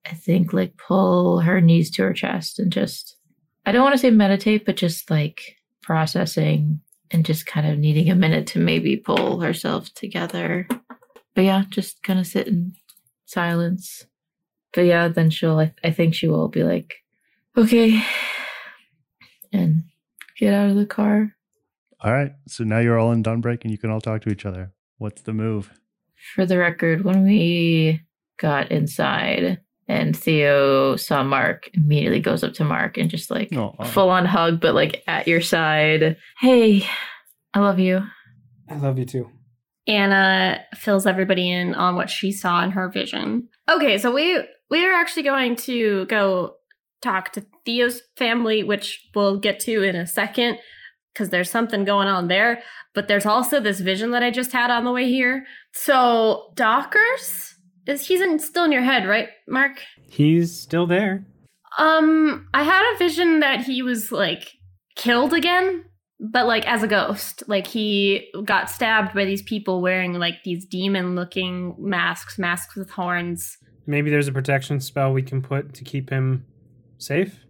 I 0.04 0.14
think 0.14 0.52
like 0.52 0.76
pull 0.76 1.40
her 1.40 1.60
knees 1.60 1.90
to 1.92 2.02
her 2.02 2.12
chest 2.12 2.58
and 2.58 2.72
just 2.72 3.16
I 3.64 3.72
don't 3.72 3.82
want 3.82 3.94
to 3.94 3.98
say 3.98 4.10
meditate, 4.10 4.66
but 4.66 4.76
just 4.76 5.10
like 5.10 5.56
processing 5.82 6.80
and 7.10 7.24
just 7.26 7.46
kind 7.46 7.66
of 7.66 7.78
needing 7.78 8.10
a 8.10 8.14
minute 8.14 8.46
to 8.48 8.58
maybe 8.58 8.96
pull 8.96 9.40
herself 9.40 9.92
together. 9.94 10.66
But 11.34 11.44
yeah, 11.44 11.64
just 11.68 12.02
kind 12.02 12.18
of 12.18 12.26
sit 12.26 12.48
in 12.48 12.74
silence. 13.26 14.06
But 14.72 14.82
yeah, 14.82 15.08
then 15.08 15.30
she'll 15.30 15.58
I, 15.58 15.72
I 15.84 15.90
think 15.90 16.14
she 16.14 16.28
will 16.28 16.48
be 16.48 16.64
like, 16.64 16.94
okay, 17.56 18.02
and 19.52 19.84
get 20.38 20.54
out 20.54 20.70
of 20.70 20.76
the 20.76 20.86
car. 20.86 21.34
All 22.00 22.12
right. 22.12 22.32
So 22.48 22.64
now 22.64 22.78
you're 22.78 22.98
all 22.98 23.12
in 23.12 23.22
Dawnbreak 23.22 23.62
and 23.62 23.70
you 23.70 23.78
can 23.78 23.90
all 23.90 24.00
talk 24.00 24.22
to 24.22 24.30
each 24.30 24.44
other. 24.44 24.72
What's 24.98 25.22
the 25.22 25.32
move? 25.32 25.70
For 26.34 26.46
the 26.46 26.58
record, 26.58 27.04
when 27.04 27.24
we 27.24 28.00
got 28.38 28.72
inside 28.72 29.60
and 29.92 30.16
Theo 30.16 30.96
saw 30.96 31.22
Mark, 31.22 31.68
immediately 31.74 32.20
goes 32.20 32.42
up 32.42 32.54
to 32.54 32.64
Mark 32.64 32.96
and 32.96 33.10
just 33.10 33.30
like 33.30 33.52
Aw. 33.52 33.84
full 33.84 34.08
on 34.08 34.24
hug, 34.24 34.58
but 34.60 34.74
like 34.74 35.02
at 35.06 35.28
your 35.28 35.42
side. 35.42 36.16
Hey, 36.40 36.86
I 37.52 37.60
love 37.60 37.78
you. 37.78 38.02
I 38.70 38.76
love 38.76 38.98
you 38.98 39.04
too. 39.04 39.30
Anna 39.86 40.60
fills 40.74 41.06
everybody 41.06 41.50
in 41.50 41.74
on 41.74 41.94
what 41.94 42.08
she 42.08 42.32
saw 42.32 42.64
in 42.64 42.70
her 42.70 42.88
vision. 42.88 43.48
Okay, 43.68 43.98
so 43.98 44.10
we 44.10 44.42
we 44.70 44.86
are 44.86 44.94
actually 44.94 45.24
going 45.24 45.56
to 45.56 46.06
go 46.06 46.54
talk 47.02 47.32
to 47.32 47.44
Theo's 47.66 48.00
family, 48.16 48.62
which 48.62 49.06
we'll 49.14 49.38
get 49.38 49.60
to 49.60 49.82
in 49.82 49.94
a 49.94 50.06
second, 50.06 50.58
because 51.12 51.28
there's 51.28 51.50
something 51.50 51.84
going 51.84 52.08
on 52.08 52.28
there. 52.28 52.62
But 52.94 53.08
there's 53.08 53.26
also 53.26 53.60
this 53.60 53.80
vision 53.80 54.12
that 54.12 54.22
I 54.22 54.30
just 54.30 54.52
had 54.52 54.70
on 54.70 54.84
the 54.84 54.92
way 54.92 55.08
here. 55.08 55.44
So 55.72 56.52
Dockers 56.54 57.51
is 57.86 58.06
he's 58.06 58.20
in, 58.20 58.38
still 58.38 58.64
in 58.64 58.72
your 58.72 58.82
head, 58.82 59.08
right, 59.08 59.28
Mark? 59.48 59.80
He's 60.08 60.58
still 60.58 60.86
there. 60.86 61.24
Um, 61.78 62.48
I 62.52 62.62
had 62.62 62.94
a 62.94 62.98
vision 62.98 63.40
that 63.40 63.62
he 63.64 63.82
was 63.82 64.12
like 64.12 64.52
killed 64.96 65.32
again, 65.32 65.84
but 66.20 66.46
like 66.46 66.66
as 66.66 66.82
a 66.82 66.88
ghost. 66.88 67.42
Like 67.46 67.66
he 67.66 68.28
got 68.44 68.70
stabbed 68.70 69.14
by 69.14 69.24
these 69.24 69.42
people 69.42 69.80
wearing 69.80 70.14
like 70.14 70.42
these 70.44 70.64
demon 70.66 71.14
looking 71.14 71.74
masks, 71.78 72.38
masks 72.38 72.76
with 72.76 72.90
horns. 72.90 73.56
Maybe 73.86 74.10
there's 74.10 74.28
a 74.28 74.32
protection 74.32 74.80
spell 74.80 75.12
we 75.12 75.22
can 75.22 75.42
put 75.42 75.74
to 75.74 75.84
keep 75.84 76.10
him 76.10 76.44
safe. 76.98 77.40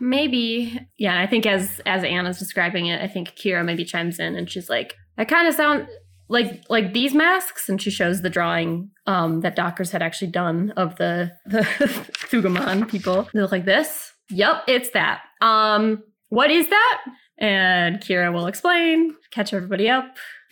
Maybe. 0.00 0.80
Yeah, 0.98 1.20
I 1.20 1.26
think 1.26 1.46
as 1.46 1.80
as 1.86 2.04
Anna's 2.04 2.38
describing 2.38 2.86
it, 2.86 3.00
I 3.00 3.08
think 3.08 3.30
Kira 3.30 3.64
maybe 3.64 3.84
chimes 3.84 4.18
in 4.18 4.36
and 4.36 4.50
she's 4.50 4.68
like, 4.68 4.94
I 5.16 5.24
kind 5.24 5.48
of 5.48 5.54
sound 5.54 5.88
like 6.30 6.64
like 6.70 6.94
these 6.94 7.12
masks 7.12 7.68
and 7.68 7.82
she 7.82 7.90
shows 7.90 8.22
the 8.22 8.30
drawing 8.30 8.90
um 9.06 9.40
that 9.40 9.56
Dockers 9.56 9.90
had 9.90 10.00
actually 10.00 10.30
done 10.30 10.72
of 10.76 10.96
the 10.96 11.32
the 11.46 11.62
Thugamon 12.30 12.88
people. 12.88 13.28
They 13.34 13.40
look 13.40 13.52
like 13.52 13.64
this. 13.64 14.12
Yep, 14.30 14.62
it's 14.68 14.90
that. 14.90 15.22
Um 15.42 16.02
what 16.28 16.50
is 16.50 16.68
that? 16.68 17.02
And 17.38 18.00
Kira 18.00 18.32
will 18.32 18.46
explain, 18.46 19.16
catch 19.32 19.52
everybody 19.52 19.88
up. 19.88 20.04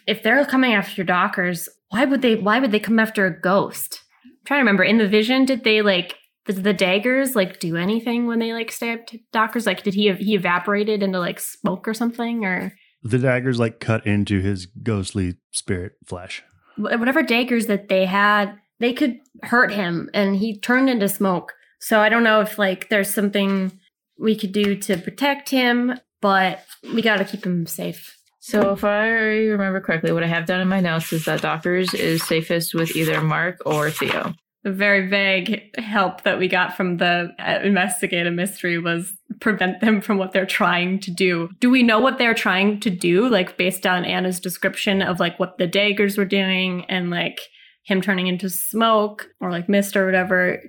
If 0.07 0.23
they're 0.23 0.45
coming 0.45 0.75
after 0.75 1.05
Dockers, 1.05 1.69
why 1.91 2.05
would 2.05 2.23
they 2.23 2.35
why 2.35 2.59
would 2.59 2.73
they 2.73 2.81
come 2.81 2.99
after 2.99 3.25
a 3.25 3.41
ghost? 3.41 4.01
I'm 4.25 4.33
trying 4.45 4.59
to 4.59 4.63
remember. 4.63 4.83
In 4.83 4.99
the 4.99 5.09
vision, 5.09 5.45
did 5.45 5.63
they 5.63 5.81
like 5.81 6.17
did 6.47 6.65
the 6.65 6.73
daggers 6.73 7.37
like 7.37 7.61
do 7.61 7.77
anything 7.77 8.27
when 8.27 8.41
they 8.41 8.53
like 8.53 8.73
stabbed 8.73 9.17
Dockers? 9.33 9.67
Like 9.67 9.85
did 9.85 9.95
he 9.95 10.13
he 10.15 10.35
evaporated 10.35 11.05
into 11.05 11.21
like 11.21 11.39
smoke 11.39 11.87
or 11.87 11.95
something 11.95 12.45
or 12.45 12.75
The 13.03 13.19
daggers 13.19 13.59
like 13.59 13.81
cut 13.81 14.07
into 14.07 14.41
his 14.41 14.67
ghostly 14.67 15.37
spirit 15.51 15.93
flesh. 16.07 16.43
whatever 16.77 17.23
daggers 17.23 17.67
that 17.67 17.89
they 17.89 18.07
had, 18.07 18.59
they 18.81 18.93
could 18.93 19.19
hurt 19.43 19.73
him 19.73 20.09
and 20.15 20.37
he 20.37 20.59
turned 20.59 20.89
into 20.89 21.09
smoke. 21.09 21.55
So 21.81 22.01
I 22.01 22.09
don't 22.09 22.25
know 22.25 22.41
if 22.41 22.59
like 22.59 22.89
there's 22.89 23.13
something 23.13 23.73
we 24.19 24.37
could 24.37 24.53
do 24.53 24.77
to 24.77 24.97
protect 24.97 25.51
him, 25.51 25.99
but 26.21 26.65
we 26.95 27.03
got 27.03 27.19
to 27.19 27.25
keep 27.25 27.45
him 27.45 27.67
safe. 27.67 28.17
So 28.41 28.73
if 28.73 28.83
I 28.83 29.07
remember 29.09 29.81
correctly, 29.81 30.13
what 30.13 30.25
I 30.25 30.29
have 30.29 30.47
done 30.47 30.61
in 30.61 30.69
my 30.69 30.81
notes 30.81 31.13
is 31.13 31.27
that 31.27 31.43
Dockers 31.43 31.93
is 31.95 32.23
safest 32.23 32.75
with 32.75 32.97
either 32.97 33.21
Mark 33.21 33.59
or 33.67 33.91
Theo. 33.91 34.35
The 34.65 34.73
very 34.73 35.07
vague 35.09 35.77
help 35.79 36.25
that 36.25 36.39
we 36.39 36.49
got 36.49 36.77
from 36.77 36.97
the 36.97 37.33
uh, 37.39 37.61
investigative 37.63 38.35
mystery 38.35 38.79
was 38.79 39.13
prevent 39.41 39.81
them 39.81 40.01
from 40.01 40.19
what 40.19 40.33
they're 40.33 40.47
trying 40.47 40.99
to 41.01 41.11
do. 41.11 41.49
Do 41.61 41.71
we 41.71 41.83
know 41.83 42.01
what 42.01 42.19
they're 42.19 42.35
trying 42.35 42.81
to 42.81 42.91
do? 42.91 43.29
Like 43.29 43.57
based 43.57 43.87
on 43.87 44.05
Anna's 44.05 44.41
description 44.41 45.01
of 45.01 45.21
like 45.21 45.39
what 45.39 45.59
the 45.59 45.67
daggers 45.67 46.19
were 46.19 46.25
doing 46.25 46.85
and 46.87 47.11
like 47.11 47.41
him 47.85 48.03
turning 48.03 48.27
into 48.27 48.51
smoke 48.51 49.29
or 49.41 49.51
like 49.51 49.69
mist 49.69 49.97
or 49.97 50.05
whatever 50.05 50.61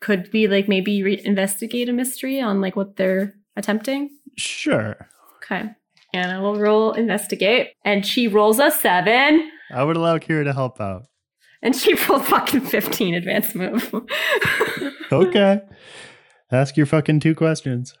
could 0.00 0.30
be 0.30 0.48
like 0.48 0.68
maybe 0.68 1.02
re- 1.02 1.22
investigate 1.24 1.88
a 1.88 1.92
mystery 1.92 2.40
on 2.40 2.60
like 2.60 2.76
what 2.76 2.96
they're 2.96 3.34
attempting. 3.56 4.10
Sure. 4.38 5.08
Okay. 5.44 5.68
Anna 6.14 6.40
will 6.40 6.56
roll 6.56 6.92
investigate 6.92 7.70
and 7.84 8.06
she 8.06 8.28
rolls 8.28 8.58
a 8.58 8.70
seven 8.70 9.50
I 9.72 9.82
would 9.82 9.96
allow 9.96 10.18
Kira 10.18 10.44
to 10.44 10.52
help 10.52 10.80
out. 10.80 11.04
And 11.62 11.74
she 11.76 11.94
rolled 12.08 12.26
fucking 12.26 12.60
15 12.62 13.14
advanced 13.14 13.54
move. 13.54 13.92
Okay. 15.12 15.60
Ask 16.50 16.76
your 16.76 16.86
fucking 16.86 17.20
two 17.20 17.34
questions. 17.34 17.94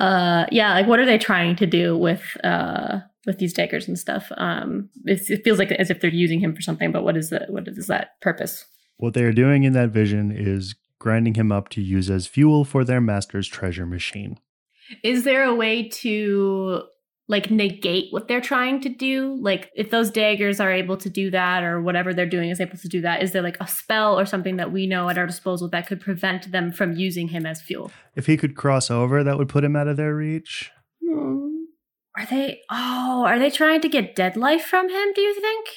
uh 0.00 0.46
yeah 0.50 0.72
like 0.74 0.86
what 0.86 0.98
are 0.98 1.04
they 1.06 1.18
trying 1.18 1.54
to 1.56 1.66
do 1.66 1.96
with 1.96 2.22
uh 2.42 2.98
with 3.26 3.38
these 3.38 3.52
daggers 3.52 3.86
and 3.86 3.98
stuff 3.98 4.32
um 4.38 4.88
it's, 5.04 5.30
it 5.30 5.42
feels 5.44 5.58
like 5.58 5.70
as 5.72 5.88
if 5.90 6.00
they're 6.00 6.10
using 6.10 6.40
him 6.40 6.54
for 6.54 6.60
something 6.62 6.90
but 6.90 7.04
what 7.04 7.16
is 7.16 7.30
that 7.30 7.48
what 7.50 7.68
is 7.68 7.86
that 7.86 8.20
purpose 8.20 8.64
What 8.96 9.14
they 9.14 9.22
are 9.24 9.32
doing 9.32 9.62
in 9.64 9.72
that 9.74 9.90
vision 9.90 10.32
is 10.34 10.74
grinding 10.98 11.34
him 11.34 11.52
up 11.52 11.68
to 11.70 11.80
use 11.82 12.08
as 12.10 12.26
fuel 12.26 12.64
for 12.64 12.82
their 12.84 13.00
master's 13.00 13.46
treasure 13.46 13.86
machine. 13.86 14.38
is 15.02 15.24
there 15.24 15.44
a 15.44 15.54
way 15.54 15.88
to 16.02 16.82
like 17.26 17.50
negate 17.50 18.12
what 18.12 18.28
they're 18.28 18.40
trying 18.40 18.80
to 18.82 18.88
do? 18.88 19.38
Like 19.40 19.70
if 19.74 19.90
those 19.90 20.10
daggers 20.10 20.60
are 20.60 20.70
able 20.70 20.96
to 20.98 21.08
do 21.08 21.30
that 21.30 21.62
or 21.62 21.80
whatever 21.80 22.12
they're 22.12 22.26
doing 22.26 22.50
is 22.50 22.60
able 22.60 22.76
to 22.76 22.88
do 22.88 23.00
that, 23.00 23.22
is 23.22 23.32
there 23.32 23.42
like 23.42 23.56
a 23.60 23.66
spell 23.66 24.18
or 24.18 24.26
something 24.26 24.56
that 24.56 24.72
we 24.72 24.86
know 24.86 25.08
at 25.08 25.18
our 25.18 25.26
disposal 25.26 25.68
that 25.70 25.86
could 25.86 26.00
prevent 26.00 26.52
them 26.52 26.70
from 26.70 26.92
using 26.92 27.28
him 27.28 27.46
as 27.46 27.62
fuel? 27.62 27.90
If 28.14 28.26
he 28.26 28.36
could 28.36 28.56
cross 28.56 28.90
over, 28.90 29.24
that 29.24 29.38
would 29.38 29.48
put 29.48 29.64
him 29.64 29.76
out 29.76 29.88
of 29.88 29.96
their 29.96 30.14
reach. 30.14 30.70
Hmm. 31.06 31.48
Are 32.16 32.26
they 32.26 32.60
oh, 32.70 33.24
are 33.26 33.38
they 33.38 33.50
trying 33.50 33.80
to 33.80 33.88
get 33.88 34.14
dead 34.14 34.36
life 34.36 34.64
from 34.64 34.88
him, 34.88 35.12
do 35.14 35.20
you 35.20 35.34
think? 35.40 35.68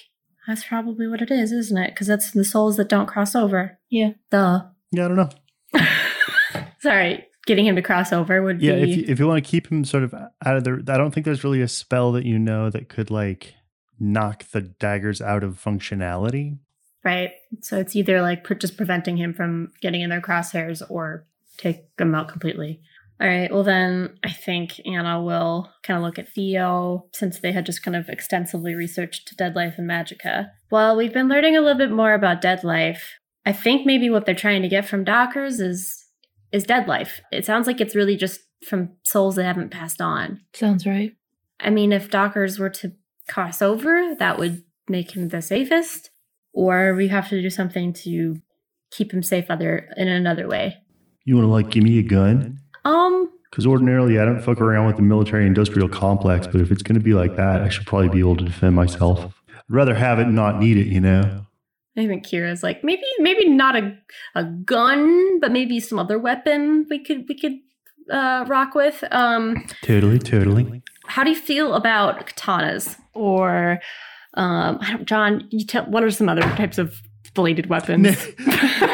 That's 0.48 0.64
probably 0.64 1.08
what 1.08 1.22
it 1.22 1.32
is, 1.32 1.52
isn't 1.52 1.78
it? 1.78 1.94
Because 1.94 2.08
that's 2.08 2.32
the 2.32 2.46
souls 2.46 2.78
that 2.78 2.88
don't 2.88 3.08
cross 3.08 3.36
over. 3.36 3.80
Yeah. 3.90 4.12
Duh. 4.32 4.64
Yeah, 4.92 5.06
I 5.06 5.08
don't 5.10 5.18
know. 5.18 5.30
Sorry, 6.80 7.27
getting 7.48 7.66
him 7.66 7.76
to 7.76 7.82
cross 7.82 8.14
over 8.14 8.42
would 8.44 8.62
Yeah, 8.62 8.76
be 8.76 8.82
if 8.92 8.98
you, 8.98 9.06
if 9.08 9.20
you 9.20 9.28
want 9.28 9.44
to 9.44 9.50
keep 9.50 9.68
him 9.72 9.84
sort 9.86 10.04
of 10.04 10.14
out 10.14 10.58
of 10.58 10.64
the, 10.64 10.84
I 10.88 10.98
don't 10.98 11.12
think 11.14 11.26
there's 11.26 11.44
really 11.44 11.62
a 11.62 11.68
spell 11.68 12.12
that 12.12 12.26
you 12.26 12.38
know 12.38 12.70
that 12.70 12.90
could 12.90 13.10
like 13.10 13.56
knock 14.00 14.44
the 14.52 14.62
daggers 14.62 15.22
out 15.22 15.44
of 15.44 15.62
functionality. 15.64 16.60
right. 17.04 17.32
So 17.62 17.78
it's 17.80 17.96
either 17.96 18.22
like 18.22 18.46
just 18.60 18.78
preventing 18.78 19.18
him 19.18 19.34
from 19.34 19.72
getting 19.82 20.02
in 20.02 20.10
their 20.10 20.22
crosshairs 20.22 20.84
or 20.90 21.26
take 21.58 21.96
them 21.98 22.14
out 22.14 22.28
completely. 22.28 22.82
All 23.20 23.28
right. 23.28 23.52
Well, 23.52 23.64
then 23.64 24.20
I 24.24 24.30
think 24.32 24.80
Anna 24.86 25.20
will 25.24 25.72
kind 25.82 25.98
of 25.98 26.04
look 26.04 26.20
at 26.20 26.30
Theo 26.30 27.08
since 27.14 27.40
they 27.40 27.52
had 27.52 27.66
just 27.66 27.82
kind 27.82 27.96
of 27.96 28.10
extensively 28.10 28.76
researched 28.76 29.36
Dead 29.38 29.56
Life 29.56 29.76
and 29.80 29.90
Magica. 29.90 30.50
Well, 30.70 30.96
we've 30.96 31.14
been 31.14 31.28
learning 31.28 31.58
a 31.58 31.62
little 31.62 31.78
bit 31.80 31.90
more 31.92 32.14
about 32.14 32.42
Dead 32.42 32.64
Life. 32.64 33.16
I 33.44 33.54
think 33.54 33.88
maybe 33.88 34.12
what 34.12 34.26
they're 34.28 34.36
trying 34.36 34.62
to 34.62 34.68
get 34.68 34.88
from 34.88 35.04
Dockers 35.04 35.60
is 35.60 36.06
is 36.52 36.64
Dead 36.64 36.88
Life. 36.88 37.22
It 37.32 37.46
sounds 37.46 37.68
like 37.68 37.82
it's 37.82 37.96
really 37.96 38.16
just 38.16 38.42
from 38.66 38.92
souls 39.04 39.36
that 39.36 39.46
haven't 39.46 39.72
passed 39.72 40.02
on. 40.02 40.42
Sounds 40.54 40.86
right. 40.86 41.14
I 41.60 41.70
mean, 41.70 41.92
if 41.92 42.10
Dockers 42.10 42.60
were 42.60 42.70
to 42.72 42.94
cross 43.30 43.62
over, 43.62 44.16
that 44.20 44.38
would 44.40 44.64
make 44.88 45.16
him 45.16 45.30
the 45.30 45.42
safest. 45.42 46.10
Or 46.54 46.94
we 46.96 47.08
have 47.10 47.30
to 47.30 47.42
do 47.42 47.50
something 47.50 47.94
to 47.94 48.38
keep 48.92 49.14
him 49.14 49.22
safe 49.22 49.46
other 49.50 49.90
in 49.98 50.08
another 50.08 50.48
way. 50.48 50.78
You 51.26 51.36
want 51.36 51.46
to 51.46 51.52
like 51.52 51.70
give 51.70 51.84
me 51.84 52.00
a 52.00 52.04
gun? 52.04 52.60
Um, 52.86 53.30
Because 53.52 53.68
ordinarily 53.68 54.18
I 54.18 54.26
don't 54.26 54.42
fuck 54.42 54.62
around 54.62 54.88
with 54.88 54.96
the 54.96 55.02
military 55.02 55.46
industrial 55.46 55.90
complex, 55.90 56.48
but 56.48 56.62
if 56.62 56.72
it's 56.72 56.82
going 56.82 56.98
to 56.98 57.04
be 57.04 57.14
like 57.14 57.36
that, 57.36 57.62
I 57.62 57.70
should 57.70 57.86
probably 57.86 58.10
be 58.10 58.20
able 58.20 58.38
to 58.38 58.46
defend 58.46 58.76
myself. 58.76 59.34
I'd 59.50 59.62
rather 59.68 59.94
have 59.94 60.20
it 60.20 60.28
and 60.28 60.36
not 60.36 60.60
need 60.60 60.78
it, 60.78 60.88
you 60.88 61.02
know? 61.02 61.46
I 61.98 62.08
think 62.08 62.26
Kira's 62.26 62.62
like 62.64 62.84
maybe 62.84 63.04
maybe 63.20 63.50
not 63.50 63.76
a 63.76 63.98
a 64.36 64.44
gun, 64.44 65.40
but 65.40 65.52
maybe 65.52 65.80
some 65.80 65.98
other 66.00 66.20
weapon 66.20 66.86
we 66.90 67.04
could 67.04 67.26
we 67.28 67.36
could 67.36 67.54
uh, 68.12 68.46
rock 68.48 68.76
with. 68.76 69.04
Um, 69.12 69.66
Totally, 69.84 70.20
totally. 70.20 70.82
how 71.08 71.24
do 71.24 71.30
you 71.32 71.36
feel 71.36 71.74
about 71.74 72.26
katanas 72.28 72.96
or 73.14 73.80
um, 74.36 74.78
I 74.82 74.92
don't, 74.92 75.06
John? 75.06 75.48
You 75.50 75.66
tell 75.66 75.84
what 75.86 76.04
are 76.04 76.12
some 76.12 76.30
other 76.30 76.42
types 76.42 76.78
of 76.78 77.02
bladed 77.34 77.68
weapons? 77.68 78.16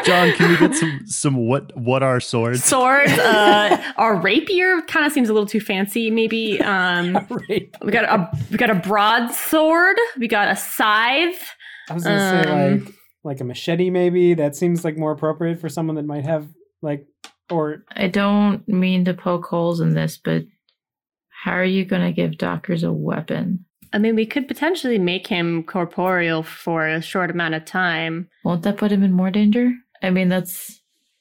John, 0.04 0.32
can 0.32 0.50
we 0.50 0.56
get 0.56 0.74
some 0.74 1.00
some 1.06 1.36
what 1.46 1.76
what 1.76 2.02
are 2.02 2.20
swords? 2.20 2.64
Swords, 2.64 3.12
uh, 3.18 3.92
our 3.96 4.16
rapier 4.16 4.80
kind 4.82 5.06
of 5.06 5.12
seems 5.12 5.28
a 5.28 5.32
little 5.32 5.46
too 5.46 5.60
fancy. 5.60 6.10
Maybe 6.10 6.60
um, 6.62 7.18
Rape. 7.48 7.76
we 7.82 7.92
got 7.92 8.04
a 8.04 8.30
we 8.50 8.56
got 8.56 8.70
a 8.70 8.74
broadsword. 8.74 9.96
We 10.18 10.26
got 10.28 10.48
a 10.48 10.56
scythe. 10.56 11.44
I 11.88 11.94
was 11.94 12.04
gonna 12.04 12.44
say 12.44 12.50
Um, 12.50 12.84
like 12.84 12.94
like 13.24 13.40
a 13.40 13.44
machete 13.44 13.90
maybe. 13.90 14.34
That 14.34 14.56
seems 14.56 14.84
like 14.84 14.96
more 14.96 15.12
appropriate 15.12 15.60
for 15.60 15.68
someone 15.68 15.96
that 15.96 16.06
might 16.06 16.24
have 16.24 16.48
like 16.82 17.06
or 17.50 17.84
I 17.94 18.08
don't 18.08 18.66
mean 18.68 19.04
to 19.06 19.14
poke 19.14 19.46
holes 19.46 19.80
in 19.80 19.94
this, 19.94 20.18
but 20.22 20.44
how 21.44 21.52
are 21.52 21.64
you 21.64 21.84
going 21.84 22.02
to 22.02 22.12
give 22.12 22.38
Dockers 22.38 22.82
a 22.82 22.92
weapon? 22.92 23.66
I 23.92 23.98
mean, 23.98 24.16
we 24.16 24.26
could 24.26 24.48
potentially 24.48 24.98
make 24.98 25.26
him 25.26 25.62
corporeal 25.62 26.42
for 26.42 26.88
a 26.88 27.02
short 27.02 27.30
amount 27.30 27.54
of 27.54 27.64
time. 27.64 28.28
Won't 28.44 28.62
that 28.62 28.78
put 28.78 28.90
him 28.90 29.02
in 29.02 29.12
more 29.12 29.30
danger? 29.30 29.72
I 30.02 30.10
mean, 30.10 30.28
that's 30.28 30.80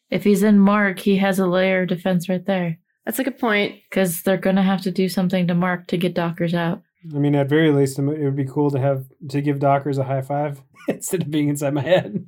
if 0.10 0.23
he's 0.23 0.44
in 0.44 0.60
Mark, 0.60 0.99
he 0.99 1.18
has 1.18 1.40
a 1.40 1.48
layer 1.48 1.81
of 1.81 1.90
defense 1.90 2.30
right 2.30 2.45
there. 2.45 2.80
That's 3.06 3.19
a 3.19 3.23
good 3.23 3.38
point. 3.38 3.81
Because 3.90 4.22
they're 4.22 4.38
going 4.38 4.56
to 4.56 4.61
have 4.61 4.81
to 4.84 4.91
do 4.91 5.10
something 5.10 5.48
to 5.48 5.53
Mark 5.53 5.88
to 5.88 5.98
get 5.98 6.15
Dockers 6.15 6.53
out. 6.53 6.81
I 7.13 7.17
mean 7.17 7.35
at 7.35 7.49
very 7.49 7.71
least 7.71 7.99
it 7.99 8.03
would 8.03 8.35
be 8.35 8.45
cool 8.45 8.71
to 8.71 8.80
have 8.80 9.05
to 9.30 9.41
give 9.41 9.59
Dockers 9.59 9.97
a 9.97 10.03
high 10.03 10.21
five 10.21 10.61
instead 10.88 11.23
of 11.23 11.31
being 11.31 11.49
inside 11.49 11.73
my 11.73 11.81
head. 11.81 12.27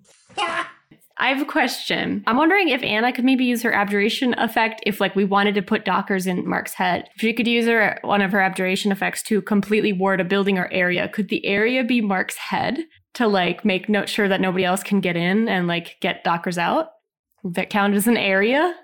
I 1.17 1.29
have 1.29 1.41
a 1.41 1.45
question. 1.45 2.23
I'm 2.27 2.35
wondering 2.35 2.67
if 2.67 2.83
Anna 2.83 3.13
could 3.13 3.23
maybe 3.23 3.45
use 3.45 3.61
her 3.61 3.73
abjuration 3.73 4.35
effect 4.37 4.81
if, 4.85 4.99
like, 4.99 5.15
we 5.15 5.23
wanted 5.23 5.55
to 5.55 5.61
put 5.61 5.85
Dockers 5.85 6.27
in 6.27 6.47
Mark's 6.47 6.73
head. 6.73 7.09
If 7.15 7.21
she 7.21 7.31
could 7.31 7.47
use 7.47 7.65
her 7.67 7.99
one 8.01 8.21
of 8.21 8.33
her 8.33 8.41
abjuration 8.41 8.91
effects 8.91 9.23
to 9.23 9.41
completely 9.41 9.93
ward 9.93 10.19
a 10.19 10.25
building 10.25 10.57
or 10.57 10.69
area, 10.73 11.07
could 11.07 11.29
the 11.29 11.45
area 11.45 11.85
be 11.85 12.01
Mark's 12.01 12.35
head 12.35 12.79
to 13.13 13.27
like 13.27 13.63
make 13.63 13.87
note 13.87 14.09
sure 14.09 14.27
that 14.27 14.41
nobody 14.41 14.65
else 14.65 14.83
can 14.83 14.99
get 14.99 15.15
in 15.15 15.47
and 15.47 15.67
like 15.67 15.95
get 16.01 16.25
Dockers 16.25 16.57
out? 16.57 16.89
That 17.45 17.69
count 17.69 17.93
as 17.93 18.07
an 18.07 18.17
area? 18.17 18.75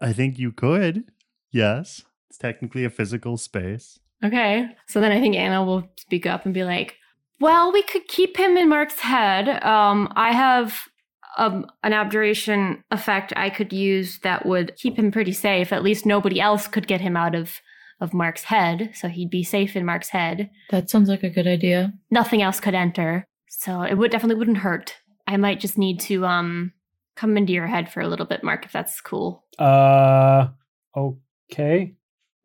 I 0.00 0.12
think 0.12 0.38
you 0.38 0.50
could. 0.50 1.04
Yes. 1.52 2.02
It's 2.28 2.38
technically 2.38 2.84
a 2.84 2.90
physical 2.90 3.36
space. 3.36 4.00
Okay. 4.24 4.68
So 4.88 5.00
then 5.00 5.12
I 5.12 5.20
think 5.20 5.36
Anna 5.36 5.64
will 5.64 5.88
speak 5.96 6.26
up 6.26 6.44
and 6.44 6.54
be 6.54 6.64
like, 6.64 6.96
well, 7.40 7.72
we 7.72 7.82
could 7.82 8.08
keep 8.08 8.36
him 8.36 8.56
in 8.56 8.68
Mark's 8.68 9.00
head. 9.00 9.62
Um, 9.62 10.12
I 10.16 10.32
have 10.32 10.88
um, 11.36 11.66
an 11.82 11.92
abjuration 11.92 12.82
effect 12.90 13.32
I 13.36 13.50
could 13.50 13.72
use 13.72 14.20
that 14.20 14.46
would 14.46 14.74
keep 14.76 14.98
him 14.98 15.10
pretty 15.12 15.32
safe. 15.32 15.72
At 15.72 15.82
least 15.82 16.06
nobody 16.06 16.40
else 16.40 16.66
could 16.66 16.86
get 16.86 17.02
him 17.02 17.16
out 17.16 17.34
of, 17.34 17.60
of 18.00 18.14
Mark's 18.14 18.44
head. 18.44 18.92
So 18.94 19.08
he'd 19.08 19.30
be 19.30 19.42
safe 19.42 19.76
in 19.76 19.84
Mark's 19.84 20.08
head. 20.08 20.50
That 20.70 20.88
sounds 20.88 21.08
like 21.08 21.22
a 21.22 21.30
good 21.30 21.46
idea. 21.46 21.92
Nothing 22.10 22.40
else 22.40 22.58
could 22.58 22.74
enter. 22.74 23.26
So 23.48 23.82
it 23.82 23.94
would 23.94 24.10
definitely 24.10 24.38
wouldn't 24.38 24.58
hurt. 24.58 24.96
I 25.26 25.36
might 25.36 25.60
just 25.60 25.76
need 25.76 26.00
to 26.00 26.24
um 26.24 26.72
come 27.16 27.36
into 27.36 27.52
your 27.52 27.66
head 27.66 27.90
for 27.90 28.00
a 28.00 28.08
little 28.08 28.26
bit, 28.26 28.44
Mark, 28.44 28.64
if 28.64 28.72
that's 28.72 29.00
cool. 29.00 29.44
Uh 29.58 30.48
okay. 30.96 31.95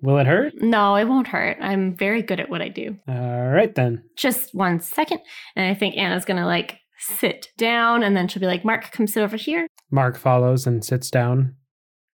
Will 0.02 0.18
it 0.18 0.28
hurt? 0.28 0.54
No, 0.62 0.96
it 0.96 1.06
won't 1.06 1.28
hurt. 1.28 1.58
I'm 1.62 1.96
very 1.96 2.22
good 2.22 2.40
at 2.40 2.50
what 2.50 2.62
I 2.62 2.70
do. 2.70 2.98
All 3.08 3.50
right 3.50 3.74
then. 3.76 4.04
just 4.16 4.54
one 4.56 4.80
second. 4.80 5.20
And 5.56 5.66
I 5.70 5.74
think 5.78 5.96
Anna's 5.98 6.26
gonna 6.26 6.46
like 6.46 6.80
sit 6.98 7.50
down 7.58 8.04
and 8.04 8.16
then 8.16 8.28
she'll 8.28 8.40
be 8.40 8.46
like, 8.48 8.64
Mark, 8.66 8.92
come 8.92 9.08
sit 9.08 9.24
over 9.24 9.38
here. 9.38 9.68
Mark 9.90 10.18
follows 10.18 10.68
and 10.68 10.84
sits 10.84 11.10
down 11.10 11.56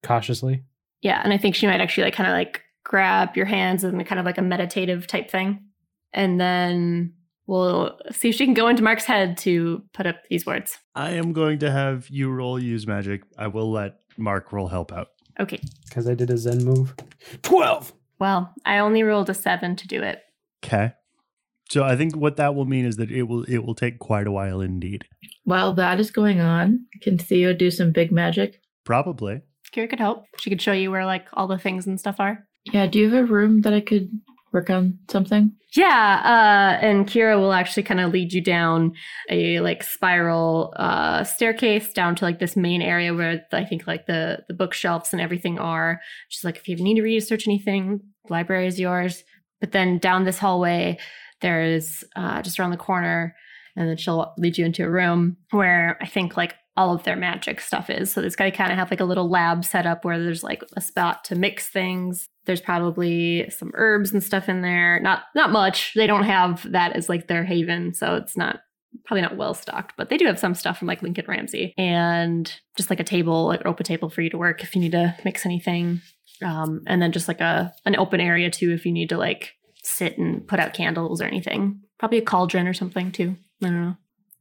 cautiously. 0.03 0.63
Yeah. 1.01 1.21
And 1.23 1.33
I 1.33 1.37
think 1.37 1.55
she 1.55 1.67
might 1.67 1.81
actually 1.81 2.05
like 2.05 2.13
kind 2.13 2.29
of 2.29 2.33
like 2.33 2.61
grab 2.83 3.35
your 3.35 3.45
hands 3.45 3.83
and 3.83 4.05
kind 4.05 4.19
of 4.19 4.25
like 4.25 4.37
a 4.37 4.43
meditative 4.43 5.07
type 5.07 5.29
thing. 5.29 5.65
And 6.13 6.39
then 6.39 7.13
we'll 7.47 7.99
see 8.11 8.29
if 8.29 8.35
she 8.35 8.45
can 8.45 8.53
go 8.53 8.67
into 8.67 8.83
Mark's 8.83 9.05
head 9.05 9.37
to 9.39 9.83
put 9.93 10.05
up 10.05 10.17
these 10.29 10.45
words. 10.45 10.77
I 10.93 11.11
am 11.11 11.33
going 11.33 11.59
to 11.59 11.71
have 11.71 12.07
you 12.09 12.31
roll 12.31 12.59
use 12.59 12.87
magic. 12.87 13.23
I 13.37 13.47
will 13.47 13.71
let 13.71 13.95
Mark 14.17 14.53
roll 14.53 14.67
help 14.67 14.93
out. 14.93 15.09
Okay. 15.39 15.59
Because 15.87 16.07
I 16.07 16.13
did 16.13 16.29
a 16.29 16.37
Zen 16.37 16.63
move. 16.63 16.95
Twelve. 17.41 17.93
Well, 18.19 18.53
I 18.65 18.77
only 18.77 19.03
rolled 19.03 19.29
a 19.29 19.33
seven 19.33 19.75
to 19.75 19.87
do 19.87 20.01
it. 20.01 20.21
Okay. 20.63 20.93
So 21.69 21.83
I 21.83 21.95
think 21.95 22.15
what 22.15 22.37
that 22.37 22.55
will 22.55 22.65
mean 22.65 22.85
is 22.85 22.97
that 22.97 23.11
it 23.11 23.23
will 23.23 23.43
it 23.43 23.59
will 23.65 23.75
take 23.75 23.99
quite 23.99 24.27
a 24.27 24.31
while 24.31 24.61
indeed. 24.61 25.05
While 25.43 25.73
that 25.73 25.99
is 25.99 26.11
going 26.11 26.39
on, 26.39 26.85
can 27.01 27.17
Theo 27.17 27.53
do 27.53 27.71
some 27.71 27.91
big 27.91 28.11
magic? 28.11 28.61
Probably. 28.83 29.41
Kira 29.73 29.89
could 29.89 29.99
help. 29.99 30.25
She 30.37 30.49
could 30.49 30.61
show 30.61 30.71
you 30.71 30.91
where 30.91 31.05
like 31.05 31.27
all 31.33 31.47
the 31.47 31.57
things 31.57 31.87
and 31.87 31.99
stuff 31.99 32.19
are. 32.19 32.45
Yeah, 32.71 32.87
do 32.87 32.99
you 32.99 33.11
have 33.11 33.29
a 33.29 33.33
room 33.33 33.61
that 33.61 33.73
I 33.73 33.81
could 33.81 34.09
work 34.55 34.69
on 34.69 34.97
something? 35.09 35.51
Yeah, 35.75 36.21
uh, 36.23 36.83
and 36.83 37.05
Kira 37.05 37.37
will 37.37 37.51
actually 37.51 37.83
kind 37.83 37.99
of 37.99 38.13
lead 38.13 38.31
you 38.31 38.41
down 38.41 38.93
a 39.29 39.59
like 39.59 39.83
spiral 39.83 40.73
uh, 40.77 41.25
staircase 41.25 41.91
down 41.91 42.15
to 42.15 42.25
like 42.25 42.39
this 42.39 42.55
main 42.55 42.81
area 42.81 43.13
where 43.13 43.45
I 43.51 43.65
think 43.65 43.85
like 43.85 44.05
the 44.07 44.39
the 44.47 44.53
bookshelves 44.53 45.09
and 45.11 45.21
everything 45.21 45.59
are. 45.59 45.99
She's 46.29 46.45
like, 46.45 46.55
if 46.55 46.69
you 46.69 46.77
need 46.77 46.95
to 46.95 47.01
research 47.01 47.45
anything, 47.45 47.99
library 48.29 48.67
is 48.67 48.79
yours. 48.79 49.23
But 49.59 49.73
then 49.73 49.99
down 49.99 50.23
this 50.23 50.39
hallway, 50.39 50.97
there 51.41 51.61
is 51.61 52.05
uh, 52.15 52.41
just 52.41 52.57
around 52.57 52.71
the 52.71 52.77
corner, 52.77 53.35
and 53.75 53.89
then 53.89 53.97
she'll 53.97 54.33
lead 54.37 54.57
you 54.57 54.65
into 54.65 54.85
a 54.85 54.89
room 54.89 55.35
where 55.51 55.97
I 56.01 56.07
think 56.07 56.37
like 56.37 56.55
all 56.77 56.93
of 56.93 57.03
their 57.03 57.15
magic 57.15 57.61
stuff 57.61 57.89
is. 57.89 58.11
So 58.11 58.21
this 58.21 58.35
guy 58.35 58.51
kind 58.51 58.71
of 58.71 58.77
have 58.77 58.91
like 58.91 58.99
a 58.99 59.05
little 59.05 59.29
lab 59.29 59.63
set 59.63 59.85
up 59.85 60.03
where 60.03 60.21
there's 60.21 60.43
like 60.43 60.63
a 60.75 60.81
spot 60.81 61.23
to 61.25 61.35
mix 61.35 61.69
things. 61.69 62.27
There's 62.45 62.61
probably 62.61 63.49
some 63.49 63.71
herbs 63.75 64.11
and 64.11 64.23
stuff 64.23 64.49
in 64.49 64.61
there. 64.61 64.99
Not 64.99 65.23
not 65.35 65.51
much. 65.51 65.93
They 65.95 66.07
don't 66.07 66.23
have 66.23 66.69
that 66.71 66.93
as 66.93 67.09
like 67.09 67.27
their 67.27 67.43
haven, 67.43 67.93
so 67.93 68.15
it's 68.15 68.35
not 68.35 68.59
probably 69.05 69.21
not 69.21 69.37
well 69.37 69.53
stocked, 69.53 69.93
but 69.97 70.09
they 70.09 70.17
do 70.17 70.25
have 70.25 70.39
some 70.39 70.55
stuff 70.55 70.77
from 70.77 70.87
like 70.87 71.01
Lincoln 71.01 71.25
Ramsey 71.27 71.73
and 71.77 72.53
just 72.77 72.89
like 72.89 72.99
a 72.99 73.03
table, 73.05 73.47
like 73.47 73.61
an 73.61 73.67
open 73.67 73.85
table 73.85 74.09
for 74.09 74.21
you 74.21 74.29
to 74.29 74.37
work 74.37 74.63
if 74.63 74.75
you 74.75 74.81
need 74.81 74.93
to 74.93 75.15
mix 75.23 75.45
anything. 75.45 76.01
Um, 76.43 76.81
and 76.87 77.01
then 77.01 77.11
just 77.11 77.27
like 77.27 77.41
a 77.41 77.73
an 77.85 77.95
open 77.95 78.19
area 78.19 78.49
too 78.49 78.71
if 78.71 78.85
you 78.85 78.91
need 78.91 79.09
to 79.09 79.17
like 79.17 79.53
sit 79.83 80.17
and 80.17 80.45
put 80.45 80.59
out 80.59 80.73
candles 80.73 81.21
or 81.21 81.25
anything. 81.25 81.81
Probably 81.99 82.17
a 82.17 82.23
cauldron 82.23 82.67
or 82.67 82.73
something 82.73 83.11
too. 83.11 83.37
I 83.63 83.67
don't 83.67 83.81
know. 83.81 83.95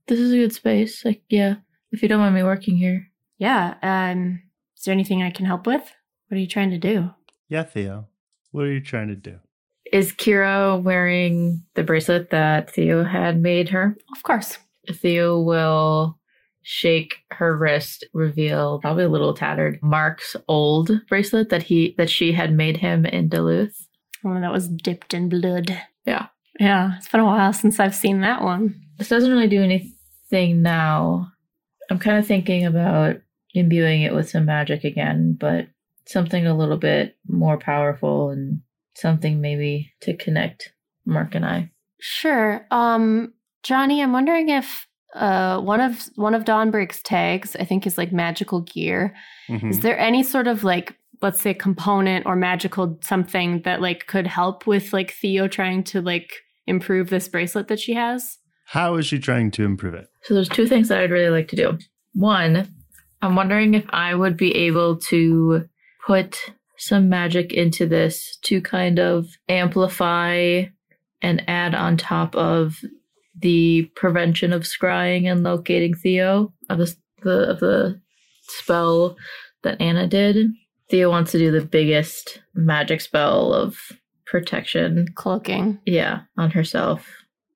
This 0.06 0.18
is 0.18 0.32
a 0.32 0.36
good 0.36 0.52
space. 0.52 1.04
Like, 1.04 1.22
yeah, 1.28 1.56
if 1.94 2.02
you 2.02 2.08
don't 2.08 2.20
mind 2.20 2.34
me 2.34 2.42
working 2.42 2.76
here. 2.76 3.08
Yeah. 3.38 3.74
Um, 3.82 4.42
is 4.76 4.84
there 4.84 4.92
anything 4.92 5.22
I 5.22 5.30
can 5.30 5.46
help 5.46 5.66
with? 5.66 5.82
What 6.28 6.36
are 6.36 6.40
you 6.40 6.46
trying 6.46 6.70
to 6.70 6.78
do? 6.78 7.10
Yeah, 7.48 7.62
Theo. 7.62 8.08
What 8.52 8.64
are 8.64 8.72
you 8.72 8.80
trying 8.80 9.08
to 9.08 9.16
do? 9.16 9.38
Is 9.92 10.12
Kira 10.12 10.82
wearing 10.82 11.62
the 11.74 11.84
bracelet 11.84 12.30
that 12.30 12.70
Theo 12.70 13.04
had 13.04 13.40
made 13.40 13.68
her? 13.70 13.96
Of 14.16 14.22
course. 14.22 14.58
Theo 14.90 15.40
will 15.40 16.18
shake 16.62 17.16
her 17.30 17.56
wrist, 17.56 18.04
reveal 18.12 18.80
probably 18.80 19.04
a 19.04 19.08
little 19.08 19.34
tattered 19.34 19.78
Mark's 19.82 20.34
old 20.48 20.90
bracelet 21.08 21.50
that 21.50 21.62
he 21.62 21.94
that 21.98 22.10
she 22.10 22.32
had 22.32 22.52
made 22.52 22.78
him 22.78 23.06
in 23.06 23.28
Duluth. 23.28 23.86
One 24.22 24.40
that 24.40 24.52
was 24.52 24.68
dipped 24.68 25.14
in 25.14 25.28
blood. 25.28 25.80
Yeah. 26.06 26.26
Yeah, 26.58 26.96
it's 26.96 27.08
been 27.08 27.20
a 27.20 27.24
while 27.24 27.52
since 27.52 27.80
I've 27.80 27.94
seen 27.94 28.20
that 28.20 28.42
one. 28.42 28.80
This 28.98 29.08
doesn't 29.08 29.30
really 29.30 29.48
do 29.48 29.62
anything 29.62 30.62
now. 30.62 31.32
I'm 31.90 31.98
kind 31.98 32.18
of 32.18 32.26
thinking 32.26 32.64
about 32.64 33.16
imbuing 33.54 34.02
it 34.02 34.14
with 34.14 34.28
some 34.28 34.46
magic 34.46 34.84
again, 34.84 35.36
but 35.38 35.66
something 36.06 36.46
a 36.46 36.56
little 36.56 36.76
bit 36.76 37.16
more 37.28 37.56
powerful 37.58 38.30
and 38.30 38.60
something 38.94 39.40
maybe 39.40 39.92
to 40.02 40.16
connect 40.16 40.72
Mark 41.06 41.34
and 41.34 41.44
I. 41.44 41.70
Sure. 42.00 42.66
Um, 42.70 43.32
Jonny, 43.62 44.02
I'm 44.02 44.12
wondering 44.12 44.48
if 44.48 44.86
uh 45.14 45.60
one 45.60 45.80
of 45.80 46.08
one 46.16 46.34
of 46.34 46.44
Dawnbreak's 46.44 47.02
tags, 47.02 47.56
I 47.56 47.64
think, 47.64 47.86
is 47.86 47.96
like 47.96 48.12
magical 48.12 48.60
gear. 48.62 49.14
Mhm. 49.48 49.70
Is 49.70 49.80
there 49.80 49.98
any 49.98 50.22
sort 50.22 50.46
of 50.46 50.64
like, 50.64 50.96
let's 51.22 51.40
say, 51.40 51.54
component 51.54 52.26
or 52.26 52.36
magical 52.36 52.98
something 53.02 53.62
that 53.62 53.80
like 53.80 54.06
could 54.06 54.26
help 54.26 54.66
with 54.66 54.92
like 54.92 55.12
Theo 55.12 55.46
trying 55.48 55.84
to 55.84 56.00
like 56.02 56.32
improve 56.66 57.10
this 57.10 57.28
bracelet 57.28 57.68
that 57.68 57.80
she 57.80 57.94
has? 57.94 58.38
How 58.66 58.96
is 58.96 59.06
she 59.06 59.18
trying 59.18 59.50
to 59.52 59.64
improve 59.64 59.94
it? 59.94 60.08
So 60.24 60.34
there's 60.34 60.48
two 60.48 60.66
things 60.66 60.88
that 60.88 61.00
I'd 61.00 61.10
really 61.10 61.30
like 61.30 61.48
to 61.48 61.56
do. 61.56 61.78
One, 62.14 62.68
I'm 63.22 63.36
wondering 63.36 63.74
if 63.74 63.84
I 63.90 64.14
would 64.14 64.36
be 64.36 64.54
able 64.54 64.96
to 64.96 65.68
put 66.06 66.52
some 66.78 67.08
magic 67.08 67.52
into 67.52 67.86
this 67.86 68.36
to 68.42 68.60
kind 68.60 68.98
of 68.98 69.26
amplify 69.48 70.64
and 71.22 71.42
add 71.48 71.74
on 71.74 71.96
top 71.96 72.34
of 72.36 72.76
the 73.38 73.90
prevention 73.96 74.52
of 74.52 74.62
scrying 74.62 75.30
and 75.30 75.42
locating 75.42 75.94
Theo 75.94 76.52
of 76.68 76.78
the, 76.78 76.94
the 77.22 77.50
of 77.50 77.60
the 77.60 78.00
spell 78.42 79.16
that 79.62 79.80
Anna 79.80 80.06
did. 80.06 80.48
Theo 80.90 81.10
wants 81.10 81.32
to 81.32 81.38
do 81.38 81.50
the 81.50 81.64
biggest 81.64 82.42
magic 82.54 83.00
spell 83.00 83.52
of 83.52 83.78
protection 84.26 85.08
Cloaking. 85.14 85.78
yeah, 85.86 86.20
on 86.36 86.50
herself 86.50 87.06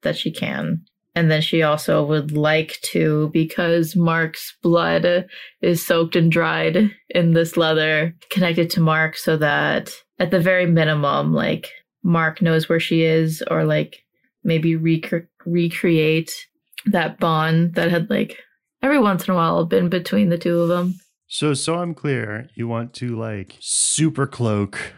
that 0.03 0.17
she 0.17 0.31
can. 0.31 0.85
And 1.19 1.33
then 1.33 1.43
she 1.43 1.63
also 1.63 2.07
would 2.07 2.31
like 2.31 2.79
to, 2.93 3.29
because 3.33 3.97
Mark's 3.97 4.57
blood 4.63 5.27
is 5.61 5.85
soaked 5.85 6.15
and 6.15 6.31
dried 6.31 6.93
in 7.09 7.33
this 7.33 7.57
leather, 7.57 8.15
connected 8.31 8.71
to 8.71 8.81
Mark 8.81 9.17
so 9.17 9.37
that 9.37 9.91
at 10.21 10.31
the 10.31 10.39
very 10.39 10.65
minimum, 10.65 11.35
like 11.35 11.73
Mark 12.05 12.41
knows 12.41 12.69
where 12.69 12.79
she 12.79 13.03
is, 13.03 13.43
or 13.51 13.65
like 13.65 13.97
maybe 14.45 14.77
rec- 14.77 15.27
recreate 15.45 16.47
that 16.87 17.19
bond 17.19 17.75
that 17.75 17.91
had 17.91 18.09
like 18.09 18.39
every 18.81 19.01
once 19.01 19.27
in 19.27 19.35
a 19.35 19.37
while 19.37 19.65
been 19.65 19.89
between 19.89 20.29
the 20.29 20.39
two 20.39 20.61
of 20.61 20.69
them. 20.69 20.95
So, 21.27 21.53
so 21.53 21.81
I'm 21.81 21.95
clear, 21.95 22.49
you 22.55 22.69
want 22.69 22.95
to 22.95 23.17
like 23.17 23.57
super 23.59 24.29
cloak 24.29 24.95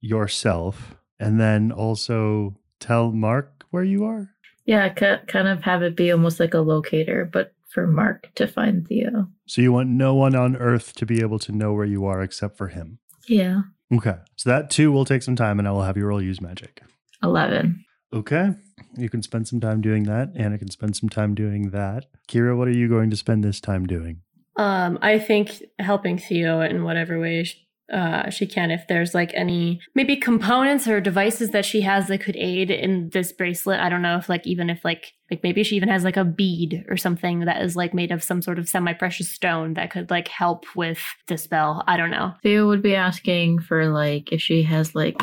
yourself 0.00 0.96
and 1.20 1.38
then 1.38 1.70
also 1.70 2.56
tell 2.80 3.12
Mark 3.12 3.64
where 3.70 3.84
you 3.84 4.04
are? 4.04 4.30
Yeah, 4.70 4.88
ca- 4.90 5.22
kind 5.26 5.48
of 5.48 5.64
have 5.64 5.82
it 5.82 5.96
be 5.96 6.12
almost 6.12 6.38
like 6.38 6.54
a 6.54 6.60
locator, 6.60 7.28
but 7.32 7.52
for 7.70 7.88
Mark 7.88 8.30
to 8.36 8.46
find 8.46 8.86
Theo. 8.86 9.26
So, 9.48 9.62
you 9.62 9.72
want 9.72 9.88
no 9.88 10.14
one 10.14 10.36
on 10.36 10.54
earth 10.54 10.94
to 10.94 11.04
be 11.06 11.20
able 11.22 11.40
to 11.40 11.50
know 11.50 11.72
where 11.72 11.84
you 11.84 12.04
are 12.04 12.22
except 12.22 12.56
for 12.56 12.68
him. 12.68 13.00
Yeah, 13.26 13.62
Okay. 13.92 14.14
So, 14.36 14.48
that 14.48 14.70
too 14.70 14.92
will 14.92 15.04
take 15.04 15.22
some 15.24 15.34
time 15.34 15.58
and 15.58 15.66
I 15.66 15.72
will 15.72 15.82
have 15.82 15.96
you 15.96 16.06
roll 16.06 16.22
use 16.22 16.40
magic. 16.40 16.82
11. 17.20 17.84
Okay. 18.12 18.50
You 18.96 19.08
can 19.10 19.22
spend 19.22 19.48
some 19.48 19.58
time 19.58 19.80
doing 19.80 20.04
that. 20.04 20.28
Anna 20.36 20.56
can 20.56 20.70
spend 20.70 20.94
some 20.94 21.08
time 21.08 21.34
doing 21.34 21.70
that. 21.70 22.06
Kira, 22.28 22.56
what 22.56 22.68
are 22.68 22.78
you 22.78 22.88
going 22.88 23.10
to 23.10 23.16
spend 23.16 23.42
this 23.42 23.60
time 23.60 23.86
doing? 23.88 24.20
Um, 24.54 25.00
I 25.02 25.18
think 25.18 25.64
helping 25.80 26.16
Theo 26.16 26.60
in 26.60 26.84
whatever 26.84 27.18
way 27.18 27.42
sh- 27.42 27.58
uh, 27.90 28.30
she 28.30 28.46
can, 28.46 28.70
if 28.70 28.86
there's 28.88 29.14
like 29.14 29.32
any 29.34 29.80
Maybe 29.94 30.16
components 30.16 30.86
or 30.86 31.00
devices 31.00 31.50
that 31.50 31.64
she 31.64 31.80
has 31.80 32.08
that 32.08 32.22
could 32.22 32.36
aid 32.36 32.70
in 32.70 33.10
this 33.10 33.32
bracelet. 33.32 33.80
I 33.80 33.88
don't 33.88 34.02
know 34.02 34.16
if 34.16 34.28
like 34.28 34.46
even 34.46 34.70
if 34.70 34.84
like 34.84 35.12
like 35.30 35.42
maybe 35.42 35.62
she 35.62 35.76
even 35.76 35.88
has 35.88 36.04
like 36.04 36.16
a 36.16 36.24
bead 36.24 36.84
or 36.88 36.96
something 36.96 37.40
that 37.40 37.62
is 37.62 37.76
like 37.76 37.94
made 37.94 38.12
of 38.12 38.22
some 38.22 38.42
sort 38.42 38.58
of 38.58 38.68
semi-precious 38.68 39.30
stone 39.30 39.74
that 39.74 39.90
could 39.90 40.10
like 40.10 40.28
help 40.28 40.64
with 40.74 41.00
the 41.28 41.38
spell. 41.38 41.84
I 41.86 41.96
don't 41.96 42.10
know. 42.10 42.34
Theo 42.42 42.66
would 42.68 42.82
be 42.82 42.94
asking 42.94 43.60
for 43.60 43.86
like 43.88 44.32
if 44.32 44.40
she 44.40 44.62
has 44.62 44.94
like 44.94 45.20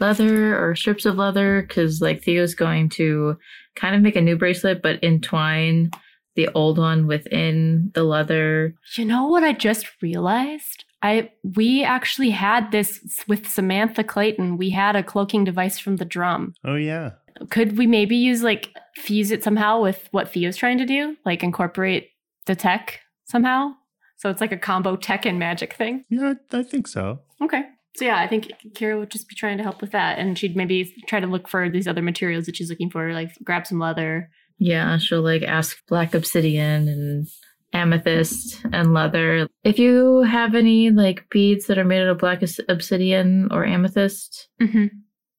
leather 0.00 0.58
or 0.58 0.74
strips 0.74 1.06
of 1.06 1.16
leather 1.16 1.62
because 1.62 2.00
like 2.00 2.22
Theo's 2.22 2.54
going 2.54 2.88
to 2.90 3.36
kind 3.76 3.94
of 3.94 4.02
make 4.02 4.16
a 4.16 4.20
new 4.20 4.36
bracelet 4.36 4.82
but 4.82 5.02
entwine 5.02 5.90
the 6.36 6.48
old 6.54 6.78
one 6.78 7.06
within 7.06 7.90
the 7.94 8.04
leather. 8.04 8.74
You 8.96 9.04
know 9.04 9.26
what 9.26 9.42
I 9.42 9.52
just 9.52 9.86
realized? 10.00 10.84
I 11.02 11.30
we 11.42 11.84
actually 11.84 12.30
had 12.30 12.72
this 12.72 13.00
with 13.28 13.48
Samantha 13.48 14.02
Clayton. 14.02 14.56
We 14.56 14.70
had 14.70 14.96
a 14.96 15.02
cloaking 15.02 15.44
device 15.44 15.78
from 15.78 15.96
the 15.96 16.04
drum. 16.04 16.54
Oh, 16.64 16.74
yeah. 16.74 17.12
Could 17.50 17.78
we 17.78 17.86
maybe 17.86 18.16
use 18.16 18.42
like 18.42 18.74
fuse 18.96 19.30
it 19.30 19.44
somehow 19.44 19.80
with 19.80 20.08
what 20.10 20.28
Theo's 20.32 20.56
trying 20.56 20.78
to 20.78 20.86
do? 20.86 21.16
Like 21.24 21.44
incorporate 21.44 22.08
the 22.46 22.56
tech 22.56 23.00
somehow? 23.26 23.74
So 24.16 24.28
it's 24.28 24.40
like 24.40 24.50
a 24.50 24.58
combo 24.58 24.96
tech 24.96 25.24
and 25.24 25.38
magic 25.38 25.74
thing. 25.74 26.04
Yeah, 26.10 26.34
I 26.52 26.64
think 26.64 26.88
so. 26.88 27.20
Okay. 27.40 27.62
So 27.96 28.04
yeah, 28.04 28.18
I 28.18 28.26
think 28.26 28.50
Kira 28.74 28.98
would 28.98 29.10
just 29.10 29.28
be 29.28 29.34
trying 29.34 29.56
to 29.58 29.62
help 29.62 29.80
with 29.80 29.92
that, 29.92 30.18
and 30.18 30.38
she'd 30.38 30.56
maybe 30.56 30.94
try 31.06 31.20
to 31.20 31.26
look 31.26 31.48
for 31.48 31.68
these 31.68 31.88
other 31.88 32.02
materials 32.02 32.46
that 32.46 32.56
she's 32.56 32.70
looking 32.70 32.90
for, 32.90 33.12
like 33.12 33.32
grab 33.42 33.66
some 33.66 33.78
leather. 33.78 34.30
Yeah, 34.58 34.98
she'll 34.98 35.22
like 35.22 35.42
ask 35.42 35.78
black 35.88 36.14
obsidian 36.14 36.88
and 36.88 37.28
amethyst 37.72 38.64
and 38.72 38.94
leather. 38.94 39.48
If 39.64 39.78
you 39.78 40.22
have 40.22 40.54
any 40.54 40.90
like 40.90 41.28
beads 41.30 41.66
that 41.66 41.78
are 41.78 41.84
made 41.84 42.02
out 42.02 42.08
of 42.08 42.18
black 42.18 42.42
obsidian 42.68 43.48
or 43.50 43.64
amethyst, 43.64 44.48
Mm-hmm. 44.60 44.86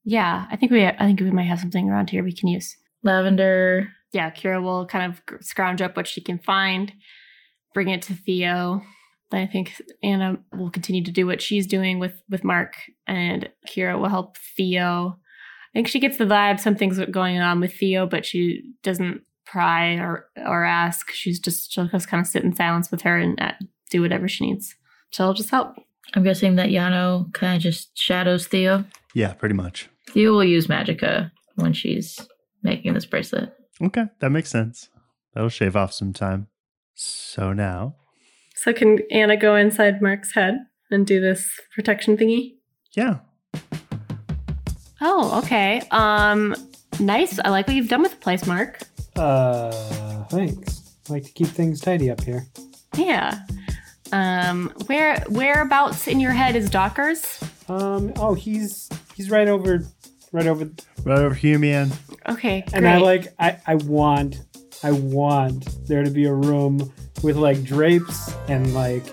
Yeah, 0.05 0.45
I 0.49 0.55
think 0.55 0.71
we 0.71 0.85
I 0.85 0.97
think 0.97 1.19
we 1.19 1.29
might 1.31 1.43
have 1.43 1.59
something 1.59 1.89
around 1.89 2.09
here 2.09 2.23
we 2.23 2.33
can 2.33 2.47
use. 2.47 2.75
lavender, 3.03 3.89
Yeah, 4.11 4.31
Kira 4.31 4.61
will 4.61 4.85
kind 4.87 5.11
of 5.11 5.21
scrounge 5.43 5.81
up 5.81 5.95
what 5.95 6.07
she 6.07 6.21
can 6.21 6.39
find, 6.39 6.91
bring 7.73 7.89
it 7.89 8.01
to 8.03 8.13
Theo. 8.13 8.81
Then 9.29 9.41
I 9.41 9.47
think 9.47 9.73
Anna 10.01 10.37
will 10.53 10.71
continue 10.71 11.03
to 11.03 11.11
do 11.11 11.27
what 11.27 11.41
she's 11.41 11.67
doing 11.67 11.99
with 11.99 12.21
with 12.29 12.43
Mark, 12.43 12.73
and 13.05 13.49
Kira 13.67 13.99
will 13.99 14.09
help 14.09 14.37
Theo. 14.57 15.19
I 15.19 15.71
think 15.73 15.87
she 15.87 15.99
gets 15.99 16.17
the 16.17 16.25
vibe 16.25 16.59
something's 16.59 16.99
going 17.11 17.37
on 17.39 17.59
with 17.59 17.73
Theo, 17.73 18.07
but 18.07 18.25
she 18.25 18.63
doesn't 18.81 19.21
pry 19.51 19.93
or 19.95 20.27
or 20.37 20.63
ask. 20.63 21.11
She's 21.11 21.39
just 21.39 21.71
she'll 21.71 21.87
just 21.87 22.07
kind 22.07 22.21
of 22.21 22.27
sit 22.27 22.43
in 22.43 22.55
silence 22.55 22.91
with 22.91 23.01
her 23.01 23.17
and 23.17 23.39
uh, 23.41 23.53
do 23.89 24.01
whatever 24.01 24.27
she 24.27 24.45
needs. 24.47 24.75
She'll 25.11 25.33
just 25.33 25.49
help. 25.49 25.75
I'm 26.15 26.23
guessing 26.23 26.55
that 26.55 26.69
Yano 26.69 27.31
kind 27.33 27.55
of 27.55 27.61
just 27.61 27.97
shadows 27.97 28.47
Theo. 28.47 28.83
Yeah, 29.13 29.33
pretty 29.33 29.55
much. 29.55 29.89
Theo 30.09 30.31
will 30.33 30.43
use 30.43 30.67
Magica 30.67 31.31
when 31.55 31.73
she's 31.73 32.19
making 32.63 32.93
this 32.93 33.05
bracelet. 33.05 33.53
Okay, 33.81 34.05
that 34.19 34.29
makes 34.31 34.49
sense. 34.49 34.89
That'll 35.33 35.49
shave 35.49 35.75
off 35.75 35.93
some 35.93 36.13
time. 36.13 36.47
So 36.95 37.53
now, 37.53 37.95
So 38.55 38.73
can 38.73 38.99
Anna 39.11 39.37
go 39.37 39.55
inside 39.55 40.01
Mark's 40.01 40.33
head 40.33 40.57
and 40.91 41.05
do 41.07 41.21
this 41.21 41.47
protection 41.75 42.17
thingy? 42.17 42.55
yeah, 42.95 43.19
Oh, 45.01 45.39
okay. 45.43 45.81
Um, 45.91 46.55
nice. 46.99 47.39
I 47.45 47.49
like 47.49 47.67
what 47.67 47.75
you've 47.75 47.87
done 47.87 48.01
with 48.01 48.11
the 48.11 48.17
place, 48.17 48.45
Mark. 48.45 48.79
Uh, 49.19 50.23
thanks. 50.29 50.95
Like 51.09 51.23
to 51.25 51.31
keep 51.31 51.47
things 51.47 51.81
tidy 51.81 52.09
up 52.09 52.23
here. 52.23 52.45
Yeah. 52.95 53.39
Um, 54.11 54.71
where 54.87 55.23
whereabouts 55.29 56.07
in 56.07 56.19
your 56.19 56.31
head 56.31 56.55
is 56.55 56.69
Dockers? 56.69 57.43
Um, 57.67 58.13
oh, 58.15 58.33
he's 58.33 58.89
he's 59.13 59.29
right 59.29 59.47
over, 59.47 59.83
right 60.31 60.47
over, 60.47 60.69
right 61.03 61.19
over 61.19 61.35
here, 61.35 61.59
man. 61.59 61.91
Okay, 62.27 62.61
great. 62.61 62.73
and 62.73 62.87
I 62.87 62.97
like 62.97 63.27
I 63.39 63.57
I 63.67 63.75
want 63.75 64.41
I 64.83 64.91
want 64.91 65.87
there 65.87 66.03
to 66.03 66.09
be 66.09 66.25
a 66.25 66.33
room 66.33 66.91
with 67.21 67.35
like 67.35 67.63
drapes 67.63 68.33
and 68.47 68.73
like 68.73 69.03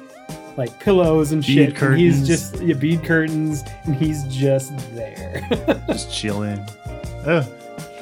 like 0.57 0.79
pillows 0.81 1.33
and 1.33 1.43
Bead 1.45 1.77
shit. 1.77 1.83
And 1.83 1.99
he's 1.99 2.27
just 2.27 2.61
yeah, 2.63 2.75
bead 2.75 3.05
curtains, 3.05 3.63
and 3.85 3.95
he's 3.95 4.25
just 4.25 4.77
there. 4.95 5.47
Just 5.89 6.13
chilling. 6.13 6.65
Oh, 7.27 7.43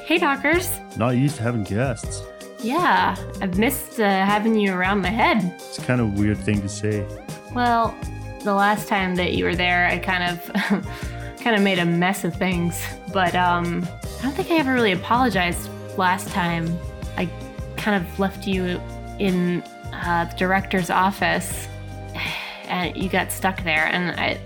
hey, 0.05 0.19
Dockers. 0.19 0.69
not 0.97 1.17
used 1.17 1.37
to 1.37 1.43
having 1.43 1.63
guests. 1.63 2.21
Yeah, 2.61 3.15
I've 3.41 3.57
missed 3.57 3.99
uh, 3.99 4.03
having 4.03 4.55
you 4.55 4.71
around 4.71 5.01
my 5.01 5.09
head. 5.09 5.43
It's 5.55 5.79
kind 5.79 5.99
of 5.99 6.07
a 6.07 6.19
weird 6.19 6.37
thing 6.37 6.61
to 6.61 6.69
say. 6.69 7.05
Well, 7.53 7.95
the 8.43 8.53
last 8.53 8.87
time 8.87 9.15
that 9.15 9.33
you 9.33 9.45
were 9.45 9.55
there, 9.55 9.87
I 9.87 9.97
kind 9.97 10.23
of 10.23 10.53
kind 11.41 11.55
of 11.55 11.61
made 11.63 11.79
a 11.79 11.85
mess 11.85 12.23
of 12.23 12.35
things. 12.35 12.79
But 13.11 13.33
um, 13.35 13.87
I 14.19 14.23
don't 14.23 14.33
think 14.33 14.51
I 14.51 14.57
ever 14.57 14.73
really 14.73 14.91
apologized 14.91 15.69
last 15.97 16.27
time. 16.29 16.77
I 17.17 17.27
kind 17.75 18.03
of 18.03 18.19
left 18.19 18.45
you 18.47 18.79
in 19.19 19.63
uh, 19.91 20.25
the 20.25 20.35
director's 20.37 20.89
office, 20.91 21.67
and 22.67 22.95
you 22.95 23.09
got 23.09 23.31
stuck 23.31 23.63
there. 23.63 23.87
And 23.87 24.19
I, 24.19 24.39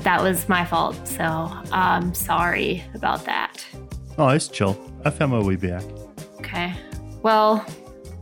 that 0.00 0.22
was 0.22 0.48
my 0.48 0.64
fault. 0.64 1.06
So 1.06 1.24
I'm 1.24 2.14
sorry 2.14 2.82
about 2.94 3.26
that. 3.26 3.62
Oh, 4.18 4.28
it's 4.28 4.48
chill. 4.48 4.78
I 5.04 5.10
found 5.10 5.32
my 5.32 5.40
way 5.42 5.56
back. 5.56 5.82
Okay. 6.38 6.74
Well, 7.22 7.64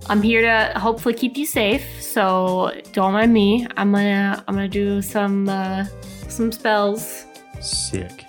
I'm 0.09 0.23
here 0.23 0.43
to 0.43 0.79
hopefully 0.79 1.15
keep 1.15 1.37
you 1.37 1.47
safe. 1.47 1.85
So 2.03 2.73
don't 2.93 3.13
mind 3.13 3.33
me. 3.33 3.67
I'm 3.77 3.93
gonna 3.93 4.43
I'm 4.47 4.55
gonna 4.55 4.69
do 4.69 5.01
some 5.03 5.49
uh, 5.49 5.85
some 6.29 6.51
spells, 6.53 7.25
Sick. 7.61 8.25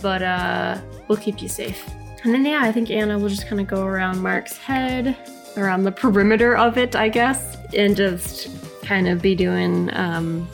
but 0.00 0.22
uh, 0.22 0.78
we'll 1.08 1.18
keep 1.18 1.42
you 1.42 1.48
safe. 1.48 1.88
And 2.22 2.34
then 2.34 2.44
yeah, 2.44 2.60
I 2.62 2.70
think 2.72 2.90
Anna 2.90 3.18
will 3.18 3.28
just 3.28 3.46
kind 3.48 3.60
of 3.60 3.66
go 3.66 3.84
around 3.84 4.20
Mark's 4.20 4.56
head, 4.56 5.16
around 5.56 5.84
the 5.84 5.92
perimeter 5.92 6.56
of 6.56 6.78
it, 6.78 6.94
I 6.94 7.08
guess, 7.08 7.56
and 7.74 7.96
just 7.96 8.50
kind 8.84 9.08
of 9.08 9.22
be 9.22 9.34
doing 9.34 9.90
um, 9.94 10.46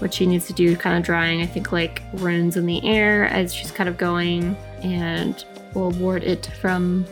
what 0.00 0.12
she 0.12 0.26
needs 0.26 0.46
to 0.48 0.52
do, 0.52 0.76
kind 0.76 0.96
of 0.98 1.02
drawing. 1.02 1.40
I 1.40 1.46
think 1.46 1.72
like 1.72 2.02
runes 2.14 2.56
in 2.56 2.66
the 2.66 2.84
air 2.86 3.24
as 3.26 3.54
she's 3.54 3.70
kind 3.70 3.88
of 3.88 3.96
going, 3.96 4.56
and 4.82 5.44
will 5.74 5.90
ward 5.92 6.22
it 6.24 6.46
from 6.60 7.04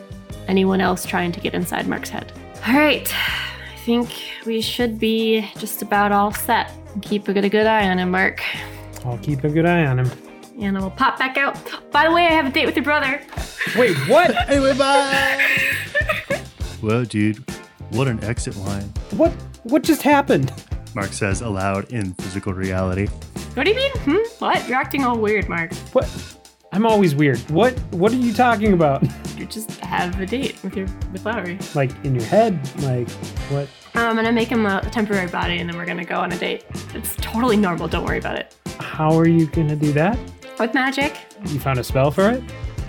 anyone 0.49 0.81
else 0.81 1.05
trying 1.05 1.33
to 1.33 1.41
get 1.41 1.55
inside 1.55 1.87
Mark's 1.89 2.09
head. 2.11 2.33
All 2.67 2.75
right, 2.75 3.13
I 3.13 3.77
think 3.85 4.09
we 4.47 4.61
should 4.61 4.99
be 4.99 5.49
just 5.59 5.83
about 5.83 6.13
all 6.13 6.33
set. 6.33 6.71
Keep 7.03 7.29
a 7.29 7.33
good, 7.33 7.45
a 7.45 7.49
good 7.49 7.67
eye 7.67 7.89
on 7.89 7.99
him, 7.99 8.11
Mark. 8.11 8.43
I'll 9.05 9.19
keep 9.19 9.45
a 9.45 9.49
good 9.49 9.67
eye 9.67 9.87
on 9.87 9.99
him. 9.99 10.11
And 10.61 10.77
I 10.77 10.81
will 10.81 10.91
pop 10.91 11.19
back 11.19 11.37
out. 11.39 11.57
By 11.91 12.05
the 12.07 12.15
way, 12.15 12.27
I 12.27 12.31
have 12.31 12.47
a 12.47 12.51
date 12.51 12.67
with 12.67 12.77
your 12.77 12.85
brother. 12.85 13.21
Wait, 13.77 13.97
what? 14.09 14.35
Anyway, 14.49 14.77
bye. 14.77 15.41
well, 16.83 17.05
dude, 17.05 17.43
what 17.91 18.07
an 18.07 18.23
exit 18.23 18.57
line. 18.59 18.93
what? 19.13 19.33
What 19.65 19.83
just 19.83 20.03
happened? 20.03 20.53
Mark 20.95 21.13
says 21.13 21.41
aloud 21.41 21.91
in 21.93 22.13
physical 22.15 22.53
reality. 22.53 23.07
What 23.55 23.65
do 23.65 23.71
you 23.71 23.77
mean? 23.77 23.93
Hmm? 23.99 24.17
What? 24.45 24.69
You're 24.69 24.77
acting 24.79 25.05
all 25.05 25.19
weird, 25.19 25.49
Mark. 25.49 25.73
What? 25.93 26.05
I'm 26.73 26.87
always 26.87 27.15
weird. 27.15 27.39
What? 27.51 27.79
What 27.93 28.13
are 28.13 28.17
you 28.17 28.33
talking 28.33 28.73
about? 28.73 29.03
You 29.43 29.49
just 29.49 29.81
have 29.81 30.21
a 30.21 30.27
date 30.27 30.63
with 30.63 30.77
your 30.77 30.87
with 31.11 31.25
Lowry. 31.25 31.59
Like 31.75 31.91
in 32.05 32.15
your 32.15 32.23
head? 32.23 32.61
Like 32.83 33.11
what? 33.51 33.67
Um, 33.95 34.11
I'm 34.11 34.15
gonna 34.15 34.31
make 34.31 34.47
him 34.47 34.67
a 34.67 34.81
temporary 34.93 35.27
body, 35.29 35.59
and 35.59 35.69
then 35.69 35.77
we're 35.77 35.87
gonna 35.87 36.05
go 36.05 36.15
on 36.15 36.31
a 36.31 36.39
date. 36.39 36.65
It's 36.95 37.17
totally 37.17 37.57
normal. 37.57 37.89
Don't 37.89 38.05
worry 38.05 38.19
about 38.21 38.39
it. 38.39 38.55
How 38.79 39.19
are 39.19 39.27
you 39.27 39.47
gonna 39.47 39.75
do 39.75 39.93
that? 39.95 40.17
With 40.61 40.75
magic, 40.75 41.17
You 41.47 41.59
found 41.59 41.81
a 41.81 41.83
spell 41.83 42.13
for 42.13 42.31
it? 42.31 42.45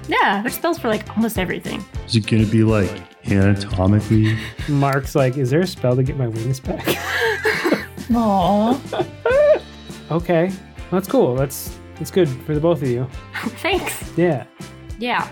yeah, 0.08 0.44
there's 0.44 0.54
spells 0.54 0.78
for 0.78 0.90
like 0.90 1.10
almost 1.18 1.40
everything. 1.40 1.84
Is 2.06 2.16
it 2.18 2.28
gonna 2.28 2.46
be 2.46 2.64
like 2.64 2.92
anatomically? 3.26 4.38
Mark's 4.70 5.16
like, 5.16 5.38
is 5.38 5.50
there 5.50 5.62
a 5.62 5.68
spell 5.68 5.96
to 5.96 6.04
get 6.04 6.18
my 6.18 6.28
wings 6.28 6.60
back? 6.60 6.84
Aww. 8.12 9.62
okay, 10.12 10.52
that's 10.92 11.08
cool. 11.08 11.34
That's 11.36 11.80
that's 11.98 12.12
good 12.12 12.30
for 12.30 12.54
the 12.54 12.60
both 12.60 12.82
of 12.82 12.88
you. 12.88 13.08
Thanks. 13.62 14.12
Yeah. 14.18 14.46
Yeah. 15.00 15.30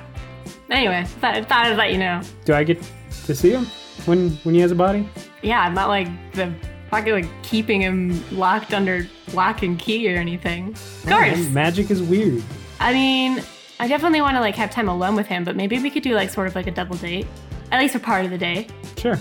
Anyway, 0.70 1.04
thought, 1.20 1.36
thought 1.48 1.66
I'd 1.66 1.78
let 1.78 1.92
you 1.92 1.98
know. 1.98 2.22
Do 2.46 2.54
I 2.54 2.64
get 2.64 2.82
to 3.26 3.36
see 3.36 3.52
him 3.52 3.66
when 4.06 4.32
when 4.44 4.56
he 4.56 4.62
has 4.62 4.72
a 4.72 4.76
body? 4.76 5.08
Yeah, 5.42 5.62
I'm 5.62 5.74
not 5.74 5.90
like 5.90 6.08
the 6.34 6.54
fucking 6.90 7.14
like 7.14 7.44
keeping 7.44 7.82
him 7.82 8.24
locked 8.38 8.74
under 8.74 9.08
lock 9.34 9.64
and 9.64 9.78
key 9.78 10.14
or 10.14 10.18
anything. 10.18 10.70
Of 10.70 11.06
course. 11.08 11.38
Man, 11.38 11.54
magic 11.54 11.92
is 11.92 12.02
weird. 12.02 12.42
I 12.80 12.94
mean, 12.94 13.44
I 13.80 13.88
definitely 13.88 14.22
want 14.22 14.36
to 14.38 14.40
like 14.42 14.56
have 14.56 14.72
time 14.72 14.88
alone 14.88 15.16
with 15.16 15.28
him, 15.28 15.44
but 15.44 15.56
maybe 15.56 15.78
we 15.80 15.90
could 15.90 16.04
do 16.04 16.14
like 16.16 16.30
sort 16.30 16.48
of 16.48 16.56
like 16.56 16.68
a 16.68 16.72
double 16.72 16.96
date, 16.98 17.28
at 17.72 17.80
least 17.80 17.94
for 17.94 18.00
part 18.00 18.26
of 18.26 18.32
the 18.32 18.38
day. 18.38 18.68
Sure. 18.98 19.16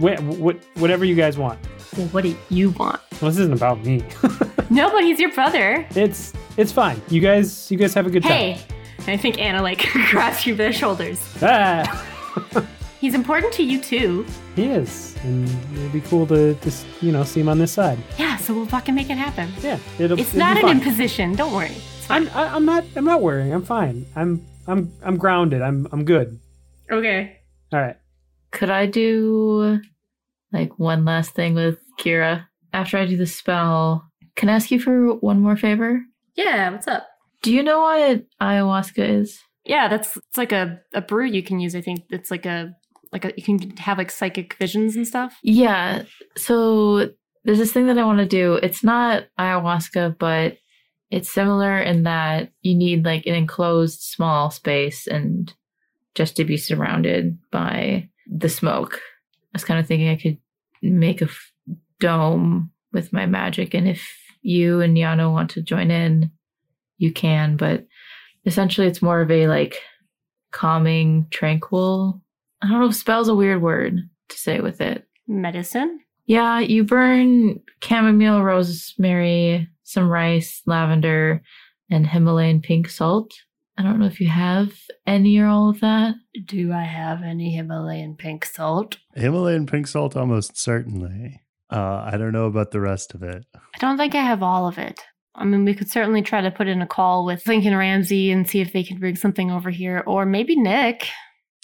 Wh- 0.00 0.18
wh- 0.20 0.80
whatever 0.80 1.04
you 1.04 1.14
guys 1.14 1.36
want. 1.36 1.58
Well, 1.96 2.06
what 2.08 2.22
do 2.24 2.36
you 2.48 2.70
want? 2.70 3.00
Well, 3.20 3.30
this 3.30 3.38
isn't 3.38 3.52
about 3.52 3.84
me. 3.84 4.02
No, 4.72 4.90
but 4.90 5.04
he's 5.04 5.20
your 5.20 5.32
brother. 5.32 5.86
it's 5.94 6.32
it's 6.56 6.72
fine. 6.72 7.00
You 7.08 7.20
guys 7.20 7.70
you 7.70 7.76
guys 7.76 7.92
have 7.94 8.06
a 8.06 8.10
good 8.10 8.22
time. 8.22 8.32
Hey, 8.32 8.60
I 9.06 9.16
think 9.16 9.38
Anna 9.38 9.60
like 9.62 9.86
grabs 10.10 10.46
you 10.46 10.54
by 10.54 10.64
the 10.68 10.72
shoulders. 10.72 11.20
Ah, 11.42 11.84
He's 13.00 13.14
important 13.14 13.52
to 13.54 13.64
you 13.64 13.80
too. 13.80 14.24
he 14.54 14.66
is, 14.66 15.16
and 15.24 15.48
it'd 15.76 15.92
be 15.92 16.00
cool 16.02 16.24
to 16.28 16.54
just 16.62 16.86
you 17.02 17.10
know 17.12 17.24
see 17.24 17.40
him 17.40 17.48
on 17.48 17.58
this 17.58 17.72
side. 17.72 17.98
Yeah, 18.18 18.36
so 18.36 18.54
we'll 18.54 18.66
fucking 18.66 18.94
make 18.94 19.10
it 19.10 19.18
happen. 19.18 19.50
Yeah, 19.60 19.78
it'll. 19.98 20.18
It's 20.18 20.28
it'll 20.30 20.38
not 20.38 20.54
be 20.56 20.60
an 20.62 20.66
fine. 20.68 20.76
imposition. 20.78 21.34
Don't 21.34 21.52
worry. 21.52 21.74
It's 21.98 22.06
fine. 22.06 22.28
I'm 22.28 22.36
I, 22.36 22.54
I'm 22.54 22.64
not 22.64 22.84
I'm 22.96 23.04
not 23.04 23.20
worrying. 23.20 23.52
I'm 23.52 23.64
fine. 23.64 24.06
I'm 24.16 24.46
I'm 24.68 24.92
I'm 25.02 25.16
grounded. 25.18 25.62
I'm 25.62 25.88
I'm 25.92 26.04
good. 26.04 26.38
Okay. 26.90 27.38
All 27.72 27.80
right. 27.80 27.96
Could 28.52 28.70
I 28.70 28.86
do 28.86 29.80
like 30.52 30.78
one 30.78 31.04
last 31.04 31.32
thing 31.34 31.54
with 31.54 31.78
Kira? 31.98 32.46
After 32.72 32.98
I 32.98 33.04
do 33.06 33.16
the 33.16 33.26
spell, 33.26 34.10
can 34.36 34.48
I 34.48 34.54
ask 34.54 34.70
you 34.70 34.80
for 34.80 35.14
one 35.14 35.40
more 35.40 35.56
favor? 35.56 36.02
Yeah. 36.34 36.70
What's 36.70 36.88
up? 36.88 37.06
Do 37.42 37.52
you 37.52 37.62
know 37.62 37.80
what 37.80 38.24
ayahuasca 38.40 39.20
is? 39.20 39.40
Yeah, 39.64 39.88
that's 39.88 40.16
it's 40.16 40.38
like 40.38 40.52
a, 40.52 40.80
a 40.92 41.00
brew 41.00 41.26
you 41.26 41.42
can 41.42 41.60
use. 41.60 41.74
I 41.74 41.80
think 41.80 42.04
it's 42.10 42.30
like 42.30 42.46
a 42.46 42.74
like 43.12 43.24
a 43.24 43.32
you 43.36 43.42
can 43.42 43.76
have 43.76 43.98
like 43.98 44.10
psychic 44.10 44.54
visions 44.54 44.96
and 44.96 45.06
stuff. 45.06 45.38
Yeah. 45.42 46.04
So 46.36 47.10
there's 47.44 47.58
this 47.58 47.72
thing 47.72 47.86
that 47.86 47.98
I 47.98 48.04
want 48.04 48.18
to 48.18 48.26
do. 48.26 48.54
It's 48.54 48.82
not 48.82 49.24
ayahuasca, 49.38 50.18
but 50.18 50.58
it's 51.10 51.30
similar 51.30 51.78
in 51.78 52.04
that 52.04 52.50
you 52.62 52.74
need 52.74 53.04
like 53.04 53.26
an 53.26 53.34
enclosed 53.34 54.00
small 54.00 54.50
space 54.50 55.06
and 55.06 55.52
just 56.14 56.36
to 56.36 56.44
be 56.44 56.56
surrounded 56.56 57.38
by 57.50 58.08
the 58.26 58.48
smoke. 58.48 58.94
I 58.94 59.48
was 59.54 59.64
kind 59.64 59.78
of 59.78 59.86
thinking 59.86 60.08
I 60.08 60.16
could 60.16 60.38
make 60.82 61.20
a 61.20 61.26
f- 61.26 61.52
dome 62.00 62.70
with 62.92 63.12
my 63.12 63.26
magic, 63.26 63.74
and 63.74 63.88
if 63.88 64.08
you 64.42 64.80
and 64.80 64.96
Yano 64.96 65.32
want 65.32 65.50
to 65.50 65.62
join 65.62 65.90
in, 65.90 66.30
you 66.98 67.12
can. 67.12 67.56
But 67.56 67.86
essentially, 68.44 68.86
it's 68.86 69.02
more 69.02 69.20
of 69.20 69.30
a 69.30 69.48
like 69.48 69.76
calming, 70.50 71.26
tranquil. 71.30 72.20
I 72.60 72.68
don't 72.68 72.80
know 72.80 72.88
if 72.88 72.94
spell's 72.94 73.28
a 73.28 73.34
weird 73.34 73.62
word 73.62 73.98
to 74.28 74.38
say 74.38 74.60
with 74.60 74.80
it. 74.80 75.06
Medicine. 75.26 76.00
Yeah, 76.26 76.60
you 76.60 76.84
burn 76.84 77.60
chamomile, 77.82 78.42
rosemary, 78.42 79.68
some 79.82 80.08
rice, 80.08 80.62
lavender, 80.66 81.42
and 81.90 82.06
Himalayan 82.06 82.60
pink 82.60 82.88
salt. 82.88 83.32
I 83.76 83.82
don't 83.82 83.98
know 83.98 84.06
if 84.06 84.20
you 84.20 84.28
have 84.28 84.72
any 85.06 85.38
or 85.38 85.46
all 85.46 85.70
of 85.70 85.80
that. 85.80 86.14
Do 86.44 86.72
I 86.72 86.84
have 86.84 87.22
any 87.22 87.54
Himalayan 87.54 88.16
pink 88.16 88.44
salt? 88.44 88.98
Himalayan 89.14 89.66
pink 89.66 89.86
salt, 89.86 90.16
almost 90.16 90.56
certainly. 90.56 91.40
Uh, 91.72 92.08
I 92.12 92.16
don't 92.18 92.32
know 92.32 92.46
about 92.46 92.70
the 92.70 92.80
rest 92.80 93.14
of 93.14 93.22
it. 93.22 93.44
I 93.54 93.78
don't 93.78 93.96
think 93.96 94.14
I 94.14 94.22
have 94.22 94.42
all 94.42 94.66
of 94.66 94.78
it. 94.78 95.00
I 95.34 95.44
mean, 95.44 95.64
we 95.64 95.74
could 95.74 95.90
certainly 95.90 96.20
try 96.20 96.42
to 96.42 96.50
put 96.50 96.68
in 96.68 96.82
a 96.82 96.86
call 96.86 97.24
with 97.24 97.46
Lincoln 97.46 97.74
Ramsey 97.74 98.30
and 98.30 98.48
see 98.48 98.60
if 98.60 98.72
they 98.72 98.84
can 98.84 98.98
bring 98.98 99.16
something 99.16 99.50
over 99.50 99.70
here, 99.70 100.02
or 100.06 100.26
maybe 100.26 100.54
Nick. 100.56 101.08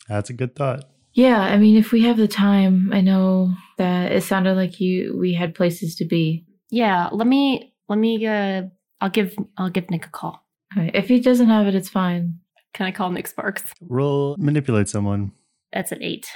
That's 0.09 0.31
a 0.31 0.33
good 0.33 0.57
thought. 0.57 0.85
Yeah, 1.13 1.41
I 1.41 1.59
mean, 1.59 1.77
if 1.77 1.93
we 1.93 2.03
have 2.05 2.17
the 2.17 2.29
time, 2.29 2.91
I 2.93 3.01
know 3.03 3.53
that 3.77 4.13
it 4.13 4.23
sounded 4.23 4.55
like 4.55 4.81
you 4.81 5.17
we 5.19 5.35
had 5.35 5.55
places 5.55 5.97
to 5.97 6.07
be. 6.07 6.47
Yeah, 6.71 7.09
let 7.13 7.27
me 7.27 7.75
let 7.89 7.99
me. 7.99 8.27
uh 8.27 8.63
I'll 9.01 9.11
give 9.11 9.37
I'll 9.57 9.71
give 9.71 9.91
Nick 9.91 10.07
a 10.07 10.11
call. 10.11 10.45
Okay, 10.77 10.91
If 10.95 11.09
he 11.09 11.21
doesn't 11.21 11.49
have 11.49 11.67
it, 11.67 11.75
it's 11.75 11.89
fine. 11.89 12.39
Can 12.75 12.87
I 12.87 12.91
call 12.93 13.11
Nick 13.11 13.27
Sparks? 13.29 13.65
Roll 13.81 14.37
manipulate 14.39 14.89
someone. 14.89 15.33
That's 15.73 15.93
an 15.93 16.03
eight. 16.03 16.29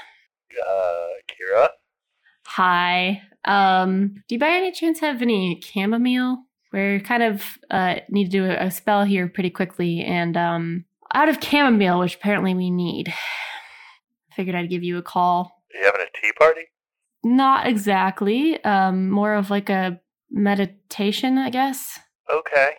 Uh, 0.67 1.07
Kira? 1.29 1.69
Hi. 2.47 3.23
Um, 3.45 4.15
do 4.29 4.35
you 4.35 4.39
by 4.39 4.51
any 4.51 4.73
chance 4.73 5.01
have 5.01 5.23
any 5.23 5.61
chamomile? 5.61 6.45
We're 6.73 7.01
kind 7.01 7.23
of 7.23 7.59
uh 7.71 7.97
need 8.09 8.25
to 8.25 8.31
do 8.31 8.45
a, 8.45 8.67
a 8.67 8.71
spell 8.71 9.05
here 9.05 9.29
pretty 9.29 9.51
quickly, 9.51 10.03
and 10.03 10.37
um, 10.37 10.85
out 11.15 11.29
of 11.29 11.43
chamomile, 11.43 11.99
which 11.99 12.17
apparently 12.17 12.55
we 12.55 12.71
need. 12.71 13.13
Figured 14.37 14.57
I'd 14.57 14.71
give 14.71 14.83
you 14.83 14.97
a 14.97 15.03
call. 15.03 15.63
Are 15.75 15.79
you 15.79 15.85
having 15.85 16.01
a 16.01 16.21
tea 16.21 16.33
party? 16.39 16.63
Not 17.25 17.67
exactly. 17.67 18.63
Um, 18.65 19.11
more 19.11 19.35
of 19.35 19.51
like 19.51 19.69
a 19.69 20.01
meditation, 20.31 21.37
I 21.39 21.51
guess. 21.51 21.99
Okay. 22.31 22.75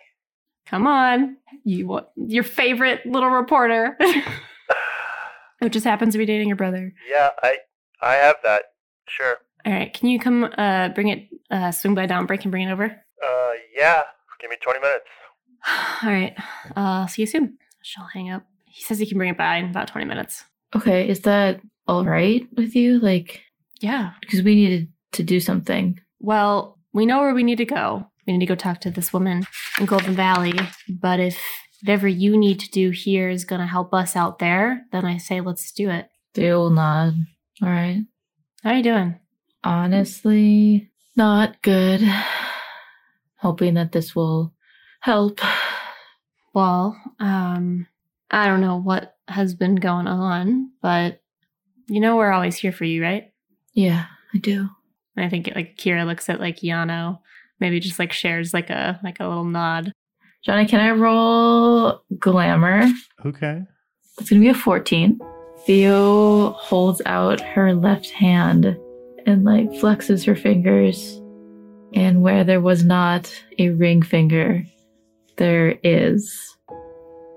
Come 0.66 0.86
on, 0.86 1.36
you 1.64 1.86
what? 1.86 2.12
Your 2.16 2.42
favorite 2.42 3.04
little 3.06 3.28
reporter, 3.28 3.96
who 5.60 5.68
just 5.68 5.84
happens 5.84 6.14
to 6.14 6.18
be 6.18 6.26
dating 6.26 6.48
your 6.48 6.56
brother. 6.56 6.92
Yeah, 7.08 7.30
I 7.42 7.58
I 8.00 8.14
have 8.14 8.36
that. 8.42 8.64
Sure. 9.06 9.36
All 9.66 9.72
right, 9.72 9.92
can 9.92 10.08
you 10.08 10.18
come 10.18 10.44
uh 10.58 10.88
bring 10.90 11.08
it 11.08 11.28
uh 11.50 11.70
swing 11.72 11.94
by 11.94 12.06
Dawnbreak 12.06 12.42
and 12.42 12.50
bring 12.50 12.68
it 12.68 12.72
over? 12.72 12.84
Uh, 13.24 13.50
yeah. 13.74 14.02
Give 14.40 14.50
me 14.50 14.56
20 14.60 14.80
minutes. 14.80 15.04
All 16.02 16.10
right. 16.10 16.34
Uh, 16.76 17.06
see 17.06 17.22
you 17.22 17.26
soon. 17.26 17.56
She'll 17.82 18.04
hang 18.12 18.30
up. 18.30 18.44
He 18.66 18.82
says 18.82 18.98
he 18.98 19.06
can 19.06 19.16
bring 19.18 19.30
it 19.30 19.38
by 19.38 19.56
in 19.56 19.70
about 19.70 19.88
20 19.88 20.06
minutes. 20.06 20.44
Okay, 20.76 21.08
is 21.08 21.20
that 21.20 21.60
all 21.86 22.04
right 22.04 22.46
with 22.56 22.74
you? 22.74 22.98
Like, 22.98 23.40
Yeah. 23.80 24.10
because 24.20 24.42
we 24.42 24.54
needed 24.56 24.88
to 25.12 25.22
do 25.22 25.38
something. 25.38 26.00
Well, 26.18 26.78
we 26.92 27.06
know 27.06 27.20
where 27.20 27.34
we 27.34 27.44
need 27.44 27.58
to 27.58 27.64
go. 27.64 28.06
We 28.26 28.32
need 28.32 28.40
to 28.44 28.50
go 28.52 28.56
talk 28.56 28.80
to 28.80 28.90
this 28.90 29.12
woman 29.12 29.44
in 29.78 29.86
Golden 29.86 30.14
Valley. 30.14 30.54
But 30.88 31.20
if 31.20 31.38
whatever 31.82 32.08
you 32.08 32.36
need 32.36 32.58
to 32.60 32.70
do 32.70 32.90
here 32.90 33.28
is 33.30 33.44
going 33.44 33.60
to 33.60 33.66
help 33.66 33.94
us 33.94 34.16
out 34.16 34.40
there, 34.40 34.82
then 34.90 35.04
I 35.04 35.18
say 35.18 35.40
let's 35.40 35.70
do 35.70 35.88
it. 35.90 36.08
The 36.34 36.50
old 36.50 36.74
nod. 36.74 37.14
All 37.62 37.68
right. 37.68 38.02
How 38.64 38.70
are 38.70 38.76
you 38.76 38.82
doing? 38.82 39.20
Honestly, 39.64 40.90
not 41.16 41.62
good. 41.62 42.02
Hoping 43.36 43.74
that 43.74 43.92
this 43.92 44.14
will 44.14 44.52
help. 45.00 45.40
Well, 46.52 47.00
um, 47.18 47.86
I 48.30 48.46
don't 48.46 48.60
know 48.60 48.76
what 48.76 49.16
has 49.26 49.54
been 49.54 49.76
going 49.76 50.06
on, 50.06 50.70
but 50.82 51.22
you 51.88 51.98
know 51.98 52.16
we're 52.16 52.30
always 52.30 52.56
here 52.56 52.72
for 52.72 52.84
you, 52.84 53.02
right? 53.02 53.32
Yeah, 53.72 54.04
I 54.34 54.38
do. 54.38 54.68
And 55.16 55.24
I 55.24 55.28
think 55.30 55.50
like 55.54 55.76
Kira 55.76 56.06
looks 56.06 56.28
at 56.28 56.40
like 56.40 56.60
Yano, 56.60 57.20
maybe 57.58 57.80
just 57.80 57.98
like 57.98 58.12
shares 58.12 58.52
like 58.52 58.68
a 58.68 59.00
like 59.02 59.18
a 59.18 59.26
little 59.26 59.44
nod. 59.44 59.92
Jonny, 60.44 60.66
can 60.66 60.80
I 60.80 60.90
roll 60.90 62.02
glamour? 62.18 62.86
Okay. 63.24 63.62
It's 64.18 64.28
gonna 64.28 64.42
be 64.42 64.48
a 64.50 64.54
14. 64.54 65.18
Theo 65.64 66.50
holds 66.50 67.00
out 67.06 67.40
her 67.40 67.72
left 67.72 68.10
hand 68.10 68.76
and 69.26 69.44
like 69.44 69.70
flexes 69.72 70.24
her 70.26 70.36
fingers. 70.36 71.20
And 71.94 72.22
where 72.22 72.42
there 72.42 72.60
was 72.60 72.84
not 72.84 73.32
a 73.58 73.70
ring 73.70 74.02
finger, 74.02 74.64
there 75.36 75.78
is. 75.84 76.56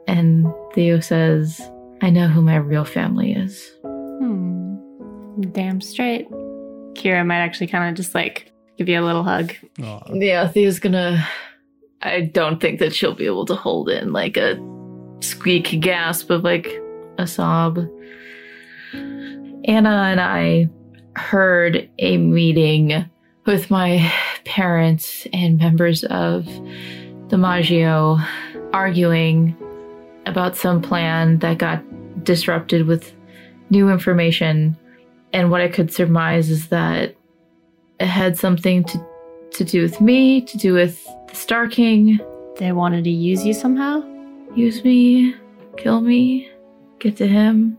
And 0.07 0.47
Theo 0.73 0.99
says, 0.99 1.61
I 2.01 2.09
know 2.09 2.27
who 2.27 2.41
my 2.41 2.55
real 2.55 2.85
family 2.85 3.34
is. 3.34 3.72
Hmm. 3.84 4.77
Damn 5.51 5.81
straight. 5.81 6.30
Kira 6.93 7.26
might 7.26 7.39
actually 7.39 7.68
kind 7.68 7.89
of 7.89 7.95
just 7.95 8.15
like 8.15 8.51
give 8.77 8.89
you 8.89 8.99
a 8.99 9.05
little 9.05 9.23
hug. 9.23 9.53
Aw. 9.81 10.14
Yeah, 10.14 10.47
Theo's 10.47 10.80
gonna. 10.80 11.27
I 12.01 12.22
don't 12.22 12.59
think 12.59 12.80
that 12.80 12.93
she'll 12.93 13.15
be 13.15 13.26
able 13.26 13.45
to 13.45 13.55
hold 13.55 13.89
in 13.89 14.14
like 14.14 14.38
a 14.38 14.57
squeak 15.19 15.80
gasp 15.80 16.30
of 16.30 16.43
like 16.43 16.68
a 17.18 17.27
sob. 17.27 17.80
Anna 18.93 20.07
and 20.09 20.22
I 20.22 20.69
heard 21.18 21.89
a 21.99 22.18
meeting 22.18 23.10
with 23.45 23.72
my 23.72 24.11
parents 24.45 25.27
and 25.34 25.57
members 25.57 26.03
of 26.06 26.45
the 27.30 27.38
Maggio 27.38 28.18
arguing 28.73 29.56
about 30.26 30.56
some 30.56 30.81
plan 30.81 31.39
that 31.39 31.57
got 31.57 31.84
disrupted 32.23 32.88
with 32.88 33.14
new 33.69 33.89
information. 33.89 34.77
And 35.34 35.52
what 35.52 35.61
I 35.61 35.68
could 35.68 35.91
surmise 35.91 36.49
is 36.49 36.68
that 36.69 37.15
it 37.99 38.06
had 38.06 38.38
something 38.38 38.84
to 38.85 39.06
to 39.53 39.64
do 39.64 39.81
with 39.81 40.02
me, 40.02 40.41
to 40.41 40.57
do 40.57 40.73
with 40.73 41.03
the 41.30 41.35
Star 41.35 41.68
King, 41.68 42.19
They 42.57 42.72
wanted 42.73 43.06
to 43.06 43.10
use 43.10 43.45
you 43.45 43.53
somehow. 43.53 44.03
use 44.56 44.84
me, 44.84 45.34
kill 45.77 46.02
me, 46.02 46.49
get 46.99 47.15
to 47.18 47.27
him. 47.27 47.77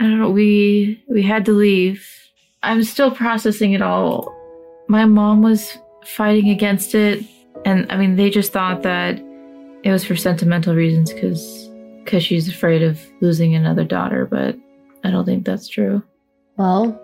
I 0.00 0.04
don't 0.04 0.20
know. 0.20 0.30
We 0.30 1.02
we 1.08 1.22
had 1.22 1.44
to 1.46 1.52
leave. 1.52 2.17
I'm 2.62 2.82
still 2.84 3.10
processing 3.10 3.72
it 3.72 3.82
all. 3.82 4.34
My 4.88 5.04
mom 5.04 5.42
was 5.42 5.78
fighting 6.04 6.50
against 6.50 6.94
it, 6.94 7.24
and 7.64 7.90
I 7.90 7.96
mean, 7.96 8.16
they 8.16 8.30
just 8.30 8.52
thought 8.52 8.82
that 8.82 9.18
it 9.84 9.92
was 9.92 10.04
for 10.04 10.16
sentimental 10.16 10.74
reasons 10.74 11.12
because 11.12 11.68
because 12.04 12.24
she's 12.24 12.48
afraid 12.48 12.82
of 12.82 12.98
losing 13.20 13.54
another 13.54 13.84
daughter. 13.84 14.26
But 14.26 14.56
I 15.04 15.10
don't 15.10 15.24
think 15.24 15.44
that's 15.44 15.68
true. 15.68 16.02
Well, 16.56 17.00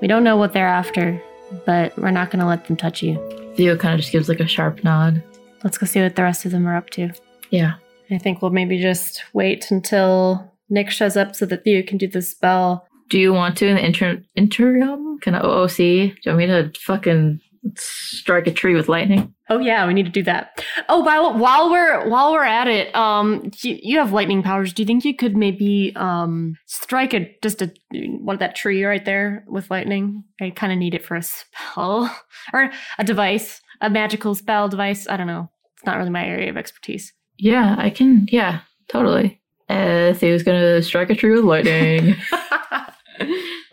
we 0.00 0.06
don't 0.06 0.24
know 0.24 0.36
what 0.36 0.52
they're 0.52 0.66
after, 0.66 1.20
but 1.66 1.96
we're 1.98 2.10
not 2.10 2.30
going 2.30 2.40
to 2.40 2.46
let 2.46 2.66
them 2.66 2.76
touch 2.76 3.02
you. 3.02 3.16
Theo 3.56 3.76
kind 3.76 3.94
of 3.94 4.00
just 4.00 4.12
gives 4.12 4.28
like 4.28 4.40
a 4.40 4.46
sharp 4.46 4.84
nod. 4.84 5.22
Let's 5.62 5.78
go 5.78 5.86
see 5.86 6.00
what 6.00 6.16
the 6.16 6.22
rest 6.22 6.44
of 6.44 6.52
them 6.52 6.66
are 6.66 6.76
up 6.76 6.90
to. 6.90 7.10
Yeah. 7.50 7.74
I 8.10 8.18
think 8.18 8.42
we'll 8.42 8.50
maybe 8.50 8.80
just 8.80 9.22
wait 9.32 9.70
until 9.70 10.52
Nick 10.68 10.90
shows 10.90 11.16
up 11.16 11.34
so 11.34 11.46
that 11.46 11.64
Theo 11.64 11.82
can 11.82 11.98
do 11.98 12.06
the 12.06 12.22
spell. 12.22 12.83
Do 13.10 13.18
you 13.18 13.32
want 13.32 13.56
to 13.58 13.66
in 13.68 13.76
the 13.76 13.84
inter- 13.84 14.22
interim? 14.34 15.18
Can 15.20 15.34
I 15.34 15.42
OOC? 15.42 15.76
Do 15.76 15.84
you 15.84 16.16
want 16.26 16.38
me 16.38 16.46
to 16.46 16.72
fucking 16.80 17.40
strike 17.76 18.46
a 18.46 18.52
tree 18.52 18.74
with 18.74 18.88
lightning? 18.88 19.34
Oh 19.50 19.58
yeah, 19.58 19.86
we 19.86 19.94
need 19.94 20.06
to 20.06 20.12
do 20.12 20.22
that. 20.22 20.64
Oh, 20.88 21.00
while 21.00 21.36
while 21.38 21.70
we're 21.70 22.08
while 22.08 22.32
we're 22.32 22.44
at 22.44 22.66
it, 22.66 22.94
um, 22.94 23.50
you, 23.62 23.78
you 23.82 23.98
have 23.98 24.12
lightning 24.12 24.42
powers. 24.42 24.72
Do 24.72 24.82
you 24.82 24.86
think 24.86 25.04
you 25.04 25.14
could 25.14 25.36
maybe 25.36 25.92
um 25.96 26.56
strike 26.66 27.12
a 27.12 27.30
just 27.42 27.60
a 27.60 27.72
one 27.92 28.36
of 28.36 28.40
that 28.40 28.56
tree 28.56 28.84
right 28.84 29.04
there 29.04 29.44
with 29.46 29.70
lightning? 29.70 30.24
I 30.40 30.50
kind 30.50 30.72
of 30.72 30.78
need 30.78 30.94
it 30.94 31.04
for 31.04 31.14
a 31.14 31.22
spell 31.22 32.14
or 32.52 32.70
a 32.98 33.04
device, 33.04 33.60
a 33.80 33.90
magical 33.90 34.34
spell 34.34 34.68
device. 34.68 35.06
I 35.08 35.16
don't 35.16 35.26
know. 35.26 35.50
It's 35.76 35.86
not 35.86 35.98
really 35.98 36.10
my 36.10 36.24
area 36.24 36.50
of 36.50 36.56
expertise. 36.56 37.12
Yeah, 37.36 37.74
I 37.78 37.90
can. 37.90 38.26
Yeah, 38.30 38.60
totally. 38.88 39.42
Uh, 39.68 40.14
Theo's 40.14 40.42
gonna 40.42 40.82
strike 40.82 41.10
a 41.10 41.14
tree 41.14 41.32
with 41.34 41.44
lightning. 41.44 42.16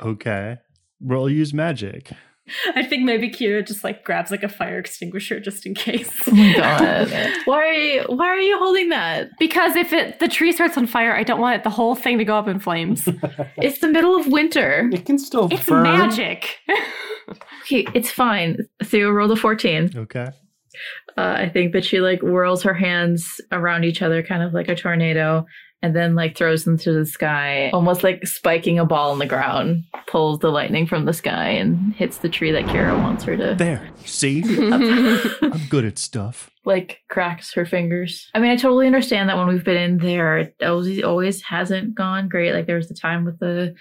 Okay. 0.01 0.57
Roll 1.01 1.29
use 1.29 1.53
magic. 1.53 2.11
I 2.75 2.83
think 2.83 3.03
maybe 3.03 3.29
Kira 3.29 3.65
just 3.65 3.83
like 3.83 4.03
grabs 4.03 4.31
like 4.31 4.43
a 4.43 4.49
fire 4.49 4.77
extinguisher 4.79 5.39
just 5.39 5.65
in 5.65 5.73
case. 5.73 6.11
oh 6.27 6.31
my 6.31 6.53
god! 6.53 7.09
Why 7.45 7.57
are 7.57 7.73
you? 7.73 8.03
Why 8.07 8.27
are 8.27 8.39
you 8.39 8.57
holding 8.57 8.89
that? 8.89 9.29
Because 9.39 9.75
if 9.75 9.93
it 9.93 10.19
the 10.19 10.27
tree 10.27 10.51
starts 10.51 10.77
on 10.77 10.87
fire, 10.87 11.13
I 11.15 11.23
don't 11.23 11.39
want 11.39 11.55
it, 11.55 11.63
the 11.63 11.69
whole 11.69 11.95
thing 11.95 12.17
to 12.17 12.25
go 12.25 12.35
up 12.35 12.47
in 12.47 12.59
flames. 12.59 13.07
It's 13.57 13.79
the 13.79 13.87
middle 13.87 14.15
of 14.19 14.27
winter. 14.27 14.89
It 14.91 15.05
can 15.05 15.17
still 15.19 15.47
it's 15.51 15.65
burn. 15.65 15.83
magic. 15.83 16.57
Okay, 17.61 17.85
it's 17.93 18.11
fine. 18.11 18.57
Theo 18.83 19.09
rolled 19.11 19.31
a 19.31 19.35
fourteen. 19.37 19.91
Okay. 19.95 20.27
Uh, 21.17 21.35
I 21.37 21.47
think 21.47 21.71
that 21.73 21.85
she 21.85 22.01
like 22.01 22.19
whirls 22.21 22.63
her 22.63 22.73
hands 22.73 23.39
around 23.51 23.85
each 23.85 24.01
other, 24.01 24.21
kind 24.23 24.43
of 24.43 24.53
like 24.53 24.67
a 24.67 24.75
tornado, 24.75 25.45
and 25.83 25.95
then 25.95 26.15
like 26.15 26.37
throws 26.37 26.63
them 26.63 26.77
to 26.79 26.93
the 26.93 27.05
sky, 27.05 27.69
almost 27.73 28.03
like 28.03 28.25
spiking 28.27 28.77
a 28.79 28.85
ball 28.85 29.13
in 29.13 29.19
the 29.19 29.25
ground. 29.25 29.83
Pulls 30.07 30.39
the 30.39 30.49
lightning 30.51 30.85
from 30.85 31.05
the 31.05 31.13
sky 31.13 31.49
and 31.49 31.93
hits 31.93 32.17
the 32.17 32.29
tree 32.29 32.51
that 32.51 32.65
Kira 32.65 32.97
wants 33.01 33.23
her 33.23 33.35
to. 33.37 33.55
There. 33.55 33.89
See? 34.05 34.43
I'm 35.41 35.67
good 35.69 35.85
at 35.85 35.97
stuff. 35.97 36.49
like 36.65 36.99
cracks 37.09 37.53
her 37.53 37.65
fingers. 37.65 38.29
I 38.33 38.39
mean, 38.39 38.51
I 38.51 38.55
totally 38.57 38.85
understand 38.87 39.29
that 39.29 39.37
when 39.37 39.47
we've 39.47 39.63
been 39.63 39.77
in 39.77 39.97
there, 39.97 40.37
it 40.37 40.55
always, 40.61 41.01
always 41.03 41.41
hasn't 41.41 41.95
gone 41.95 42.29
great. 42.29 42.53
Like 42.53 42.67
there 42.67 42.75
was 42.77 42.89
the 42.89 42.93
time 42.93 43.25
with 43.25 43.39
the 43.39 43.73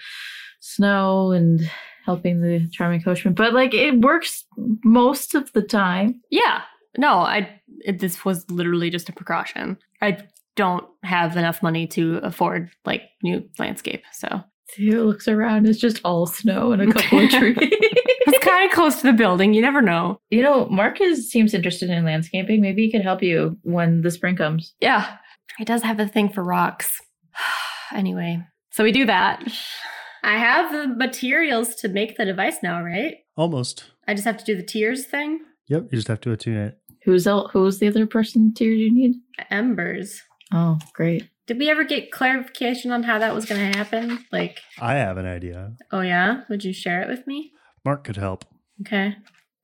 snow 0.59 1.31
and 1.31 1.69
helping 2.05 2.41
the 2.41 2.67
charming 2.71 3.01
coachman, 3.01 3.33
but 3.35 3.53
like 3.53 3.73
it 3.73 3.99
works 3.99 4.45
most 4.83 5.35
of 5.35 5.51
the 5.53 5.61
time. 5.61 6.21
yeah. 6.29 6.61
No, 6.97 7.19
I 7.19 7.61
it, 7.85 7.99
this 7.99 8.25
was 8.25 8.49
literally 8.51 8.89
just 8.89 9.07
a 9.07 9.13
precaution. 9.13 9.77
I 10.01 10.17
don't 10.55 10.85
have 11.03 11.37
enough 11.37 11.63
money 11.63 11.87
to 11.87 12.17
afford 12.23 12.69
like 12.85 13.03
new 13.23 13.43
landscape, 13.59 14.03
so 14.11 14.43
Theo 14.75 15.03
looks 15.05 15.27
around, 15.27 15.67
it's 15.67 15.79
just 15.79 15.99
all 16.05 16.25
snow 16.25 16.71
and 16.71 16.81
a 16.81 16.87
couple 16.93 17.19
of 17.19 17.29
trees. 17.29 17.57
it's 17.59 18.45
kind 18.45 18.65
of 18.65 18.71
close 18.71 18.97
to 19.01 19.07
the 19.07 19.13
building. 19.13 19.53
You 19.53 19.61
never 19.61 19.81
know. 19.81 20.19
you 20.29 20.41
know, 20.41 20.67
Marcus 20.67 21.29
seems 21.29 21.53
interested 21.53 21.89
in 21.89 22.05
landscaping. 22.05 22.61
Maybe 22.61 22.85
he 22.85 22.91
could 22.91 23.01
help 23.01 23.21
you 23.21 23.57
when 23.63 24.01
the 24.01 24.11
spring 24.11 24.35
comes. 24.35 24.73
Yeah, 24.79 25.17
he 25.57 25.65
does 25.65 25.83
have 25.83 25.99
a 25.99 26.07
thing 26.07 26.29
for 26.29 26.43
rocks. 26.43 26.99
anyway, 27.93 28.41
so 28.71 28.83
we 28.83 28.91
do 28.91 29.05
that. 29.05 29.43
I 30.23 30.37
have 30.37 30.71
the 30.71 30.87
materials 30.87 31.75
to 31.77 31.87
make 31.89 32.15
the 32.17 32.25
device 32.25 32.57
now, 32.61 32.83
right? 32.83 33.15
Almost. 33.35 33.85
I 34.07 34.13
just 34.13 34.25
have 34.25 34.37
to 34.37 34.45
do 34.45 34.55
the 34.55 34.63
tears 34.63 35.05
thing. 35.05 35.39
Yep. 35.67 35.83
You 35.91 35.97
just 35.97 36.07
have 36.09 36.21
to 36.21 36.31
attune 36.31 36.57
it. 36.57 36.77
Who's 37.03 37.25
el- 37.25 37.47
who's 37.47 37.79
the 37.79 37.87
other 37.87 38.05
person 38.05 38.53
tier 38.53 38.71
you 38.71 38.93
need? 38.93 39.15
Embers. 39.49 40.21
Oh, 40.53 40.79
great. 40.93 41.29
Did 41.47 41.57
we 41.59 41.69
ever 41.69 41.83
get 41.83 42.11
clarification 42.11 42.91
on 42.91 43.03
how 43.03 43.19
that 43.19 43.33
was 43.33 43.45
going 43.45 43.71
to 43.71 43.77
happen? 43.77 44.25
Like, 44.31 44.59
I 44.79 44.93
have 44.95 45.17
an 45.17 45.25
idea. 45.25 45.73
oh 45.91 46.01
yeah, 46.01 46.41
would 46.49 46.63
you 46.63 46.73
share 46.73 47.01
it 47.01 47.09
with 47.09 47.25
me? 47.27 47.51
Mark 47.83 48.03
could 48.03 48.17
help. 48.17 48.45
Okay. 48.81 49.15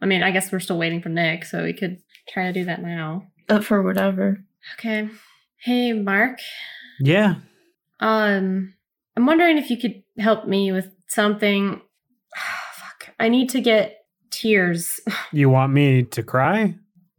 I 0.02 0.06
mean, 0.06 0.24
I 0.24 0.32
guess 0.32 0.52
we're 0.52 0.60
still 0.60 0.78
waiting 0.78 1.02
for 1.02 1.10
Nick, 1.10 1.46
so 1.46 1.64
we 1.64 1.74
could 1.74 1.98
try 2.30 2.46
to 2.48 2.54
do 2.54 2.66
that 2.66 2.82
now. 2.82 3.28
Up 3.50 3.64
for 3.64 3.82
whatever. 3.82 4.44
Okay. 4.78 5.10
Hey, 5.60 5.94
Mark. 5.94 6.40
Yeah. 7.00 7.36
Um, 8.00 8.74
I'm 9.16 9.26
wondering 9.26 9.58
if 9.58 9.70
you 9.70 9.78
could 9.78 10.04
help 10.20 10.48
me 10.48 10.72
with 10.72 10.90
something. 11.08 11.82
Fuck. 12.76 13.14
I 13.20 13.30
need 13.30 13.50
to 13.52 13.62
get 13.62 14.06
tears. 14.32 15.00
You 15.32 15.50
want 15.50 15.74
me 15.74 16.04
to 16.04 16.24
cry? 16.24 16.76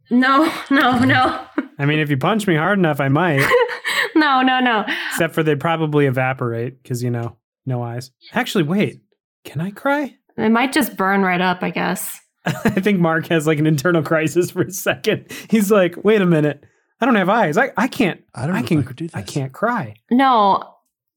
No, 0.09 0.51
no, 0.71 0.99
no. 0.99 1.45
I 1.79 1.85
mean, 1.85 1.99
if 1.99 2.09
you 2.09 2.17
punch 2.17 2.45
me 2.45 2.55
hard 2.55 2.77
enough, 2.77 2.99
I 2.99 3.07
might. 3.07 3.39
no, 4.15 4.41
no, 4.41 4.59
no. 4.59 4.85
Except 5.11 5.33
for 5.33 5.43
they'd 5.43 5.59
probably 5.59 6.05
evaporate 6.05 6.83
because, 6.83 7.01
you 7.01 7.09
know, 7.09 7.37
no 7.65 7.81
eyes. 7.81 8.11
Actually, 8.33 8.65
wait. 8.65 9.01
Can 9.45 9.61
I 9.61 9.71
cry? 9.71 10.17
It 10.37 10.49
might 10.49 10.73
just 10.73 10.97
burn 10.97 11.21
right 11.21 11.41
up, 11.41 11.63
I 11.63 11.69
guess. 11.69 12.19
I 12.45 12.81
think 12.81 12.99
Mark 12.99 13.27
has 13.27 13.47
like 13.47 13.59
an 13.59 13.65
internal 13.65 14.03
crisis 14.03 14.51
for 14.51 14.61
a 14.61 14.71
second. 14.71 15.31
He's 15.49 15.71
like, 15.71 16.03
wait 16.03 16.21
a 16.21 16.25
minute. 16.25 16.63
I 17.01 17.05
don't 17.05 17.15
have 17.15 17.29
eyes. 17.29 17.57
I, 17.57 17.71
I 17.77 17.87
can't. 17.87 18.21
I 18.35 18.45
don't 18.45 18.55
I 18.55 18.61
can, 18.61 18.79
I 18.79 18.91
do 18.91 19.07
this. 19.07 19.15
I 19.15 19.21
can't 19.21 19.53
cry. 19.53 19.95
No, 20.11 20.63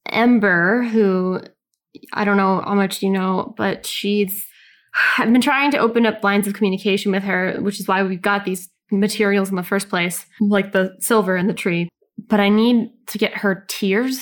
Ember, 0.09 0.85
who 0.85 1.41
I 2.13 2.25
don't 2.25 2.37
know 2.37 2.61
how 2.61 2.75
much 2.75 3.03
you 3.03 3.11
know, 3.11 3.55
but 3.57 3.85
she's. 3.85 4.47
I've 5.19 5.33
been 5.33 5.41
trying 5.41 5.71
to 5.71 5.79
open 5.79 6.05
up 6.05 6.23
lines 6.23 6.47
of 6.47 6.55
communication 6.55 7.13
with 7.13 7.23
her, 7.23 7.57
which 7.61 7.81
is 7.81 7.89
why 7.89 8.03
we've 8.03 8.21
got 8.21 8.45
these 8.45 8.69
materials 9.01 9.51
in 9.51 9.57
the 9.57 9.63
first 9.63 9.89
place, 9.89 10.27
like 10.41 10.73
the 10.73 10.97
silver 11.01 11.37
in 11.37 11.47
the 11.47 11.55
tree. 11.55 11.89
But 12.29 12.41
I 12.41 12.49
need 12.49 12.91
to 13.09 13.19
get 13.19 13.35
her 13.39 13.65
tears, 13.69 14.21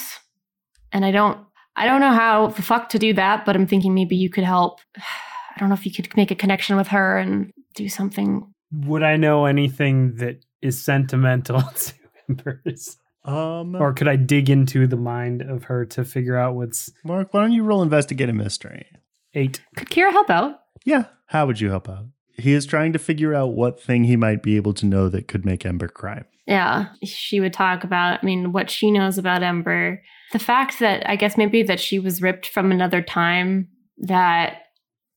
and 0.92 1.04
I 1.04 1.10
don't. 1.10 1.38
I 1.76 1.86
don't 1.86 2.00
know 2.00 2.12
how 2.12 2.48
the 2.48 2.62
fuck 2.62 2.88
to 2.90 2.98
do 2.98 3.14
that, 3.14 3.44
but 3.46 3.56
I'm 3.56 3.66
thinking 3.66 3.94
maybe 3.94 4.16
you 4.16 4.28
could 4.30 4.44
help. 4.44 4.80
I 4.96 5.58
don't 5.58 5.68
know 5.68 5.74
if 5.74 5.84
you 5.84 5.92
could 5.92 6.16
make 6.16 6.30
a 6.30 6.34
connection 6.36 6.76
with 6.76 6.88
her 6.88 7.18
and 7.18 7.50
do 7.74 7.88
something. 7.88 8.46
Would 8.72 9.02
I 9.02 9.16
know 9.16 9.46
anything 9.46 10.14
that 10.16 10.44
is 10.62 10.82
sentimental 10.82 11.60
to 11.76 11.92
Embers? 12.28 12.96
Um, 13.24 13.74
Or 13.74 13.92
could 13.92 14.08
I 14.08 14.16
dig 14.16 14.48
into 14.48 14.86
the 14.86 14.96
mind 14.96 15.42
of 15.42 15.64
her 15.64 15.84
to 15.86 16.04
figure 16.04 16.36
out 16.36 16.54
what's 16.54 16.90
Mark, 17.04 17.34
why 17.34 17.40
don't 17.40 17.52
you 17.52 17.64
roll 17.64 17.82
investigate 17.82 18.28
a 18.28 18.32
mystery? 18.32 18.86
eight? 19.34 19.60
Could 19.76 19.90
Kira 19.90 20.10
help 20.12 20.30
out? 20.30 20.60
Yeah. 20.84 21.04
How 21.26 21.46
would 21.46 21.60
you 21.60 21.68
help 21.68 21.88
out? 21.88 22.06
He 22.40 22.52
is 22.52 22.66
trying 22.66 22.92
to 22.92 22.98
figure 22.98 23.34
out 23.34 23.54
what 23.54 23.80
thing 23.80 24.04
he 24.04 24.16
might 24.16 24.42
be 24.42 24.56
able 24.56 24.74
to 24.74 24.86
know 24.86 25.08
that 25.08 25.28
could 25.28 25.44
make 25.44 25.64
Ember 25.64 25.88
cry. 25.88 26.22
Yeah, 26.46 26.86
she 27.04 27.40
would 27.40 27.52
talk 27.52 27.84
about, 27.84 28.20
I 28.22 28.26
mean, 28.26 28.52
what 28.52 28.70
she 28.70 28.90
knows 28.90 29.18
about 29.18 29.42
Ember. 29.42 30.02
The 30.32 30.38
fact 30.38 30.78
that 30.80 31.08
I 31.08 31.16
guess 31.16 31.36
maybe 31.36 31.62
that 31.62 31.80
she 31.80 31.98
was 31.98 32.22
ripped 32.22 32.46
from 32.46 32.72
another 32.72 33.02
time, 33.02 33.68
that 33.98 34.62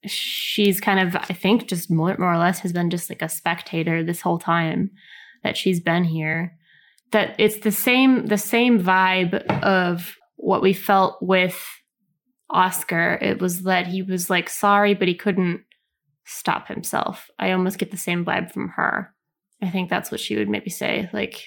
she's 0.06 0.80
kind 0.80 1.00
of, 1.00 1.16
I 1.16 1.34
think, 1.34 1.68
just 1.68 1.90
more, 1.90 2.16
more 2.18 2.34
or 2.34 2.38
less 2.38 2.60
has 2.60 2.74
been 2.74 2.90
just 2.90 3.10
like 3.10 3.22
a 3.22 3.30
spectator 3.30 4.04
this 4.04 4.22
whole 4.22 4.40
time 4.40 4.92
that 5.44 5.58
she's 5.58 5.80
been 5.80 6.04
here. 6.04 6.56
That 7.12 7.36
it's 7.40 7.60
the 7.60 7.72
same, 7.72 8.28
the 8.28 8.38
same 8.38 8.82
vibe 8.82 9.36
of 9.64 10.16
what 10.36 10.62
we 10.62 10.74
felt 10.74 11.18
with 11.22 11.60
Oscar. 12.50 13.18
It 13.22 13.40
was 13.40 13.64
that 13.64 13.88
he 13.88 14.02
was 14.04 14.30
like 14.30 14.50
sorry, 14.50 14.94
but 14.94 15.08
he 15.08 15.16
couldn't 15.16 15.62
stop 16.26 16.68
himself. 16.68 17.30
I 17.40 17.52
almost 17.52 17.78
get 17.78 17.92
the 17.92 17.98
same 17.98 18.26
vibe 18.26 18.52
from 18.52 18.70
her. 18.76 19.14
I 19.62 19.70
think 19.70 19.90
that's 19.90 20.12
what 20.12 20.20
she 20.20 20.36
would 20.36 20.50
maybe 20.50 20.70
say, 20.70 21.10
like 21.14 21.44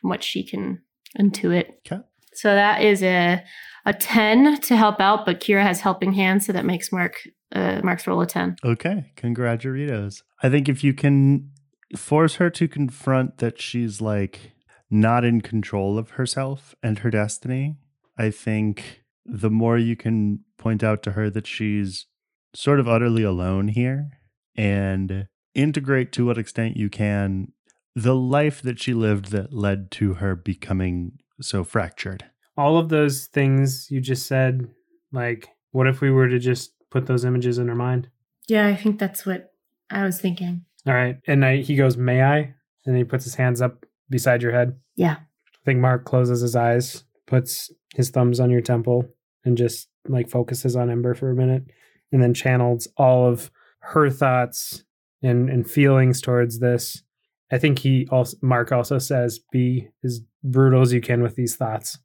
from 0.00 0.10
what 0.10 0.22
she 0.22 0.44
can 0.44 0.82
intuit. 1.18 1.66
Okay. 1.86 2.02
So 2.34 2.54
that 2.54 2.82
is 2.82 3.02
a 3.02 3.42
a 3.84 3.92
ten 3.92 4.60
to 4.60 4.76
help 4.76 5.00
out, 5.00 5.26
but 5.26 5.40
Kira 5.40 5.62
has 5.62 5.80
helping 5.80 6.12
hands, 6.12 6.46
so 6.46 6.52
that 6.52 6.64
makes 6.64 6.92
Mark 6.92 7.22
uh, 7.54 7.80
Mark's 7.82 8.06
roll 8.06 8.20
a 8.20 8.26
ten. 8.26 8.56
Okay. 8.64 9.12
Congratulations. 9.16 10.22
I 10.42 10.48
think 10.48 10.68
if 10.68 10.82
you 10.82 10.94
can 10.94 11.50
force 11.96 12.36
her 12.36 12.48
to 12.50 12.68
confront 12.68 13.38
that 13.38 13.60
she's 13.60 14.00
like 14.00 14.52
not 14.90 15.24
in 15.24 15.40
control 15.40 15.98
of 15.98 16.10
herself 16.10 16.74
and 16.82 17.00
her 17.00 17.10
destiny, 17.10 17.76
I 18.18 18.30
think 18.30 19.02
the 19.24 19.50
more 19.50 19.78
you 19.78 19.96
can 19.96 20.40
point 20.58 20.82
out 20.82 21.02
to 21.02 21.12
her 21.12 21.30
that 21.30 21.46
she's 21.46 22.06
sort 22.54 22.80
of 22.80 22.88
utterly 22.88 23.22
alone 23.22 23.68
here 23.68 24.10
and 24.56 25.26
integrate 25.54 26.12
to 26.12 26.26
what 26.26 26.38
extent 26.38 26.76
you 26.76 26.88
can 26.88 27.52
the 27.94 28.14
life 28.14 28.62
that 28.62 28.80
she 28.80 28.94
lived 28.94 29.30
that 29.32 29.52
led 29.52 29.90
to 29.90 30.14
her 30.14 30.34
becoming 30.34 31.12
so 31.40 31.64
fractured. 31.64 32.24
All 32.56 32.78
of 32.78 32.88
those 32.88 33.26
things 33.26 33.90
you 33.90 34.00
just 34.00 34.26
said, 34.26 34.68
like, 35.12 35.48
what 35.72 35.86
if 35.86 36.00
we 36.00 36.10
were 36.10 36.28
to 36.28 36.38
just 36.38 36.72
put 36.90 37.06
those 37.06 37.24
images 37.24 37.58
in 37.58 37.68
her 37.68 37.74
mind? 37.74 38.08
Yeah, 38.48 38.66
I 38.66 38.76
think 38.76 38.98
that's 38.98 39.26
what 39.26 39.52
I 39.90 40.04
was 40.04 40.20
thinking. 40.20 40.64
All 40.86 40.94
right. 40.94 41.16
And 41.26 41.44
I, 41.44 41.58
he 41.58 41.76
goes, 41.76 41.96
May 41.96 42.22
I? 42.22 42.54
And 42.84 42.96
he 42.96 43.04
puts 43.04 43.24
his 43.24 43.36
hands 43.36 43.62
up 43.62 43.86
beside 44.10 44.42
your 44.42 44.52
head. 44.52 44.78
Yeah. 44.96 45.16
I 45.18 45.64
think 45.64 45.78
Mark 45.78 46.04
closes 46.04 46.40
his 46.40 46.56
eyes, 46.56 47.04
puts 47.26 47.70
his 47.94 48.10
thumbs 48.10 48.40
on 48.40 48.50
your 48.50 48.60
temple, 48.60 49.06
and 49.44 49.56
just 49.56 49.88
like 50.08 50.28
focuses 50.28 50.74
on 50.76 50.90
Ember 50.90 51.14
for 51.14 51.30
a 51.30 51.34
minute, 51.34 51.64
and 52.12 52.22
then 52.22 52.34
channels 52.34 52.86
all 52.96 53.26
of 53.26 53.50
her 53.80 54.10
thoughts 54.10 54.84
and, 55.22 55.48
and 55.48 55.68
feelings 55.68 56.20
towards 56.20 56.60
this. 56.60 57.02
I 57.50 57.58
think 57.58 57.80
he 57.80 58.06
also 58.10 58.36
Mark 58.40 58.72
also 58.72 58.98
says, 58.98 59.40
be 59.50 59.88
as 60.04 60.20
brutal 60.44 60.82
as 60.82 60.92
you 60.92 61.00
can 61.00 61.22
with 61.22 61.36
these 61.36 61.56
thoughts. 61.56 61.98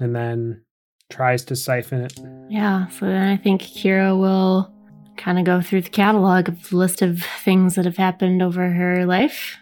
And 0.00 0.14
then 0.14 0.62
tries 1.10 1.44
to 1.46 1.56
siphon 1.56 2.02
it. 2.02 2.18
Yeah, 2.48 2.88
so 2.88 3.06
then 3.06 3.28
I 3.28 3.36
think 3.36 3.62
Kira 3.62 4.18
will 4.18 4.72
kind 5.16 5.38
of 5.38 5.44
go 5.44 5.60
through 5.60 5.82
the 5.82 5.90
catalog 5.90 6.48
of 6.48 6.68
the 6.68 6.76
list 6.76 7.02
of 7.02 7.22
things 7.42 7.74
that 7.74 7.84
have 7.84 7.96
happened 7.96 8.42
over 8.42 8.70
her 8.70 9.04
life, 9.04 9.56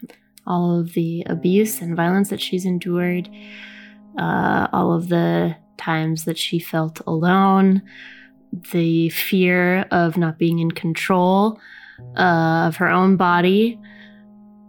all 0.46 0.78
of 0.78 0.92
the 0.92 1.24
abuse 1.26 1.80
and 1.80 1.96
violence 1.96 2.28
that 2.28 2.40
she's 2.40 2.66
endured, 2.66 3.28
uh, 4.18 4.68
all 4.72 4.92
of 4.92 5.08
the 5.08 5.56
times 5.78 6.24
that 6.24 6.36
she 6.36 6.58
felt 6.58 7.00
alone, 7.06 7.82
the 8.72 9.08
fear 9.10 9.86
of 9.90 10.16
not 10.16 10.38
being 10.38 10.58
in 10.58 10.70
control 10.70 11.60
uh, 12.16 12.66
of 12.68 12.76
her 12.76 12.88
own 12.88 13.16
body, 13.16 13.78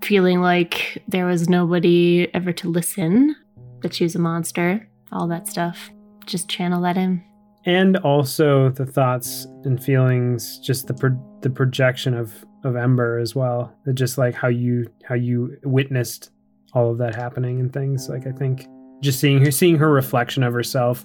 feeling 0.03 0.41
like 0.41 1.01
there 1.07 1.25
was 1.25 1.49
nobody 1.49 2.27
ever 2.33 2.51
to 2.53 2.69
listen, 2.69 3.35
that 3.81 3.93
she 3.93 4.03
was 4.03 4.15
a 4.15 4.19
monster, 4.19 4.87
all 5.11 5.27
that 5.27 5.47
stuff. 5.47 5.89
Just 6.25 6.49
channel 6.49 6.81
that 6.81 6.97
in. 6.97 7.23
and 7.65 7.97
also 7.97 8.69
the 8.69 8.85
thoughts 8.85 9.45
and 9.63 9.83
feelings 9.83 10.59
just 10.59 10.87
the 10.87 10.93
pro- 10.93 11.39
the 11.41 11.49
projection 11.49 12.13
of 12.13 12.45
of 12.63 12.75
ember 12.75 13.17
as 13.19 13.35
well 13.35 13.73
just 13.93 14.17
like 14.17 14.33
how 14.33 14.47
you 14.47 14.85
how 15.03 15.15
you 15.15 15.57
witnessed 15.63 16.31
all 16.73 16.91
of 16.91 16.97
that 16.97 17.15
happening 17.15 17.59
and 17.59 17.71
things 17.73 18.09
like 18.09 18.25
i 18.27 18.31
think 18.31 18.67
just 19.01 19.19
seeing 19.19 19.43
her 19.43 19.51
seeing 19.51 19.75
her 19.77 19.91
reflection 19.91 20.43
of 20.43 20.53
herself 20.53 21.03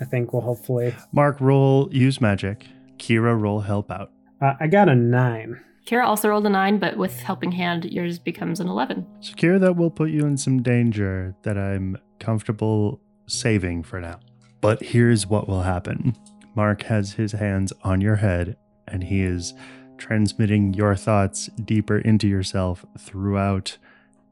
i 0.00 0.04
think 0.04 0.32
we'll 0.32 0.42
hopefully 0.42 0.94
Mark, 1.12 1.40
roll 1.40 1.88
use 1.92 2.20
magic. 2.20 2.66
Kira, 2.98 3.38
roll 3.38 3.60
help 3.60 3.90
out. 3.90 4.10
uh, 4.40 4.54
i 4.60 4.66
got 4.66 4.88
a 4.88 4.94
nine 4.94 5.60
Kira 5.86 6.06
also 6.06 6.30
rolled 6.30 6.46
a 6.46 6.48
nine, 6.50 6.78
but 6.78 6.96
with 6.96 7.20
helping 7.20 7.52
hand, 7.52 7.84
yours 7.84 8.18
becomes 8.18 8.58
an 8.58 8.68
11. 8.68 9.06
So, 9.20 9.34
Kira, 9.34 9.60
that 9.60 9.76
will 9.76 9.90
put 9.90 10.08
you 10.08 10.24
in 10.24 10.38
some 10.38 10.62
danger 10.62 11.34
that 11.42 11.58
I'm 11.58 11.98
comfortable 12.18 13.02
saving 13.26 13.82
for 13.82 14.00
now. 14.00 14.20
But 14.62 14.82
here's 14.82 15.26
what 15.26 15.46
will 15.46 15.60
happen 15.60 16.16
Mark 16.54 16.84
has 16.84 17.12
his 17.12 17.32
hands 17.32 17.70
on 17.82 18.00
your 18.00 18.16
head, 18.16 18.56
and 18.88 19.04
he 19.04 19.22
is 19.22 19.52
transmitting 19.98 20.72
your 20.72 20.96
thoughts 20.96 21.48
deeper 21.62 21.98
into 21.98 22.28
yourself 22.28 22.84
throughout 22.98 23.76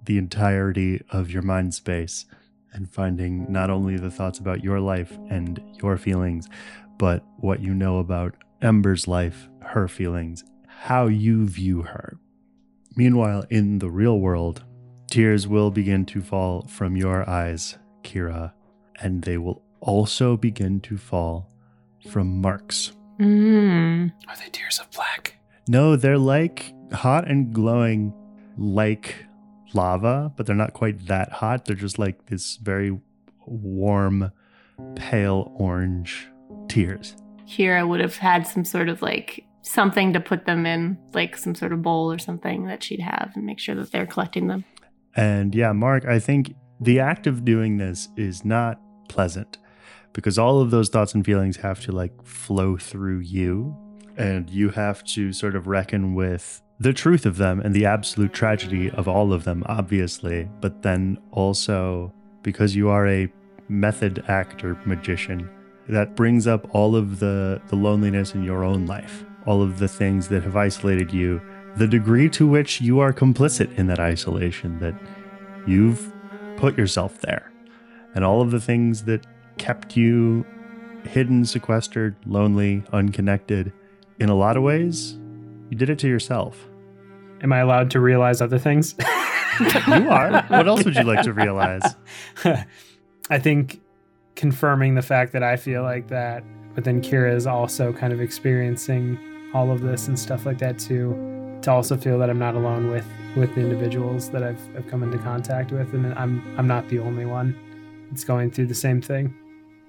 the 0.05 0.18
entirety 0.18 1.02
of 1.10 1.30
your 1.30 1.43
mind 1.43 1.74
space 1.74 2.24
and 2.73 2.93
finding 2.93 3.51
not 3.51 3.70
only 3.70 3.97
the 3.97 4.11
thoughts 4.11 4.39
about 4.39 4.65
your 4.65 4.81
life 4.81 5.19
and 5.28 5.61
your 5.82 5.97
feelings, 5.97 6.49
but 6.99 7.24
what 7.39 7.61
you 7.61 7.74
know 7.74 7.99
about 7.99 8.35
Ember's 8.61 9.09
life, 9.09 9.49
her 9.61 9.89
feelings, 9.89 10.44
how 10.66 11.07
you 11.07 11.47
view 11.47 11.82
her. 11.82 12.19
Meanwhile, 12.97 13.44
in 13.51 13.78
the 13.78 13.90
real 13.90 14.19
world, 14.20 14.65
tears 15.11 15.47
will 15.47 15.70
begin 15.70 16.05
to 16.07 16.20
fall 16.20 16.66
from 16.66 16.97
your 16.97 17.28
eyes, 17.28 17.78
Kira, 18.03 18.53
and 19.01 19.23
they 19.23 19.39
will 19.39 19.62
also 19.81 20.36
begin 20.36 20.81
to 20.81 20.97
fall 20.97 21.51
from 22.11 22.40
Mark's. 22.40 22.93
Mm. 23.20 24.11
are 24.27 24.36
they 24.36 24.49
tears 24.51 24.81
of 24.81 24.90
black 24.90 25.36
No, 25.69 25.97
they're 25.97 26.19
like 26.19 26.73
hot 26.93 27.28
and 27.28 27.53
glowing 27.53 28.12
like 28.57 29.27
lava, 29.74 30.32
but 30.36 30.47
they're 30.47 30.57
not 30.57 30.73
quite 30.73 31.07
that 31.07 31.32
hot. 31.32 31.65
They're 31.65 31.77
just 31.77 31.99
like 31.99 32.27
this 32.27 32.57
very 32.57 32.99
warm, 33.47 34.32
pale 34.97 35.53
orange 35.57 36.28
tears. 36.69 37.16
Kira 37.47 37.86
would 37.86 38.01
have 38.01 38.16
had 38.16 38.47
some 38.47 38.65
sort 38.65 38.89
of 38.89 39.03
like 39.03 39.44
something 39.62 40.12
to 40.12 40.20
put 40.20 40.47
them 40.47 40.66
in, 40.66 40.99
like 41.12 41.36
some 41.36 41.55
sort 41.55 41.73
of 41.73 41.82
bowl 41.82 42.11
or 42.11 42.19
something 42.19 42.66
that 42.66 42.82
she'd 42.82 43.01
have 43.01 43.32
and 43.35 43.44
make 43.44 43.59
sure 43.59 43.74
that 43.74 43.93
they're 43.93 44.07
collecting 44.07 44.49
them. 44.49 44.65
And 45.15 45.55
yeah, 45.55 45.73
Mark, 45.73 46.05
I 46.07 46.19
think 46.19 46.55
the 46.81 47.01
act 47.01 47.27
of 47.27 47.44
doing 47.44 47.77
this 47.77 48.09
is 48.16 48.44
not 48.44 48.81
pleasant 49.09 49.59
because 50.12 50.39
all 50.39 50.61
of 50.61 50.70
those 50.70 50.89
thoughts 50.89 51.15
and 51.15 51.24
feelings 51.24 51.57
have 51.59 51.81
to 51.82 51.93
like 51.93 52.24
flow 52.24 52.77
through 52.77 53.20
you 53.20 53.77
and 54.16 54.51
you 54.51 54.70
have 54.70 55.05
to 55.05 55.32
sort 55.32 55.57
of 55.57 55.66
reckon 55.66 56.15
with 56.15 56.62
the 56.82 56.92
truth 56.92 57.26
of 57.26 57.36
them 57.36 57.60
and 57.60 57.74
the 57.74 57.86
absolute 57.86 58.32
tragedy 58.32 58.90
of 58.90 59.06
all 59.06 59.32
of 59.32 59.44
them, 59.44 59.62
obviously, 59.66 60.48
but 60.60 60.82
then 60.82 61.16
also 61.30 62.12
because 62.42 62.74
you 62.74 62.88
are 62.88 63.06
a 63.06 63.32
method 63.68 64.24
actor 64.26 64.76
magician, 64.84 65.48
that 65.88 66.16
brings 66.16 66.48
up 66.48 66.66
all 66.74 66.96
of 66.96 67.20
the, 67.20 67.62
the 67.68 67.76
loneliness 67.76 68.34
in 68.34 68.42
your 68.42 68.64
own 68.64 68.84
life, 68.84 69.24
all 69.46 69.62
of 69.62 69.78
the 69.78 69.86
things 69.86 70.26
that 70.26 70.42
have 70.42 70.56
isolated 70.56 71.12
you, 71.12 71.40
the 71.76 71.86
degree 71.86 72.28
to 72.28 72.48
which 72.48 72.80
you 72.80 72.98
are 72.98 73.12
complicit 73.12 73.72
in 73.78 73.86
that 73.86 74.00
isolation, 74.00 74.80
that 74.80 74.94
you've 75.68 76.12
put 76.56 76.76
yourself 76.76 77.20
there, 77.20 77.52
and 78.16 78.24
all 78.24 78.42
of 78.42 78.50
the 78.50 78.60
things 78.60 79.04
that 79.04 79.24
kept 79.56 79.96
you 79.96 80.44
hidden, 81.04 81.44
sequestered, 81.44 82.16
lonely, 82.26 82.82
unconnected. 82.92 83.72
In 84.18 84.28
a 84.28 84.34
lot 84.34 84.56
of 84.56 84.64
ways, 84.64 85.16
you 85.70 85.76
did 85.76 85.88
it 85.88 86.00
to 86.00 86.09
yourself. 86.09 86.68
Am 87.43 87.52
i 87.52 87.59
allowed 87.59 87.90
to 87.90 88.01
realize 88.01 88.40
other 88.40 88.59
things 88.59 88.94
You 89.60 90.10
are. 90.10 90.43
What 90.48 90.66
else 90.66 90.85
would 90.85 90.97
you 90.97 91.02
like 91.02 91.23
to 91.23 91.32
realize? 91.32 91.82
I 93.31 93.39
think 93.39 93.81
confirming 94.35 94.94
the 94.94 95.02
fact 95.02 95.32
that 95.32 95.43
I 95.43 95.56
feel 95.56 95.82
like 95.82 96.09
that, 96.09 96.43
but 96.74 96.85
then 96.85 97.02
Kira 97.02 97.35
is 97.35 97.47
also 97.47 97.93
kind 97.93 98.12
of 98.12 98.20
experiencing 98.20 99.19
all 99.55 99.70
of 99.70 99.82
this 99.82 100.09
and 100.09 100.19
stuff 100.19 100.47
like 100.47 100.59
that 100.59 100.78
too. 100.78 101.28
To 101.62 101.70
also 101.70 101.97
feel 101.97 102.19
that 102.19 102.28
I'm 102.28 102.39
not 102.39 102.55
alone 102.55 102.90
with 102.90 103.06
with 103.36 103.55
the 103.55 103.60
individuals 103.60 104.31
that 104.31 104.43
I've, 104.43 104.60
I've 104.77 104.89
come 104.89 105.02
into 105.02 105.19
contact 105.19 105.70
with, 105.70 105.93
and 105.94 106.12
I'm 106.14 106.43
I'm 106.59 106.66
not 106.66 106.89
the 106.89 106.98
only 106.98 107.24
one 107.24 107.56
that's 108.10 108.24
going 108.24 108.51
through 108.51 108.66
the 108.66 108.74
same 108.74 109.01
thing. 109.01 109.35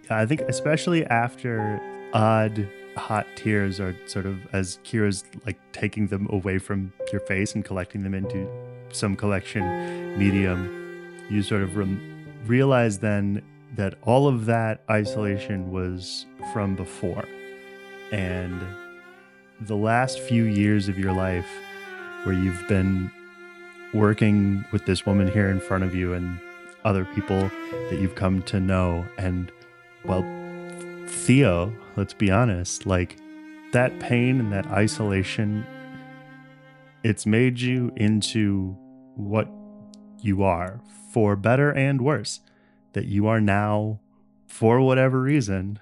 Yeah, 0.06 0.20
I 0.20 0.26
think 0.26 0.42
especially 0.42 1.06
after 1.06 1.82
odd 2.14 2.70
hot 2.96 3.26
tears 3.36 3.80
are 3.80 3.96
sort 4.06 4.26
of 4.26 4.40
as 4.54 4.80
Kira's 4.84 5.24
like 5.46 5.58
taking 5.72 6.08
them 6.08 6.28
away 6.32 6.58
from 6.58 6.92
your 7.12 7.22
face 7.22 7.56
and 7.56 7.64
collecting 7.64 8.04
them 8.04 8.14
into 8.14 8.48
some 8.92 9.16
collection 9.16 10.18
medium, 10.18 11.26
you 11.30 11.42
sort 11.42 11.62
of 11.62 11.76
rem- 11.76 12.26
realize 12.46 13.00
then 13.00 13.42
that 13.76 13.96
all 14.04 14.28
of 14.28 14.46
that 14.46 14.82
isolation 14.90 15.72
was 15.72 16.26
from 16.52 16.76
before. 16.76 17.26
And 18.12 18.62
the 19.62 19.76
last 19.76 20.20
few 20.20 20.44
years 20.44 20.88
of 20.88 21.00
your 21.00 21.14
life 21.14 21.48
where 22.24 22.36
you've 22.36 22.68
been 22.68 23.12
working 23.94 24.64
with 24.72 24.86
this 24.86 25.06
woman 25.06 25.32
here 25.32 25.50
in 25.50 25.60
front 25.60 25.84
of 25.84 25.96
you 25.96 26.14
and 26.14 26.40
other 26.86 27.06
people 27.06 27.50
that 27.90 28.00
you've 28.00 28.16
come 28.16 28.42
to 28.44 28.60
know 28.60 29.06
and 29.18 29.52
well 30.04 30.24
Theo, 31.08 31.74
let's 31.96 32.14
be 32.14 32.32
honest, 32.32 32.86
like 32.86 33.18
that 33.72 34.00
pain 34.00 34.40
and 34.40 34.52
that 34.52 34.68
isolation 34.68 35.66
it's 37.04 37.26
made 37.26 37.60
you 37.60 37.92
into 37.98 38.78
what 39.16 39.50
you 40.22 40.42
are 40.42 40.80
for 41.12 41.36
better 41.36 41.70
and 41.72 42.02
worse 42.02 42.40
that 42.94 43.06
you 43.06 43.28
are 43.28 43.42
now 43.42 44.00
for 44.48 44.80
whatever 44.80 45.22
reason 45.22 45.78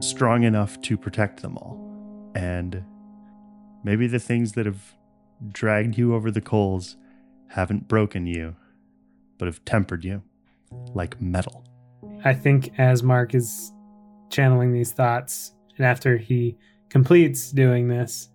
strong 0.00 0.42
enough 0.42 0.80
to 0.80 0.96
protect 0.96 1.42
them 1.42 1.58
all. 1.58 1.78
And 2.34 2.82
maybe 3.84 4.06
the 4.06 4.18
things 4.18 4.52
that 4.52 4.64
have 4.64 4.94
dragged 5.50 5.98
you 5.98 6.14
over 6.14 6.30
the 6.30 6.40
coals 6.40 6.96
haven't 7.48 7.86
broken 7.86 8.26
you 8.26 8.56
but 9.36 9.46
have 9.46 9.64
tempered 9.64 10.04
you 10.04 10.22
like 10.94 11.20
metal. 11.20 11.64
I 12.24 12.32
think 12.32 12.72
as 12.78 13.02
Mark 13.02 13.34
is 13.34 13.73
channeling 14.34 14.72
these 14.72 14.92
thoughts, 14.92 15.52
and 15.78 15.86
after 15.86 16.16
he 16.18 16.56
completes 16.90 17.50
doing 17.52 17.88
this, 17.88 18.28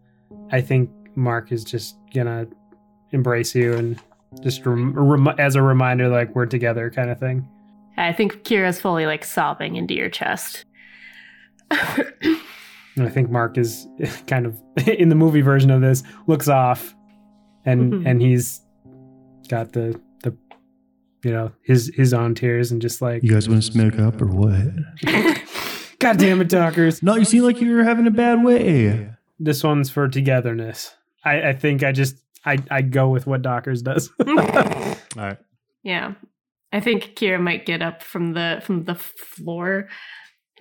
I 0.51 0.61
think 0.61 0.89
Mark 1.15 1.51
is 1.51 1.63
just 1.63 1.95
gonna 2.13 2.47
embrace 3.11 3.53
you 3.53 3.73
and 3.73 3.99
just 4.41 4.65
rem- 4.65 4.93
rem- 4.97 5.35
as 5.39 5.55
a 5.55 5.61
reminder, 5.61 6.07
like 6.07 6.34
we're 6.35 6.45
together, 6.45 6.89
kind 6.89 7.09
of 7.09 7.19
thing. 7.19 7.47
I 7.97 8.13
think 8.13 8.43
Kira's 8.43 8.80
fully 8.80 9.05
like 9.05 9.26
sobbing 9.26 9.76
into 9.76 9.93
your 9.93 10.09
chest. 10.09 10.65
I 11.71 13.07
think 13.09 13.30
Mark 13.30 13.57
is 13.57 13.88
kind 14.27 14.45
of 14.45 14.59
in 14.88 15.09
the 15.09 15.15
movie 15.15 15.41
version 15.41 15.69
of 15.71 15.81
this 15.81 16.03
looks 16.27 16.47
off, 16.47 16.95
and 17.65 17.93
Mhm. 17.93 18.07
and 18.09 18.21
he's 18.21 18.61
got 19.49 19.73
the 19.73 19.99
the 20.23 20.35
you 21.23 21.31
know 21.31 21.51
his 21.63 21.91
his 21.95 22.13
own 22.13 22.35
tears 22.35 22.71
and 22.71 22.81
just 22.81 23.01
like 23.01 23.23
you 23.23 23.31
guys 23.31 23.47
want 23.49 23.61
to 23.63 23.71
smoke 23.71 23.97
up 23.99 24.21
or 24.21 24.27
what 24.27 24.61
God 26.01 26.17
damn 26.17 26.41
it, 26.41 26.49
Dockers. 26.49 27.03
no 27.03 27.15
you 27.15 27.26
seem 27.26 27.43
like 27.43 27.59
you're 27.59 27.84
having 27.84 28.07
a 28.07 28.11
bad 28.11 28.43
way 28.43 29.09
This 29.39 29.63
one's 29.63 29.89
for 29.89 30.07
togetherness. 30.07 30.95
I, 31.26 31.49
I 31.49 31.53
think 31.53 31.84
I 31.84 31.91
just 31.91 32.15
I, 32.45 32.57
I 32.71 32.81
go 32.81 33.09
with 33.09 33.27
what 33.27 33.41
Dockers 33.41 33.81
does. 33.81 34.09
all 34.27 34.35
right 35.15 35.38
Yeah. 35.84 36.13
I 36.71 36.80
think 36.80 37.15
Kira 37.15 37.41
might 37.41 37.65
get 37.65 37.81
up 37.81 38.03
from 38.03 38.34
the 38.34 38.61
from 38.63 38.84
the 38.85 38.95
floor. 38.95 39.89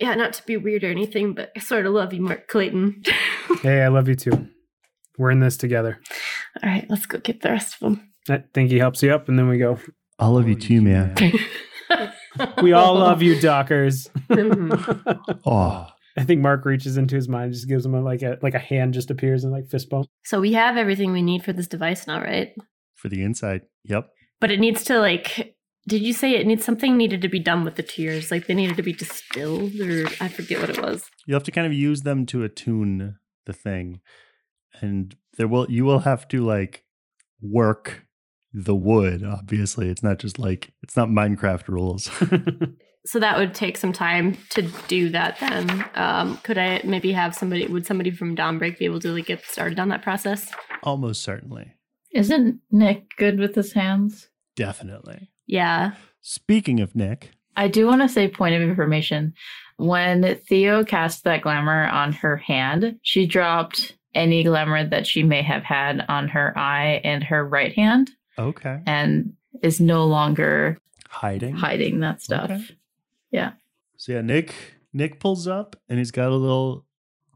Yeah, 0.01 0.15
not 0.15 0.33
to 0.33 0.43
be 0.45 0.57
weird 0.57 0.83
or 0.83 0.89
anything, 0.89 1.33
but 1.33 1.51
I 1.55 1.59
sort 1.59 1.85
of 1.85 1.93
love 1.93 2.13
you, 2.13 2.21
Mark 2.21 2.47
Clayton. 2.47 3.03
hey, 3.61 3.83
I 3.83 3.89
love 3.89 4.07
you 4.07 4.15
too. 4.15 4.47
We're 5.17 5.31
in 5.31 5.39
this 5.39 5.57
together. 5.57 5.99
All 6.63 6.69
right, 6.69 6.85
let's 6.89 7.05
go 7.05 7.19
get 7.19 7.41
the 7.41 7.49
rest 7.49 7.75
of 7.75 7.79
them. 7.81 8.11
I 8.29 8.43
think 8.53 8.71
he 8.71 8.79
helps 8.79 9.03
you 9.03 9.13
up, 9.13 9.27
and 9.27 9.37
then 9.37 9.49
we 9.49 9.57
go. 9.57 9.77
i 10.17 10.27
love 10.27 10.47
you 10.47 10.55
too 10.55 10.81
man 10.81 11.15
We 12.61 12.73
all 12.73 12.95
love 12.95 13.21
you, 13.21 13.39
Dockers. 13.39 14.09
Oh 15.45 15.87
I 16.17 16.23
think 16.23 16.41
Mark 16.41 16.65
reaches 16.65 16.97
into 16.97 17.15
his 17.15 17.29
mind, 17.29 17.53
just 17.53 17.69
gives 17.69 17.85
him 17.85 17.95
a, 17.95 18.01
like 18.01 18.21
a 18.21 18.37
like 18.41 18.53
a 18.53 18.59
hand 18.59 18.93
just 18.93 19.09
appears 19.09 19.43
and 19.43 19.53
like 19.53 19.67
fist 19.69 19.89
bump. 19.89 20.07
So 20.25 20.41
we 20.41 20.53
have 20.53 20.75
everything 20.75 21.11
we 21.13 21.21
need 21.21 21.43
for 21.43 21.53
this 21.53 21.67
device 21.67 22.07
now, 22.07 22.21
right? 22.21 22.53
for 22.95 23.07
the 23.07 23.23
inside 23.23 23.61
yep 23.85 24.09
But 24.41 24.51
it 24.51 24.59
needs 24.59 24.83
to 24.85 24.99
like. 24.99 25.55
Did 25.87 26.01
you 26.01 26.11
say 26.13 26.35
it 26.35 26.45
needs 26.45 26.65
something 26.65 26.97
needed 26.97 27.21
to 27.21 27.29
be 27.29 27.39
done 27.39 27.63
with 27.63 27.75
the 27.75 27.83
tears? 27.83 28.29
Like 28.29 28.45
they 28.47 28.53
needed 28.53 28.75
to 28.75 28.83
be 28.83 28.93
distilled, 28.93 29.79
or 29.79 30.07
I 30.19 30.27
forget 30.27 30.59
what 30.59 30.69
it 30.69 30.81
was. 30.81 31.09
you 31.25 31.33
have 31.33 31.43
to 31.45 31.51
kind 31.51 31.65
of 31.65 31.73
use 31.73 32.01
them 32.01 32.25
to 32.27 32.43
attune 32.43 33.17
the 33.45 33.53
thing 33.53 34.01
and 34.81 35.15
there 35.37 35.47
will 35.47 35.69
you 35.69 35.85
will 35.85 35.99
have 35.99 36.27
to 36.27 36.41
like 36.45 36.83
work 37.41 38.05
the 38.53 38.75
wood 38.75 39.23
obviously 39.23 39.89
it's 39.89 40.01
not 40.03 40.17
just 40.19 40.39
like 40.39 40.71
it's 40.81 40.97
not 40.97 41.07
minecraft 41.09 41.67
rules 41.67 42.09
So 43.05 43.17
that 43.19 43.37
would 43.37 43.53
take 43.53 43.77
some 43.77 43.93
time 43.93 44.37
to 44.49 44.61
do 44.89 45.09
that. 45.11 45.39
Then, 45.39 45.85
um, 45.95 46.35
could 46.43 46.57
I 46.57 46.81
maybe 46.83 47.13
have 47.13 47.33
somebody? 47.33 47.65
Would 47.65 47.85
somebody 47.85 48.11
from 48.11 48.35
Dawnbreak 48.35 48.77
be 48.77 48.83
able 48.83 48.99
to 48.99 49.13
like 49.13 49.25
get 49.27 49.43
started 49.45 49.79
on 49.79 49.87
that 49.87 50.01
process? 50.03 50.51
almost 50.83 51.23
certainly 51.23 51.73
Isn't 52.13 52.59
Nick 52.71 53.05
good 53.17 53.39
with 53.39 53.55
his 53.55 53.71
hands? 53.71 54.27
definitely 54.57 55.31
Yeah. 55.47 55.91
speaking 56.19 56.81
of 56.81 56.93
nick 56.93 57.31
I 57.55 57.69
do 57.69 57.87
want 57.87 58.01
to 58.01 58.09
say 58.09 58.27
point 58.27 58.55
of 58.55 58.61
information. 58.61 59.33
When 59.77 60.35
Theo 60.47 60.83
cast 60.83 61.23
that 61.23 61.41
glamour 61.41 61.87
on 61.87 62.11
her 62.13 62.35
hand, 62.35 62.99
she 63.01 63.25
dropped 63.25 63.95
any 64.13 64.43
glamour 64.43 64.85
that 64.87 65.07
she 65.07 65.23
may 65.23 65.41
have 65.41 65.63
had 65.63 66.03
on 66.09 66.27
her 66.27 66.55
eye 66.57 66.99
and 67.05 67.23
her 67.23 67.47
right 67.47 67.73
hand 67.73 68.11
okay 68.37 68.81
and 68.85 69.33
is 69.61 69.79
no 69.79 70.05
longer 70.05 70.77
hiding 71.09 71.55
hiding 71.55 71.99
that 72.01 72.21
stuff. 72.21 72.51
Okay. 72.51 72.63
Yeah. 73.31 73.51
so 73.97 74.11
yeah 74.13 74.21
nick 74.21 74.53
nick 74.93 75.19
pulls 75.19 75.47
up 75.47 75.75
and 75.87 75.97
he's 75.99 76.11
got 76.11 76.29
a 76.31 76.35
little 76.35 76.85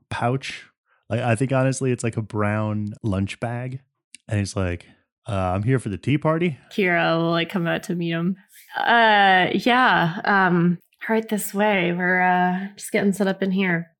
pouch 0.09 0.65
like 1.09 1.19
i 1.21 1.35
think 1.35 1.51
honestly 1.51 1.91
it's 1.91 2.03
like 2.03 2.17
a 2.17 2.21
brown 2.21 2.93
lunch 3.03 3.39
bag 3.39 3.79
and 4.27 4.39
he's 4.39 4.55
like 4.55 4.85
uh, 5.27 5.51
i'm 5.53 5.63
here 5.63 5.79
for 5.79 5.89
the 5.89 5.97
tea 5.97 6.17
party 6.17 6.57
Kira 6.71 7.17
will 7.17 7.31
like 7.31 7.49
come 7.49 7.65
out 7.67 7.83
to 7.83 7.95
meet 7.95 8.11
him. 8.11 8.35
Uh, 8.77 9.47
yeah. 9.53 10.19
Um, 10.25 10.79
right 11.07 11.27
this 11.29 11.53
way. 11.53 11.93
We're 11.93 12.21
uh 12.21 12.67
just 12.75 12.91
getting 12.91 13.13
set 13.13 13.27
up 13.27 13.41
in 13.43 13.51
here. 13.51 13.91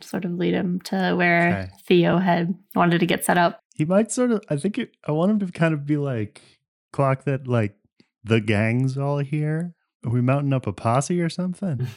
Sort 0.00 0.24
of 0.24 0.32
lead 0.32 0.54
him 0.54 0.80
to 0.84 1.14
where 1.16 1.48
Okay. 1.48 1.70
Theo 1.86 2.18
had 2.18 2.54
wanted 2.74 3.00
to 3.00 3.06
get 3.06 3.24
set 3.24 3.36
up. 3.38 3.60
He 3.80 3.86
might 3.86 4.12
sort 4.12 4.30
of. 4.30 4.42
I 4.50 4.58
think 4.58 4.76
it, 4.76 4.94
I 5.08 5.12
want 5.12 5.30
him 5.30 5.38
to 5.38 5.50
kind 5.50 5.72
of 5.72 5.86
be 5.86 5.96
like 5.96 6.42
clock 6.92 7.24
that 7.24 7.46
like 7.46 7.76
the 8.22 8.38
gang's 8.38 8.98
all 8.98 9.20
here. 9.20 9.74
Are 10.04 10.10
we 10.10 10.20
mounting 10.20 10.52
up 10.52 10.66
a 10.66 10.72
posse 10.74 11.18
or 11.18 11.30
something? 11.30 11.88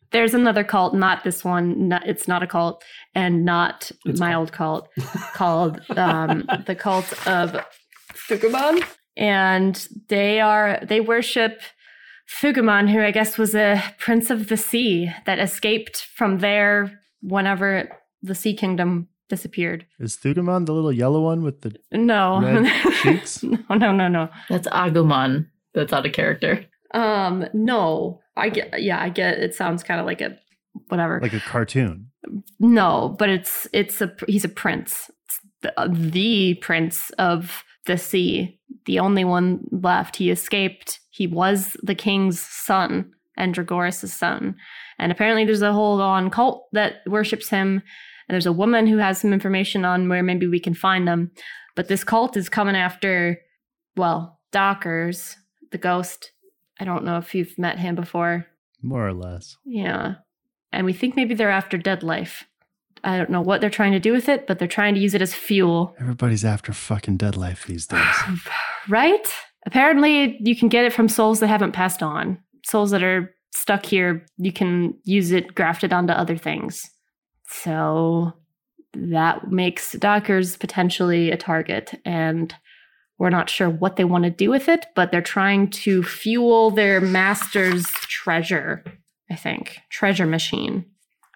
There's 0.12 0.32
another 0.32 0.62
cult, 0.62 0.94
not 0.94 1.24
this 1.24 1.44
one. 1.44 1.88
Not, 1.88 2.06
it's 2.06 2.28
not 2.28 2.44
a 2.44 2.46
cult, 2.46 2.84
and 3.16 3.44
not 3.44 3.90
It's 4.06 4.20
my 4.20 4.32
old 4.32 4.52
cult, 4.52 4.88
called 5.34 5.80
um, 5.96 6.48
the 6.66 6.76
cult 6.76 7.12
of 7.26 7.66
Thugamon. 8.28 8.84
And 9.16 9.88
they 10.08 10.38
are 10.38 10.78
they 10.84 11.00
worship 11.00 11.62
Thugamon, 12.30 12.88
who 12.88 13.00
I 13.00 13.10
guess 13.10 13.36
was 13.36 13.56
a 13.56 13.82
prince 13.98 14.30
of 14.30 14.48
the 14.48 14.56
sea 14.56 15.10
that 15.26 15.40
escaped 15.40 16.06
from 16.14 16.38
there 16.38 17.00
whenever 17.22 17.90
the 18.22 18.36
Sea 18.36 18.54
Kingdom 18.54 19.08
disappeared. 19.28 19.86
Is 19.98 20.16
Thugamon 20.16 20.66
the 20.66 20.72
little 20.72 20.92
yellow 20.92 21.22
one 21.22 21.42
with 21.42 21.60
the? 21.62 21.76
No, 21.92 22.40
Red 22.42 22.70
cheeks? 23.02 23.42
no, 23.42 23.58
no, 23.70 23.92
no, 23.92 24.08
no. 24.08 24.28
That's 24.48 24.68
Agumon. 24.68 25.46
That's 25.74 25.92
out 25.92 26.06
of 26.06 26.12
character. 26.12 26.64
Um, 26.94 27.46
no. 27.52 28.20
I 28.36 28.48
get. 28.50 28.82
Yeah, 28.82 29.00
I 29.00 29.08
get. 29.08 29.38
It 29.38 29.54
sounds 29.54 29.82
kind 29.82 30.00
of 30.00 30.06
like 30.06 30.20
a 30.20 30.38
whatever. 30.88 31.18
Like 31.20 31.32
a 31.34 31.40
cartoon. 31.40 32.10
No, 32.60 33.16
but 33.18 33.28
it's 33.28 33.66
it's 33.72 34.00
a 34.00 34.12
he's 34.26 34.44
a 34.44 34.48
prince. 34.48 35.10
It's 35.26 35.40
the, 35.62 35.80
uh, 35.80 35.88
the 35.90 36.54
prince 36.54 37.10
of 37.18 37.64
the 37.86 37.98
sea, 37.98 38.60
the 38.86 38.98
only 39.00 39.24
one 39.24 39.60
left. 39.70 40.16
He 40.16 40.30
escaped. 40.30 41.00
He 41.10 41.26
was 41.26 41.76
the 41.82 41.94
king's 41.94 42.40
son 42.40 43.10
and 43.36 43.54
Dragoris' 43.54 44.08
son. 44.08 44.54
And 44.98 45.10
apparently 45.12 45.44
there's 45.44 45.62
a 45.62 45.72
whole 45.72 46.00
on 46.02 46.30
cult 46.30 46.66
that 46.72 46.96
worships 47.06 47.48
him. 47.48 47.82
And 48.28 48.34
there's 48.34 48.46
a 48.46 48.52
woman 48.52 48.86
who 48.86 48.98
has 48.98 49.20
some 49.20 49.32
information 49.32 49.84
on 49.84 50.08
where 50.08 50.22
maybe 50.22 50.46
we 50.46 50.60
can 50.60 50.74
find 50.74 51.08
them. 51.08 51.30
But 51.74 51.88
this 51.88 52.04
cult 52.04 52.36
is 52.36 52.48
coming 52.48 52.76
after, 52.76 53.38
well, 53.96 54.40
Dockers, 54.52 55.36
the 55.72 55.78
ghost. 55.78 56.32
I 56.80 56.84
don't 56.84 57.04
know 57.04 57.16
if 57.18 57.34
you've 57.34 57.58
met 57.58 57.78
him 57.78 57.94
before. 57.94 58.46
More 58.82 59.06
or 59.06 59.12
less. 59.12 59.56
Yeah. 59.64 60.16
And 60.72 60.84
we 60.84 60.92
think 60.92 61.16
maybe 61.16 61.34
they're 61.34 61.50
after 61.50 61.78
dead 61.78 62.02
life. 62.02 62.44
I 63.04 63.16
don't 63.16 63.30
know 63.30 63.40
what 63.40 63.60
they're 63.60 63.70
trying 63.70 63.92
to 63.92 64.00
do 64.00 64.12
with 64.12 64.28
it, 64.28 64.46
but 64.46 64.58
they're 64.58 64.68
trying 64.68 64.94
to 64.94 65.00
use 65.00 65.14
it 65.14 65.22
as 65.22 65.34
fuel. 65.34 65.94
Everybody's 66.00 66.44
after 66.44 66.72
fucking 66.72 67.16
dead 67.16 67.36
life 67.36 67.66
these 67.66 67.86
days. 67.88 68.16
right? 68.88 69.26
Apparently, 69.66 70.36
you 70.40 70.56
can 70.56 70.68
get 70.68 70.84
it 70.84 70.92
from 70.92 71.08
souls 71.08 71.40
that 71.40 71.48
haven't 71.48 71.72
passed 71.72 72.02
on. 72.02 72.38
Souls 72.64 72.90
that 72.90 73.02
are 73.02 73.34
stuck 73.54 73.86
here, 73.86 74.26
you 74.36 74.52
can 74.52 74.94
use 75.04 75.30
it 75.30 75.54
grafted 75.54 75.92
onto 75.92 76.12
other 76.12 76.36
things. 76.36 76.90
So 77.48 78.34
that 78.94 79.50
makes 79.50 79.92
Dockers 79.92 80.56
potentially 80.56 81.30
a 81.30 81.36
target. 81.36 82.00
And 82.04 82.54
we're 83.18 83.30
not 83.30 83.50
sure 83.50 83.68
what 83.68 83.96
they 83.96 84.04
want 84.04 84.24
to 84.24 84.30
do 84.30 84.50
with 84.50 84.68
it, 84.68 84.86
but 84.94 85.10
they're 85.10 85.20
trying 85.20 85.70
to 85.70 86.02
fuel 86.02 86.70
their 86.70 87.00
master's 87.00 87.86
treasure, 88.02 88.84
I 89.30 89.36
think. 89.36 89.78
Treasure 89.90 90.26
machine. 90.26 90.84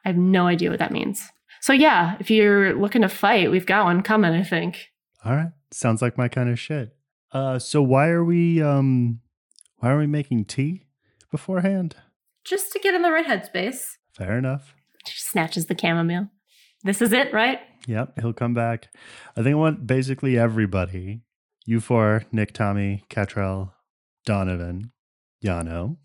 I 0.05 0.09
have 0.09 0.19
no 0.19 0.47
idea 0.47 0.71
what 0.71 0.79
that 0.79 0.93
means. 0.93 1.29
So, 1.61 1.73
yeah, 1.73 2.17
if 2.19 2.31
you're 2.31 2.75
looking 2.75 3.03
to 3.03 3.09
fight, 3.09 3.51
we've 3.51 3.67
got 3.67 3.85
one 3.85 4.03
coming, 4.03 4.33
I 4.33 4.43
think. 4.43 4.89
All 5.25 5.37
right, 5.37 5.53
sounds 5.71 6.03
like 6.03 6.19
my 6.19 6.29
kind 6.29 6.51
of 6.51 6.59
shit. 6.59 6.97
Uh, 7.31 7.59
so 7.59 7.81
why 7.83 8.09
are 8.09 8.25
we 8.25 8.61
um, 8.61 9.21
why 9.77 9.91
are 9.91 9.99
we 9.99 10.09
making 10.09 10.45
tea? 10.47 10.87
beforehand? 11.33 11.97
Just 12.45 12.71
to 12.73 12.79
get 12.79 12.95
in 12.95 13.03
the 13.03 13.11
right 13.11 13.27
headspace. 13.27 13.97
Fair 14.17 14.39
enough. 14.39 14.77
She 15.07 15.21
snatches 15.21 15.67
the 15.67 15.77
chamomile. 15.79 16.29
This 16.85 17.01
is 17.03 17.13
it, 17.13 17.33
right? 17.33 17.61
Yep, 17.87 18.21
he'll 18.21 18.33
come 18.33 18.55
back. 18.55 18.89
I 19.37 19.43
think 19.43 19.55
I 19.55 19.59
want 19.59 19.87
basically 19.87 20.39
everybody. 20.39 21.23
You 21.65 21.81
four, 21.81 22.25
Nick, 22.33 22.53
Tommy, 22.53 23.05
Catrell, 23.09 23.73
Donovan, 24.25 24.93
Yano. 25.45 25.97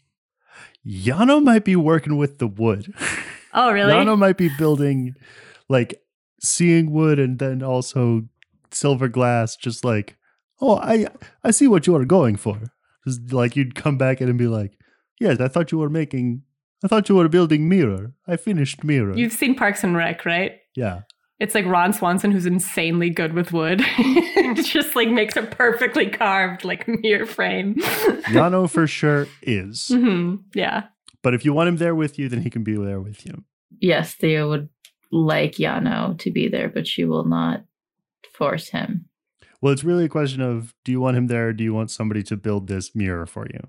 Yano 0.86 1.44
might 1.44 1.66
be 1.66 1.76
working 1.76 2.18
with 2.18 2.38
the 2.38 2.48
wood. 2.48 2.94
Oh, 3.54 3.72
really? 3.74 3.94
Yano 3.94 4.18
might 4.18 4.38
be 4.38 4.50
building 4.58 5.16
like 5.68 6.02
seeing 6.40 6.92
wood 6.92 7.20
and 7.20 7.40
then 7.40 7.64
also 7.64 8.24
silver 8.72 9.08
glass, 9.08 9.56
just 9.56 9.84
like, 9.84 10.18
oh, 10.62 10.78
I 10.78 11.08
I 11.44 11.52
see 11.52 11.68
what 11.68 11.88
you 11.88 11.96
are 11.96 12.06
going 12.06 12.36
for. 12.36 12.62
Just 13.06 13.34
like 13.34 13.56
you'd 13.56 13.76
come 13.76 13.98
back 13.98 14.22
in 14.22 14.30
and 14.30 14.38
be 14.38 14.48
like, 14.48 14.78
Yes, 15.20 15.40
I 15.40 15.48
thought 15.48 15.72
you 15.72 15.80
were 15.80 15.90
making 15.90 16.44
I 16.84 16.88
thought 16.88 17.10
you 17.10 17.16
were 17.16 17.28
building 17.28 17.68
mirror. 17.68 18.14
I 18.28 18.38
finished 18.38 18.84
mirror. 18.84 19.16
You've 19.18 19.34
seen 19.34 19.56
Parks 19.56 19.84
and 19.84 19.96
Rec, 19.96 20.26
right? 20.26 20.60
yeah. 20.76 21.02
It's 21.40 21.54
like 21.54 21.68
Ron 21.68 21.94
Swanson, 21.94 22.32
who's 22.32 22.48
insanely 22.48 23.12
good 23.12 23.34
with 23.34 23.54
wood. 23.54 23.84
just 24.56 24.96
like 24.96 25.08
makes 25.08 25.36
a 25.36 25.44
perfectly 25.44 26.10
carved 26.10 26.66
like 26.66 26.88
mirror 26.88 27.28
frame. 27.28 27.76
Yano 28.26 28.68
for 28.68 28.88
sure 28.88 29.28
is. 29.44 29.90
hmm 29.90 30.38
Yeah. 30.56 30.86
But 31.22 31.36
if 31.36 31.46
you 31.46 31.54
want 31.54 31.70
him 31.70 31.78
there 31.78 31.94
with 31.94 32.18
you, 32.18 32.28
then 32.28 32.42
he 32.42 32.50
can 32.50 32.64
be 32.64 32.76
there 32.76 33.00
with 33.00 33.24
you. 33.24 33.44
Yes, 33.80 34.16
Theo 34.16 34.50
would 34.50 34.70
like 35.12 35.54
Yano 35.54 36.18
to 36.20 36.32
be 36.32 36.48
there, 36.48 36.70
but 36.70 36.88
she 36.88 37.06
will 37.06 37.26
not 37.26 37.66
force 38.34 38.70
him. 38.70 39.06
Well, 39.62 39.74
it's 39.74 39.84
really 39.84 40.06
a 40.06 40.10
question 40.10 40.42
of 40.42 40.74
do 40.86 40.92
you 40.92 41.00
want 41.00 41.18
him 41.18 41.28
there 41.28 41.50
or 41.50 41.54
do 41.54 41.64
you 41.64 41.74
want 41.74 41.92
somebody 41.92 42.24
to 42.24 42.36
build 42.36 42.68
this 42.68 42.96
mirror 42.96 43.28
for 43.28 43.46
you? 43.46 43.60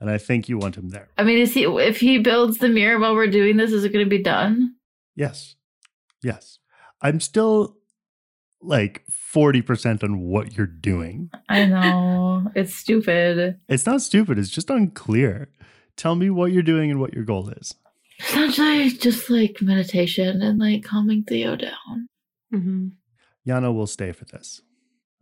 And 0.00 0.10
I 0.10 0.18
think 0.18 0.48
you 0.48 0.56
want 0.56 0.76
him 0.76 0.88
there. 0.88 1.08
I 1.18 1.24
mean, 1.24 1.38
is 1.38 1.52
he 1.52 1.64
if 1.64 2.00
he 2.00 2.18
builds 2.18 2.58
the 2.58 2.68
mirror 2.68 2.98
while 2.98 3.14
we're 3.14 3.26
doing 3.26 3.56
this, 3.56 3.72
is 3.72 3.84
it 3.84 3.92
going 3.92 4.04
to 4.04 4.08
be 4.08 4.22
done? 4.22 4.74
Yes. 5.14 5.56
Yes. 6.22 6.58
I'm 7.02 7.20
still 7.20 7.76
like 8.62 9.04
40% 9.34 10.02
on 10.02 10.20
what 10.20 10.56
you're 10.56 10.66
doing. 10.66 11.30
I 11.48 11.66
know 11.66 12.50
it's 12.54 12.74
stupid. 12.74 13.58
It's 13.68 13.86
not 13.86 14.02
stupid, 14.02 14.38
it's 14.38 14.50
just 14.50 14.70
unclear. 14.70 15.50
Tell 15.96 16.14
me 16.14 16.30
what 16.30 16.52
you're 16.52 16.62
doing 16.62 16.90
and 16.90 17.00
what 17.00 17.14
your 17.14 17.24
goal 17.24 17.50
is. 17.50 17.74
Essentially, 18.18 18.90
just 18.90 19.30
like 19.30 19.62
meditation 19.62 20.42
and 20.42 20.58
like 20.58 20.84
calming 20.84 21.24
Theo 21.24 21.56
down. 21.56 22.08
Mm-hmm. 22.52 22.88
Yano 23.48 23.74
will 23.74 23.86
stay 23.86 24.12
for 24.12 24.24
this. 24.26 24.60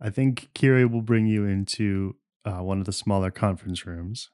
I 0.01 0.09
think 0.09 0.49
Kira 0.53 0.89
will 0.89 1.01
bring 1.01 1.25
you 1.25 1.45
into 1.45 2.15
uh, 2.45 2.61
one 2.61 2.79
of 2.79 2.85
the 2.85 2.93
smaller 2.93 3.31
conference 3.31 3.85
rooms, 3.85 4.29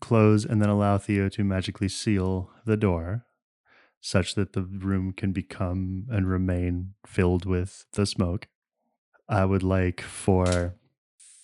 close, 0.00 0.44
and 0.44 0.60
then 0.60 0.68
allow 0.68 0.98
Theo 0.98 1.28
to 1.30 1.44
magically 1.44 1.88
seal 1.88 2.50
the 2.64 2.76
door 2.76 3.24
such 4.00 4.34
that 4.34 4.52
the 4.52 4.62
room 4.62 5.12
can 5.12 5.32
become 5.32 6.06
and 6.10 6.28
remain 6.28 6.94
filled 7.06 7.44
with 7.44 7.84
the 7.92 8.06
smoke. 8.06 8.46
I 9.28 9.44
would 9.44 9.62
like 9.62 10.00
for 10.00 10.74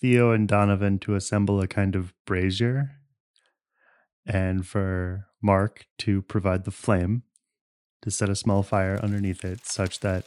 Theo 0.01 0.33
and 0.33 0.47
Donovan 0.47 0.99
to 1.01 1.15
assemble 1.15 1.61
a 1.61 1.66
kind 1.66 1.97
of 1.97 2.15
brazier 2.25 2.93
and 4.27 4.66
for 4.66 5.27
Mark 5.43 5.87
to 5.99 6.23
provide 6.23 6.65
the 6.65 6.71
flame 6.71 7.25
to 8.03 8.11
set 8.11 8.29
a 8.29 8.37
small 8.37 8.62
fire 8.62 8.99
underneath 9.03 9.45
it 9.45 9.66
such 9.66 10.01
that 10.01 10.27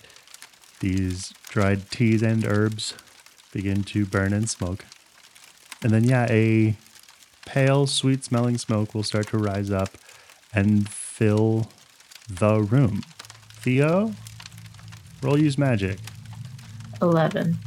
these 0.79 1.33
dried 1.49 1.89
teas 1.89 2.21
and 2.21 2.45
herbs 2.45 2.95
begin 3.51 3.83
to 3.83 4.05
burn 4.05 4.33
and 4.33 4.49
smoke. 4.49 4.85
And 5.81 5.91
then, 5.91 6.03
yeah, 6.03 6.27
a 6.29 6.75
pale, 7.47 7.87
sweet 7.87 8.23
smelling 8.23 8.57
smoke 8.57 8.93
will 8.93 9.03
start 9.03 9.27
to 9.29 9.37
rise 9.37 9.71
up 9.71 9.89
and 10.53 10.87
fill 10.89 11.67
the 12.29 12.59
room. 12.59 13.01
Theo, 13.53 14.13
roll 15.21 15.39
use 15.39 15.57
magic. 15.57 15.97
Eleven. 17.01 17.57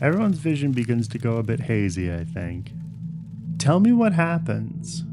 Everyone's 0.00 0.38
vision 0.38 0.72
begins 0.72 1.08
to 1.08 1.18
go 1.18 1.38
a 1.38 1.42
bit 1.42 1.60
hazy, 1.60 2.12
I 2.12 2.24
think. 2.24 2.72
Tell 3.58 3.80
me 3.80 3.92
what 3.92 4.12
happens. 4.12 5.04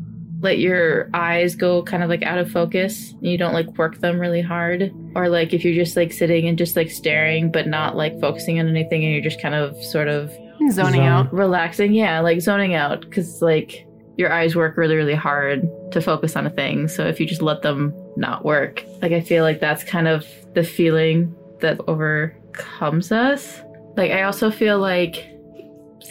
Let 0.41 0.57
your 0.57 1.09
eyes 1.13 1.55
go 1.55 1.83
kind 1.83 2.03
of 2.03 2.09
like 2.09 2.23
out 2.23 2.39
of 2.39 2.51
focus. 2.51 3.11
And 3.11 3.27
you 3.27 3.37
don't 3.37 3.53
like 3.53 3.77
work 3.77 3.99
them 3.99 4.19
really 4.19 4.41
hard, 4.41 4.91
or 5.15 5.29
like 5.29 5.53
if 5.53 5.63
you're 5.63 5.75
just 5.75 5.95
like 5.95 6.11
sitting 6.11 6.47
and 6.47 6.57
just 6.57 6.75
like 6.75 6.89
staring, 6.91 7.51
but 7.51 7.67
not 7.67 7.95
like 7.95 8.19
focusing 8.19 8.59
on 8.59 8.67
anything, 8.67 9.03
and 9.05 9.13
you're 9.13 9.23
just 9.23 9.41
kind 9.41 9.55
of 9.55 9.81
sort 9.81 10.07
of 10.09 10.31
Zoning 10.71 10.71
Zone. 10.71 10.99
out. 10.99 11.33
relaxing. 11.33 11.93
Yeah, 11.93 12.19
like 12.19 12.41
zoning 12.41 12.73
out 12.75 13.01
because 13.01 13.41
like 13.41 13.87
your 14.17 14.31
eyes 14.31 14.55
work 14.55 14.77
really, 14.77 14.95
really 14.95 15.15
hard 15.15 15.67
to 15.91 16.01
focus 16.01 16.35
on 16.35 16.45
a 16.45 16.49
thing. 16.49 16.87
So 16.87 17.05
if 17.05 17.19
you 17.19 17.25
just 17.25 17.41
let 17.41 17.61
them 17.61 17.93
not 18.15 18.45
work, 18.45 18.85
like 19.01 19.11
I 19.11 19.21
feel 19.21 19.43
like 19.43 19.59
that's 19.59 19.83
kind 19.83 20.07
of 20.07 20.25
the 20.53 20.63
feeling 20.63 21.35
that 21.59 21.79
overcomes 21.87 23.11
us. 23.11 23.61
Like 23.95 24.11
I 24.11 24.23
also 24.23 24.51
feel 24.51 24.79
like 24.79 25.27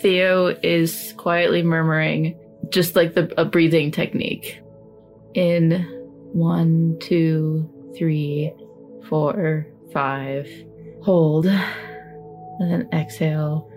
Theo 0.01 0.48
is 0.62 1.14
quietly 1.16 1.62
murmuring 1.62 2.39
just 2.70 2.94
like 2.94 3.14
the 3.14 3.32
a 3.40 3.44
breathing 3.44 3.90
technique. 3.90 4.60
In 5.35 5.86
one, 6.32 6.97
two, 7.01 7.68
three, 7.97 8.52
four, 9.09 9.66
five. 9.93 10.48
Hold. 11.02 11.47
And 11.47 12.70
then 12.70 12.89
exhale 12.93 13.70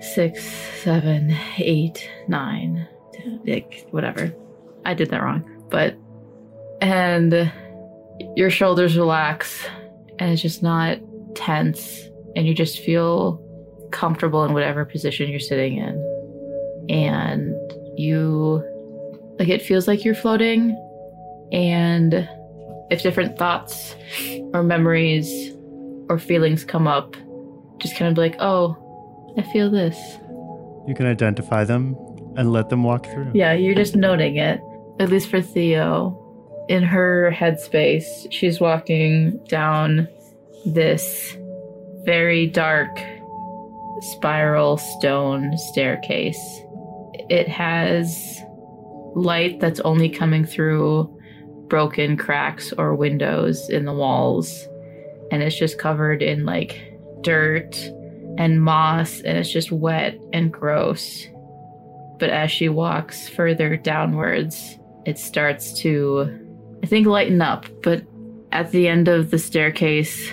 six, 0.00 0.44
seven, 0.82 1.36
eight, 1.58 2.10
nine, 2.26 2.88
like 3.44 3.86
whatever. 3.90 4.34
I 4.84 4.94
did 4.94 5.10
that 5.10 5.22
wrong, 5.22 5.44
but 5.70 5.96
and 6.80 7.52
your 8.36 8.50
shoulders 8.50 8.96
relax, 8.96 9.66
and 10.18 10.32
it's 10.32 10.42
just 10.42 10.62
not 10.62 10.98
tense, 11.34 12.08
and 12.36 12.46
you 12.46 12.54
just 12.54 12.80
feel 12.80 13.40
comfortable 13.90 14.44
in 14.44 14.52
whatever 14.52 14.84
position 14.84 15.30
you're 15.30 15.40
sitting 15.40 15.76
in, 15.76 16.86
and 16.88 17.54
you 17.96 18.64
like 19.38 19.48
it 19.48 19.62
feels 19.62 19.86
like 19.86 20.04
you're 20.04 20.14
floating, 20.14 20.76
and 21.52 22.28
if 22.90 23.02
different 23.02 23.38
thoughts 23.38 23.94
or 24.52 24.62
memories 24.62 25.54
or 26.08 26.18
feelings 26.18 26.64
come 26.64 26.86
up, 26.86 27.16
just 27.78 27.96
kind 27.96 28.10
of 28.10 28.18
like, 28.18 28.36
oh, 28.38 28.76
I 29.38 29.42
feel 29.52 29.70
this. 29.70 29.96
You 30.86 30.94
can 30.94 31.06
identify 31.06 31.64
them 31.64 31.96
and 32.36 32.52
let 32.52 32.68
them 32.68 32.82
walk 32.82 33.06
through. 33.06 33.30
Yeah, 33.34 33.52
you're 33.52 33.74
just 33.74 33.96
noting 33.96 34.36
it. 34.36 34.60
At 35.00 35.10
least 35.10 35.28
for 35.28 35.40
Theo. 35.40 36.18
In 36.68 36.82
her 36.82 37.32
headspace, 37.34 38.30
she's 38.30 38.60
walking 38.60 39.38
down 39.48 40.08
this 40.64 41.36
very 42.04 42.46
dark 42.46 43.00
spiral 44.00 44.76
stone 44.76 45.56
staircase. 45.58 46.38
It 47.28 47.48
has 47.48 48.40
light 49.14 49.60
that's 49.60 49.80
only 49.80 50.08
coming 50.08 50.44
through 50.44 51.08
broken 51.68 52.16
cracks 52.16 52.72
or 52.72 52.94
windows 52.94 53.68
in 53.68 53.84
the 53.84 53.92
walls. 53.92 54.66
And 55.30 55.42
it's 55.42 55.56
just 55.56 55.78
covered 55.78 56.22
in 56.22 56.44
like 56.44 56.80
dirt 57.22 57.76
and 58.38 58.62
moss, 58.62 59.20
and 59.20 59.36
it's 59.38 59.52
just 59.52 59.70
wet 59.72 60.18
and 60.32 60.52
gross 60.52 61.26
but 62.18 62.30
as 62.30 62.50
she 62.50 62.68
walks 62.68 63.28
further 63.28 63.76
downwards, 63.76 64.78
it 65.06 65.18
starts 65.18 65.72
to, 65.80 66.30
I 66.82 66.86
think, 66.86 67.06
lighten 67.06 67.42
up. 67.42 67.66
But 67.82 68.04
at 68.52 68.70
the 68.70 68.88
end 68.88 69.08
of 69.08 69.30
the 69.30 69.38
staircase, 69.38 70.30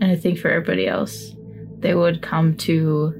and 0.00 0.10
I 0.10 0.16
think 0.16 0.38
for 0.38 0.50
everybody 0.50 0.86
else, 0.86 1.34
they 1.78 1.94
would 1.94 2.22
come 2.22 2.56
to 2.58 3.14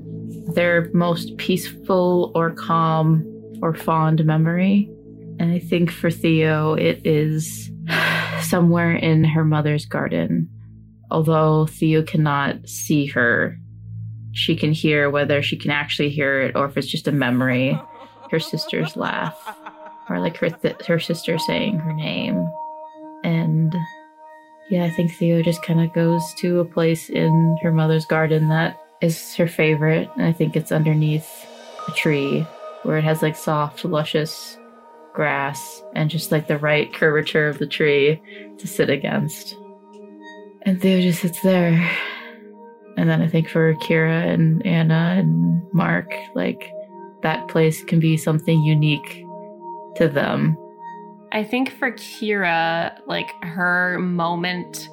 their 0.54 0.90
most 0.92 1.36
peaceful 1.36 2.32
or 2.34 2.52
calm 2.52 3.24
or 3.62 3.74
fond 3.74 4.24
memory. 4.24 4.90
And 5.38 5.52
I 5.52 5.58
think 5.58 5.90
for 5.90 6.10
Theo, 6.10 6.74
it 6.74 7.06
is 7.06 7.70
somewhere 8.42 8.92
in 8.92 9.24
her 9.24 9.44
mother's 9.44 9.86
garden. 9.86 10.48
Although 11.10 11.66
Theo 11.66 12.02
cannot 12.02 12.68
see 12.68 13.06
her, 13.06 13.58
she 14.32 14.56
can 14.56 14.72
hear 14.72 15.10
whether 15.10 15.42
she 15.42 15.56
can 15.56 15.70
actually 15.70 16.10
hear 16.10 16.42
it 16.42 16.54
or 16.54 16.66
if 16.66 16.76
it's 16.76 16.86
just 16.86 17.08
a 17.08 17.12
memory 17.12 17.80
her 18.30 18.40
sister's 18.40 18.96
laugh 18.96 19.56
or 20.08 20.20
like 20.20 20.36
her 20.38 20.50
th- 20.50 20.86
her 20.86 20.98
sister 20.98 21.38
saying 21.38 21.78
her 21.78 21.92
name. 21.92 22.48
And 23.24 23.74
yeah 24.70 24.84
i 24.84 24.90
think 24.90 25.12
theo 25.14 25.42
just 25.42 25.62
kind 25.62 25.80
of 25.80 25.92
goes 25.94 26.34
to 26.34 26.60
a 26.60 26.64
place 26.64 27.08
in 27.08 27.56
her 27.62 27.72
mother's 27.72 28.04
garden 28.04 28.48
that 28.48 28.78
is 29.00 29.34
her 29.34 29.48
favorite 29.48 30.10
and 30.16 30.24
i 30.24 30.32
think 30.32 30.54
it's 30.54 30.72
underneath 30.72 31.46
a 31.88 31.92
tree 31.92 32.46
where 32.82 32.98
it 32.98 33.04
has 33.04 33.22
like 33.22 33.36
soft 33.36 33.84
luscious 33.84 34.58
grass 35.14 35.82
and 35.94 36.10
just 36.10 36.30
like 36.30 36.46
the 36.46 36.58
right 36.58 36.92
curvature 36.94 37.48
of 37.48 37.58
the 37.58 37.66
tree 37.66 38.22
to 38.58 38.68
sit 38.68 38.88
against. 38.88 39.56
And 40.62 40.80
theo 40.80 41.00
just 41.00 41.22
sits 41.22 41.40
there. 41.42 41.72
And 42.96 43.08
then 43.08 43.20
i 43.22 43.28
think 43.28 43.48
for 43.48 43.74
kira 43.76 44.32
and 44.32 44.64
anna 44.66 45.16
and 45.18 45.62
mark 45.72 46.12
like 46.34 46.72
that 47.22 47.48
place 47.48 47.82
can 47.84 48.00
be 48.00 48.16
something 48.16 48.62
unique 48.62 49.24
to 49.96 50.08
them 50.08 50.56
I 51.32 51.44
think 51.44 51.72
for 51.72 51.92
Kira, 51.92 52.98
like 53.06 53.30
her 53.44 53.98
moment, 53.98 54.88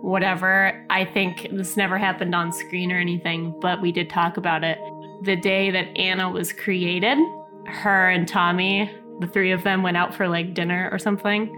whatever, 0.00 0.84
I 0.88 1.04
think 1.04 1.48
this 1.52 1.76
never 1.76 1.98
happened 1.98 2.34
on 2.34 2.52
screen 2.52 2.90
or 2.90 2.98
anything, 2.98 3.58
but 3.60 3.82
we 3.82 3.92
did 3.92 4.08
talk 4.08 4.36
about 4.36 4.64
it. 4.64 4.78
The 5.22 5.36
day 5.36 5.70
that 5.70 5.96
Anna 5.96 6.30
was 6.30 6.52
created, 6.52 7.18
her 7.66 8.08
and 8.08 8.26
Tommy, 8.26 8.90
the 9.20 9.26
three 9.26 9.52
of 9.52 9.62
them 9.62 9.82
went 9.82 9.96
out 9.96 10.14
for 10.14 10.26
like 10.26 10.54
dinner 10.54 10.88
or 10.90 10.98
something. 10.98 11.54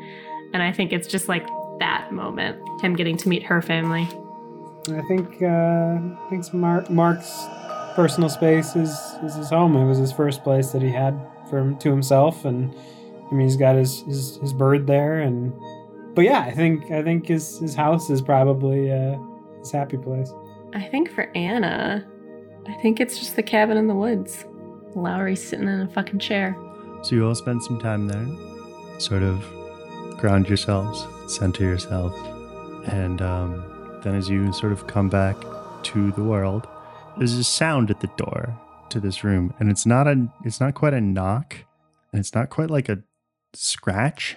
And 0.52 0.62
I 0.62 0.72
think 0.72 0.92
it's 0.92 1.06
just 1.06 1.28
like 1.28 1.46
that 1.78 2.12
moment, 2.12 2.58
him 2.80 2.96
getting 2.96 3.16
to 3.18 3.28
meet 3.28 3.44
her 3.44 3.62
family. 3.62 4.08
I 4.88 5.02
think 5.08 5.42
uh, 5.42 5.46
I 5.46 6.26
think 6.30 6.52
Mark, 6.54 6.90
Mark's 6.90 7.44
personal 7.96 8.28
space 8.28 8.76
is, 8.76 8.90
is 9.24 9.34
his 9.34 9.48
home. 9.48 9.74
It 9.74 9.86
was 9.86 9.96
his 9.96 10.12
first 10.12 10.44
place 10.44 10.70
that 10.72 10.82
he 10.82 10.90
had 10.90 11.18
for 11.48 11.72
to 11.72 11.90
himself, 11.90 12.44
and 12.44 12.72
I 13.30 13.34
mean 13.34 13.46
he's 13.46 13.56
got 13.56 13.74
his, 13.74 14.02
his, 14.02 14.36
his 14.36 14.52
bird 14.52 14.86
there, 14.86 15.20
and 15.20 15.52
but 16.14 16.24
yeah, 16.26 16.40
I 16.40 16.52
think 16.52 16.90
I 16.90 17.02
think 17.02 17.26
his 17.26 17.58
his 17.58 17.74
house 17.74 18.10
is 18.10 18.20
probably 18.20 18.92
uh, 18.92 19.18
his 19.58 19.72
happy 19.72 19.96
place. 19.96 20.30
I 20.74 20.82
think 20.82 21.10
for 21.10 21.30
Anna, 21.34 22.06
I 22.68 22.74
think 22.82 23.00
it's 23.00 23.18
just 23.18 23.34
the 23.34 23.42
cabin 23.42 23.78
in 23.78 23.86
the 23.86 23.94
woods. 23.94 24.44
Lowry's 24.94 25.46
sitting 25.46 25.68
in 25.68 25.80
a 25.80 25.88
fucking 25.88 26.18
chair. 26.18 26.56
So 27.02 27.14
you 27.14 27.26
all 27.26 27.34
spend 27.34 27.62
some 27.62 27.78
time 27.78 28.08
there, 28.08 29.00
sort 29.00 29.22
of 29.22 29.42
ground 30.18 30.48
yourselves, 30.48 31.06
center 31.34 31.64
yourself, 31.64 32.14
and 32.88 33.22
um, 33.22 34.00
then 34.04 34.14
as 34.14 34.28
you 34.28 34.52
sort 34.52 34.72
of 34.72 34.86
come 34.86 35.08
back 35.08 35.36
to 35.84 36.12
the 36.12 36.22
world, 36.22 36.66
there's 37.18 37.34
a 37.34 37.44
sound 37.44 37.90
at 37.90 38.00
the 38.00 38.10
door 38.16 38.58
to 38.90 39.00
this 39.00 39.24
room, 39.24 39.54
and 39.58 39.70
it's 39.70 39.86
not 39.86 40.06
a 40.06 40.28
it's 40.44 40.60
not 40.60 40.74
quite 40.74 40.94
a 40.94 41.00
knock, 41.00 41.56
and 42.12 42.20
it's 42.20 42.34
not 42.34 42.50
quite 42.50 42.70
like 42.70 42.88
a 42.88 43.02
scratch. 43.54 44.36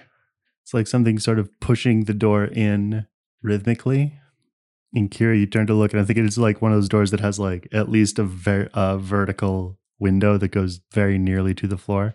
It's 0.62 0.74
like 0.74 0.86
something 0.86 1.18
sort 1.18 1.38
of 1.38 1.50
pushing 1.60 2.04
the 2.04 2.14
door 2.14 2.44
in 2.44 3.06
rhythmically. 3.42 4.14
In 4.92 5.08
Kira, 5.08 5.38
you 5.38 5.46
turn 5.46 5.66
to 5.68 5.74
look, 5.74 5.92
and 5.92 6.00
I 6.00 6.04
think 6.04 6.18
it's 6.18 6.38
like 6.38 6.60
one 6.60 6.72
of 6.72 6.78
those 6.78 6.88
doors 6.88 7.10
that 7.12 7.20
has 7.20 7.38
like 7.38 7.68
at 7.72 7.88
least 7.88 8.18
a, 8.18 8.24
ver- 8.24 8.70
a 8.74 8.98
vertical 8.98 9.78
window 10.00 10.36
that 10.38 10.48
goes 10.48 10.80
very 10.92 11.18
nearly 11.18 11.54
to 11.54 11.68
the 11.68 11.76
floor, 11.76 12.14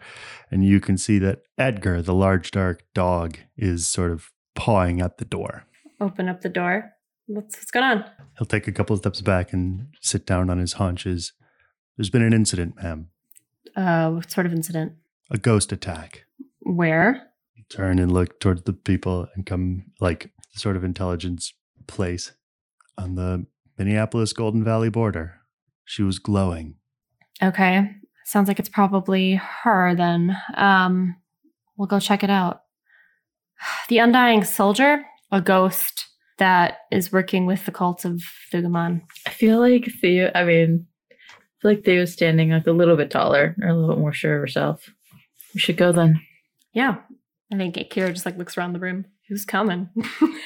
and 0.52 0.66
you 0.66 0.80
can 0.80 0.98
see 0.98 1.20
that 1.20 1.42
Edgar, 1.58 2.02
the 2.02 2.14
large 2.14 2.52
dark 2.52 2.84
dog, 2.94 3.38
is 3.56 3.88
sort 3.88 4.12
of 4.12 4.32
pawing 4.56 5.00
at 5.00 5.20
the 5.20 5.26
door. 5.26 5.66
Open 6.02 6.28
up 6.28 6.42
the 6.42 6.50
door. 6.50 6.95
What's 7.28 7.56
what's 7.56 7.72
going 7.72 7.86
on? 7.86 8.06
He'll 8.38 8.46
take 8.46 8.68
a 8.68 8.72
couple 8.72 8.94
of 8.94 9.00
steps 9.00 9.22
back 9.22 9.52
and 9.54 9.88
sit 10.02 10.26
down 10.26 10.50
on 10.50 10.60
his 10.60 10.74
haunches. 10.74 11.34
There's 11.98 12.10
been 12.10 12.22
an 12.22 12.34
incident, 12.34 12.76
ma'am. 12.82 13.10
Uh, 13.76 14.12
what 14.12 14.32
sort 14.32 14.46
of 14.46 14.54
incident? 14.54 14.94
A 15.32 15.38
ghost 15.38 15.72
attack. 15.72 16.26
Where? 16.60 17.30
Turn 17.70 17.98
and 17.98 18.12
look 18.12 18.40
towards 18.40 18.64
the 18.64 18.74
people 18.74 19.28
and 19.36 19.46
come 19.46 19.86
like 20.00 20.32
sort 20.54 20.76
of 20.76 20.84
intelligence 20.84 21.54
place 21.88 22.34
on 22.98 23.16
the 23.16 23.46
Minneapolis 23.78 24.34
Golden 24.34 24.64
Valley 24.64 24.90
border. 24.90 25.42
She 25.84 26.04
was 26.04 26.20
glowing. 26.20 26.76
Okay. 27.42 27.92
Sounds 28.24 28.48
like 28.48 28.60
it's 28.60 28.70
probably 28.70 29.36
her 29.64 29.96
then. 29.96 30.38
Um, 30.56 31.16
we'll 31.78 31.88
go 31.88 32.00
check 32.00 32.24
it 32.24 32.30
out. 32.30 32.62
The 33.88 34.00
Undying 34.00 34.44
Soldier, 34.44 35.06
a 35.32 35.42
ghost 35.42 36.08
that 36.38 36.80
is 36.92 37.12
working 37.12 37.46
with 37.46 37.66
the 37.66 37.72
cult 37.72 38.06
of 38.06 38.22
Thugamon. 38.52 39.02
I 39.26 39.30
feel 39.30 39.60
like 39.60 39.90
Theo, 40.02 40.32
I 40.36 40.44
mean, 40.44 40.86
I 41.12 41.16
feel 41.62 41.72
like 41.72 41.86
Theo's 41.86 42.14
standing 42.14 42.50
like 42.50 42.68
a 42.68 42.72
little 42.72 42.98
bit 42.98 43.12
taller 43.12 43.56
or 43.62 43.68
a 43.68 43.74
little 43.74 43.96
bit 43.96 44.02
more 44.02 44.14
sure 44.14 44.36
of 44.36 44.42
herself. 44.42 44.90
We 45.54 45.60
should 45.60 45.78
go 45.78 45.92
then. 45.92 46.22
Yeah. 46.74 46.98
I 47.52 47.58
think 47.58 47.76
Kira 47.76 48.12
just 48.12 48.26
like 48.26 48.38
looks 48.38 48.58
around 48.58 48.74
the 48.74 48.80
room. 48.80 49.06
Who's 49.30 49.46
coming? 49.46 49.90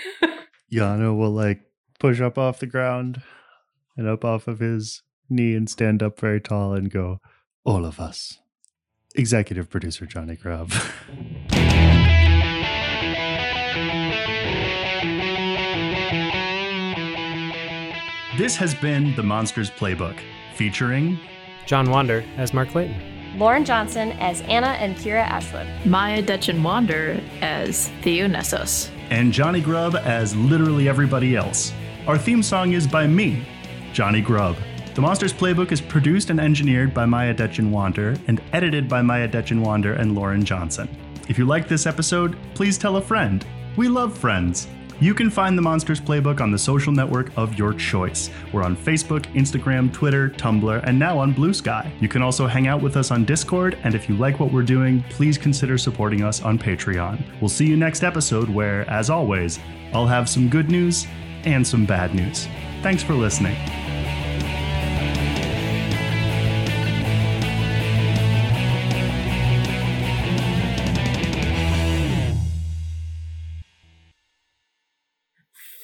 Yano 0.71 1.17
will 1.17 1.31
like 1.31 1.61
push 1.99 2.21
up 2.21 2.37
off 2.37 2.59
the 2.59 2.67
ground 2.67 3.21
and 3.97 4.07
up 4.07 4.23
off 4.23 4.47
of 4.47 4.59
his 4.59 5.01
knee 5.29 5.55
and 5.55 5.69
stand 5.69 6.03
up 6.03 6.19
very 6.19 6.39
tall 6.39 6.73
and 6.73 6.91
go, 6.91 7.19
All 7.65 7.85
of 7.85 7.99
us. 7.99 8.39
Executive 9.15 9.69
producer 9.69 10.05
Jonny 10.05 10.35
Grubb. 10.35 10.71
This 18.39 18.55
has 18.55 18.73
been 18.73 19.13
The 19.17 19.21
Monsters 19.21 19.69
Playbook, 19.69 20.17
featuring 20.55 21.19
John 21.65 21.89
Wander 21.89 22.23
as 22.37 22.53
Mark 22.53 22.69
Clayton. 22.69 22.95
Lauren 23.37 23.65
Johnson 23.65 24.13
as 24.13 24.39
Anna 24.43 24.67
and 24.79 24.95
Kira 24.95 25.23
Ashwood. 25.23 25.67
Miah 25.85 26.23
Detjen 26.23 26.63
Wander 26.63 27.21
as 27.41 27.89
Theo 28.01 28.27
Nessos. 28.27 28.91
and 29.09 29.33
Jonny 29.33 29.59
Grubb 29.59 29.97
as 29.97 30.37
literally 30.37 30.87
everybody 30.87 31.35
else. 31.35 31.73
Our 32.07 32.17
theme 32.17 32.41
song 32.41 32.71
is 32.71 32.87
by 32.87 33.07
me, 33.07 33.45
Jonny 33.91 34.21
Grubb. 34.21 34.55
The 34.95 35.01
Monsters 35.01 35.33
Playbook 35.33 35.73
is 35.73 35.81
produced 35.81 36.29
and 36.29 36.39
engineered 36.39 36.93
by 36.93 37.05
Miah 37.05 37.35
Detjen 37.35 37.71
Wander 37.71 38.15
and 38.27 38.41
edited 38.53 38.87
by 38.87 39.01
Miah 39.01 39.27
Detjen 39.27 39.59
Wander 39.59 39.95
and 39.95 40.15
Lauren 40.15 40.45
Johnson. 40.45 40.87
If 41.27 41.37
you 41.37 41.43
like 41.43 41.67
this 41.67 41.85
episode, 41.85 42.37
please 42.53 42.77
tell 42.77 42.95
a 42.95 43.01
friend. 43.01 43.45
We 43.75 43.89
love 43.89 44.17
friends. 44.17 44.69
You 45.01 45.13
can 45.13 45.30
find 45.30 45.57
the 45.57 45.61
Monsters 45.61 46.01
Playbook 46.01 46.41
on 46.41 46.51
the 46.51 46.57
social 46.57 46.91
network 46.91 47.31
of 47.38 47.57
your 47.57 47.73
choice. 47.73 48.30
We're 48.51 48.63
on 48.63 48.76
Facebook, 48.76 49.26
Instagram, 49.34 49.93
Twitter, 49.93 50.30
Tumblr, 50.30 50.84
and 50.84 50.99
now 50.99 51.17
on 51.17 51.31
Blue 51.31 51.53
Sky. 51.53 51.89
You 52.01 52.09
can 52.09 52.21
also 52.21 52.47
hang 52.47 52.67
out 52.67 52.81
with 52.81 52.97
us 52.97 53.09
on 53.09 53.23
Discord, 53.23 53.77
and 53.84 53.95
if 53.95 54.09
you 54.09 54.17
like 54.17 54.41
what 54.41 54.51
we're 54.51 54.61
doing, 54.61 55.01
please 55.09 55.38
consider 55.38 55.77
supporting 55.77 56.21
us 56.21 56.41
on 56.41 56.59
Patreon. 56.59 57.23
We'll 57.39 57.47
see 57.47 57.65
you 57.65 57.77
next 57.77 58.03
episode 58.03 58.49
where, 58.49 58.89
as 58.89 59.09
always, 59.09 59.57
I'll 59.93 60.07
have 60.07 60.27
some 60.27 60.49
good 60.49 60.69
news 60.69 61.07
and 61.45 61.65
some 61.65 61.85
bad 61.85 62.13
news. 62.13 62.49
Thanks 62.81 63.01
for 63.01 63.13
listening. 63.13 63.55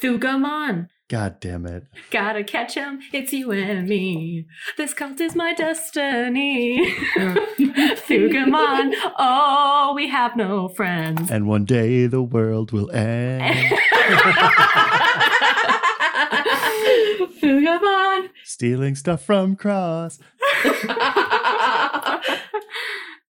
Thugamon. 0.02 0.88
God 1.08 1.40
damn 1.40 1.68
it. 1.68 1.84
Gotta 2.10 2.44
catch 2.44 2.74
him. 2.74 3.00
It's 3.14 3.32
you 3.32 3.52
and 3.52 3.88
me. 3.88 4.48
This 4.76 4.94
cult 4.96 5.22
is 5.22 5.36
my 5.36 5.54
destiny. 5.54 6.96
Thugamon. 7.16 8.96
Oh, 9.20 9.94
we 9.96 10.10
have 10.10 10.36
no 10.36 10.68
friends. 10.70 11.30
And 11.30 11.48
one 11.48 11.64
day 11.64 12.08
the 12.08 12.24
world 12.24 12.72
will 12.72 12.90
end. 12.90 13.78
Thugamon. 17.40 18.30
Stealing 18.44 18.96
stuff 18.96 19.24
from 19.24 19.56
Cross. 19.56 20.20